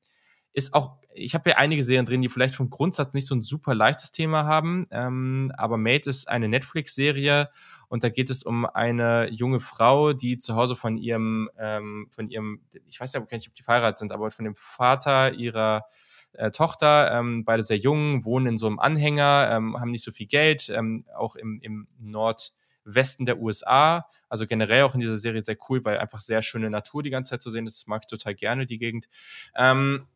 Ist 0.53 0.73
auch, 0.73 0.97
ich 1.13 1.35
habe 1.35 1.51
ja 1.51 1.57
einige 1.57 1.83
Serien 1.83 2.05
drin, 2.05 2.21
die 2.21 2.29
vielleicht 2.29 2.55
vom 2.55 2.69
Grundsatz 2.69 3.13
nicht 3.13 3.27
so 3.27 3.35
ein 3.35 3.41
super 3.41 3.75
leichtes 3.75 4.11
Thema 4.11 4.45
haben. 4.45 4.87
Ähm, 4.91 5.51
aber 5.57 5.77
Made 5.77 6.09
ist 6.09 6.27
eine 6.27 6.47
Netflix-Serie 6.49 7.49
und 7.87 8.03
da 8.03 8.09
geht 8.09 8.29
es 8.29 8.43
um 8.43 8.65
eine 8.65 9.29
junge 9.31 9.59
Frau, 9.59 10.13
die 10.13 10.37
zu 10.37 10.55
Hause 10.55 10.75
von 10.75 10.97
ihrem, 10.97 11.49
ähm, 11.57 12.07
von 12.13 12.29
ihrem, 12.29 12.61
ich 12.87 12.99
weiß 12.99 13.13
ja 13.13 13.19
nicht, 13.19 13.47
ob 13.47 13.53
die 13.53 13.63
verheiratet 13.63 13.99
sind, 13.99 14.11
aber 14.11 14.31
von 14.31 14.45
dem 14.45 14.55
Vater 14.55 15.33
ihrer 15.33 15.85
äh, 16.33 16.51
Tochter, 16.51 17.11
ähm, 17.11 17.45
beide 17.45 17.63
sehr 17.63 17.77
jung, 17.77 18.25
wohnen 18.25 18.47
in 18.47 18.57
so 18.57 18.67
einem 18.67 18.79
Anhänger, 18.79 19.49
ähm, 19.51 19.79
haben 19.79 19.91
nicht 19.91 20.03
so 20.03 20.11
viel 20.11 20.27
Geld, 20.27 20.69
ähm, 20.69 21.05
auch 21.15 21.35
im, 21.35 21.59
im 21.61 21.87
Nordwesten 21.99 22.59
Westen 22.95 23.25
der 23.25 23.39
USA. 23.39 24.03
Also 24.27 24.45
generell 24.45 24.83
auch 24.83 24.93
in 24.93 24.99
dieser 24.99 25.17
Serie 25.17 25.41
sehr 25.41 25.57
cool, 25.69 25.83
weil 25.83 25.97
einfach 25.97 26.19
sehr 26.19 26.41
schöne 26.41 26.69
Natur 26.69 27.03
die 27.03 27.09
ganze 27.09 27.31
Zeit 27.31 27.41
zu 27.41 27.49
sehen 27.49 27.65
ist. 27.65 27.81
Das 27.81 27.87
mag 27.87 28.01
ich 28.03 28.09
total 28.09 28.35
gerne, 28.35 28.65
die 28.65 28.77
Gegend. 28.77 29.07
Ähm, 29.55 30.07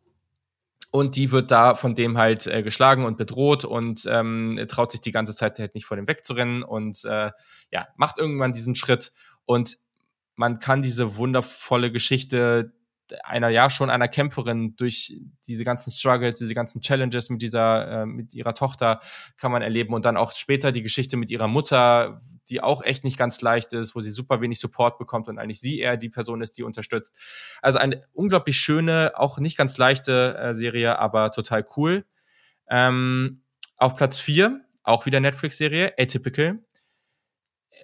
und 0.95 1.15
die 1.15 1.31
wird 1.31 1.49
da 1.49 1.73
von 1.73 1.95
dem 1.95 2.19
halt 2.19 2.45
äh, 2.45 2.61
geschlagen 2.61 3.03
und 3.03 3.17
bedroht 3.17 3.65
und 3.65 4.07
ähm, 4.07 4.63
traut 4.69 4.91
sich 4.91 5.01
die 5.01 5.11
ganze 5.11 5.33
Zeit 5.33 5.57
halt 5.57 5.73
nicht 5.73 5.87
vor 5.87 5.97
dem 5.97 6.07
wegzurennen 6.07 6.61
und 6.61 7.03
äh, 7.05 7.31
ja, 7.71 7.87
macht 7.97 8.19
irgendwann 8.19 8.53
diesen 8.53 8.75
Schritt. 8.75 9.11
Und 9.45 9.77
man 10.35 10.59
kann 10.59 10.83
diese 10.83 11.15
wundervolle 11.15 11.91
Geschichte 11.91 12.73
einer 13.23 13.49
ja 13.49 13.71
schon 13.71 13.89
einer 13.89 14.07
Kämpferin 14.07 14.75
durch 14.75 15.19
diese 15.47 15.63
ganzen 15.63 15.89
Struggles, 15.89 16.37
diese 16.37 16.53
ganzen 16.53 16.79
Challenges 16.81 17.31
mit 17.31 17.41
dieser 17.41 18.03
äh, 18.03 18.05
mit 18.05 18.35
ihrer 18.35 18.53
Tochter 18.53 18.99
kann 19.37 19.51
man 19.51 19.63
erleben 19.63 19.95
und 19.95 20.05
dann 20.05 20.15
auch 20.15 20.31
später 20.31 20.71
die 20.71 20.83
Geschichte 20.83 21.17
mit 21.17 21.31
ihrer 21.31 21.47
Mutter, 21.47 22.21
die 22.49 22.61
auch 22.61 22.83
echt 22.83 23.03
nicht 23.03 23.17
ganz 23.17 23.41
leicht 23.41 23.73
ist, 23.73 23.95
wo 23.95 24.01
sie 24.01 24.11
super 24.11 24.41
wenig 24.41 24.59
Support 24.59 24.97
bekommt 24.97 25.27
und 25.27 25.39
eigentlich 25.39 25.59
sie 25.59 25.79
eher 25.79 25.97
die 25.97 26.09
Person 26.09 26.41
ist, 26.41 26.57
die 26.57 26.63
unterstützt. 26.63 27.15
Also 27.61 27.79
eine 27.79 28.01
unglaublich 28.13 28.57
schöne, 28.57 29.13
auch 29.15 29.39
nicht 29.39 29.57
ganz 29.57 29.77
leichte 29.77 30.37
äh, 30.37 30.53
Serie, 30.53 30.99
aber 30.99 31.31
total 31.31 31.65
cool. 31.77 32.05
Ähm, 32.69 33.43
auf 33.77 33.95
Platz 33.95 34.19
vier 34.19 34.61
auch 34.83 35.05
wieder 35.05 35.19
Netflix-Serie, 35.19 35.93
Atypical 35.97 36.59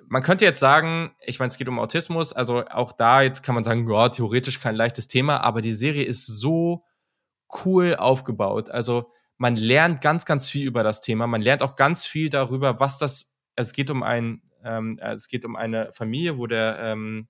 man 0.10 0.24
könnte 0.24 0.44
jetzt 0.44 0.60
sagen, 0.60 1.12
ich 1.22 1.40
meine, 1.40 1.50
es 1.50 1.58
geht 1.58 1.70
um 1.70 1.80
Autismus, 1.80 2.34
also 2.34 2.66
auch 2.66 2.92
da 2.92 3.22
jetzt 3.22 3.44
kann 3.44 3.56
man 3.56 3.64
sagen, 3.64 3.90
ja, 3.90 4.10
theoretisch 4.10 4.60
kein 4.60 4.76
leichtes 4.76 5.08
Thema, 5.08 5.44
aber 5.44 5.62
die 5.62 5.74
Serie 5.74 6.04
ist 6.04 6.26
so 6.26 6.84
cool 7.64 7.96
aufgebaut. 7.96 8.72
Also 8.72 9.12
man 9.38 9.56
lernt 9.56 10.02
ganz, 10.02 10.26
ganz 10.26 10.50
viel 10.50 10.68
über 10.68 10.84
das 10.84 11.02
Thema. 11.02 11.28
Man 11.28 11.42
lernt 11.42 11.62
auch 11.62 11.76
ganz 11.76 12.06
viel 12.06 12.30
darüber, 12.30 12.80
was 12.80 12.98
das. 12.98 13.36
Es 13.56 13.72
geht 13.72 13.90
um 13.90 14.04
ein, 14.04 14.42
ähm, 14.64 14.98
es 15.00 15.28
geht 15.28 15.46
um 15.46 15.56
eine 15.56 15.92
Familie, 15.94 16.38
wo 16.38 16.48
der 16.48 16.80
ähm, 16.80 17.28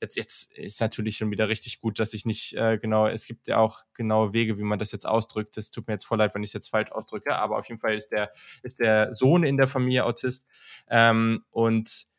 jetzt 0.00 0.16
jetzt 0.16 0.56
ist 0.56 0.80
natürlich 0.80 1.16
schon 1.16 1.30
wieder 1.30 1.48
richtig 1.48 1.80
gut, 1.80 1.98
dass 1.98 2.14
ich 2.14 2.24
nicht 2.24 2.54
äh, 2.54 2.78
genau. 2.78 3.06
Es 3.06 3.26
gibt 3.26 3.48
ja 3.48 3.58
auch 3.58 3.80
genaue 3.94 4.32
Wege, 4.32 4.58
wie 4.58 4.62
man 4.62 4.78
das 4.78 4.92
jetzt 4.92 5.06
ausdrückt. 5.06 5.56
Das 5.56 5.70
tut 5.70 5.86
mir 5.86 5.94
jetzt 5.94 6.06
voll 6.06 6.18
leid, 6.18 6.34
wenn 6.34 6.42
ich 6.42 6.50
es 6.50 6.54
jetzt 6.54 6.68
falsch 6.68 6.90
ausdrücke, 6.90 7.36
aber 7.36 7.58
auf 7.58 7.68
jeden 7.68 7.80
Fall 7.80 7.96
ist 7.96 8.08
der 8.08 8.32
ist 8.62 8.80
der 8.80 9.14
Sohn 9.14 9.44
in 9.44 9.56
der 9.56 9.68
Familie 9.68 10.04
Autist 10.04 10.46
ähm, 10.88 11.44
und 11.50 12.10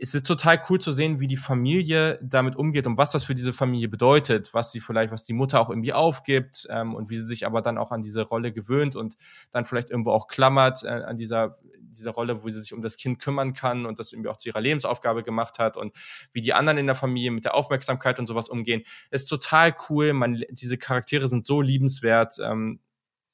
es 0.00 0.14
ist 0.14 0.26
total 0.26 0.60
cool 0.68 0.80
zu 0.80 0.92
sehen, 0.92 1.20
wie 1.20 1.26
die 1.26 1.36
Familie 1.36 2.18
damit 2.22 2.56
umgeht 2.56 2.86
und 2.86 2.98
was 2.98 3.12
das 3.12 3.24
für 3.24 3.34
diese 3.34 3.52
Familie 3.52 3.88
bedeutet, 3.88 4.52
was 4.52 4.72
sie 4.72 4.80
vielleicht, 4.80 5.12
was 5.12 5.24
die 5.24 5.32
Mutter 5.32 5.60
auch 5.60 5.70
irgendwie 5.70 5.92
aufgibt 5.92 6.66
ähm, 6.70 6.94
und 6.94 7.10
wie 7.10 7.16
sie 7.16 7.24
sich 7.24 7.46
aber 7.46 7.62
dann 7.62 7.78
auch 7.78 7.92
an 7.92 8.02
diese 8.02 8.22
Rolle 8.22 8.52
gewöhnt 8.52 8.96
und 8.96 9.16
dann 9.52 9.64
vielleicht 9.64 9.90
irgendwo 9.90 10.10
auch 10.10 10.26
klammert 10.26 10.84
äh, 10.84 10.88
an 10.88 11.16
dieser 11.16 11.58
dieser 11.94 12.10
Rolle, 12.10 12.42
wo 12.42 12.48
sie 12.48 12.60
sich 12.60 12.72
um 12.72 12.82
das 12.82 12.96
Kind 12.96 13.18
kümmern 13.18 13.54
kann 13.54 13.86
und 13.86 13.98
das 13.98 14.12
irgendwie 14.12 14.28
auch 14.28 14.36
zu 14.36 14.48
ihrer 14.48 14.60
Lebensaufgabe 14.60 15.22
gemacht 15.22 15.58
hat 15.58 15.76
und 15.76 15.96
wie 16.32 16.40
die 16.40 16.52
anderen 16.52 16.78
in 16.78 16.86
der 16.86 16.94
Familie 16.94 17.30
mit 17.30 17.44
der 17.44 17.54
Aufmerksamkeit 17.54 18.18
und 18.18 18.26
sowas 18.26 18.48
umgehen, 18.48 18.82
ist 19.10 19.26
total 19.26 19.74
cool. 19.88 20.12
Man, 20.12 20.44
diese 20.50 20.78
Charaktere 20.78 21.28
sind 21.28 21.46
so 21.46 21.60
liebenswert. 21.60 22.34
Ähm, 22.42 22.80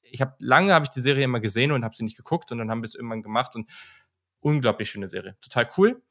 ich 0.03 0.21
habe 0.21 0.35
lange 0.39 0.73
habe 0.73 0.85
ich 0.85 0.89
die 0.89 1.01
Serie 1.01 1.23
immer 1.23 1.39
gesehen 1.39 1.71
und 1.71 1.83
habe 1.83 1.95
sie 1.95 2.03
nicht 2.03 2.17
geguckt 2.17 2.51
und 2.51 2.57
dann 2.57 2.69
haben 2.69 2.81
wir 2.81 2.87
es 2.87 2.95
irgendwann 2.95 3.21
gemacht 3.21 3.55
und 3.55 3.69
unglaublich 4.39 4.89
schöne 4.89 5.07
Serie, 5.07 5.35
total 5.41 5.69
cool. 5.77 6.01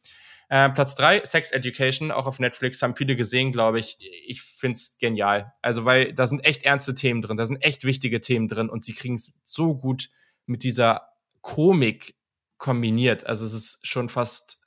Äh, 0.50 0.70
Platz 0.70 0.96
drei 0.96 1.22
Sex 1.24 1.52
Education, 1.52 2.10
auch 2.10 2.26
auf 2.26 2.40
Netflix, 2.40 2.82
haben 2.82 2.96
viele 2.96 3.14
gesehen, 3.14 3.52
glaube 3.52 3.78
ich. 3.78 3.98
Ich 4.26 4.42
find's 4.42 4.98
genial. 4.98 5.52
Also, 5.62 5.84
weil 5.84 6.12
da 6.12 6.26
sind 6.26 6.44
echt 6.44 6.64
ernste 6.64 6.96
Themen 6.96 7.22
drin, 7.22 7.36
da 7.36 7.46
sind 7.46 7.62
echt 7.62 7.84
wichtige 7.84 8.20
Themen 8.20 8.48
drin 8.48 8.68
und 8.68 8.84
sie 8.84 8.92
kriegen 8.92 9.14
es 9.14 9.32
so 9.44 9.76
gut 9.76 10.10
mit 10.46 10.64
dieser 10.64 11.08
Komik 11.40 12.16
kombiniert. 12.60 13.26
Also, 13.26 13.44
es 13.44 13.52
ist 13.52 13.86
schon 13.86 14.08
fast, 14.08 14.60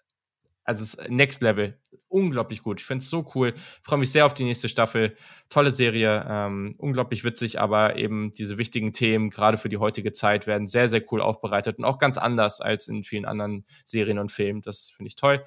also 0.65 0.83
es 0.83 0.95
ist 0.95 1.09
Next 1.09 1.41
Level. 1.41 1.79
Unglaublich 2.09 2.61
gut. 2.61 2.81
Ich 2.81 2.85
find's 2.85 3.09
so 3.09 3.31
cool. 3.33 3.53
Freue 3.81 3.99
mich 3.99 4.11
sehr 4.11 4.25
auf 4.25 4.33
die 4.33 4.43
nächste 4.43 4.67
Staffel. 4.67 5.15
Tolle 5.49 5.71
Serie, 5.71 6.25
ähm, 6.29 6.75
unglaublich 6.77 7.23
witzig, 7.23 7.59
aber 7.59 7.95
eben 7.95 8.33
diese 8.33 8.57
wichtigen 8.57 8.93
Themen, 8.93 9.29
gerade 9.29 9.57
für 9.57 9.69
die 9.69 9.77
heutige 9.77 10.11
Zeit, 10.11 10.45
werden 10.45 10.67
sehr, 10.67 10.89
sehr 10.89 11.01
cool 11.11 11.21
aufbereitet 11.21 11.79
und 11.79 11.85
auch 11.85 11.97
ganz 11.97 12.17
anders 12.17 12.61
als 12.61 12.87
in 12.87 13.03
vielen 13.03 13.25
anderen 13.25 13.65
Serien 13.85 14.19
und 14.19 14.31
Filmen. 14.31 14.61
Das 14.61 14.91
finde 14.95 15.07
ich 15.07 15.15
toll. 15.15 15.43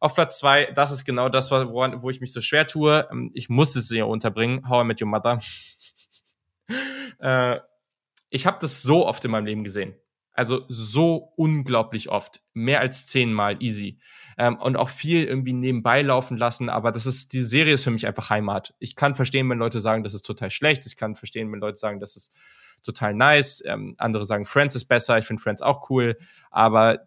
Auf 0.00 0.14
Platz 0.14 0.38
zwei, 0.38 0.64
das 0.64 0.92
ist 0.92 1.04
genau 1.04 1.28
das, 1.28 1.50
woran, 1.50 2.00
wo 2.00 2.08
ich 2.08 2.22
mich 2.22 2.32
so 2.32 2.40
schwer 2.40 2.66
tue. 2.66 3.06
Ähm, 3.12 3.30
ich 3.34 3.50
muss 3.50 3.76
es 3.76 3.88
hier 3.88 4.06
unterbringen. 4.06 4.68
How 4.68 4.82
I 4.82 4.86
Met 4.86 5.02
Your 5.02 5.08
Mother. 5.08 5.40
äh, 7.20 7.60
ich 8.30 8.46
habe 8.46 8.58
das 8.60 8.82
so 8.82 9.06
oft 9.06 9.24
in 9.24 9.30
meinem 9.30 9.46
Leben 9.46 9.62
gesehen. 9.62 9.94
Also 10.40 10.64
so 10.68 11.34
unglaublich 11.36 12.08
oft. 12.08 12.40
Mehr 12.54 12.80
als 12.80 13.06
zehnmal 13.06 13.62
easy. 13.62 13.98
Ähm, 14.38 14.56
und 14.56 14.78
auch 14.78 14.88
viel 14.88 15.24
irgendwie 15.24 15.52
nebenbei 15.52 16.00
laufen 16.00 16.38
lassen. 16.38 16.70
Aber 16.70 16.92
das 16.92 17.04
ist, 17.04 17.34
die 17.34 17.42
Serie 17.42 17.74
ist 17.74 17.84
für 17.84 17.90
mich 17.90 18.06
einfach 18.06 18.30
Heimat. 18.30 18.74
Ich 18.78 18.96
kann 18.96 19.14
verstehen, 19.14 19.50
wenn 19.50 19.58
Leute 19.58 19.80
sagen, 19.80 20.02
das 20.02 20.14
ist 20.14 20.22
total 20.22 20.50
schlecht. 20.50 20.86
Ich 20.86 20.96
kann 20.96 21.14
verstehen, 21.14 21.52
wenn 21.52 21.60
Leute 21.60 21.76
sagen, 21.76 22.00
das 22.00 22.16
ist 22.16 22.34
total 22.82 23.12
nice. 23.12 23.62
Ähm, 23.66 23.96
andere 23.98 24.24
sagen, 24.24 24.46
Friends 24.46 24.74
ist 24.74 24.86
besser. 24.86 25.18
Ich 25.18 25.26
finde 25.26 25.42
Friends 25.42 25.60
auch 25.60 25.90
cool. 25.90 26.16
Aber 26.50 27.00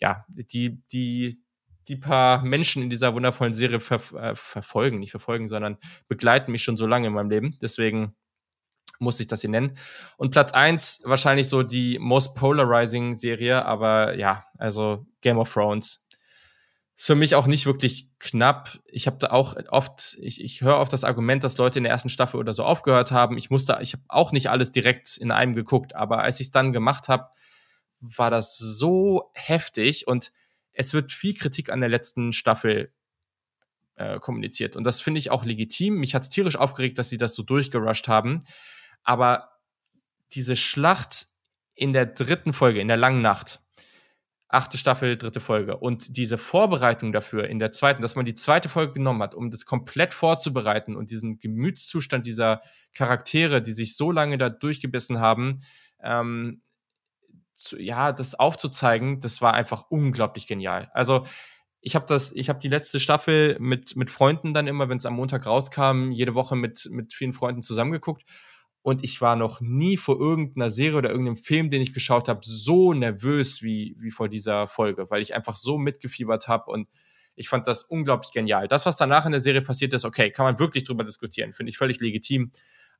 ja, 0.00 0.24
die, 0.28 0.80
die, 0.90 1.42
die 1.88 1.96
paar 1.96 2.42
Menschen 2.42 2.82
in 2.82 2.88
dieser 2.88 3.12
wundervollen 3.12 3.52
Serie 3.52 3.80
ver 3.80 4.00
äh, 4.14 4.34
verfolgen, 4.34 4.98
nicht 4.98 5.10
verfolgen, 5.10 5.46
sondern 5.46 5.76
begleiten 6.08 6.52
mich 6.52 6.62
schon 6.62 6.78
so 6.78 6.86
lange 6.86 7.08
in 7.08 7.12
meinem 7.12 7.28
Leben. 7.28 7.58
Deswegen 7.60 8.14
muss 8.98 9.20
ich 9.20 9.28
das 9.28 9.40
hier 9.40 9.50
nennen. 9.50 9.76
Und 10.16 10.30
Platz 10.30 10.52
eins 10.52 11.00
wahrscheinlich 11.04 11.48
so 11.48 11.62
die 11.62 11.98
most 11.98 12.34
polarizing 12.34 13.14
Serie, 13.14 13.64
aber 13.64 14.16
ja, 14.16 14.44
also 14.58 15.06
Game 15.20 15.38
of 15.38 15.52
Thrones. 15.52 16.06
Ist 16.96 17.06
für 17.06 17.14
mich 17.14 17.36
auch 17.36 17.46
nicht 17.46 17.66
wirklich 17.66 18.10
knapp. 18.18 18.80
Ich 18.86 19.06
habe 19.06 19.18
da 19.18 19.28
auch 19.28 19.54
oft, 19.68 20.18
ich, 20.20 20.42
ich 20.42 20.62
höre 20.62 20.78
oft 20.78 20.92
das 20.92 21.04
Argument, 21.04 21.44
dass 21.44 21.56
Leute 21.56 21.78
in 21.78 21.84
der 21.84 21.92
ersten 21.92 22.08
Staffel 22.08 22.40
oder 22.40 22.52
so 22.52 22.64
aufgehört 22.64 23.12
haben. 23.12 23.38
Ich 23.38 23.50
musste, 23.50 23.78
ich 23.80 23.92
habe 23.92 24.02
auch 24.08 24.32
nicht 24.32 24.50
alles 24.50 24.72
direkt 24.72 25.16
in 25.16 25.30
einem 25.30 25.54
geguckt, 25.54 25.94
aber 25.94 26.22
als 26.22 26.40
ich 26.40 26.48
es 26.48 26.50
dann 26.50 26.72
gemacht 26.72 27.08
habe, 27.08 27.28
war 28.00 28.30
das 28.30 28.58
so 28.58 29.30
heftig 29.34 30.08
und 30.08 30.32
es 30.72 30.94
wird 30.94 31.12
viel 31.12 31.34
Kritik 31.34 31.70
an 31.70 31.80
der 31.80 31.88
letzten 31.88 32.32
Staffel 32.32 32.92
äh, 33.96 34.18
kommuniziert. 34.20 34.76
Und 34.76 34.84
das 34.84 35.00
finde 35.00 35.18
ich 35.18 35.30
auch 35.30 35.44
legitim. 35.44 35.94
Mich 35.94 36.14
hat 36.14 36.22
es 36.22 36.28
tierisch 36.28 36.56
aufgeregt, 36.56 36.98
dass 36.98 37.10
sie 37.10 37.18
das 37.18 37.34
so 37.34 37.42
durchgerusht 37.42 38.08
haben. 38.08 38.44
Aber 39.02 39.50
diese 40.32 40.56
Schlacht 40.56 41.26
in 41.74 41.92
der 41.92 42.06
dritten 42.06 42.52
Folge, 42.52 42.80
in 42.80 42.88
der 42.88 42.96
langen 42.96 43.22
Nacht, 43.22 43.60
achte 44.48 44.78
Staffel, 44.78 45.16
dritte 45.16 45.40
Folge. 45.40 45.76
Und 45.76 46.16
diese 46.16 46.38
Vorbereitung 46.38 47.12
dafür 47.12 47.48
in 47.48 47.58
der 47.58 47.70
zweiten, 47.70 48.02
dass 48.02 48.16
man 48.16 48.24
die 48.24 48.34
zweite 48.34 48.68
Folge 48.68 48.94
genommen 48.94 49.22
hat, 49.22 49.34
um 49.34 49.50
das 49.50 49.66
komplett 49.66 50.14
vorzubereiten 50.14 50.96
und 50.96 51.10
diesen 51.10 51.38
Gemütszustand 51.38 52.26
dieser 52.26 52.62
Charaktere, 52.94 53.60
die 53.60 53.72
sich 53.72 53.96
so 53.96 54.10
lange 54.10 54.38
da 54.38 54.48
durchgebissen 54.48 55.20
haben, 55.20 55.60
ähm, 56.02 56.62
zu, 57.52 57.78
ja, 57.78 58.12
das 58.12 58.34
aufzuzeigen, 58.34 59.20
das 59.20 59.42
war 59.42 59.52
einfach 59.52 59.84
unglaublich 59.90 60.46
genial. 60.46 60.90
Also 60.94 61.24
ich 61.80 61.94
habe 61.94 62.06
das, 62.06 62.32
ich 62.32 62.48
habe 62.48 62.58
die 62.58 62.68
letzte 62.68 63.00
Staffel 63.00 63.56
mit 63.60 63.96
mit 63.96 64.10
Freunden 64.10 64.54
dann 64.54 64.66
immer, 64.66 64.88
wenn 64.88 64.98
es 64.98 65.06
am 65.06 65.14
Montag 65.14 65.46
rauskam, 65.46 66.10
jede 66.10 66.34
Woche 66.34 66.56
mit 66.56 66.88
mit 66.90 67.12
vielen 67.12 67.32
Freunden 67.32 67.62
zusammengeguckt 67.62 68.24
und 68.82 69.04
ich 69.04 69.20
war 69.20 69.36
noch 69.36 69.60
nie 69.60 69.96
vor 69.96 70.18
irgendeiner 70.18 70.70
Serie 70.70 70.98
oder 70.98 71.10
irgendeinem 71.10 71.36
Film, 71.36 71.70
den 71.70 71.82
ich 71.82 71.92
geschaut 71.92 72.28
habe, 72.28 72.40
so 72.42 72.92
nervös 72.92 73.62
wie 73.62 73.96
wie 73.98 74.10
vor 74.10 74.28
dieser 74.28 74.68
Folge, 74.68 75.10
weil 75.10 75.22
ich 75.22 75.34
einfach 75.34 75.56
so 75.56 75.78
mitgefiebert 75.78 76.48
habe 76.48 76.70
und 76.70 76.88
ich 77.34 77.48
fand 77.48 77.66
das 77.66 77.84
unglaublich 77.84 78.32
genial. 78.32 78.66
Das, 78.66 78.84
was 78.86 78.96
danach 78.96 79.24
in 79.24 79.32
der 79.32 79.40
Serie 79.40 79.62
passiert 79.62 79.92
ist, 79.92 80.04
okay, 80.04 80.30
kann 80.30 80.44
man 80.44 80.58
wirklich 80.58 80.84
drüber 80.84 81.04
diskutieren, 81.04 81.52
finde 81.52 81.70
ich 81.70 81.78
völlig 81.78 82.00
legitim 82.00 82.50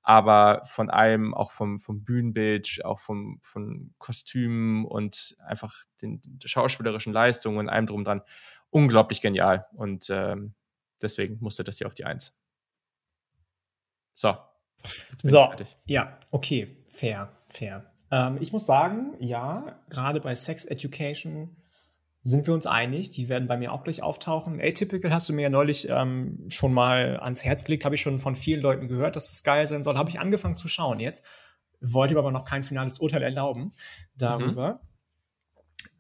aber 0.03 0.63
von 0.65 0.89
allem, 0.91 1.35
auch 1.35 1.53
vom, 1.53 1.79
vom 1.79 2.03
Bühnenbild, 2.03 2.83
auch 2.85 2.99
vom, 2.99 3.41
von 3.43 3.95
Kostümen 3.99 4.87
und 4.87 5.37
einfach 5.47 5.85
den, 6.01 6.23
den 6.23 6.41
schauspielerischen 6.49 7.13
Leistungen 7.13 7.59
und 7.59 7.69
allem 7.69 7.87
drum 7.87 8.05
dran, 8.05 8.23
unglaublich 8.71 9.21
genial. 9.21 9.67
Und 9.75 10.09
ähm, 10.11 10.55
deswegen 11.03 11.37
musste 11.41 11.65
das 11.65 11.79
hier 11.79 11.87
auf 11.87 11.95
die 11.95 12.07
Eins. 12.07 12.39
So. 14.15 14.37
So, 15.23 15.51
ja, 15.87 16.17
okay, 16.31 16.77
fair, 16.89 17.33
fair. 17.49 17.93
Ähm, 18.11 18.39
ich 18.41 18.53
muss 18.53 18.67
sagen, 18.67 19.15
ja, 19.21 19.81
gerade 19.89 20.21
bei 20.21 20.35
Sex 20.35 20.65
Education 20.65 21.57
sind 22.23 22.47
wir 22.47 22.55
uns 22.55 22.67
einig. 22.67 23.11
Die 23.11 23.29
werden 23.29 23.49
bei 23.49 23.57
mir 23.57 23.73
auch 23.73 23.85
gleich 23.85 24.03
auftauchen. 24.03 24.61
Atypical 24.61 25.13
hast 25.13 25.29
du 25.29 25.33
mir 25.33 25.43
ja 25.43 25.51
neulich 25.51 25.89
ähm, 25.89 26.45
schon 26.49 26.73
mal 26.73 27.19
ans 27.21 27.45
Herz 27.45 27.65
gelegt, 27.65 27.85
habe 27.85 27.95
ich 27.95 28.01
schon 28.01 28.19
von 28.19 28.37
vielen 28.37 28.61
Leuten 28.61 28.89
gehört, 28.89 29.17
dass 29.17 29.33
es 29.33 29.43
geil 29.43 29.67
sein 29.67 29.83
soll. 29.83 29.97
Habe 29.97 30.11
ich 30.11 30.21
angefangen 30.21 30.55
zu 30.55 30.69
schauen 30.69 31.01
jetzt. 31.01 31.27
Wollte 31.81 32.19
aber 32.19 32.33
noch 32.33 32.45
kein 32.45 32.65
finales 32.65 32.99
Urteil 32.99 33.23
erlauben 33.23 33.73
darüber. 34.17 34.75
Mhm. 34.75 34.89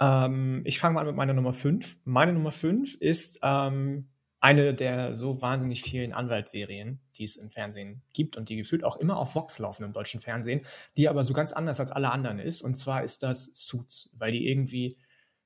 Ähm, 0.01 0.63
ich 0.65 0.79
fange 0.79 0.95
mal 0.95 1.01
an 1.01 1.07
mit 1.07 1.17
meiner 1.17 1.35
Nummer 1.35 1.53
5. 1.53 1.99
Meine 2.05 2.33
Nummer 2.33 2.51
5 2.51 2.97
ist 2.97 3.41
ähm, 3.43 4.09
eine 4.41 4.73
der 4.73 5.17
so 5.17 5.43
wahnsinnig 5.43 5.83
vielen 5.83 6.13
Anwaltsserien, 6.13 7.01
die 7.17 7.25
es 7.25 7.37
im 7.37 7.51
Fernsehen 7.51 8.03
gibt 8.13 8.37
und 8.37 8.49
die 8.49 8.57
gefühlt 8.57 8.85
auch 8.85 8.97
immer 8.97 9.17
auf 9.17 9.35
Vox 9.35 9.59
laufen 9.59 9.85
im 9.85 9.93
deutschen 9.93 10.21
Fernsehen, 10.21 10.61
die 10.97 11.09
aber 11.09 11.25
so 11.25 11.35
ganz 11.35 11.53
anders 11.53 11.81
als 11.81 11.91
alle 11.91 12.11
anderen 12.11 12.39
ist. 12.39 12.63
Und 12.63 12.77
zwar 12.77 13.03
ist 13.03 13.23
das 13.23 13.51
Suits, 13.55 14.15
weil 14.19 14.31
die 14.31 14.49
irgendwie 14.49 14.97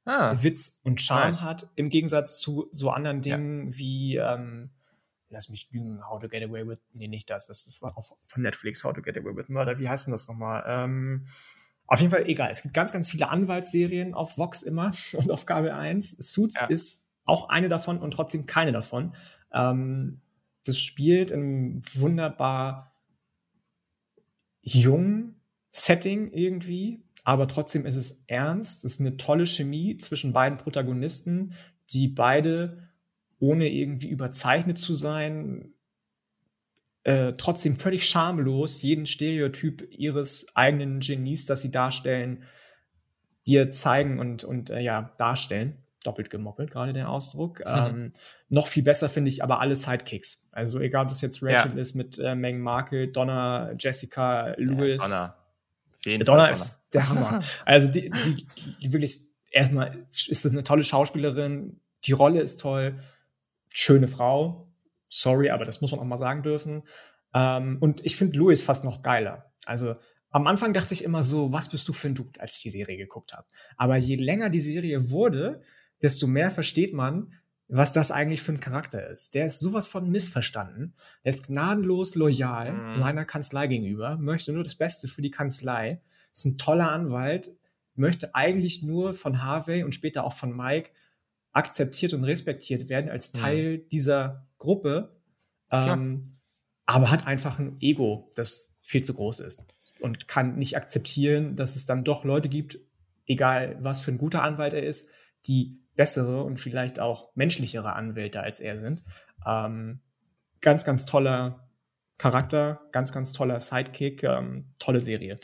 ah, 0.05 0.35
Witz 0.43 0.81
und 0.85 1.01
Charme 1.01 1.31
nice. 1.31 1.43
hat, 1.43 1.70
im 1.74 1.89
Gegensatz 1.89 2.39
zu 2.39 2.69
so 2.70 2.90
anderen 2.90 3.23
Dingen 3.23 3.70
ja. 3.70 3.78
wie, 3.78 4.16
ähm, 4.16 4.70
lass 5.31 5.48
mich 5.48 5.70
lügen, 5.70 6.06
How 6.06 6.20
to 6.20 6.28
Get 6.28 6.43
Away 6.43 6.66
with, 6.66 6.81
nee, 6.93 7.09
nicht 7.09 7.31
das, 7.31 7.47
das 7.47 7.66
ist 7.66 7.78
von 7.78 8.43
Netflix, 8.43 8.85
How 8.85 8.93
to 8.93 9.01
Get 9.01 9.16
Away 9.16 9.35
with 9.35 9.48
Murder, 9.48 9.78
wie 9.78 9.89
heißt 9.89 10.06
denn 10.06 10.12
das 10.12 10.28
nochmal? 10.28 10.64
Ähm, 10.66 11.28
auf 11.86 12.01
jeden 12.01 12.10
Fall 12.10 12.27
egal. 12.27 12.51
Es 12.51 12.62
gibt 12.62 12.74
ganz, 12.74 12.93
ganz 12.93 13.10
viele 13.10 13.28
Anwaltsserien 13.28 14.12
auf 14.14 14.39
Vox 14.39 14.62
immer 14.62 14.93
und 15.14 15.31
auf 15.31 15.47
Kabel 15.47 15.70
1. 15.70 16.10
Suits 16.32 16.60
ja. 16.60 16.66
ist 16.66 17.02
auch 17.24 17.49
eine 17.49 17.69
davon 17.69 17.99
und 17.99 18.12
trotzdem 18.12 18.47
keine 18.47 18.73
davon. 18.73 19.15
Ähm, 19.53 20.20
das 20.65 20.78
spielt 20.78 21.31
im 21.31 21.82
wunderbar 21.94 22.97
jungen 24.61 25.40
Setting 25.70 26.31
irgendwie, 26.32 27.05
aber 27.24 27.49
trotzdem 27.49 27.86
ist 27.86 27.97
es 27.97 28.24
ernst. 28.27 28.85
Es 28.85 28.94
ist 28.94 29.01
eine 29.01 29.16
tolle 29.16 29.47
Chemie 29.47 29.97
zwischen 29.97 30.32
beiden 30.32 30.59
Protagonisten, 30.59 31.55
die 31.90 32.09
beide, 32.09 32.89
ohne 33.39 33.69
irgendwie 33.69 34.09
überzeichnet 34.09 34.78
zu 34.78 34.94
sein, 34.94 35.74
äh, 37.05 37.32
trotzdem 37.32 37.77
völlig 37.77 38.09
schamlos 38.09 38.82
jeden 38.82 39.07
Stereotyp 39.07 39.89
ihres 39.90 40.55
eigenen 40.55 41.01
Genies, 41.01 41.47
das 41.47 41.62
sie 41.62 41.73
darstellen, 41.73 42.44
dir 43.49 43.73
zeigen 43.73 44.20
und, 44.20 44.44
und 44.44 44.70
äh, 44.70 44.81
ja, 44.81 45.12
darstellen 45.19 45.81
doppelt 46.03 46.31
gemoppelt, 46.31 46.70
gerade 46.70 46.93
der 46.93 47.09
Ausdruck. 47.09 47.62
Mhm. 47.73 47.73
Ähm, 47.73 48.12
noch 48.49 48.66
viel 48.66 48.83
besser 48.83 49.09
finde 49.09 49.31
ich 49.31 49.43
aber 49.43 49.61
alle 49.61 49.77
Sidekicks. 49.77 50.49
Also 50.53 50.79
egal, 50.79 51.03
ob 51.03 51.09
das 51.09 51.20
jetzt 51.20 51.43
Rachel 51.43 51.73
ja. 51.74 51.81
ist 51.81 51.95
mit 51.95 52.19
äh, 52.19 52.35
Meghan 52.35 52.61
Markle, 52.61 53.09
Donna, 53.09 53.73
Jessica, 53.79 54.55
Lewis. 54.59 55.03
Ja, 55.11 55.37
Donna. 56.05 56.24
Donna 56.24 56.47
ist 56.49 56.89
der 56.93 57.09
Hammer. 57.09 57.41
also 57.65 57.91
die, 57.91 58.11
die, 58.11 58.47
die 58.83 58.93
wirklich, 58.93 59.20
erstmal 59.51 60.07
ist 60.11 60.45
das 60.45 60.53
eine 60.53 60.65
tolle 60.65 60.85
Schauspielerin, 60.85 61.81
die 62.05 62.12
Rolle 62.12 62.41
ist 62.41 62.61
toll, 62.61 63.01
schöne 63.70 64.09
Frau. 64.09 64.69
Sorry, 65.09 65.51
aber 65.51 65.65
das 65.65 65.81
muss 65.81 65.93
man 65.93 66.01
auch 66.01 66.05
mal 66.05 66.19
sagen 66.19 66.43
dürfen. 66.43 66.83
Ähm, 67.35 67.79
und 67.81 68.05
ich 68.05 68.16
finde 68.16 68.39
Louis 68.39 68.62
fast 68.62 68.85
noch 68.85 69.03
geiler. 69.03 69.53
Also 69.65 69.97
am 70.31 70.47
Anfang 70.47 70.73
dachte 70.73 70.95
ich 70.95 71.05
immer 71.05 71.23
so, 71.23 71.53
was 71.53 71.69
bist 71.69 71.87
du 71.89 71.93
für 71.93 72.09
ein 72.09 72.15
Dude, 72.15 72.41
als 72.41 72.57
ich 72.57 72.62
die 72.62 72.70
Serie 72.70 72.97
geguckt 72.97 73.35
habe. 73.35 73.47
Aber 73.77 73.97
je 73.97 74.16
länger 74.16 74.49
die 74.49 74.61
Serie 74.61 75.11
wurde, 75.11 75.62
desto 76.03 76.27
mehr 76.27 76.51
versteht 76.51 76.93
man, 76.93 77.33
was 77.69 77.93
das 77.93 78.11
eigentlich 78.11 78.43
für 78.43 78.53
ein 78.53 78.61
Charakter 78.61 79.07
ist. 79.09 79.35
Der 79.35 79.47
ist 79.47 79.59
sowas 79.59 79.87
von 79.87 80.11
missverstanden. 80.11 80.95
Er 81.23 81.31
ist 81.31 81.47
gnadenlos 81.47 82.15
loyal 82.15 82.73
mhm. 82.73 82.91
seiner 82.91 83.24
Kanzlei 83.24 83.66
gegenüber, 83.66 84.19
möchte 84.19 84.53
nur 84.53 84.65
das 84.65 84.74
Beste 84.74 85.09
für 85.09 85.23
die 85.23 85.31
Kanzlei, 85.31 86.03
ist 86.33 86.45
ein 86.45 86.59
toller 86.59 86.91
Anwalt, 86.91 87.57
möchte 87.95 88.35
eigentlich 88.35 88.83
nur 88.83 89.15
von 89.15 89.43
Harvey 89.43 89.85
und 89.85 89.95
später 89.95 90.24
auch 90.24 90.35
von 90.35 90.55
Mike 90.55 90.91
akzeptiert 91.53 92.12
und 92.15 92.24
respektiert 92.24 92.89
werden 92.89 93.11
als 93.11 93.33
mhm. 93.33 93.39
Teil 93.39 93.79
mhm. 93.79 93.89
dieser 93.91 94.47
Gruppe, 94.59 95.16
ähm, 95.70 96.24
aber 96.85 97.11
hat 97.11 97.27
einfach 97.27 97.59
ein 97.59 97.79
Ego, 97.81 98.31
das 98.35 98.77
viel 98.83 99.03
zu 99.03 99.15
groß 99.15 99.41
ist 99.41 99.65
und 100.01 100.29
kann 100.29 100.57
nicht 100.57 100.77
akzeptieren, 100.77 101.57
dass 101.57 101.77
es 101.77 101.87
dann 101.87 102.05
doch 102.05 102.24
Leute 102.24 102.49
gibt, 102.49 102.79
egal 103.27 103.77
was 103.81 104.01
für 104.01 104.11
ein 104.11 104.19
guter 104.19 104.43
Anwalt 104.43 104.74
er 104.74 104.83
ist, 104.83 105.11
die 105.47 105.81
bessere 105.94 106.43
und 106.43 106.59
vielleicht 106.59 107.01
auch 107.01 107.35
menschlichere 107.35 107.93
Anwälte 107.94 108.43
als 108.43 108.60
er 108.60 108.77
sind. 108.77 109.02
Ähm, 109.47 110.01
ganz, 110.60 110.85
ganz 110.85 111.06
toller 111.06 111.69
Charakter, 112.19 112.81
ganz, 112.93 113.12
ganz 113.12 113.32
toller 113.32 113.60
Sidekick, 113.60 114.23
ähm, 114.23 114.73
tolle 114.78 115.01
Serie. 115.01 115.39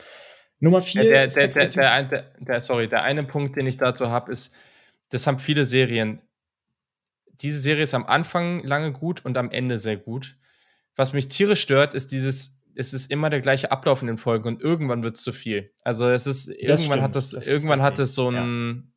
Nummer 0.59 0.81
vier. 0.81 1.03
Der, 1.03 1.27
der, 1.27 1.47
der, 1.47 2.03
der, 2.03 2.33
der, 2.39 2.61
sorry, 2.61 2.87
der 2.87 3.03
eine 3.03 3.23
Punkt, 3.23 3.55
den 3.55 3.67
ich 3.67 3.77
dazu 3.77 4.09
habe, 4.09 4.31
ist, 4.31 4.53
das 5.09 5.25
haben 5.27 5.39
viele 5.39 5.65
Serien. 5.65 6.21
Diese 7.41 7.59
Serie 7.59 7.83
ist 7.83 7.93
am 7.93 8.05
Anfang 8.05 8.63
lange 8.63 8.91
gut 8.91 9.23
und 9.25 9.37
am 9.37 9.51
Ende 9.51 9.77
sehr 9.77 9.97
gut. 9.97 10.37
Was 10.95 11.13
mich 11.13 11.29
tierisch 11.29 11.61
stört, 11.61 11.93
ist 11.93 12.11
dieses, 12.11 12.59
es 12.75 12.93
ist 12.93 13.09
immer 13.09 13.29
der 13.29 13.39
gleiche 13.39 13.71
Ablauf 13.71 14.01
in 14.01 14.07
den 14.07 14.17
Folgen 14.17 14.47
und 14.47 14.61
irgendwann 14.61 15.03
wird 15.03 15.15
es 15.15 15.23
zu 15.23 15.31
viel. 15.31 15.71
Also 15.83 16.09
es 16.09 16.27
ist, 16.27 16.49
das 16.49 16.55
irgendwann 16.57 16.77
stimmt, 16.77 17.01
hat 17.03 17.15
das, 17.15 17.29
das 17.31 17.47
irgendwann 17.47 17.81
hat 17.81 17.99
es 17.99 18.15
so 18.15 18.29
ein, 18.29 18.88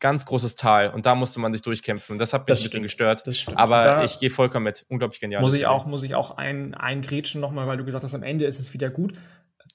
ganz 0.00 0.26
großes 0.26 0.56
Tal 0.56 0.90
und 0.90 1.06
da 1.06 1.14
musste 1.14 1.40
man 1.40 1.52
sich 1.52 1.62
durchkämpfen. 1.62 2.14
Und 2.14 2.18
das 2.18 2.32
hat 2.32 2.42
mich 2.42 2.48
das 2.48 2.60
ein 2.60 2.64
bisschen 2.64 2.82
gestört. 2.82 3.26
Das 3.26 3.40
stimmt. 3.40 3.58
Aber 3.58 3.82
da 3.82 4.04
ich 4.04 4.18
gehe 4.18 4.30
vollkommen 4.30 4.64
mit. 4.64 4.84
Unglaublich 4.88 5.20
genial. 5.20 5.40
Muss 5.40 5.54
ich 5.54 5.66
auch, 5.66 5.86
muss 5.86 6.02
ich 6.02 6.14
auch 6.14 6.32
ein, 6.32 6.74
eingrätschen 6.74 7.40
nochmal, 7.40 7.66
weil 7.66 7.76
du 7.76 7.84
gesagt 7.84 8.04
hast, 8.04 8.14
am 8.14 8.22
Ende 8.22 8.44
ist 8.44 8.60
es 8.60 8.74
wieder 8.74 8.90
gut. 8.90 9.12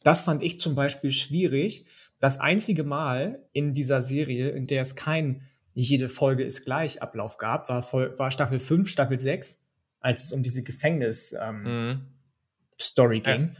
Das 0.03 0.21
fand 0.21 0.41
ich 0.41 0.59
zum 0.59 0.75
Beispiel 0.75 1.11
schwierig. 1.11 1.85
Das 2.19 2.39
einzige 2.39 2.83
Mal 2.83 3.39
in 3.51 3.73
dieser 3.73 4.01
Serie, 4.01 4.49
in 4.49 4.67
der 4.67 4.81
es 4.81 4.95
kein 4.95 5.47
jede 5.73 6.09
Folge 6.09 6.43
ist 6.43 6.65
gleich 6.65 7.01
Ablauf 7.01 7.37
gab, 7.37 7.69
war, 7.69 7.81
war 7.91 8.31
Staffel 8.31 8.59
5, 8.59 8.89
Staffel 8.89 9.17
6, 9.17 9.65
als 10.01 10.25
es 10.25 10.33
um 10.33 10.43
diese 10.43 10.63
Gefängnis-Story 10.63 13.17
ähm, 13.17 13.21
mhm. 13.21 13.23
ging. 13.23 13.41
Ja. 13.41 13.55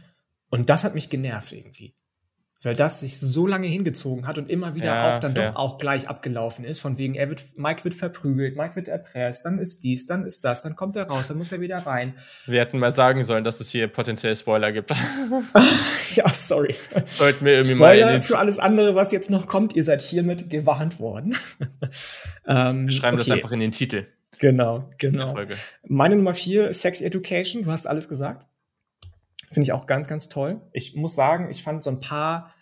Und 0.50 0.68
das 0.68 0.84
hat 0.84 0.94
mich 0.94 1.08
genervt 1.08 1.52
irgendwie 1.52 1.94
weil 2.64 2.74
das 2.74 3.00
sich 3.00 3.18
so 3.18 3.46
lange 3.46 3.66
hingezogen 3.66 4.26
hat 4.26 4.38
und 4.38 4.50
immer 4.50 4.74
wieder 4.74 4.86
ja, 4.86 5.16
auch 5.16 5.20
dann 5.20 5.34
fair. 5.34 5.50
doch 5.50 5.56
auch 5.56 5.78
gleich 5.78 6.08
abgelaufen 6.08 6.64
ist, 6.64 6.80
von 6.80 6.98
wegen, 6.98 7.14
er 7.14 7.28
wird, 7.28 7.42
Mike 7.56 7.84
wird 7.84 7.94
verprügelt, 7.94 8.56
Mike 8.56 8.76
wird 8.76 8.88
erpresst, 8.88 9.44
dann 9.44 9.58
ist 9.58 9.84
dies, 9.84 10.06
dann 10.06 10.24
ist 10.24 10.44
das, 10.44 10.62
dann 10.62 10.76
kommt 10.76 10.96
er 10.96 11.08
raus, 11.08 11.28
dann 11.28 11.38
muss 11.38 11.52
er 11.52 11.60
wieder 11.60 11.78
rein. 11.78 12.14
Wir 12.46 12.60
hätten 12.60 12.78
mal 12.78 12.90
sagen 12.90 13.24
sollen, 13.24 13.44
dass 13.44 13.60
es 13.60 13.70
hier 13.70 13.88
potenziell 13.88 14.36
Spoiler 14.36 14.72
gibt. 14.72 14.90
ja, 16.14 16.28
sorry. 16.28 16.74
Sollten 17.10 17.44
wir 17.44 17.52
irgendwie 17.54 17.74
Spoiler 17.74 18.06
mal 18.06 18.22
für 18.22 18.38
alles 18.38 18.58
andere, 18.58 18.94
was 18.94 19.12
jetzt 19.12 19.30
noch 19.30 19.46
kommt, 19.46 19.74
ihr 19.74 19.84
seid 19.84 20.02
hiermit 20.02 20.50
gewarnt 20.50 21.00
worden. 21.00 21.34
ähm, 22.46 22.86
wir 22.86 22.92
schreiben 22.92 23.16
okay. 23.16 23.28
das 23.28 23.30
einfach 23.30 23.52
in 23.52 23.60
den 23.60 23.72
Titel. 23.72 24.06
Genau, 24.38 24.90
genau. 24.98 25.36
Meine 25.86 26.16
Nummer 26.16 26.34
vier, 26.34 26.72
Sex 26.72 27.00
Education, 27.00 27.62
du 27.62 27.70
hast 27.70 27.86
alles 27.86 28.08
gesagt. 28.08 28.46
Finde 29.52 29.64
ich 29.64 29.72
auch 29.72 29.86
ganz, 29.86 30.08
ganz 30.08 30.28
toll. 30.28 30.60
Ich 30.72 30.96
muss 30.96 31.14
sagen, 31.14 31.50
ich 31.50 31.62
fand 31.62 31.82
so 31.82 31.90
ein 31.90 32.00
paar, 32.00 32.54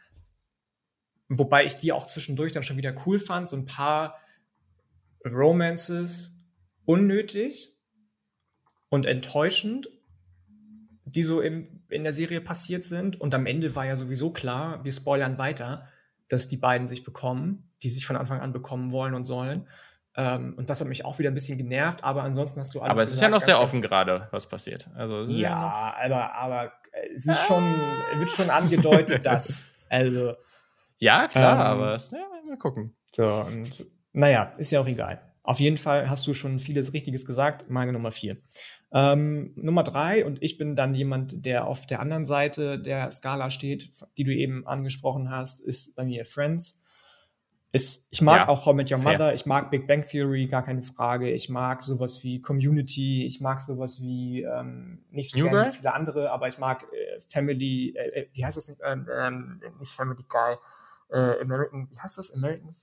wobei 1.29 1.65
ich 1.65 1.77
die 1.77 1.93
auch 1.93 2.07
zwischendurch 2.07 2.53
dann 2.53 2.63
schon 2.63 2.77
wieder 2.77 2.95
cool 3.07 3.19
fand, 3.19 3.49
so 3.49 3.57
ein 3.57 3.67
paar 3.67 4.19
Romances 5.25 6.39
unnötig 6.85 7.77
und 8.89 9.07
enttäuschend, 9.07 9.89
die 11.05 11.23
so 11.23 11.41
im, 11.41 11.85
in 11.89 12.03
der 12.03 12.13
Serie 12.13 12.41
passiert 12.41 12.85
sind. 12.85 13.21
Und 13.21 13.35
am 13.35 13.47
Ende 13.47 13.75
war 13.75 13.87
ja 13.87 13.97
sowieso 13.97 14.33
klar, 14.33 14.85
wir 14.85 14.93
spoilern 14.93 15.39
weiter, 15.39 15.89
dass 16.29 16.49
die 16.49 16.57
beiden 16.57 16.87
sich 16.87 17.05
bekommen, 17.05 17.71
die 17.83 17.89
sich 17.89 18.07
von 18.07 18.17
Anfang 18.17 18.41
an 18.41 18.53
bekommen 18.53 18.93
wollen 18.93 19.15
und 19.15 19.25
sollen. 19.25 19.67
Ähm, 20.17 20.55
und 20.57 20.69
das 20.71 20.81
hat 20.81 20.89
mich 20.89 21.05
auch 21.05 21.19
wieder 21.19 21.31
ein 21.31 21.35
bisschen 21.35 21.59
genervt, 21.59 22.03
aber 22.03 22.25
ansonsten 22.25 22.61
hast 22.61 22.75
du 22.75 22.81
alles. 22.81 22.91
Aber 22.91 23.03
es 23.03 23.11
gesagt, 23.11 23.17
ist 23.17 23.23
ja 23.23 23.29
noch 23.29 23.41
sehr 23.41 23.61
offen 23.61 23.81
gerade, 23.81 24.29
was 24.33 24.49
passiert. 24.49 24.89
Also, 24.95 25.23
ja, 25.25 25.39
ja 25.39 25.95
aber, 26.03 26.35
aber 26.35 26.73
es 27.15 27.27
ist 27.27 27.47
schon, 27.47 27.65
wird 28.17 28.31
schon 28.31 28.51
angedeutet, 28.51 29.25
dass. 29.27 29.75
Also. 29.89 30.35
Ja, 30.99 31.29
klar, 31.29 31.55
ähm, 31.55 31.61
aber 31.61 31.97
ja, 31.97 32.27
mal 32.47 32.59
gucken. 32.59 32.95
So, 33.13 33.27
und 33.27 33.87
naja, 34.13 34.53
ist 34.59 34.71
ja 34.71 34.81
auch 34.81 34.87
egal. 34.87 35.21
Auf 35.43 35.59
jeden 35.59 35.79
Fall 35.79 36.11
hast 36.11 36.27
du 36.27 36.35
schon 36.35 36.61
vieles 36.61 36.93
Richtiges 36.93 37.25
gesagt. 37.25 37.71
Meine 37.71 37.93
Nummer 37.93 38.13
vier. 38.13 38.37
Ähm, 38.93 39.53
Nummer 39.57 39.83
drei, 39.83 40.25
und 40.25 40.43
ich 40.43 40.59
bin 40.59 40.77
dann 40.77 40.95
jemand, 40.95 41.47
der 41.47 41.67
auf 41.67 41.87
der 41.87 42.01
anderen 42.01 42.27
Seite 42.27 42.79
der 42.79 43.11
Skala 43.11 43.51
steht, 43.51 43.91
die 44.19 44.25
du 44.25 44.35
eben 44.35 44.67
angesprochen 44.67 45.31
hast, 45.31 45.61
ist 45.61 45.97
bei 45.97 46.05
mir 46.05 46.25
Friends. 46.25 46.80
Ist, 47.73 48.09
ich 48.11 48.21
mag 48.21 48.37
ja, 48.37 48.49
auch 48.49 48.67
How 48.67 48.75
Met 48.75 48.91
Your 48.91 48.99
fair. 48.99 49.13
Mother, 49.13 49.33
ich 49.33 49.47
mag 49.47 49.71
Big 49.71 49.87
Bang 49.87 50.05
Theory, 50.05 50.47
gar 50.47 50.63
keine 50.63 50.83
Frage. 50.83 51.31
Ich 51.31 51.49
mag 51.49 51.85
sowas 51.85 52.25
wie 52.25 52.41
Community, 52.41 53.25
ich 53.25 53.41
mag 53.41 53.63
sowas 53.63 54.03
wie 54.03 54.43
ähm, 54.43 55.05
nicht 55.11 55.31
so 55.31 55.39
New 55.39 55.49
gerne 55.49 55.71
viele 55.71 55.95
andere, 55.95 56.33
aber 56.33 56.49
ich 56.49 56.59
mag 56.59 56.83
äh, 56.93 57.21
Family, 57.21 57.95
äh, 57.97 58.23
äh 58.23 58.29
wie 58.33 58.45
heißt 58.45 58.57
das? 58.57 58.77
Ähm, 58.85 59.07
ähm, 59.17 59.61
nicht 59.79 59.93
Family 59.93 60.25
Guy, 60.29 60.57
äh, 61.11 61.41
American, 61.41 61.89
wie 61.93 62.01
heißt 62.01 62.19
das? 62.19 62.35
American? 62.35 62.75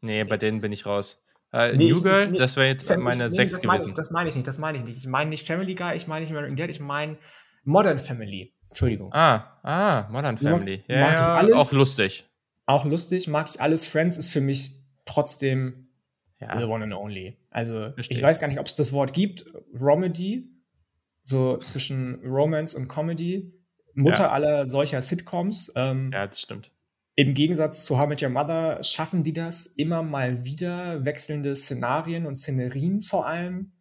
Nee, 0.00 0.24
bei 0.24 0.36
denen 0.36 0.60
bin 0.60 0.72
ich 0.72 0.84
raus. 0.84 1.24
Uh, 1.52 1.74
nee, 1.74 1.90
New 1.90 2.02
Girl, 2.02 2.32
das 2.32 2.56
wäre 2.56 2.66
jetzt 2.66 2.88
Fam 2.88 3.00
meine 3.00 3.24
nee, 3.24 3.30
sechs 3.30 3.52
das 3.52 3.62
gewesen. 3.62 3.82
Meine, 3.84 3.94
das 3.94 4.10
meine 4.10 4.28
ich 4.28 4.34
nicht, 4.34 4.46
das 4.48 4.58
meine 4.58 4.78
ich 4.78 4.84
nicht. 4.84 4.98
Ich 4.98 5.06
meine 5.06 5.30
nicht 5.30 5.46
Family 5.46 5.74
Guy, 5.76 5.94
ich 5.96 6.08
meine 6.08 6.22
nicht 6.22 6.30
American 6.30 6.56
Dad, 6.56 6.70
ich 6.70 6.80
meine 6.80 7.18
Modern 7.64 7.98
Family. 8.00 8.52
Entschuldigung. 8.68 9.12
Ah, 9.14 9.58
ah, 9.62 10.08
Modern 10.10 10.36
Family. 10.36 10.82
Ja, 10.88 11.40
ja 11.40 11.56
auch 11.56 11.72
lustig 11.72 12.28
auch 12.68 12.84
lustig, 12.84 13.28
mag 13.28 13.48
ich 13.48 13.60
alles. 13.60 13.88
Friends 13.88 14.18
ist 14.18 14.28
für 14.28 14.40
mich 14.40 14.72
trotzdem 15.04 15.88
ja. 16.40 16.58
the 16.58 16.66
one 16.66 16.84
and 16.84 16.92
only. 16.92 17.36
Also 17.50 17.92
Verstehe 17.92 18.18
ich 18.18 18.22
weiß 18.22 18.40
gar 18.40 18.48
nicht, 18.48 18.60
ob 18.60 18.66
es 18.66 18.76
das 18.76 18.92
Wort 18.92 19.12
gibt. 19.12 19.46
Romedy, 19.78 20.50
so 21.22 21.56
zwischen 21.58 22.20
Romance 22.24 22.76
und 22.76 22.88
Comedy. 22.88 23.52
Mutter 23.94 24.24
ja. 24.24 24.30
aller 24.32 24.66
solcher 24.66 25.02
Sitcoms. 25.02 25.72
Ähm, 25.76 26.10
ja, 26.12 26.26
das 26.26 26.40
stimmt. 26.40 26.70
Im 27.16 27.34
Gegensatz 27.34 27.84
zu 27.84 27.98
How 27.98 28.06
Met 28.06 28.22
Your 28.22 28.28
Mother 28.28 28.82
schaffen 28.84 29.24
die 29.24 29.32
das 29.32 29.66
immer 29.66 30.02
mal 30.02 30.44
wieder, 30.44 31.04
wechselnde 31.04 31.56
Szenarien 31.56 32.26
und 32.26 32.36
Szenerien 32.36 33.02
vor 33.02 33.26
allem 33.26 33.72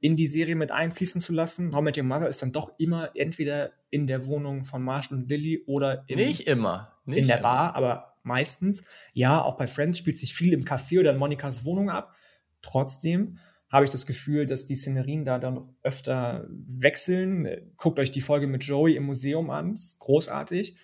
in 0.00 0.16
die 0.16 0.26
Serie 0.26 0.56
mit 0.56 0.72
einfließen 0.72 1.20
zu 1.20 1.32
lassen. 1.32 1.72
How 1.74 1.82
Met 1.82 1.98
Your 1.98 2.04
Mother 2.04 2.26
ist 2.26 2.42
dann 2.42 2.52
doch 2.52 2.72
immer 2.78 3.10
entweder 3.14 3.70
in 3.90 4.06
der 4.06 4.26
Wohnung 4.26 4.64
von 4.64 4.82
Marshall 4.82 5.18
und 5.18 5.28
Lily 5.28 5.62
oder 5.66 6.04
im, 6.08 6.18
nicht 6.18 6.48
immer. 6.48 6.96
Nicht 7.04 7.18
in 7.18 7.26
der 7.28 7.38
immer. 7.38 7.48
Bar, 7.48 7.76
aber 7.76 8.09
meistens. 8.22 8.84
Ja, 9.12 9.42
auch 9.42 9.56
bei 9.56 9.66
Friends 9.66 9.98
spielt 9.98 10.18
sich 10.18 10.34
viel 10.34 10.52
im 10.52 10.64
Café 10.64 11.00
oder 11.00 11.12
in 11.12 11.18
Monikas 11.18 11.64
Wohnung 11.64 11.90
ab. 11.90 12.14
Trotzdem 12.62 13.38
habe 13.70 13.84
ich 13.84 13.90
das 13.90 14.06
Gefühl, 14.06 14.46
dass 14.46 14.66
die 14.66 14.74
Szenerien 14.74 15.24
da 15.24 15.38
dann 15.38 15.74
öfter 15.82 16.46
wechseln. 16.50 17.72
Guckt 17.76 17.98
euch 17.98 18.10
die 18.10 18.20
Folge 18.20 18.46
mit 18.46 18.64
Joey 18.64 18.96
im 18.96 19.04
Museum 19.04 19.48
an, 19.50 19.74
ist 19.74 20.00
großartig. 20.00 20.76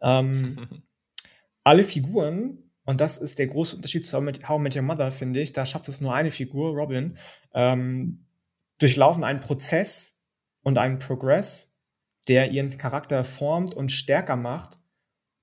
Ähm, 0.00 0.82
alle 1.64 1.84
Figuren, 1.84 2.58
und 2.84 3.00
das 3.00 3.22
ist 3.22 3.38
der 3.38 3.46
große 3.46 3.76
Unterschied 3.76 4.04
zu 4.04 4.18
How 4.18 4.58
I 4.58 4.62
Met 4.62 4.76
Your 4.76 4.82
Mother, 4.82 5.12
finde 5.12 5.40
ich, 5.40 5.52
da 5.52 5.64
schafft 5.64 5.88
es 5.88 6.00
nur 6.00 6.14
eine 6.14 6.32
Figur, 6.32 6.74
Robin, 6.74 7.16
ähm, 7.54 8.26
durchlaufen 8.78 9.22
einen 9.22 9.40
Prozess 9.40 10.26
und 10.62 10.78
einen 10.78 10.98
Progress, 10.98 11.78
der 12.26 12.50
ihren 12.50 12.76
Charakter 12.76 13.22
formt 13.22 13.74
und 13.74 13.92
stärker 13.92 14.34
macht, 14.34 14.80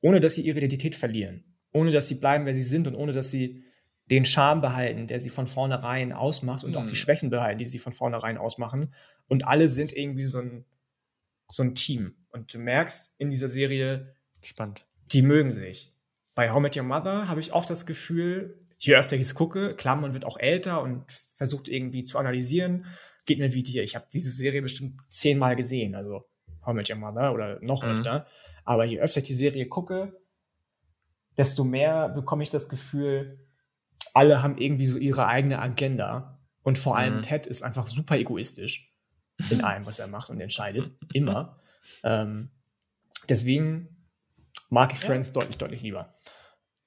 ohne 0.01 0.19
dass 0.19 0.35
sie 0.35 0.41
ihre 0.41 0.57
Identität 0.57 0.95
verlieren, 0.95 1.43
ohne 1.71 1.91
dass 1.91 2.07
sie 2.07 2.15
bleiben, 2.15 2.45
wer 2.45 2.55
sie 2.55 2.63
sind 2.63 2.87
und 2.87 2.95
ohne 2.95 3.11
dass 3.11 3.31
sie 3.31 3.63
den 4.09 4.25
Charme 4.25 4.61
behalten, 4.61 5.07
der 5.07 5.19
sie 5.19 5.29
von 5.29 5.47
vornherein 5.47 6.13
ausmacht 6.13 6.63
und 6.63 6.71
mhm. 6.71 6.77
auch 6.77 6.85
die 6.85 6.91
mhm. 6.91 6.95
Schwächen 6.95 7.29
behalten, 7.29 7.59
die 7.59 7.65
sie 7.65 7.79
von 7.79 7.93
vornherein 7.93 8.37
ausmachen. 8.37 8.93
Und 9.27 9.45
alle 9.47 9.69
sind 9.69 9.95
irgendwie 9.95 10.25
so 10.25 10.39
ein, 10.39 10.65
so 11.49 11.63
ein 11.63 11.75
Team. 11.75 12.15
Und 12.31 12.53
du 12.53 12.59
merkst 12.59 13.19
in 13.19 13.29
dieser 13.29 13.49
Serie, 13.49 14.15
spannend, 14.41 14.85
die 15.11 15.21
mögen 15.21 15.51
sich. 15.51 15.93
Bei 16.33 16.51
How 16.51 16.59
Met 16.59 16.75
Your 16.75 16.83
Mother 16.83 17.27
habe 17.27 17.39
ich 17.39 17.53
oft 17.53 17.69
das 17.69 17.85
Gefühl, 17.85 18.65
je 18.77 18.95
öfter 18.95 19.15
ich 19.15 19.23
es 19.23 19.35
gucke, 19.35 19.75
klar, 19.75 19.95
man 19.95 20.13
wird 20.13 20.25
auch 20.25 20.39
älter 20.39 20.81
und 20.81 21.11
versucht 21.35 21.67
irgendwie 21.67 22.03
zu 22.03 22.17
analysieren. 22.17 22.85
Geht 23.25 23.39
mir 23.39 23.53
wie 23.53 23.63
dir. 23.63 23.83
Ich 23.83 23.95
habe 23.95 24.07
diese 24.11 24.31
Serie 24.31 24.61
bestimmt 24.61 24.99
zehnmal 25.09 25.55
gesehen, 25.55 25.93
also 25.95 26.25
How 26.65 26.73
Met 26.73 26.89
Your 26.89 26.97
Mother 26.97 27.33
oder 27.33 27.59
noch 27.61 27.83
mhm. 27.83 27.89
öfter. 27.89 28.27
Aber 28.69 28.85
je 28.85 28.99
öfter 28.99 29.17
ich 29.17 29.23
die 29.23 29.33
Serie 29.33 29.67
gucke, 29.67 30.15
desto 31.37 31.63
mehr 31.63 32.07
bekomme 32.07 32.43
ich 32.43 32.51
das 32.51 32.69
Gefühl, 32.69 33.47
alle 34.13 34.43
haben 34.43 34.59
irgendwie 34.59 34.85
so 34.85 34.99
ihre 34.99 35.25
eigene 35.25 35.57
Agenda. 35.57 36.39
Und 36.61 36.77
vor 36.77 36.95
allem 36.95 37.15
mhm. 37.15 37.21
Ted 37.23 37.47
ist 37.47 37.63
einfach 37.63 37.87
super 37.87 38.15
egoistisch 38.15 38.95
in 39.49 39.63
allem, 39.63 39.87
was 39.87 39.97
er 39.97 40.05
macht 40.05 40.29
und 40.29 40.39
entscheidet. 40.39 40.91
Immer. 41.15 41.59
Ähm, 42.03 42.51
deswegen 43.27 44.05
mag 44.69 44.93
ich 44.93 44.99
Friends 44.99 45.29
ja. 45.29 45.33
deutlich, 45.33 45.57
deutlich 45.57 45.81
lieber. 45.81 46.13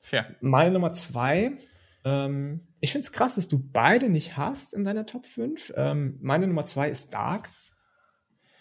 Fair. 0.02 0.36
Meine 0.40 0.70
Nummer 0.70 0.92
zwei. 0.92 1.56
Ähm, 2.04 2.68
ich 2.78 2.92
finde 2.92 3.06
es 3.06 3.12
krass, 3.12 3.34
dass 3.34 3.48
du 3.48 3.58
beide 3.72 4.08
nicht 4.08 4.36
hast 4.36 4.72
in 4.72 4.84
deiner 4.84 5.04
Top 5.04 5.26
5. 5.26 5.72
Ähm, 5.74 6.16
meine 6.22 6.46
Nummer 6.46 6.64
zwei 6.64 6.88
ist 6.88 7.12
Dark. 7.12 7.48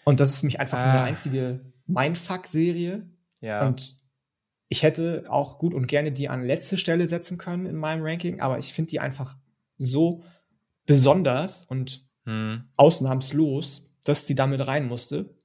Und 0.02 0.18
das 0.18 0.30
ist 0.30 0.38
für 0.38 0.46
mich 0.46 0.58
einfach 0.58 0.78
ah. 0.78 0.90
eine 0.90 1.02
einzige 1.02 1.72
Mindfuck-Serie. 1.86 3.11
Ja. 3.42 3.66
Und 3.66 3.98
ich 4.68 4.82
hätte 4.82 5.24
auch 5.28 5.58
gut 5.58 5.74
und 5.74 5.86
gerne 5.86 6.12
die 6.12 6.30
an 6.30 6.42
letzte 6.42 6.78
Stelle 6.78 7.06
setzen 7.06 7.36
können 7.36 7.66
in 7.66 7.76
meinem 7.76 8.02
Ranking, 8.02 8.40
aber 8.40 8.56
ich 8.58 8.72
finde 8.72 8.90
die 8.90 9.00
einfach 9.00 9.36
so 9.76 10.24
besonders 10.86 11.64
und 11.64 12.08
hm. 12.24 12.64
ausnahmslos, 12.76 13.94
dass 14.04 14.24
die 14.24 14.34
damit 14.34 14.66
rein 14.66 14.88
musste. 14.88 15.36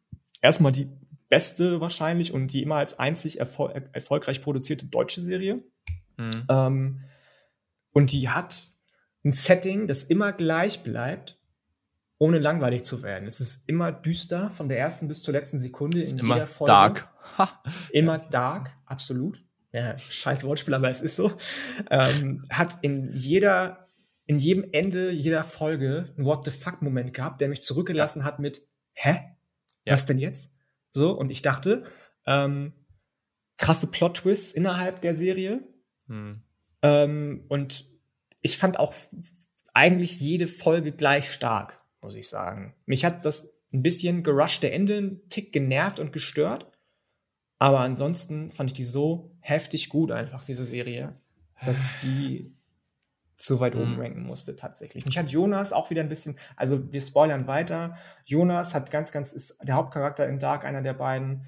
Erstmal 0.42 0.72
die 0.72 0.90
beste 1.28 1.82
wahrscheinlich 1.82 2.32
und 2.32 2.54
die 2.54 2.64
immer 2.64 2.76
als 2.76 3.00
einzig 3.00 3.40
erfol 3.40 3.90
erfolgreich 3.92 4.42
produzierte 4.42 4.86
deutsche 4.86 5.20
Serie. 5.20 5.62
Hm. 6.18 6.30
Ähm, 6.48 7.04
und 7.94 8.14
die 8.14 8.30
hat 8.30 8.68
ein 9.26 9.34
Setting, 9.34 9.88
das 9.88 10.04
immer 10.04 10.32
gleich 10.32 10.84
bleibt, 10.84 11.38
ohne 12.18 12.40
langweilig 12.40 12.84
zu 12.84 13.04
werden. 13.04 13.28
Es 13.28 13.42
ist 13.42 13.68
immer 13.68 13.92
düster 13.92 14.50
von 14.52 14.70
der 14.70 14.80
ersten 14.80 15.08
bis 15.08 15.22
zur 15.24 15.34
letzten 15.34 15.60
Sekunde 15.60 16.02
in 16.02 16.18
immer 16.18 16.36
jeder 16.36 16.48
Folge. 16.48 16.72
Dark. 16.72 17.14
Ha. 17.38 17.64
Immer 17.92 18.20
dark, 18.20 18.76
absolut. 18.86 19.44
Ja, 19.72 19.98
scheiß 19.98 20.44
Wortspiel, 20.44 20.74
aber 20.74 20.90
es 20.90 21.02
ist 21.02 21.16
so. 21.16 21.32
Ähm, 21.90 22.46
hat 22.50 22.78
in 22.82 23.12
jeder, 23.14 23.90
in 24.26 24.38
jedem 24.38 24.66
Ende 24.72 25.12
jeder 25.12 25.44
Folge 25.44 26.14
einen 26.16 26.26
What 26.26 26.46
the 26.46 26.52
fuck-Moment 26.52 27.14
gehabt, 27.14 27.42
der 27.42 27.50
mich 27.50 27.62
zurückgelassen 27.62 28.24
hat 28.24 28.40
mit 28.40 28.62
Hä? 28.94 29.20
Ja. 29.86 29.94
Was 29.94 30.06
denn 30.06 30.18
jetzt? 30.18 30.58
So, 30.92 31.12
und 31.12 31.30
ich 31.30 31.42
dachte, 31.42 31.84
ähm, 32.26 32.74
krasse 33.58 33.92
Plot-Twists 33.92 34.54
innerhalb 34.54 35.02
der 35.02 35.14
Serie. 35.14 35.62
Hm. 36.08 36.42
Ähm, 36.82 37.46
und 37.50 37.86
ich 38.42 38.58
fand 38.58 38.80
auch 38.80 38.94
eigentlich 39.74 40.20
jede 40.20 40.48
Folge 40.48 40.92
gleich 40.92 41.32
stark, 41.32 41.80
muss 42.02 42.16
ich 42.16 42.28
sagen. 42.28 42.76
Mich 42.86 43.06
hat 43.06 43.26
das 43.26 43.64
ein 43.74 43.84
bisschen 43.84 44.24
gerushte 44.24 44.72
Ende 44.72 44.98
einen 44.98 45.30
Tick 45.30 45.52
genervt 45.54 46.00
und 46.00 46.14
gestört. 46.14 46.72
Aber 47.60 47.80
ansonsten 47.80 48.50
fand 48.52 48.72
ich 48.72 48.76
die 48.76 48.84
so 48.84 49.32
heftig 49.40 49.90
gut 49.90 50.12
einfach, 50.12 50.44
diese 50.44 50.66
Serie, 50.66 51.16
dass 51.66 51.92
ich 51.92 51.98
die 51.98 52.54
zu 53.36 53.60
weit 53.60 53.76
oben 53.76 53.96
mhm. 53.96 54.02
ranken 54.02 54.24
musste 54.24 54.56
tatsächlich. 54.56 55.06
Mich 55.06 55.18
hat 55.18 55.30
Jonas 55.30 55.72
auch 55.72 55.90
wieder 55.90 56.02
ein 56.02 56.10
bisschen, 56.10 56.38
also 56.56 56.92
wir 56.92 57.02
spoilern 57.02 57.48
weiter. 57.48 57.96
Jonas 58.26 58.74
hat 58.74 58.90
ganz, 58.90 59.12
ganz, 59.12 59.34
ist 59.34 59.60
der 59.64 59.76
Hauptcharakter 59.76 60.28
in 60.28 60.40
Dark, 60.40 60.66
einer 60.66 60.82
der 60.82 60.94
beiden, 60.94 61.46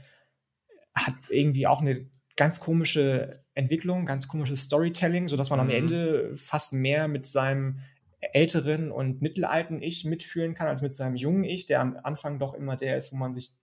hat 0.94 1.16
irgendwie 1.30 1.66
auch 1.66 1.82
eine 1.82 2.08
ganz 2.36 2.60
komische 2.60 3.44
Entwicklung, 3.54 4.06
ganz 4.06 4.28
komisches 4.28 4.64
Storytelling, 4.64 5.28
sodass 5.28 5.50
man 5.50 5.60
mhm. 5.60 5.66
am 5.66 5.70
Ende 5.72 6.38
fast 6.38 6.74
mehr 6.74 7.08
mit 7.08 7.26
seinem 7.26 7.80
älteren 8.20 8.92
und 8.92 9.22
mittelalten 9.22 9.82
Ich 9.82 10.06
mitfühlen 10.06 10.54
kann, 10.54 10.68
als 10.68 10.82
mit 10.82 10.96
seinem 10.96 11.16
jungen 11.16 11.44
Ich, 11.44 11.66
der 11.66 11.82
am 11.82 11.98
Anfang 12.04 12.38
doch 12.38 12.54
immer 12.54 12.76
der 12.76 12.98
ist, 12.98 13.12
wo 13.12 13.18
man 13.18 13.34
sich 13.34 13.59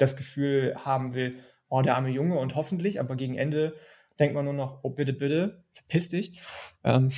das 0.00 0.16
Gefühl 0.16 0.76
haben 0.84 1.14
will, 1.14 1.38
oh, 1.68 1.82
der 1.82 1.96
arme 1.96 2.10
Junge 2.10 2.38
und 2.38 2.54
hoffentlich, 2.54 3.00
aber 3.00 3.16
gegen 3.16 3.36
Ende 3.36 3.74
denkt 4.18 4.34
man 4.34 4.44
nur 4.44 4.54
noch, 4.54 4.80
oh, 4.82 4.90
bitte, 4.90 5.12
bitte, 5.12 5.64
verpiss 5.70 6.08
dich. 6.10 6.40
Ähm, 6.84 7.10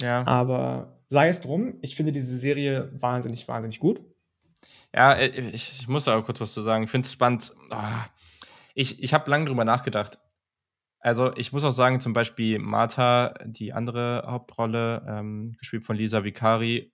ja. 0.00 0.26
Aber 0.26 1.00
sei 1.08 1.28
es 1.28 1.40
drum, 1.40 1.78
ich 1.82 1.94
finde 1.94 2.12
diese 2.12 2.36
Serie 2.36 2.90
wahnsinnig, 2.94 3.46
wahnsinnig 3.48 3.78
gut. 3.78 4.02
Ja, 4.94 5.12
äh, 5.12 5.28
ich, 5.28 5.72
ich 5.80 5.88
muss 5.88 6.04
da 6.04 6.16
auch 6.16 6.24
kurz 6.24 6.40
was 6.40 6.52
zu 6.52 6.62
sagen. 6.62 6.84
Ich 6.84 6.90
finde 6.90 7.06
es 7.06 7.12
spannend. 7.12 7.52
Oh, 7.70 7.76
ich 8.74 9.02
ich 9.02 9.14
habe 9.14 9.30
lange 9.30 9.46
drüber 9.46 9.64
nachgedacht. 9.64 10.18
Also, 11.00 11.36
ich 11.36 11.52
muss 11.52 11.64
auch 11.64 11.70
sagen, 11.70 12.00
zum 12.00 12.14
Beispiel 12.14 12.58
Martha, 12.58 13.34
die 13.44 13.72
andere 13.72 14.24
Hauptrolle, 14.26 15.04
ähm, 15.06 15.54
gespielt 15.58 15.84
von 15.84 15.96
Lisa 15.96 16.24
Vicari, 16.24 16.92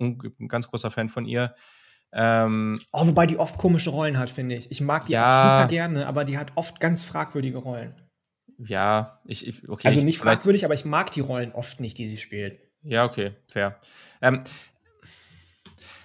ein, 0.00 0.18
ein 0.40 0.48
ganz 0.48 0.68
großer 0.68 0.90
Fan 0.90 1.10
von 1.10 1.26
ihr. 1.26 1.54
Ähm, 2.12 2.78
oh, 2.92 3.06
wobei 3.06 3.26
die 3.26 3.38
oft 3.38 3.58
komische 3.58 3.90
Rollen 3.90 4.18
hat, 4.18 4.30
finde 4.30 4.56
ich. 4.56 4.70
Ich 4.70 4.80
mag 4.80 5.06
die 5.06 5.12
ja, 5.12 5.58
super 5.58 5.68
gerne, 5.68 6.06
aber 6.06 6.24
die 6.24 6.38
hat 6.38 6.52
oft 6.56 6.80
ganz 6.80 7.04
fragwürdige 7.04 7.58
Rollen. 7.58 7.94
Ja, 8.58 9.20
ich, 9.24 9.46
ich 9.46 9.68
okay. 9.68 9.88
Also 9.88 10.02
nicht 10.02 10.18
fragwürdig, 10.18 10.64
aber 10.64 10.74
ich 10.74 10.84
mag 10.84 11.10
die 11.12 11.20
Rollen 11.20 11.52
oft 11.52 11.80
nicht, 11.80 11.98
die 11.98 12.06
sie 12.06 12.16
spielt. 12.16 12.58
Ja, 12.82 13.04
okay, 13.04 13.32
fair. 13.50 13.80
Ähm, 14.20 14.42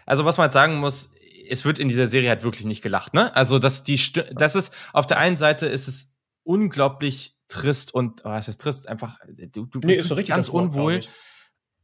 also, 0.05 0.25
was 0.25 0.37
man 0.37 0.43
halt 0.43 0.53
sagen 0.53 0.75
muss, 0.75 1.11
es 1.49 1.65
wird 1.65 1.79
in 1.79 1.87
dieser 1.87 2.07
Serie 2.07 2.29
halt 2.29 2.43
wirklich 2.43 2.65
nicht 2.65 2.81
gelacht, 2.81 3.13
ne? 3.13 3.35
Also, 3.35 3.59
dass 3.59 3.83
die, 3.83 3.99
das 4.33 4.55
ist, 4.55 4.73
auf 4.93 5.07
der 5.07 5.17
einen 5.17 5.37
Seite 5.37 5.65
ist 5.65 5.87
es 5.87 6.11
unglaublich 6.43 7.39
trist 7.47 7.93
und, 7.93 8.23
oh, 8.25 8.33
es 8.33 8.47
ist 8.47 8.61
trist, 8.61 8.87
einfach, 8.87 9.19
du, 9.27 9.65
du 9.65 9.79
nee, 9.79 9.95
ist 9.95 10.07
so 10.07 10.15
richtig 10.15 10.35
ganz 10.35 10.49
unwohl. 10.49 10.99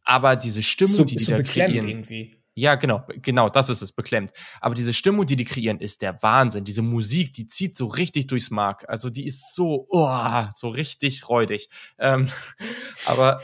Aber 0.03 0.35
diese 0.35 0.63
Stimmung, 0.63 0.93
so, 0.93 1.05
die 1.05 1.15
die 1.15 1.23
so 1.23 1.31
da 1.33 1.43
kreieren, 1.43 1.87
irgendwie. 1.87 2.40
Ja, 2.53 2.75
genau, 2.75 3.05
genau, 3.21 3.49
das 3.49 3.69
ist 3.69 3.81
es, 3.81 3.93
beklemmt. 3.93 4.33
Aber 4.59 4.75
diese 4.75 4.93
Stimmung, 4.93 5.25
die 5.25 5.37
die 5.37 5.45
kreieren, 5.45 5.79
ist 5.79 6.01
der 6.01 6.21
Wahnsinn. 6.21 6.65
Diese 6.65 6.81
Musik, 6.81 7.33
die 7.33 7.47
zieht 7.47 7.77
so 7.77 7.87
richtig 7.87 8.27
durchs 8.27 8.51
Mark. 8.51 8.85
Also 8.89 9.09
die 9.09 9.25
ist 9.25 9.55
so, 9.55 9.87
oh, 9.89 10.43
so 10.53 10.69
richtig 10.69 11.29
räudig. 11.29 11.69
Ähm, 11.97 12.27
aber, 13.05 13.39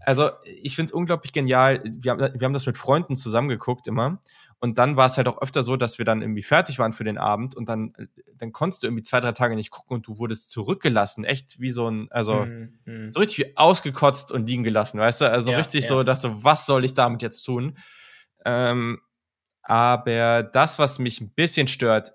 also 0.00 0.30
ich 0.44 0.74
finde 0.74 0.90
es 0.90 0.94
unglaublich 0.94 1.32
genial. 1.32 1.82
Wir 1.84 2.10
haben, 2.10 2.20
wir 2.20 2.44
haben 2.44 2.52
das 2.52 2.66
mit 2.66 2.76
Freunden 2.76 3.14
zusammengeguckt 3.14 3.86
immer. 3.86 4.20
Und 4.58 4.78
dann 4.78 4.96
war 4.96 5.06
es 5.06 5.16
halt 5.16 5.28
auch 5.28 5.40
öfter 5.40 5.62
so, 5.62 5.76
dass 5.76 5.98
wir 5.98 6.04
dann 6.04 6.22
irgendwie 6.22 6.42
fertig 6.42 6.78
waren 6.78 6.92
für 6.92 7.04
den 7.04 7.18
Abend 7.18 7.54
und 7.54 7.68
dann, 7.68 7.92
dann 8.38 8.50
konntest 8.50 8.82
du 8.82 8.86
irgendwie 8.86 9.02
zwei, 9.02 9.20
drei 9.20 9.32
Tage 9.32 9.56
nicht 9.56 9.70
gucken 9.70 9.96
und 9.96 10.06
du 10.06 10.18
wurdest 10.18 10.50
zurückgelassen. 10.50 11.24
Echt 11.24 11.60
wie 11.60 11.70
so 11.70 11.88
ein, 11.88 12.08
also 12.10 12.46
mm, 12.46 12.78
mm. 12.86 13.12
so 13.12 13.20
richtig 13.20 13.38
wie 13.38 13.56
ausgekotzt 13.56 14.32
und 14.32 14.48
liegen 14.48 14.64
gelassen, 14.64 14.98
weißt 14.98 15.20
du? 15.20 15.30
Also 15.30 15.50
ja, 15.50 15.58
richtig 15.58 15.82
ja. 15.82 15.88
so, 15.88 16.02
du, 16.02 16.44
was 16.44 16.66
soll 16.66 16.84
ich 16.84 16.94
damit 16.94 17.20
jetzt 17.20 17.42
tun? 17.42 17.76
Ähm, 18.44 19.00
aber 19.62 20.42
das, 20.42 20.78
was 20.78 20.98
mich 20.98 21.20
ein 21.20 21.32
bisschen 21.34 21.68
stört, 21.68 22.12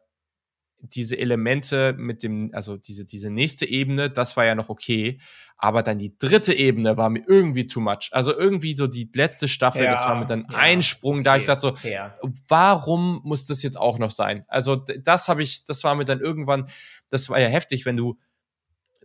diese 0.81 1.17
Elemente 1.17 1.93
mit 1.97 2.23
dem, 2.23 2.51
also 2.53 2.77
diese, 2.77 3.05
diese 3.05 3.29
nächste 3.29 3.65
Ebene, 3.65 4.09
das 4.09 4.37
war 4.37 4.45
ja 4.45 4.55
noch 4.55 4.69
okay. 4.69 5.19
Aber 5.57 5.83
dann 5.83 5.97
die 5.97 6.17
dritte 6.17 6.53
Ebene 6.53 6.95
war 6.95 7.09
mir 7.09 7.23
irgendwie 7.27 7.67
too 7.67 7.81
much. 7.81 8.09
Also 8.11 8.33
irgendwie 8.33 8.75
so 8.77 8.87
die 8.87 9.09
letzte 9.13 9.49
Staffel, 9.49 9.83
ja, 9.83 9.91
das 9.91 10.05
war 10.05 10.17
mit 10.17 10.31
einem 10.31 10.45
ja, 10.49 10.57
Einsprung, 10.57 11.15
okay, 11.15 11.23
da 11.23 11.37
ich 11.37 11.45
sagte 11.45 11.61
so, 11.61 11.75
fair. 11.75 12.15
warum 12.47 13.19
muss 13.25 13.45
das 13.45 13.61
jetzt 13.61 13.77
auch 13.77 13.99
noch 13.99 14.09
sein? 14.09 14.45
Also 14.47 14.77
das 14.77 15.27
habe 15.27 15.43
ich, 15.43 15.65
das 15.65 15.83
war 15.83 15.95
mir 15.95 16.05
dann 16.05 16.21
irgendwann, 16.21 16.69
das 17.09 17.29
war 17.29 17.39
ja 17.39 17.47
heftig, 17.47 17.85
wenn 17.85 17.97
du, 17.97 18.17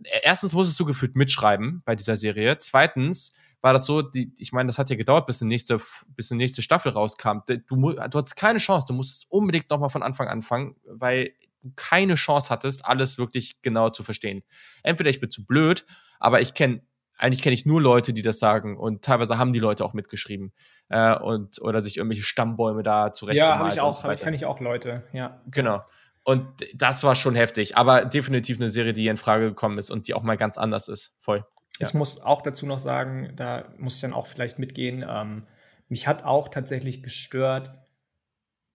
erstens 0.03 0.53
musstest 0.53 0.79
du 0.79 0.85
gefühlt 0.85 1.15
mitschreiben 1.15 1.81
bei 1.85 1.95
dieser 1.95 2.17
Serie. 2.17 2.57
Zweitens, 2.57 3.33
war 3.61 3.73
das 3.73 3.85
so, 3.85 4.03
die, 4.03 4.31
ich 4.37 4.51
meine, 4.51 4.67
das 4.67 4.77
hat 4.77 4.91
ja 4.91 4.95
gedauert, 4.95 5.25
bis 5.25 5.39
die 5.39 5.45
nächste, 5.45 5.81
bis 6.09 6.29
die 6.29 6.35
nächste 6.35 6.61
Staffel 6.61 6.91
rauskam. 6.91 7.39
Du, 7.47 7.57
du 7.57 7.99
hattest 7.99 8.35
keine 8.35 8.59
Chance, 8.59 8.85
du 8.87 8.93
musstest 8.93 9.31
unbedingt 9.31 9.69
nochmal 9.71 9.89
von 9.89 10.03
Anfang 10.03 10.27
anfangen, 10.27 10.75
weil 10.85 11.33
du 11.63 11.71
keine 11.75 12.13
Chance 12.13 12.51
hattest, 12.51 12.85
alles 12.85 13.17
wirklich 13.17 13.61
genau 13.63 13.89
zu 13.89 14.03
verstehen. 14.03 14.43
Entweder 14.83 15.09
ich 15.09 15.19
bin 15.19 15.31
zu 15.31 15.47
blöd, 15.47 15.85
aber 16.19 16.41
ich 16.41 16.53
kenne 16.53 16.81
eigentlich 17.17 17.41
kenne 17.41 17.53
ich 17.53 17.65
nur 17.65 17.81
Leute, 17.81 18.13
die 18.13 18.21
das 18.21 18.39
sagen 18.39 18.77
und 18.77 19.03
teilweise 19.03 19.37
haben 19.37 19.53
die 19.53 19.59
Leute 19.59 19.85
auch 19.85 19.93
mitgeschrieben 19.93 20.53
äh, 20.89 21.15
und 21.15 21.61
oder 21.61 21.81
sich 21.81 21.97
irgendwelche 21.97 22.23
Stammbäume 22.23 22.83
da 22.83 23.13
zurecht. 23.13 23.37
Ja, 23.37 23.57
habe 23.57 23.69
ich 23.69 23.79
auch, 23.79 23.95
so 23.95 24.03
hab 24.03 24.11
ich, 24.11 24.19
kann 24.19 24.33
ich 24.33 24.45
auch 24.45 24.59
Leute, 24.59 25.03
ja. 25.13 25.41
Genau. 25.47 25.81
Und 26.25 26.65
das 26.73 27.03
war 27.03 27.13
schon 27.13 27.35
heftig, 27.35 27.77
aber 27.77 28.03
definitiv 28.03 28.57
eine 28.57 28.69
Serie, 28.69 28.93
die 28.93 29.07
in 29.07 29.15
Frage 29.15 29.49
gekommen 29.49 29.77
ist 29.77 29.91
und 29.91 30.07
die 30.07 30.15
auch 30.15 30.23
mal 30.23 30.37
ganz 30.37 30.57
anders 30.57 30.87
ist. 30.87 31.15
Voll. 31.19 31.45
Ja. 31.79 31.87
Ich 31.87 31.93
muss 31.93 32.19
auch 32.19 32.41
dazu 32.41 32.65
noch 32.65 32.79
sagen, 32.79 33.31
da 33.35 33.71
muss 33.77 33.95
ich 33.95 34.01
dann 34.01 34.13
auch 34.13 34.25
vielleicht 34.25 34.57
mitgehen. 34.57 35.05
Ähm, 35.07 35.45
mich 35.87 36.07
hat 36.07 36.23
auch 36.23 36.49
tatsächlich 36.49 37.03
gestört, 37.03 37.73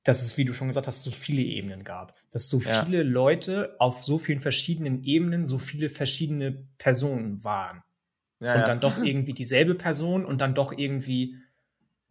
dass 0.05 0.23
es, 0.23 0.39
wie 0.39 0.45
du 0.45 0.55
schon 0.55 0.69
gesagt 0.69 0.87
hast, 0.87 1.03
so 1.03 1.11
viele 1.11 1.43
Ebenen 1.43 1.83
gab. 1.83 2.15
Dass 2.31 2.49
so 2.49 2.61
ja. 2.61 2.85
viele 2.85 3.03
Leute 3.03 3.75
auf 3.81 4.05
so 4.05 4.17
vielen 4.17 4.39
verschiedenen 4.39 5.03
Ebenen 5.03 5.45
so 5.45 5.59
viele 5.59 5.89
verschiedene 5.89 6.69
Personen 6.79 7.43
waren. 7.43 7.83
Ja, 8.39 8.55
und 8.55 8.69
dann 8.69 8.79
doch 8.79 8.97
irgendwie 9.03 9.35
dieselbe 9.35 9.75
Person 9.75 10.25
und 10.25 10.41
dann 10.41 10.55
doch 10.55 10.73
irgendwie 10.73 11.35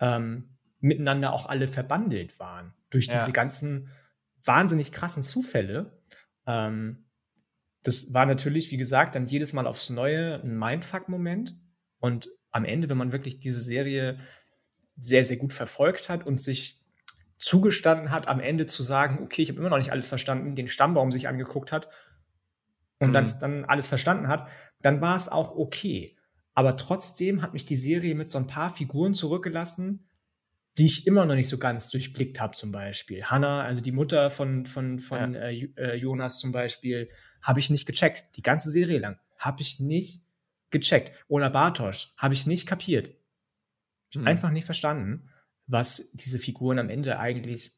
ähm, 0.02 0.57
miteinander 0.82 1.32
auch 1.32 1.45
alle 1.45 1.70
verbandelt 1.70 2.40
waren. 2.40 2.74
Durch 2.90 3.07
diese 3.07 3.32
ganzen 3.32 3.90
wahnsinnig 4.44 4.91
krassen 4.91 5.24
Zufälle. 5.24 6.02
Ähm, 6.45 7.06
das 7.84 8.14
war 8.14 8.26
natürlich, 8.26 8.72
wie 8.72 8.78
gesagt, 8.78 9.16
dann 9.16 9.26
jedes 9.26 9.53
Mal 9.53 9.68
aufs 9.68 9.90
Neue 9.90 10.41
ein 10.41 10.57
Mindfuck-Moment. 10.57 11.53
Und 11.99 12.30
am 12.52 12.66
Ende, 12.66 12.90
wenn 12.90 12.98
man 12.98 13.11
wirklich 13.11 13.40
diese 13.40 13.61
Serie 13.61 14.20
sehr, 14.98 15.24
sehr 15.24 15.38
gut 15.38 15.53
verfolgt 15.53 16.10
hat 16.10 16.26
und 16.26 16.40
sich 16.41 16.84
zugestanden 17.38 18.11
hat, 18.11 18.28
am 18.28 18.41
Ende 18.41 18.66
zu 18.66 18.84
sagen, 18.84 19.24
okay, 19.24 19.41
ich 19.41 19.49
habe 19.49 19.60
immer 19.60 19.70
noch 19.70 19.78
nicht 19.78 19.91
alles 19.91 20.07
verstanden, 20.07 20.56
den 20.56 20.68
Stammbaum 20.68 21.11
sich 21.11 21.28
angeguckt 21.28 21.72
hat 21.72 21.90
und 22.99 23.10
mhm. 23.10 23.14
dann, 23.14 23.30
dann 23.40 23.66
alles 23.66 23.88
verstanden 23.88 24.28
hat, 24.28 24.49
dann 24.82 24.99
war 24.99 25.16
es 25.16 25.30
auch 25.30 25.56
okay. 25.56 26.18
Aber 26.53 26.76
trotzdem 26.76 27.41
hat 27.41 27.53
mich 27.53 27.66
die 27.66 27.78
Serie 27.78 28.16
mit 28.16 28.30
so 28.30 28.38
ein 28.38 28.48
paar 28.48 28.70
Figuren 28.70 29.14
zurückgelassen, 29.14 30.09
die 30.80 30.85
ich 30.85 31.06
immer 31.06 31.26
noch 31.26 31.35
nicht 31.35 31.49
so 31.49 31.57
ganz 31.57 31.89
durchblickt 31.89 32.39
habe, 32.39 32.56
zum 32.56 32.72
Beispiel. 32.72 33.26
Hannah, 33.26 33.64
also 33.64 33.81
die 33.81 33.91
Mutter 33.91 34.30
von, 34.30 34.65
von, 34.65 34.99
von 34.99 35.34
ja. 35.34 35.41
äh, 35.41 35.69
äh 35.76 35.95
Jonas 35.95 36.39
zum 36.39 36.53
Beispiel, 36.53 37.10
habe 37.41 37.60
ich 37.60 37.69
nicht 37.69 37.85
gecheckt. 37.85 38.38
Die 38.38 38.41
ganze 38.41 38.72
Serie 38.72 38.99
lang. 38.99 39.19
Habe 39.38 39.61
ich 39.61 39.81
nicht 39.81 40.23
gecheckt. 40.69 41.11
Oder 41.27 41.49
Bartosch, 41.49 42.14
habe 42.18 42.34
ich 42.34 42.47
nicht 42.47 42.65
kapiert. 42.65 43.11
Hm. 44.14 44.26
Einfach 44.26 44.51
nicht 44.51 44.64
verstanden, 44.64 45.30
was 45.68 46.11
diese 46.14 46.39
Figuren 46.39 46.80
am 46.80 46.89
Ende 46.89 47.19
eigentlich 47.19 47.72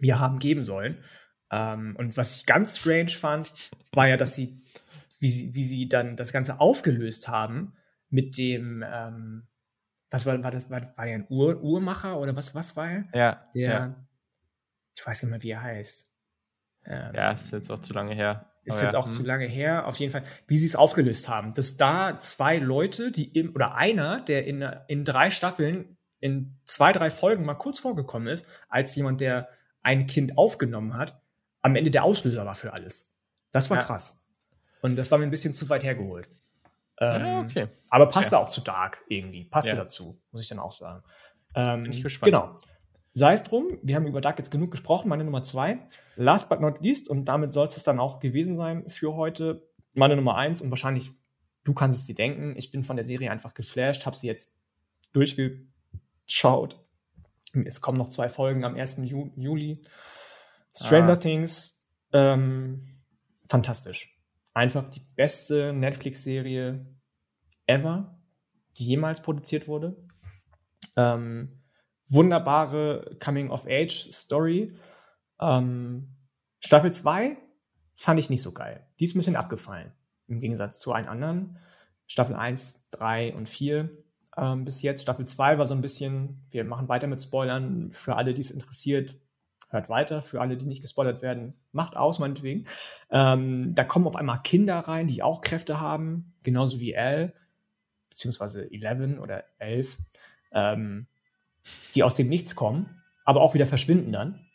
mir 0.00 0.18
haben 0.18 0.38
geben 0.38 0.64
sollen. 0.64 1.04
Ähm, 1.50 1.94
und 1.96 2.16
was 2.16 2.40
ich 2.40 2.46
ganz 2.46 2.78
strange 2.78 3.10
fand, 3.10 3.52
war 3.92 4.08
ja, 4.08 4.16
dass 4.16 4.34
sie, 4.34 4.62
wie 5.20 5.30
sie, 5.30 5.54
wie 5.54 5.64
sie 5.64 5.88
dann 5.90 6.16
das 6.16 6.32
Ganze 6.32 6.58
aufgelöst 6.58 7.28
haben 7.28 7.74
mit 8.08 8.38
dem, 8.38 8.82
ähm, 8.86 9.46
was 10.14 10.26
war, 10.26 10.40
war 10.44 10.50
das, 10.52 10.70
war, 10.70 10.80
war 10.96 11.06
er 11.06 11.16
ein 11.16 11.26
Uhr, 11.28 11.60
Uhrmacher 11.60 12.18
oder 12.18 12.36
was, 12.36 12.54
was 12.54 12.76
war 12.76 12.88
er? 12.88 13.04
Ja. 13.12 13.48
Der, 13.52 13.68
ja. 13.68 13.94
ich 14.94 15.04
weiß 15.04 15.24
nicht 15.24 15.30
mehr, 15.30 15.42
wie 15.42 15.50
er 15.50 15.62
heißt. 15.62 16.16
Ähm, 16.86 17.14
ja, 17.14 17.32
ist 17.32 17.52
jetzt 17.52 17.70
auch 17.70 17.80
zu 17.80 17.92
lange 17.92 18.14
her. 18.14 18.52
Ist 18.62 18.78
oh, 18.78 18.82
jetzt 18.82 18.92
ja. 18.92 18.98
auch 19.00 19.06
hm. 19.06 19.12
zu 19.12 19.24
lange 19.24 19.46
her, 19.46 19.86
auf 19.88 19.96
jeden 19.96 20.12
Fall, 20.12 20.22
wie 20.46 20.56
sie 20.56 20.66
es 20.66 20.76
aufgelöst 20.76 21.28
haben. 21.28 21.52
Dass 21.54 21.76
da 21.76 22.16
zwei 22.20 22.58
Leute, 22.58 23.10
die 23.10 23.36
im, 23.36 23.54
oder 23.56 23.74
einer, 23.74 24.20
der 24.20 24.46
in, 24.46 24.62
in 24.86 25.04
drei 25.04 25.30
Staffeln, 25.30 25.96
in 26.20 26.60
zwei, 26.64 26.92
drei 26.92 27.10
Folgen 27.10 27.44
mal 27.44 27.54
kurz 27.54 27.80
vorgekommen 27.80 28.28
ist, 28.28 28.48
als 28.68 28.94
jemand, 28.94 29.20
der 29.20 29.48
ein 29.82 30.06
Kind 30.06 30.38
aufgenommen 30.38 30.96
hat, 30.96 31.20
am 31.60 31.74
Ende 31.74 31.90
der 31.90 32.04
Auslöser 32.04 32.46
war 32.46 32.54
für 32.54 32.72
alles. 32.72 33.14
Das 33.50 33.68
war 33.68 33.78
ja. 33.78 33.82
krass. 33.82 34.28
Und 34.80 34.96
das 34.96 35.10
war 35.10 35.18
mir 35.18 35.24
ein 35.24 35.30
bisschen 35.30 35.54
zu 35.54 35.68
weit 35.70 35.82
hergeholt. 35.82 36.28
Ähm, 37.00 37.24
ja, 37.24 37.40
okay. 37.40 37.68
Aber 37.90 38.06
passte 38.06 38.38
auch 38.38 38.48
zu 38.48 38.60
Dark 38.60 39.04
irgendwie. 39.08 39.44
Passte 39.44 39.76
dazu, 39.76 40.20
muss 40.30 40.42
ich 40.42 40.48
dann 40.48 40.58
auch 40.58 40.72
sagen. 40.72 41.02
Ähm, 41.54 41.84
bin 41.84 41.92
ich 41.92 42.02
gespannt. 42.02 42.32
Genau. 42.32 42.56
Sei 43.16 43.32
es 43.32 43.44
drum, 43.44 43.68
wir 43.82 43.94
haben 43.94 44.06
über 44.06 44.20
Dark 44.20 44.38
jetzt 44.38 44.50
genug 44.50 44.72
gesprochen, 44.72 45.08
meine 45.08 45.24
Nummer 45.24 45.42
zwei. 45.42 45.86
Last 46.16 46.48
but 46.48 46.60
not 46.60 46.80
least, 46.80 47.08
und 47.08 47.26
damit 47.26 47.52
soll 47.52 47.64
es 47.66 47.82
dann 47.84 48.00
auch 48.00 48.18
gewesen 48.18 48.56
sein 48.56 48.88
für 48.88 49.14
heute, 49.14 49.68
meine 49.92 50.16
Nummer 50.16 50.36
eins 50.36 50.60
und 50.60 50.70
wahrscheinlich, 50.70 51.12
du 51.62 51.74
kannst 51.74 52.00
es 52.00 52.06
dir 52.06 52.16
denken, 52.16 52.54
ich 52.56 52.72
bin 52.72 52.82
von 52.82 52.96
der 52.96 53.04
Serie 53.04 53.30
einfach 53.30 53.54
geflasht, 53.54 54.04
habe 54.04 54.16
sie 54.16 54.26
jetzt 54.26 54.52
durchgeschaut. 55.12 56.80
Es 57.64 57.80
kommen 57.80 57.98
noch 57.98 58.08
zwei 58.08 58.28
Folgen 58.28 58.64
am 58.64 58.74
1. 58.74 58.98
Ju 59.04 59.30
Juli. 59.36 59.80
Stranger 60.76 61.12
ah. 61.12 61.16
Things, 61.16 61.86
ähm, 62.12 62.80
fantastisch. 63.48 64.13
Einfach 64.54 64.88
die 64.88 65.02
beste 65.16 65.72
Netflix-Serie 65.72 66.86
ever, 67.66 68.20
die 68.78 68.84
jemals 68.84 69.20
produziert 69.20 69.68
wurde. 69.68 69.96
Ähm, 70.96 71.60
wunderbare 72.06 73.16
Coming-of-Age-Story. 73.22 74.72
Ähm, 75.40 76.16
Staffel 76.60 76.92
2 76.92 77.36
fand 77.94 78.20
ich 78.20 78.30
nicht 78.30 78.42
so 78.42 78.52
geil. 78.52 78.86
Die 79.00 79.04
ist 79.04 79.14
ein 79.14 79.18
bisschen 79.18 79.36
abgefallen. 79.36 79.92
Im 80.28 80.38
Gegensatz 80.38 80.78
zu 80.78 80.92
allen 80.92 81.06
anderen. 81.06 81.58
Staffel 82.06 82.36
1, 82.36 82.90
3 82.90 83.34
und 83.34 83.48
4 83.48 83.90
ähm, 84.36 84.64
bis 84.64 84.82
jetzt. 84.82 85.02
Staffel 85.02 85.26
2 85.26 85.58
war 85.58 85.66
so 85.66 85.74
ein 85.74 85.82
bisschen, 85.82 86.46
wir 86.50 86.64
machen 86.64 86.88
weiter 86.88 87.06
mit 87.06 87.22
Spoilern. 87.22 87.90
Für 87.90 88.16
alle, 88.16 88.34
die 88.34 88.40
es 88.40 88.50
interessiert, 88.50 89.16
hört 89.74 89.90
weiter. 89.90 90.22
Für 90.22 90.40
alle, 90.40 90.56
die 90.56 90.66
nicht 90.66 90.82
gespoilert 90.82 91.20
werden, 91.20 91.54
macht 91.72 91.96
aus, 91.96 92.18
meinetwegen. 92.18 92.64
Ähm, 93.10 93.74
da 93.74 93.84
kommen 93.84 94.06
auf 94.06 94.16
einmal 94.16 94.40
Kinder 94.42 94.78
rein, 94.78 95.08
die 95.08 95.22
auch 95.22 95.42
Kräfte 95.42 95.80
haben, 95.80 96.32
genauso 96.42 96.80
wie 96.80 96.96
Al, 96.96 97.34
beziehungsweise 98.08 98.70
11 98.72 99.18
oder 99.20 99.44
11. 99.58 99.98
Ähm, 100.52 101.06
die 101.94 102.02
aus 102.02 102.16
dem 102.16 102.28
Nichts 102.28 102.56
kommen, 102.56 103.02
aber 103.24 103.40
auch 103.40 103.54
wieder 103.54 103.66
verschwinden 103.66 104.12
dann, 104.12 104.46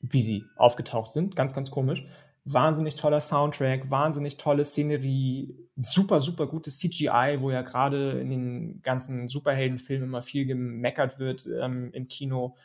wie 0.00 0.20
sie 0.20 0.44
aufgetaucht 0.56 1.12
sind. 1.12 1.36
Ganz, 1.36 1.54
ganz 1.54 1.70
komisch. 1.70 2.04
Wahnsinnig 2.44 2.94
toller 2.94 3.20
Soundtrack, 3.20 3.90
wahnsinnig 3.90 4.36
tolle 4.36 4.64
Szenerie, 4.64 5.56
super, 5.74 6.20
super 6.20 6.46
gutes 6.46 6.78
CGI, 6.78 7.38
wo 7.40 7.50
ja 7.50 7.62
gerade 7.62 8.20
in 8.20 8.30
den 8.30 8.82
ganzen 8.82 9.28
Superheldenfilmen 9.28 10.08
immer 10.08 10.22
viel 10.22 10.46
gemeckert 10.46 11.18
wird 11.18 11.48
ähm, 11.60 11.90
im 11.92 12.06
Kino. 12.06 12.56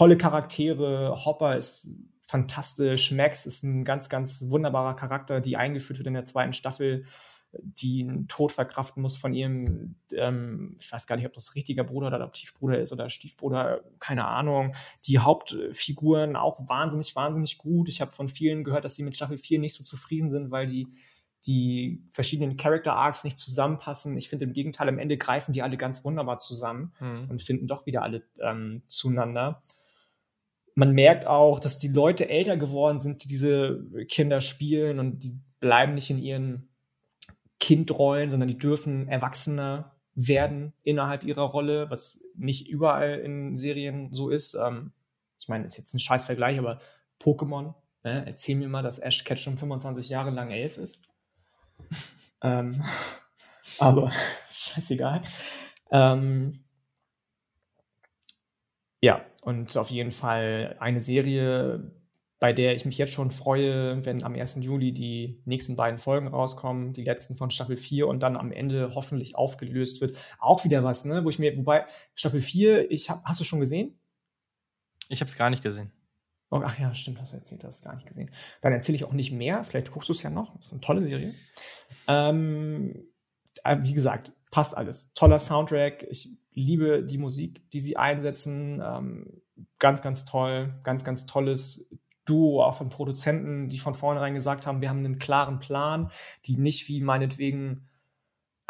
Tolle 0.00 0.16
Charaktere, 0.16 1.14
Hopper 1.26 1.58
ist 1.58 1.98
fantastisch, 2.22 3.12
Max 3.12 3.44
ist 3.44 3.64
ein 3.64 3.84
ganz, 3.84 4.08
ganz 4.08 4.46
wunderbarer 4.48 4.96
Charakter, 4.96 5.42
die 5.42 5.58
eingeführt 5.58 5.98
wird 5.98 6.06
in 6.06 6.14
der 6.14 6.24
zweiten 6.24 6.54
Staffel 6.54 7.04
die 7.52 8.06
einen 8.08 8.26
Tod 8.26 8.50
verkraften 8.50 9.02
muss 9.02 9.18
von 9.18 9.34
ihrem, 9.34 9.96
ähm, 10.14 10.74
ich 10.80 10.90
weiß 10.90 11.06
gar 11.06 11.16
nicht, 11.16 11.26
ob 11.26 11.34
das 11.34 11.54
richtiger 11.54 11.84
Bruder 11.84 12.06
oder 12.06 12.16
Adoptivbruder 12.16 12.78
ist 12.80 12.94
oder 12.94 13.10
Stiefbruder, 13.10 13.82
keine 13.98 14.26
Ahnung. 14.26 14.74
Die 15.06 15.18
Hauptfiguren 15.18 16.34
auch 16.34 16.66
wahnsinnig, 16.66 17.14
wahnsinnig 17.14 17.58
gut. 17.58 17.90
Ich 17.90 18.00
habe 18.00 18.12
von 18.12 18.28
vielen 18.28 18.64
gehört, 18.64 18.86
dass 18.86 18.94
sie 18.94 19.02
mit 19.02 19.16
Staffel 19.16 19.36
4 19.36 19.58
nicht 19.58 19.74
so 19.74 19.84
zufrieden 19.84 20.30
sind, 20.30 20.50
weil 20.50 20.66
die 20.66 20.88
die 21.46 22.02
verschiedenen 22.10 22.56
Character 22.56 22.94
Arcs 22.94 23.24
nicht 23.24 23.38
zusammenpassen. 23.38 24.16
Ich 24.16 24.30
finde 24.30 24.46
im 24.46 24.54
Gegenteil, 24.54 24.88
am 24.88 24.98
Ende 24.98 25.18
greifen 25.18 25.52
die 25.52 25.62
alle 25.62 25.76
ganz 25.76 26.06
wunderbar 26.06 26.38
zusammen 26.38 26.94
mhm. 27.00 27.28
und 27.28 27.42
finden 27.42 27.66
doch 27.66 27.84
wieder 27.84 28.02
alle 28.02 28.22
ähm, 28.40 28.82
zueinander. 28.86 29.62
Man 30.74 30.92
merkt 30.92 31.26
auch, 31.26 31.58
dass 31.58 31.78
die 31.78 31.88
Leute 31.88 32.28
älter 32.28 32.56
geworden 32.56 33.00
sind, 33.00 33.24
die 33.24 33.28
diese 33.28 33.84
Kinder 34.08 34.40
spielen 34.40 34.98
und 34.98 35.24
die 35.24 35.40
bleiben 35.60 35.94
nicht 35.94 36.10
in 36.10 36.18
ihren 36.18 36.68
Kindrollen, 37.58 38.30
sondern 38.30 38.48
die 38.48 38.56
dürfen 38.56 39.08
erwachsener 39.08 39.94
werden 40.14 40.72
innerhalb 40.82 41.22
ihrer 41.24 41.42
Rolle, 41.42 41.90
was 41.90 42.22
nicht 42.34 42.68
überall 42.68 43.18
in 43.20 43.54
Serien 43.54 44.12
so 44.12 44.30
ist. 44.30 44.54
Ähm, 44.54 44.92
ich 45.38 45.48
meine, 45.48 45.64
ist 45.64 45.78
jetzt 45.78 45.94
ein 45.94 46.00
scheiß 46.00 46.24
Vergleich, 46.24 46.58
aber 46.58 46.78
Pokémon, 47.20 47.74
ne? 48.02 48.24
erzähl 48.26 48.56
mir 48.56 48.68
mal, 48.68 48.82
dass 48.82 48.98
Ash 48.98 49.24
Ketchum 49.24 49.58
25 49.58 50.08
Jahre 50.08 50.30
lang 50.30 50.50
elf 50.50 50.78
ist. 50.78 51.04
ähm, 52.42 52.82
aber 53.78 54.10
scheißegal. 54.50 55.22
Ähm, 55.90 56.64
ja, 59.00 59.24
und 59.42 59.76
auf 59.76 59.90
jeden 59.90 60.10
Fall 60.10 60.76
eine 60.78 61.00
Serie, 61.00 61.92
bei 62.38 62.52
der 62.52 62.74
ich 62.74 62.84
mich 62.84 62.98
jetzt 62.98 63.12
schon 63.12 63.30
freue, 63.30 64.04
wenn 64.04 64.22
am 64.22 64.34
1. 64.34 64.60
Juli 64.62 64.92
die 64.92 65.42
nächsten 65.44 65.76
beiden 65.76 65.98
Folgen 65.98 66.28
rauskommen, 66.28 66.92
die 66.92 67.04
letzten 67.04 67.36
von 67.36 67.50
Staffel 67.50 67.76
4 67.76 68.06
und 68.06 68.22
dann 68.22 68.36
am 68.36 68.52
Ende 68.52 68.94
hoffentlich 68.94 69.36
aufgelöst 69.36 70.00
wird. 70.00 70.16
Auch 70.38 70.64
wieder 70.64 70.84
was, 70.84 71.04
ne, 71.04 71.24
wo 71.24 71.30
ich 71.30 71.38
mir, 71.38 71.56
wobei 71.56 71.86
Staffel 72.14 72.40
4, 72.40 72.90
ich 72.90 73.10
hab, 73.10 73.24
hast 73.24 73.40
du 73.40 73.44
schon 73.44 73.60
gesehen? 73.60 73.98
Ich 75.08 75.20
habe 75.20 75.28
es 75.28 75.36
gar 75.36 75.50
nicht 75.50 75.62
gesehen. 75.62 75.92
Oh, 76.50 76.60
ach 76.64 76.78
ja, 76.78 76.94
stimmt, 76.94 77.20
hast 77.20 77.32
du 77.32 77.36
erzählt, 77.36 77.62
du 77.62 77.68
hast 77.68 77.76
es 77.76 77.84
gar 77.84 77.94
nicht 77.94 78.08
gesehen. 78.08 78.30
Dann 78.60 78.72
erzähle 78.72 78.96
ich 78.96 79.04
auch 79.04 79.12
nicht 79.12 79.32
mehr, 79.32 79.62
vielleicht 79.62 79.92
guckst 79.92 80.08
du 80.08 80.12
es 80.12 80.22
ja 80.22 80.30
noch, 80.30 80.56
das 80.56 80.66
ist 80.66 80.72
eine 80.72 80.80
tolle 80.80 81.04
Serie. 81.04 81.34
Ähm, 82.08 83.06
äh, 83.64 83.76
wie 83.80 83.92
gesagt, 83.92 84.32
passt 84.50 84.76
alles. 84.76 85.14
Toller 85.14 85.38
Soundtrack, 85.38 86.06
ich 86.10 86.28
liebe 86.52 87.04
die 87.04 87.18
Musik, 87.18 87.70
die 87.70 87.80
sie 87.80 87.96
einsetzen. 87.96 88.82
Ähm, 88.84 89.42
ganz, 89.78 90.02
ganz 90.02 90.24
toll, 90.24 90.74
ganz, 90.82 91.04
ganz 91.04 91.26
tolles 91.26 91.88
Duo 92.24 92.62
auch 92.62 92.74
von 92.74 92.88
Produzenten, 92.88 93.68
die 93.68 93.78
von 93.78 93.94
vornherein 93.94 94.34
gesagt 94.34 94.66
haben, 94.66 94.80
wir 94.80 94.90
haben 94.90 94.98
einen 94.98 95.18
klaren 95.18 95.58
Plan, 95.58 96.10
die 96.46 96.56
nicht 96.56 96.88
wie 96.88 97.00
meinetwegen, 97.00 97.88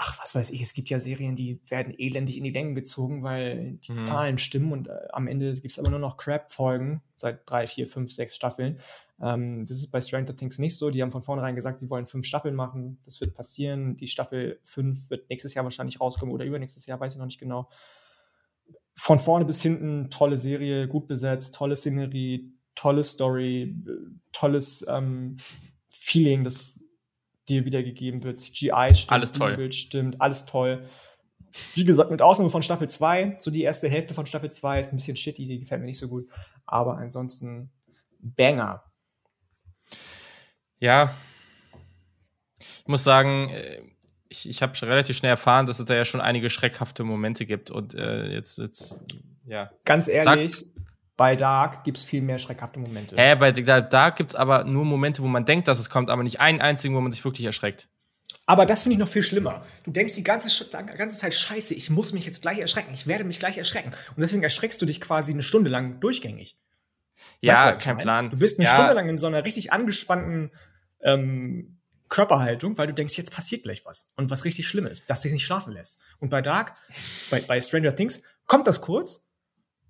ach, 0.02 0.18
was 0.18 0.34
weiß 0.34 0.50
ich, 0.50 0.62
es 0.62 0.72
gibt 0.72 0.88
ja 0.88 0.98
Serien, 0.98 1.36
die 1.36 1.60
werden 1.68 1.92
elendig 1.96 2.38
in 2.38 2.44
die 2.44 2.52
Länge 2.52 2.72
gezogen, 2.72 3.22
weil 3.22 3.78
die 3.86 3.92
mhm. 3.92 4.02
Zahlen 4.02 4.38
stimmen 4.38 4.72
und 4.72 4.88
äh, 4.88 5.08
am 5.12 5.28
Ende 5.28 5.52
gibt 5.52 5.66
es 5.66 5.78
aber 5.78 5.90
nur 5.90 5.98
noch 5.98 6.16
Crap-Folgen 6.16 7.02
seit 7.16 7.48
drei, 7.48 7.66
vier, 7.66 7.86
fünf, 7.86 8.10
sechs 8.10 8.34
Staffeln. 8.34 8.78
Ähm, 9.20 9.66
das 9.66 9.76
ist 9.76 9.90
bei 9.90 10.00
Stranger 10.00 10.34
Things 10.34 10.58
nicht 10.58 10.78
so. 10.78 10.88
Die 10.88 11.02
haben 11.02 11.10
von 11.10 11.20
vornherein 11.20 11.54
gesagt, 11.54 11.80
sie 11.80 11.90
wollen 11.90 12.06
fünf 12.06 12.24
Staffeln 12.24 12.54
machen. 12.54 12.98
Das 13.04 13.20
wird 13.20 13.34
passieren. 13.34 13.96
Die 13.96 14.08
Staffel 14.08 14.58
fünf 14.64 15.10
wird 15.10 15.28
nächstes 15.28 15.52
Jahr 15.52 15.64
wahrscheinlich 15.64 16.00
rauskommen 16.00 16.34
oder 16.34 16.46
übernächstes 16.46 16.86
Jahr, 16.86 16.98
weiß 16.98 17.12
ich 17.12 17.18
noch 17.18 17.26
nicht 17.26 17.38
genau. 17.38 17.68
Von 18.94 19.18
vorne 19.18 19.44
bis 19.44 19.60
hinten 19.60 20.08
tolle 20.08 20.38
Serie, 20.38 20.88
gut 20.88 21.08
besetzt, 21.08 21.54
tolle 21.56 21.76
Szenerie, 21.76 22.54
tolle 22.74 23.04
Story, 23.04 23.76
tolles 24.32 24.86
ähm, 24.88 25.36
Feeling, 25.90 26.42
das 26.42 26.80
dir 27.50 27.64
wiedergegeben 27.64 28.22
wird. 28.22 28.40
CGI 28.40 28.94
stimmt, 28.94 29.12
alles 29.12 29.32
toll. 29.32 29.56
Bild 29.56 29.74
stimmt, 29.74 30.20
alles 30.20 30.46
toll. 30.46 30.88
Wie 31.74 31.84
gesagt, 31.84 32.10
mit 32.10 32.22
Ausnahme 32.22 32.50
von 32.50 32.62
Staffel 32.62 32.88
2, 32.88 33.36
so 33.38 33.50
die 33.50 33.62
erste 33.62 33.88
Hälfte 33.88 34.14
von 34.14 34.26
Staffel 34.26 34.50
2 34.50 34.80
ist 34.80 34.92
ein 34.92 34.96
bisschen 34.96 35.16
shitty, 35.16 35.46
die 35.46 35.58
gefällt 35.58 35.80
mir 35.80 35.86
nicht 35.86 35.98
so 35.98 36.08
gut. 36.08 36.30
Aber 36.64 36.96
ansonsten 36.96 37.72
Banger. 38.20 38.84
Ja. 40.78 41.14
Ich 42.58 42.88
muss 42.88 43.04
sagen, 43.04 43.50
äh, 43.50 43.80
ich, 44.28 44.48
ich 44.48 44.62
habe 44.62 44.80
relativ 44.82 45.16
schnell 45.16 45.30
erfahren, 45.30 45.66
dass 45.66 45.80
es 45.80 45.86
da 45.86 45.94
ja 45.94 46.04
schon 46.04 46.20
einige 46.20 46.50
schreckhafte 46.50 47.02
Momente 47.02 47.46
gibt. 47.46 47.70
Und 47.70 47.94
äh, 47.94 48.28
jetzt, 48.28 48.58
jetzt, 48.58 49.04
ja. 49.44 49.70
Ganz 49.84 50.06
ehrlich, 50.06 50.54
Sag, 50.54 50.74
bei 51.20 51.36
Dark 51.36 51.84
gibt 51.84 51.98
es 51.98 52.04
viel 52.04 52.22
mehr 52.22 52.38
schreckhafte 52.38 52.80
Momente. 52.80 53.14
Hä, 53.14 53.34
bei 53.34 53.52
Dark 53.52 54.16
gibt 54.16 54.30
es 54.30 54.34
aber 54.34 54.64
nur 54.64 54.86
Momente, 54.86 55.22
wo 55.22 55.26
man 55.26 55.44
denkt, 55.44 55.68
dass 55.68 55.78
es 55.78 55.90
kommt, 55.90 56.08
aber 56.08 56.22
nicht 56.22 56.40
einen 56.40 56.62
einzigen, 56.62 56.94
wo 56.94 57.00
man 57.02 57.12
sich 57.12 57.22
wirklich 57.26 57.44
erschreckt. 57.44 57.88
Aber 58.46 58.64
das 58.64 58.84
finde 58.84 58.94
ich 58.94 59.00
noch 59.00 59.08
viel 59.08 59.22
schlimmer. 59.22 59.62
Du 59.84 59.90
denkst 59.90 60.14
die 60.14 60.24
ganze, 60.24 60.48
ganze 60.70 61.18
Zeit, 61.18 61.34
scheiße, 61.34 61.74
ich 61.74 61.90
muss 61.90 62.14
mich 62.14 62.24
jetzt 62.24 62.40
gleich 62.40 62.58
erschrecken. 62.58 62.88
Ich 62.94 63.06
werde 63.06 63.24
mich 63.24 63.38
gleich 63.38 63.58
erschrecken. 63.58 63.90
Und 64.16 64.22
deswegen 64.22 64.42
erschreckst 64.42 64.80
du 64.80 64.86
dich 64.86 64.98
quasi 64.98 65.34
eine 65.34 65.42
Stunde 65.42 65.68
lang 65.68 66.00
durchgängig. 66.00 66.56
Ja, 67.42 67.66
weißt 67.66 67.82
du, 67.82 67.84
kein 67.84 67.98
Plan. 67.98 68.30
Du 68.30 68.38
bist 68.38 68.58
eine 68.58 68.66
ja. 68.66 68.72
Stunde 68.72 68.94
lang 68.94 69.06
in 69.10 69.18
so 69.18 69.26
einer 69.26 69.44
richtig 69.44 69.74
angespannten 69.74 70.52
ähm, 71.02 71.80
Körperhaltung, 72.08 72.78
weil 72.78 72.86
du 72.86 72.94
denkst, 72.94 73.18
jetzt 73.18 73.34
passiert 73.34 73.64
gleich 73.64 73.84
was. 73.84 74.14
Und 74.16 74.30
was 74.30 74.46
richtig 74.46 74.66
schlimm 74.66 74.86
ist, 74.86 75.10
dass 75.10 75.20
dich 75.20 75.32
nicht 75.32 75.44
schlafen 75.44 75.74
lässt. 75.74 76.00
Und 76.18 76.30
bei 76.30 76.40
Dark, 76.40 76.76
bei, 77.30 77.42
bei 77.42 77.60
Stranger 77.60 77.94
Things, 77.94 78.24
kommt 78.46 78.66
das 78.66 78.80
kurz, 78.80 79.28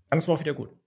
dann 0.08 0.18
ist 0.18 0.24
es 0.24 0.28
auch 0.28 0.40
wieder 0.40 0.54
gut. 0.54 0.79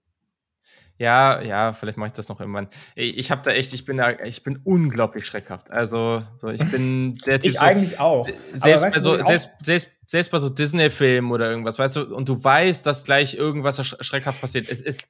Ja, 0.96 1.42
ja, 1.42 1.72
vielleicht 1.72 1.98
mache 1.98 2.08
ich 2.08 2.12
das 2.12 2.28
noch 2.28 2.38
irgendwann. 2.38 2.68
Ich 2.94 3.30
habe 3.32 3.42
da 3.42 3.50
echt, 3.50 3.72
ich 3.74 3.84
bin 3.84 3.96
da, 3.96 4.10
ich 4.10 4.44
bin 4.44 4.60
unglaublich 4.62 5.26
schreckhaft. 5.26 5.70
Also, 5.70 6.22
so, 6.36 6.50
ich 6.50 6.64
bin 6.70 7.14
der 7.26 7.42
Typ. 7.42 7.46
ich 7.46 7.58
so, 7.58 7.64
eigentlich 7.64 7.98
auch. 7.98 8.28
Selbst, 8.54 8.82
bei 8.82 9.00
so, 9.00 9.24
selbst, 9.24 9.50
selbst, 9.60 9.90
selbst 10.06 10.30
bei 10.30 10.38
so 10.38 10.48
Disney-Filmen 10.48 11.32
oder 11.32 11.50
irgendwas, 11.50 11.80
weißt 11.80 11.96
du, 11.96 12.14
und 12.14 12.28
du 12.28 12.42
weißt, 12.42 12.86
dass 12.86 13.02
gleich 13.02 13.34
irgendwas 13.34 13.84
schreckhaft 13.84 14.40
passiert. 14.40 14.70
Es 14.70 14.80
ist 14.80 15.08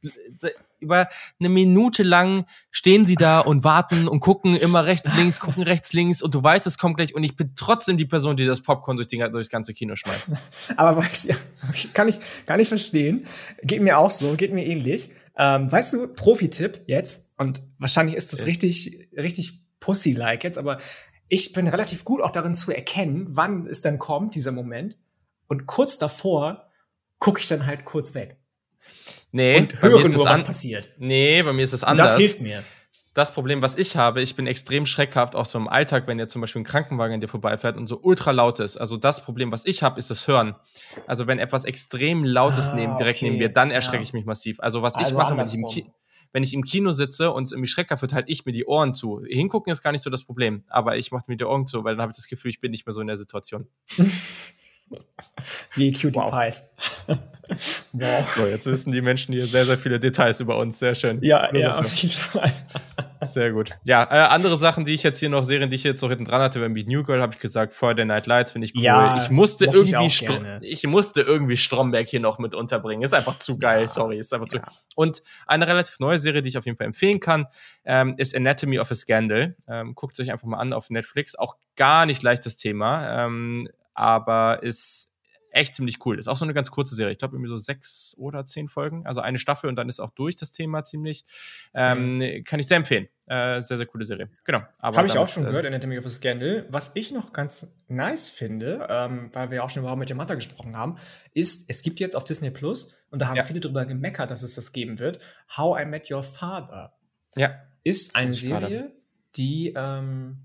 über 0.81 1.09
eine 1.39 1.49
Minute 1.51 2.03
lang 2.03 2.47
stehen 2.71 3.05
sie 3.05 3.17
da 3.17 3.41
und 3.41 3.65
warten 3.65 4.09
und 4.09 4.21
gucken 4.21 4.57
immer 4.57 4.87
rechts, 4.87 5.15
links, 5.17 5.41
gucken 5.41 5.65
rechts, 5.65 5.93
links 5.93 6.23
und 6.23 6.35
du 6.35 6.43
weißt, 6.43 6.67
es 6.67 6.79
kommt 6.79 6.97
gleich 6.97 7.15
und 7.15 7.25
ich 7.25 7.37
bin 7.37 7.53
trotzdem 7.57 7.99
die 7.99 8.07
Person, 8.07 8.37
die 8.37 8.47
das 8.47 8.63
Popcorn 8.63 8.97
durch, 8.97 9.09
die, 9.09 9.19
durchs 9.19 9.51
ganze 9.51 9.75
Kino 9.75 9.97
schmeißt. 9.97 10.29
Aber 10.77 10.97
weißt 10.97 11.31
du, 11.31 11.35
kann 11.93 12.09
ich, 12.09 12.19
kann 12.47 12.61
ich 12.61 12.69
verstehen. 12.69 13.27
Geht 13.63 13.83
mir 13.83 13.99
auch 13.99 14.11
so, 14.11 14.35
geht 14.35 14.53
mir 14.53 14.65
ähnlich. 14.65 15.11
Ähm, 15.37 15.71
weißt 15.71 15.93
du, 15.95 16.15
Profi-Tipp 16.15 16.83
jetzt, 16.87 17.33
und 17.37 17.63
wahrscheinlich 17.79 18.17
ist 18.17 18.33
das 18.33 18.47
richtig, 18.47 19.09
richtig 19.17 19.63
pussy-like 19.81 20.45
jetzt, 20.45 20.59
aber 20.59 20.79
ich 21.29 21.53
bin 21.53 21.67
relativ 21.67 22.05
gut 22.05 22.23
auch 22.23 22.31
darin 22.31 22.55
zu 22.55 22.71
erkennen, 22.73 23.27
wann 23.29 23.67
es 23.67 23.81
dann 23.81 23.99
kommt, 23.99 24.35
dieser 24.35 24.53
Moment. 24.53 24.97
Und 25.49 25.67
kurz 25.67 25.99
davor 25.99 26.71
gucke 27.19 27.41
ich 27.41 27.49
dann 27.49 27.67
halt 27.67 27.85
kurz 27.85 28.15
weg. 28.15 28.39
Nee, 29.33 29.59
und 29.59 29.83
höre 29.83 30.09
nur, 30.09 30.25
was 30.25 30.45
passiert. 30.45 30.91
Nee, 30.99 31.43
bei 31.43 31.53
mir 31.53 31.65
ist 31.65 31.73
es 31.73 31.83
anders. 31.83 32.13
Und 32.13 32.15
das 32.15 32.21
hilft 32.21 32.41
mir. 32.41 32.63
Das 33.15 33.33
Problem, 33.33 33.63
was 33.63 33.77
ich 33.77 33.97
habe, 33.97 34.21
ich 34.23 34.35
bin 34.35 34.49
extrem 34.49 34.87
schreckhaft, 34.87 35.37
auch 35.37 35.47
so 35.47 35.57
im 35.57 35.69
Alltag, 35.69 36.09
wenn 36.09 36.19
ihr 36.19 36.27
zum 36.27 36.41
Beispiel 36.41 36.63
ein 36.63 36.65
Krankenwagen 36.65 37.15
an 37.15 37.21
dir 37.21 37.29
vorbeifährt 37.29 37.77
und 37.77 37.87
so 37.87 38.01
ultra 38.03 38.33
laut 38.33 38.59
ist. 38.59 38.77
Also 38.77 38.97
das 38.97 39.25
Problem, 39.25 39.53
was 39.53 39.65
ich 39.67 39.85
habe, 39.85 40.01
ist 40.01 40.11
das 40.11 40.27
Hören. 40.27 40.57
Also 41.07 41.29
wenn 41.29 41.39
etwas 41.39 41.65
extrem 41.65 42.25
Lautes 42.25 42.71
ah, 42.71 42.75
neben, 42.75 42.97
direkt 42.99 43.19
okay. 43.19 43.27
neben 43.27 43.39
mir, 43.39 43.51
dann 43.51 43.71
erschrecke 43.71 43.99
ja. 43.99 44.03
ich 44.03 44.13
mich 44.15 44.25
massiv. 44.25 44.59
Also 44.59 44.83
was 44.83 44.97
also 44.97 45.09
ich 45.09 45.17
mache, 45.17 45.37
wenn 45.37 45.47
ich, 45.47 45.55
im 45.55 45.69
Ki 45.69 45.87
wenn 46.33 46.43
ich 46.43 46.55
im 46.55 46.65
Kino 46.65 46.91
sitze 46.91 47.31
und 47.31 47.45
es 47.45 47.53
irgendwie 47.53 47.69
schreckhaft 47.69 48.03
wird, 48.03 48.15
halt 48.15 48.25
ich 48.29 48.45
mir 48.47 48.53
die 48.53 48.67
Ohren 48.67 48.93
zu. 48.93 49.23
Hingucken 49.25 49.73
ist 49.73 49.83
gar 49.83 49.93
nicht 49.93 50.03
so 50.03 50.11
das 50.11 50.25
Problem, 50.25 50.65
aber 50.67 50.97
ich 50.97 51.13
mache 51.13 51.27
mir 51.29 51.37
die 51.37 51.45
Ohren 51.45 51.69
zu, 51.69 51.85
weil 51.85 51.95
dann 51.95 52.03
habe 52.03 52.11
ich 52.11 52.17
das 52.17 52.27
Gefühl, 52.27 52.51
ich 52.51 52.61
bin 52.61 52.73
nicht 52.73 52.85
mehr 52.85 52.93
so 52.93 53.01
in 53.01 53.07
der 53.07 53.17
Situation. 53.17 53.69
Wie 55.75 55.93
Cutie 55.93 56.15
wow. 56.15 56.31
Pies. 56.31 56.71
wow. 57.93 58.29
So, 58.29 58.47
jetzt 58.47 58.67
wissen 58.67 58.93
die 58.93 59.01
Menschen 59.01 59.33
hier 59.35 59.47
sehr, 59.47 59.65
sehr 59.65 59.79
viele 59.79 59.99
Details 59.99 60.41
über 60.41 60.59
uns. 60.59 60.79
Sehr 60.79 60.95
schön. 60.95 61.23
Ja, 61.23 61.55
ja, 61.55 61.79
auf 61.79 61.93
jeden 61.95 62.15
Fall. 62.15 62.53
Sehr 63.27 63.53
gut. 63.53 63.71
Ja, 63.85 64.03
äh, 64.05 64.29
andere 64.29 64.59
Sachen, 64.59 64.85
die 64.85 64.93
ich 64.93 65.03
jetzt 65.03 65.19
hier 65.19 65.31
noch, 65.31 65.45
Serien, 65.45 65.71
die 65.71 65.77
ich 65.77 65.85
jetzt 65.85 66.03
noch 66.03 66.11
hinten 66.11 66.27
dran 66.27 66.43
hatte, 66.43 66.61
wenn 66.61 66.73
Meet 66.73 66.89
New 66.89 67.03
Girl, 67.03 67.23
habe 67.23 67.33
ich 67.33 67.41
gesagt, 67.41 67.73
Friday 67.73 68.05
Night 68.05 68.27
Lights 68.27 68.53
finde 68.53 68.67
ich 68.67 68.75
cool. 68.77 68.83
Ja, 68.83 69.17
ich 69.17 69.31
musste 69.31 69.67
irgendwie, 69.67 70.07
ich, 70.07 70.25
ich, 70.61 70.87
musste 70.87 71.23
irgendwie 71.23 71.57
Stromberg 71.57 72.09
hier 72.09 72.21
noch 72.21 72.39
mit 72.39 72.55
unterbringen. 72.55 73.03
Ist 73.03 73.15
einfach 73.15 73.39
zu 73.39 73.59
geil, 73.59 73.83
ja, 73.83 73.89
sorry. 73.89 74.19
Ist 74.19 74.33
einfach 74.35 74.47
zu. 74.47 74.57
Ja. 74.57 74.65
Und 74.95 75.23
eine 75.47 75.67
relativ 75.67 76.01
neue 76.01 76.19
Serie, 76.19 76.43
die 76.43 76.51
ich 76.51 76.59
auf 76.59 76.67
jeden 76.67 76.77
Fall 76.77 76.87
empfehlen 76.87 77.21
kann, 77.21 77.47
ähm, 77.85 78.15
ist 78.19 78.37
Anatomy 78.37 78.79
of 78.79 78.91
a 78.91 78.95
Scandal. 78.95 79.57
Ähm, 79.69 79.95
guckt 79.95 80.19
euch 80.21 80.31
einfach 80.31 80.47
mal 80.47 80.59
an 80.59 80.73
auf 80.73 80.91
Netflix. 80.91 81.35
Auch 81.35 81.57
gar 81.77 82.07
nicht 82.07 82.23
leichtes 82.23 82.57
Thema. 82.57 83.25
Ähm, 83.25 83.69
aber 83.95 84.63
ist 84.63 85.15
echt 85.55 85.75
ziemlich 85.75 86.05
cool. 86.05 86.19
Ist 86.19 86.29
auch 86.29 86.37
so 86.37 86.45
eine 86.45 86.55
ganz 86.55 86.71
kurze 86.71 86.95
Serie. 86.95 87.13
Ich 87.13 87.19
glaube, 87.19 87.37
irgendwie 87.37 87.49
so 87.49 87.59
sechs 87.59 88.17
oder 88.19 88.45
zehn 88.45 88.69
Folgen. 88.69 89.07
Also 89.07 89.21
eine 89.21 89.39
Staffel 89.39 89.69
und 89.69 89.77
dann 89.77 89.89
ist 89.89 90.01
auch 90.01 90.11
durch 90.11 90.37
das 90.37 90.53
Thema 90.53 90.85
ziemlich. 90.85 91.25
Ähm, 91.73 92.19
mhm. 92.19 92.45
Kann 92.45 92.61
ich 92.61 92.67
sehr 92.67 92.77
empfehlen. 92.77 93.09
Äh, 93.27 93.63
sehr, 93.63 93.79
sehr 93.79 93.87
coole 93.87 94.05
Serie. 94.05 94.29
Genau. 94.45 94.63
Habe 94.83 95.07
ich 95.07 95.17
auch 95.17 95.29
schon 95.29 95.45
äh, 95.45 95.47
gehört, 95.47 95.65
Anatomy 95.65 95.99
of 95.99 96.07
a 96.07 96.11
Scandal. 96.11 96.67
Was 96.71 96.95
ich 96.97 97.13
noch 97.13 97.33
ganz 97.33 97.77
nice 97.89 98.29
finde, 98.29 98.87
ähm, 98.91 99.31
weil 99.33 99.51
wir 99.51 99.65
auch 99.65 99.71
schon 99.71 99.83
überhaupt 99.83 100.01
mit 100.01 100.11
dem 100.11 100.17
Mutter 100.17 100.35
gesprochen 100.35 100.77
haben, 100.77 100.97
ist, 101.33 101.71
es 101.71 101.83
gibt 101.83 102.01
jetzt 102.01 102.17
auf 102.17 102.25
Disney 102.25 102.51
Plus, 102.51 102.97
und 103.11 103.21
da 103.21 103.29
haben 103.29 103.37
ja. 103.37 103.45
viele 103.45 103.61
drüber 103.61 103.87
gemeckert, 103.87 104.31
dass 104.31 104.43
es 104.43 104.57
das 104.57 104.73
geben 104.73 104.99
wird, 104.99 105.21
How 105.57 105.81
I 105.81 105.85
Met 105.87 106.11
Your 106.11 106.23
Father. 106.23 106.95
Ja. 107.37 107.63
Ist 107.85 108.17
eine 108.17 108.35
Serie, 108.35 108.93
die 109.37 109.73
ähm, 109.77 110.44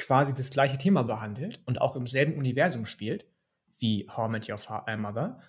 quasi 0.00 0.34
das 0.34 0.50
gleiche 0.50 0.78
Thema 0.78 1.02
behandelt 1.04 1.60
und 1.66 1.80
auch 1.80 1.94
im 1.94 2.06
selben 2.06 2.34
Universum 2.34 2.86
spielt 2.86 3.26
wie 3.78 4.08
How 4.14 4.28
I 4.28 4.32
Met 4.32 4.48
Your 4.48 4.58
äh, 4.86 4.96
Mother. 4.96 5.40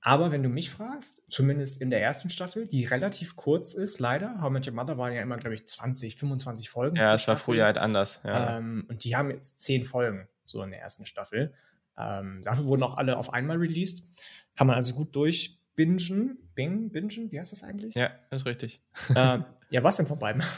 Aber 0.00 0.30
wenn 0.30 0.42
du 0.42 0.48
mich 0.48 0.70
fragst, 0.70 1.22
zumindest 1.28 1.82
in 1.82 1.90
der 1.90 2.02
ersten 2.02 2.30
Staffel, 2.30 2.66
die 2.66 2.84
relativ 2.84 3.36
kurz 3.36 3.74
ist, 3.74 3.98
leider. 3.98 4.40
How 4.40 4.50
I 4.50 4.52
Met 4.52 4.66
Your 4.66 4.74
Mother 4.74 4.96
waren 4.96 5.12
ja 5.12 5.22
immer, 5.22 5.36
glaube 5.36 5.54
ich, 5.54 5.66
20, 5.66 6.16
25 6.16 6.70
Folgen. 6.70 6.96
Ja, 6.96 7.14
es 7.14 7.26
war 7.28 7.36
früher 7.36 7.64
halt 7.64 7.78
anders. 7.78 8.20
Ja. 8.24 8.58
Ähm, 8.58 8.86
und 8.88 9.04
die 9.04 9.16
haben 9.16 9.30
jetzt 9.30 9.60
10 9.62 9.84
Folgen, 9.84 10.28
so 10.46 10.62
in 10.62 10.70
der 10.70 10.80
ersten 10.80 11.04
Staffel. 11.04 11.54
Ähm, 11.98 12.40
dafür 12.42 12.64
wurden 12.64 12.82
auch 12.82 12.96
alle 12.96 13.16
auf 13.16 13.32
einmal 13.32 13.56
released. 13.56 14.20
Kann 14.56 14.66
man 14.66 14.76
also 14.76 14.94
gut 14.94 15.14
durchbingen. 15.14 16.38
Bing, 16.54 16.90
bingen, 16.90 17.30
wie 17.30 17.38
heißt 17.38 17.52
das 17.52 17.62
eigentlich? 17.62 17.94
Ja, 17.94 18.10
ist 18.30 18.46
richtig. 18.46 18.82
Äh, 19.14 19.40
ja, 19.70 19.82
was 19.84 19.96
denn 19.96 20.06
von 20.06 20.18
beiden? 20.18 20.42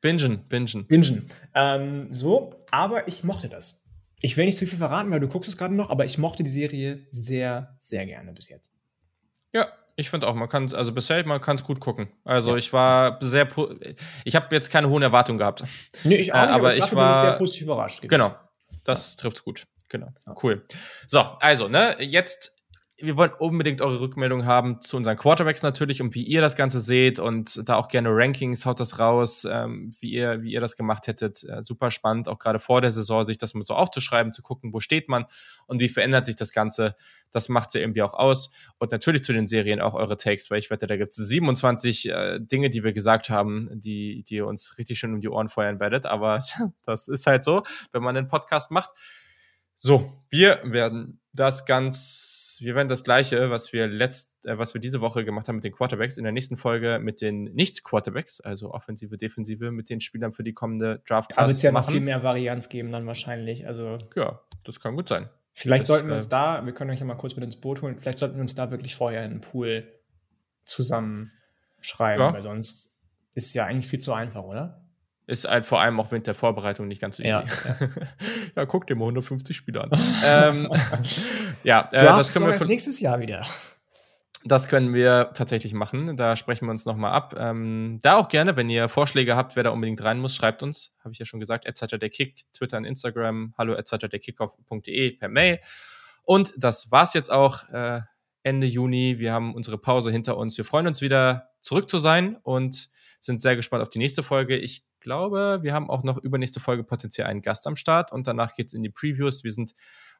Bingen, 0.00 0.44
bingen. 0.48 0.86
Bingen. 0.86 1.26
Ähm, 1.54 2.06
so, 2.10 2.54
aber 2.70 3.06
ich 3.08 3.24
mochte 3.24 3.48
das. 3.48 3.84
Ich 4.20 4.36
will 4.36 4.46
nicht 4.46 4.58
zu 4.58 4.66
viel 4.66 4.78
verraten, 4.78 5.10
weil 5.10 5.20
du 5.20 5.28
guckst 5.28 5.48
es 5.48 5.56
gerade 5.56 5.74
noch, 5.74 5.90
aber 5.90 6.04
ich 6.04 6.18
mochte 6.18 6.42
die 6.42 6.50
Serie 6.50 7.06
sehr, 7.10 7.74
sehr 7.78 8.04
gerne 8.06 8.32
bis 8.32 8.48
jetzt. 8.48 8.70
Ja, 9.52 9.68
ich 9.96 10.10
finde 10.10 10.28
auch, 10.28 10.34
man 10.34 10.48
kann 10.48 10.72
also 10.74 10.92
bisher, 10.92 11.26
man 11.26 11.40
kann 11.40 11.56
es 11.56 11.64
gut 11.64 11.80
gucken. 11.80 12.08
Also 12.24 12.52
ja. 12.52 12.56
ich 12.56 12.72
war 12.72 13.18
sehr, 13.20 13.48
ich 14.24 14.36
habe 14.36 14.54
jetzt 14.54 14.70
keine 14.70 14.88
hohen 14.88 15.02
Erwartungen 15.02 15.38
gehabt. 15.38 15.64
Nee, 16.04 16.16
ich 16.16 16.32
auch 16.32 16.40
nicht, 16.40 16.48
aber, 16.48 16.54
aber 16.54 16.76
ich 16.76 16.94
war 16.94 17.14
sehr 17.14 17.32
positiv 17.32 17.62
überrascht. 17.62 18.02
Genau, 18.08 18.34
das 18.84 19.14
ja. 19.14 19.22
trifft 19.22 19.44
gut. 19.44 19.66
Genau, 19.88 20.08
cool. 20.42 20.64
So, 21.06 21.18
also, 21.18 21.68
ne, 21.68 21.96
jetzt 21.98 22.59
wir 23.02 23.16
wollen 23.16 23.32
unbedingt 23.38 23.80
eure 23.80 24.00
Rückmeldung 24.00 24.44
haben 24.44 24.80
zu 24.80 24.96
unseren 24.96 25.16
Quarterbacks 25.16 25.62
natürlich 25.62 26.02
und 26.02 26.14
wie 26.14 26.22
ihr 26.22 26.40
das 26.40 26.56
Ganze 26.56 26.80
seht 26.80 27.18
und 27.18 27.68
da 27.68 27.76
auch 27.76 27.88
gerne 27.88 28.10
Rankings, 28.10 28.66
haut 28.66 28.80
das 28.80 28.98
raus, 28.98 29.46
ähm, 29.50 29.90
wie, 30.00 30.10
ihr, 30.12 30.42
wie 30.42 30.52
ihr 30.52 30.60
das 30.60 30.76
gemacht 30.76 31.06
hättet. 31.06 31.44
Äh, 31.44 31.62
super 31.62 31.90
spannend, 31.90 32.28
auch 32.28 32.38
gerade 32.38 32.58
vor 32.58 32.80
der 32.80 32.90
Saison, 32.90 33.24
sich 33.24 33.38
das 33.38 33.54
mal 33.54 33.62
so 33.62 33.74
aufzuschreiben, 33.74 34.32
zu 34.32 34.42
gucken, 34.42 34.72
wo 34.74 34.80
steht 34.80 35.08
man 35.08 35.24
und 35.66 35.80
wie 35.80 35.88
verändert 35.88 36.26
sich 36.26 36.36
das 36.36 36.52
Ganze. 36.52 36.94
Das 37.30 37.48
macht 37.48 37.74
ja 37.74 37.80
irgendwie 37.80 38.02
auch 38.02 38.14
aus. 38.14 38.52
Und 38.78 38.92
natürlich 38.92 39.22
zu 39.22 39.32
den 39.32 39.46
Serien 39.46 39.80
auch 39.80 39.94
eure 39.94 40.16
Takes, 40.16 40.50
weil 40.50 40.58
ich 40.58 40.70
wette, 40.70 40.86
da 40.86 40.96
gibt 40.96 41.12
es 41.12 41.16
27 41.16 42.10
äh, 42.10 42.40
Dinge, 42.40 42.70
die 42.70 42.84
wir 42.84 42.92
gesagt 42.92 43.30
haben, 43.30 43.68
die, 43.72 44.24
die 44.28 44.36
ihr 44.36 44.46
uns 44.46 44.78
richtig 44.78 44.98
schön 44.98 45.14
um 45.14 45.20
die 45.20 45.28
Ohren 45.28 45.48
feuern 45.48 45.80
werdet. 45.80 46.06
Aber 46.06 46.40
das 46.84 47.08
ist 47.08 47.26
halt 47.26 47.44
so, 47.44 47.62
wenn 47.92 48.02
man 48.02 48.16
einen 48.16 48.28
Podcast 48.28 48.70
macht 48.70 48.90
So, 49.82 50.12
wir 50.28 50.60
werden 50.62 51.22
das 51.32 51.64
ganz, 51.64 52.58
wir 52.60 52.74
werden 52.74 52.90
das 52.90 53.02
gleiche, 53.02 53.48
was 53.48 53.72
wir 53.72 53.86
letzt, 53.86 54.34
äh, 54.44 54.58
was 54.58 54.74
wir 54.74 54.80
diese 54.80 55.00
Woche 55.00 55.24
gemacht 55.24 55.48
haben 55.48 55.56
mit 55.56 55.64
den 55.64 55.72
Quarterbacks, 55.72 56.18
in 56.18 56.24
der 56.24 56.34
nächsten 56.34 56.58
Folge 56.58 56.98
mit 57.00 57.22
den 57.22 57.44
Nicht-Quarterbacks, 57.54 58.42
also 58.42 58.72
Offensive, 58.72 59.16
Defensive, 59.16 59.70
mit 59.70 59.88
den 59.88 60.02
Spielern 60.02 60.32
für 60.34 60.44
die 60.44 60.52
kommende 60.52 61.02
Draft 61.08 61.32
Class. 61.32 61.44
Aber 61.44 61.50
es 61.50 61.62
ja 61.62 61.72
noch 61.72 61.88
viel 61.88 62.00
mehr 62.00 62.22
Varianz 62.22 62.68
geben 62.68 62.92
dann 62.92 63.06
wahrscheinlich. 63.06 63.66
Also 63.66 63.96
ja, 64.16 64.42
das 64.64 64.80
kann 64.80 64.96
gut 64.96 65.08
sein. 65.08 65.30
Vielleicht 65.54 65.84
das, 65.84 65.88
sollten 65.88 66.08
wir 66.08 66.14
uns 66.14 66.26
äh, 66.26 66.30
da, 66.30 66.66
wir 66.66 66.74
können 66.74 66.90
euch 66.90 67.00
ja 67.00 67.06
mal 67.06 67.14
kurz 67.14 67.34
mit 67.36 67.44
ins 67.44 67.56
Boot 67.56 67.80
holen, 67.80 67.96
vielleicht 67.98 68.18
sollten 68.18 68.34
wir 68.34 68.42
uns 68.42 68.54
da 68.54 68.70
wirklich 68.70 68.94
vorher 68.94 69.22
einen 69.22 69.40
Pool 69.40 69.88
zusammenschreiben, 70.64 72.26
ja. 72.26 72.32
weil 72.34 72.42
sonst 72.42 72.98
ist 73.32 73.46
es 73.46 73.54
ja 73.54 73.64
eigentlich 73.64 73.86
viel 73.86 73.98
zu 73.98 74.12
einfach, 74.12 74.42
oder? 74.44 74.79
Ist 75.30 75.48
halt 75.48 75.64
vor 75.64 75.80
allem 75.80 76.00
auch 76.00 76.10
während 76.10 76.26
der 76.26 76.34
Vorbereitung 76.34 76.88
nicht 76.88 77.00
ganz 77.00 77.18
so 77.18 77.22
easy. 77.22 77.30
Ja, 77.30 77.44
ja. 77.64 77.88
ja 78.56 78.66
guck 78.66 78.86
dir 78.86 78.96
mal 78.96 79.04
150 79.04 79.56
Spiele 79.56 79.82
an. 79.82 79.90
ähm, 80.24 80.68
ja, 81.62 81.88
äh, 81.92 82.04
das 82.04 82.34
können 82.34 82.48
wir 82.48 82.54
für, 82.54 82.66
nächstes 82.66 83.00
Jahr 83.00 83.20
wieder. 83.20 83.46
Das 84.44 84.68
können 84.68 84.92
wir 84.92 85.30
tatsächlich 85.34 85.72
machen. 85.72 86.16
Da 86.16 86.34
sprechen 86.34 86.66
wir 86.66 86.72
uns 86.72 86.84
nochmal 86.84 87.12
ab. 87.12 87.36
Ähm, 87.38 88.00
da 88.02 88.16
auch 88.16 88.26
gerne, 88.26 88.56
wenn 88.56 88.68
ihr 88.68 88.88
Vorschläge 88.88 89.36
habt, 89.36 89.54
wer 89.54 89.62
da 89.62 89.70
unbedingt 89.70 90.02
rein 90.02 90.18
muss, 90.18 90.34
schreibt 90.34 90.64
uns. 90.64 90.96
Habe 91.04 91.12
ich 91.12 91.20
ja 91.20 91.26
schon 91.26 91.38
gesagt. 91.38 91.64
der 91.64 92.10
Kick, 92.10 92.40
Twitter 92.52 92.78
und 92.78 92.84
Instagram, 92.84 93.54
hallo 93.56 93.76
derkickoff.de 93.76 95.12
per 95.12 95.28
Mail. 95.28 95.60
Und 96.24 96.54
das 96.56 96.90
war's 96.90 97.14
jetzt 97.14 97.30
auch. 97.30 97.68
Äh, 97.68 98.00
Ende 98.42 98.66
Juni. 98.66 99.18
Wir 99.18 99.32
haben 99.32 99.54
unsere 99.54 99.78
Pause 99.78 100.10
hinter 100.10 100.36
uns. 100.36 100.56
Wir 100.56 100.64
freuen 100.64 100.86
uns 100.86 101.00
wieder 101.00 101.50
zurück 101.60 101.88
zu 101.90 101.98
sein 101.98 102.36
und 102.42 102.88
sind 103.20 103.42
sehr 103.42 103.56
gespannt 103.56 103.82
auf 103.82 103.90
die 103.90 103.98
nächste 103.98 104.22
Folge. 104.22 104.56
Ich 104.56 104.86
glaube, 105.00 105.60
wir 105.62 105.74
haben 105.74 105.90
auch 105.90 106.02
noch 106.02 106.18
übernächste 106.18 106.60
Folge 106.60 106.84
potenziell 106.84 107.26
einen 107.26 107.42
Gast 107.42 107.66
am 107.66 107.76
Start 107.76 108.12
und 108.12 108.26
danach 108.26 108.54
geht's 108.54 108.72
in 108.72 108.82
die 108.82 108.90
Previews. 108.90 109.44
Wir 109.44 109.52
sind 109.52 109.74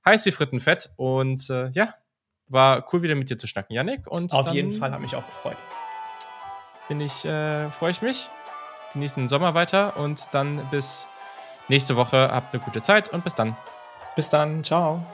heiß 0.04 0.26
wie 0.26 0.32
Frittenfett 0.32 0.90
und 0.96 1.48
äh, 1.50 1.70
ja, 1.70 1.94
war 2.48 2.86
cool 2.92 3.02
wieder 3.02 3.14
mit 3.14 3.30
dir 3.30 3.38
zu 3.38 3.46
schnacken, 3.46 3.74
Yannick. 3.74 4.06
Und 4.06 4.32
auf 4.32 4.52
jeden 4.52 4.72
Fall 4.72 4.92
hat 4.92 5.00
mich 5.00 5.14
auch 5.14 5.26
gefreut. 5.26 5.56
Bin 6.88 7.00
ich, 7.00 7.24
äh, 7.24 7.70
freue 7.70 7.92
ich 7.92 8.02
mich. 8.02 8.30
Genießen 8.92 9.22
den 9.22 9.28
Sommer 9.28 9.54
weiter 9.54 9.96
und 9.96 10.28
dann 10.32 10.68
bis 10.70 11.06
nächste 11.68 11.94
Woche. 11.94 12.30
Habt 12.32 12.52
eine 12.52 12.62
gute 12.62 12.82
Zeit 12.82 13.08
und 13.10 13.22
bis 13.22 13.36
dann. 13.36 13.56
Bis 14.16 14.28
dann. 14.28 14.64
Ciao. 14.64 15.06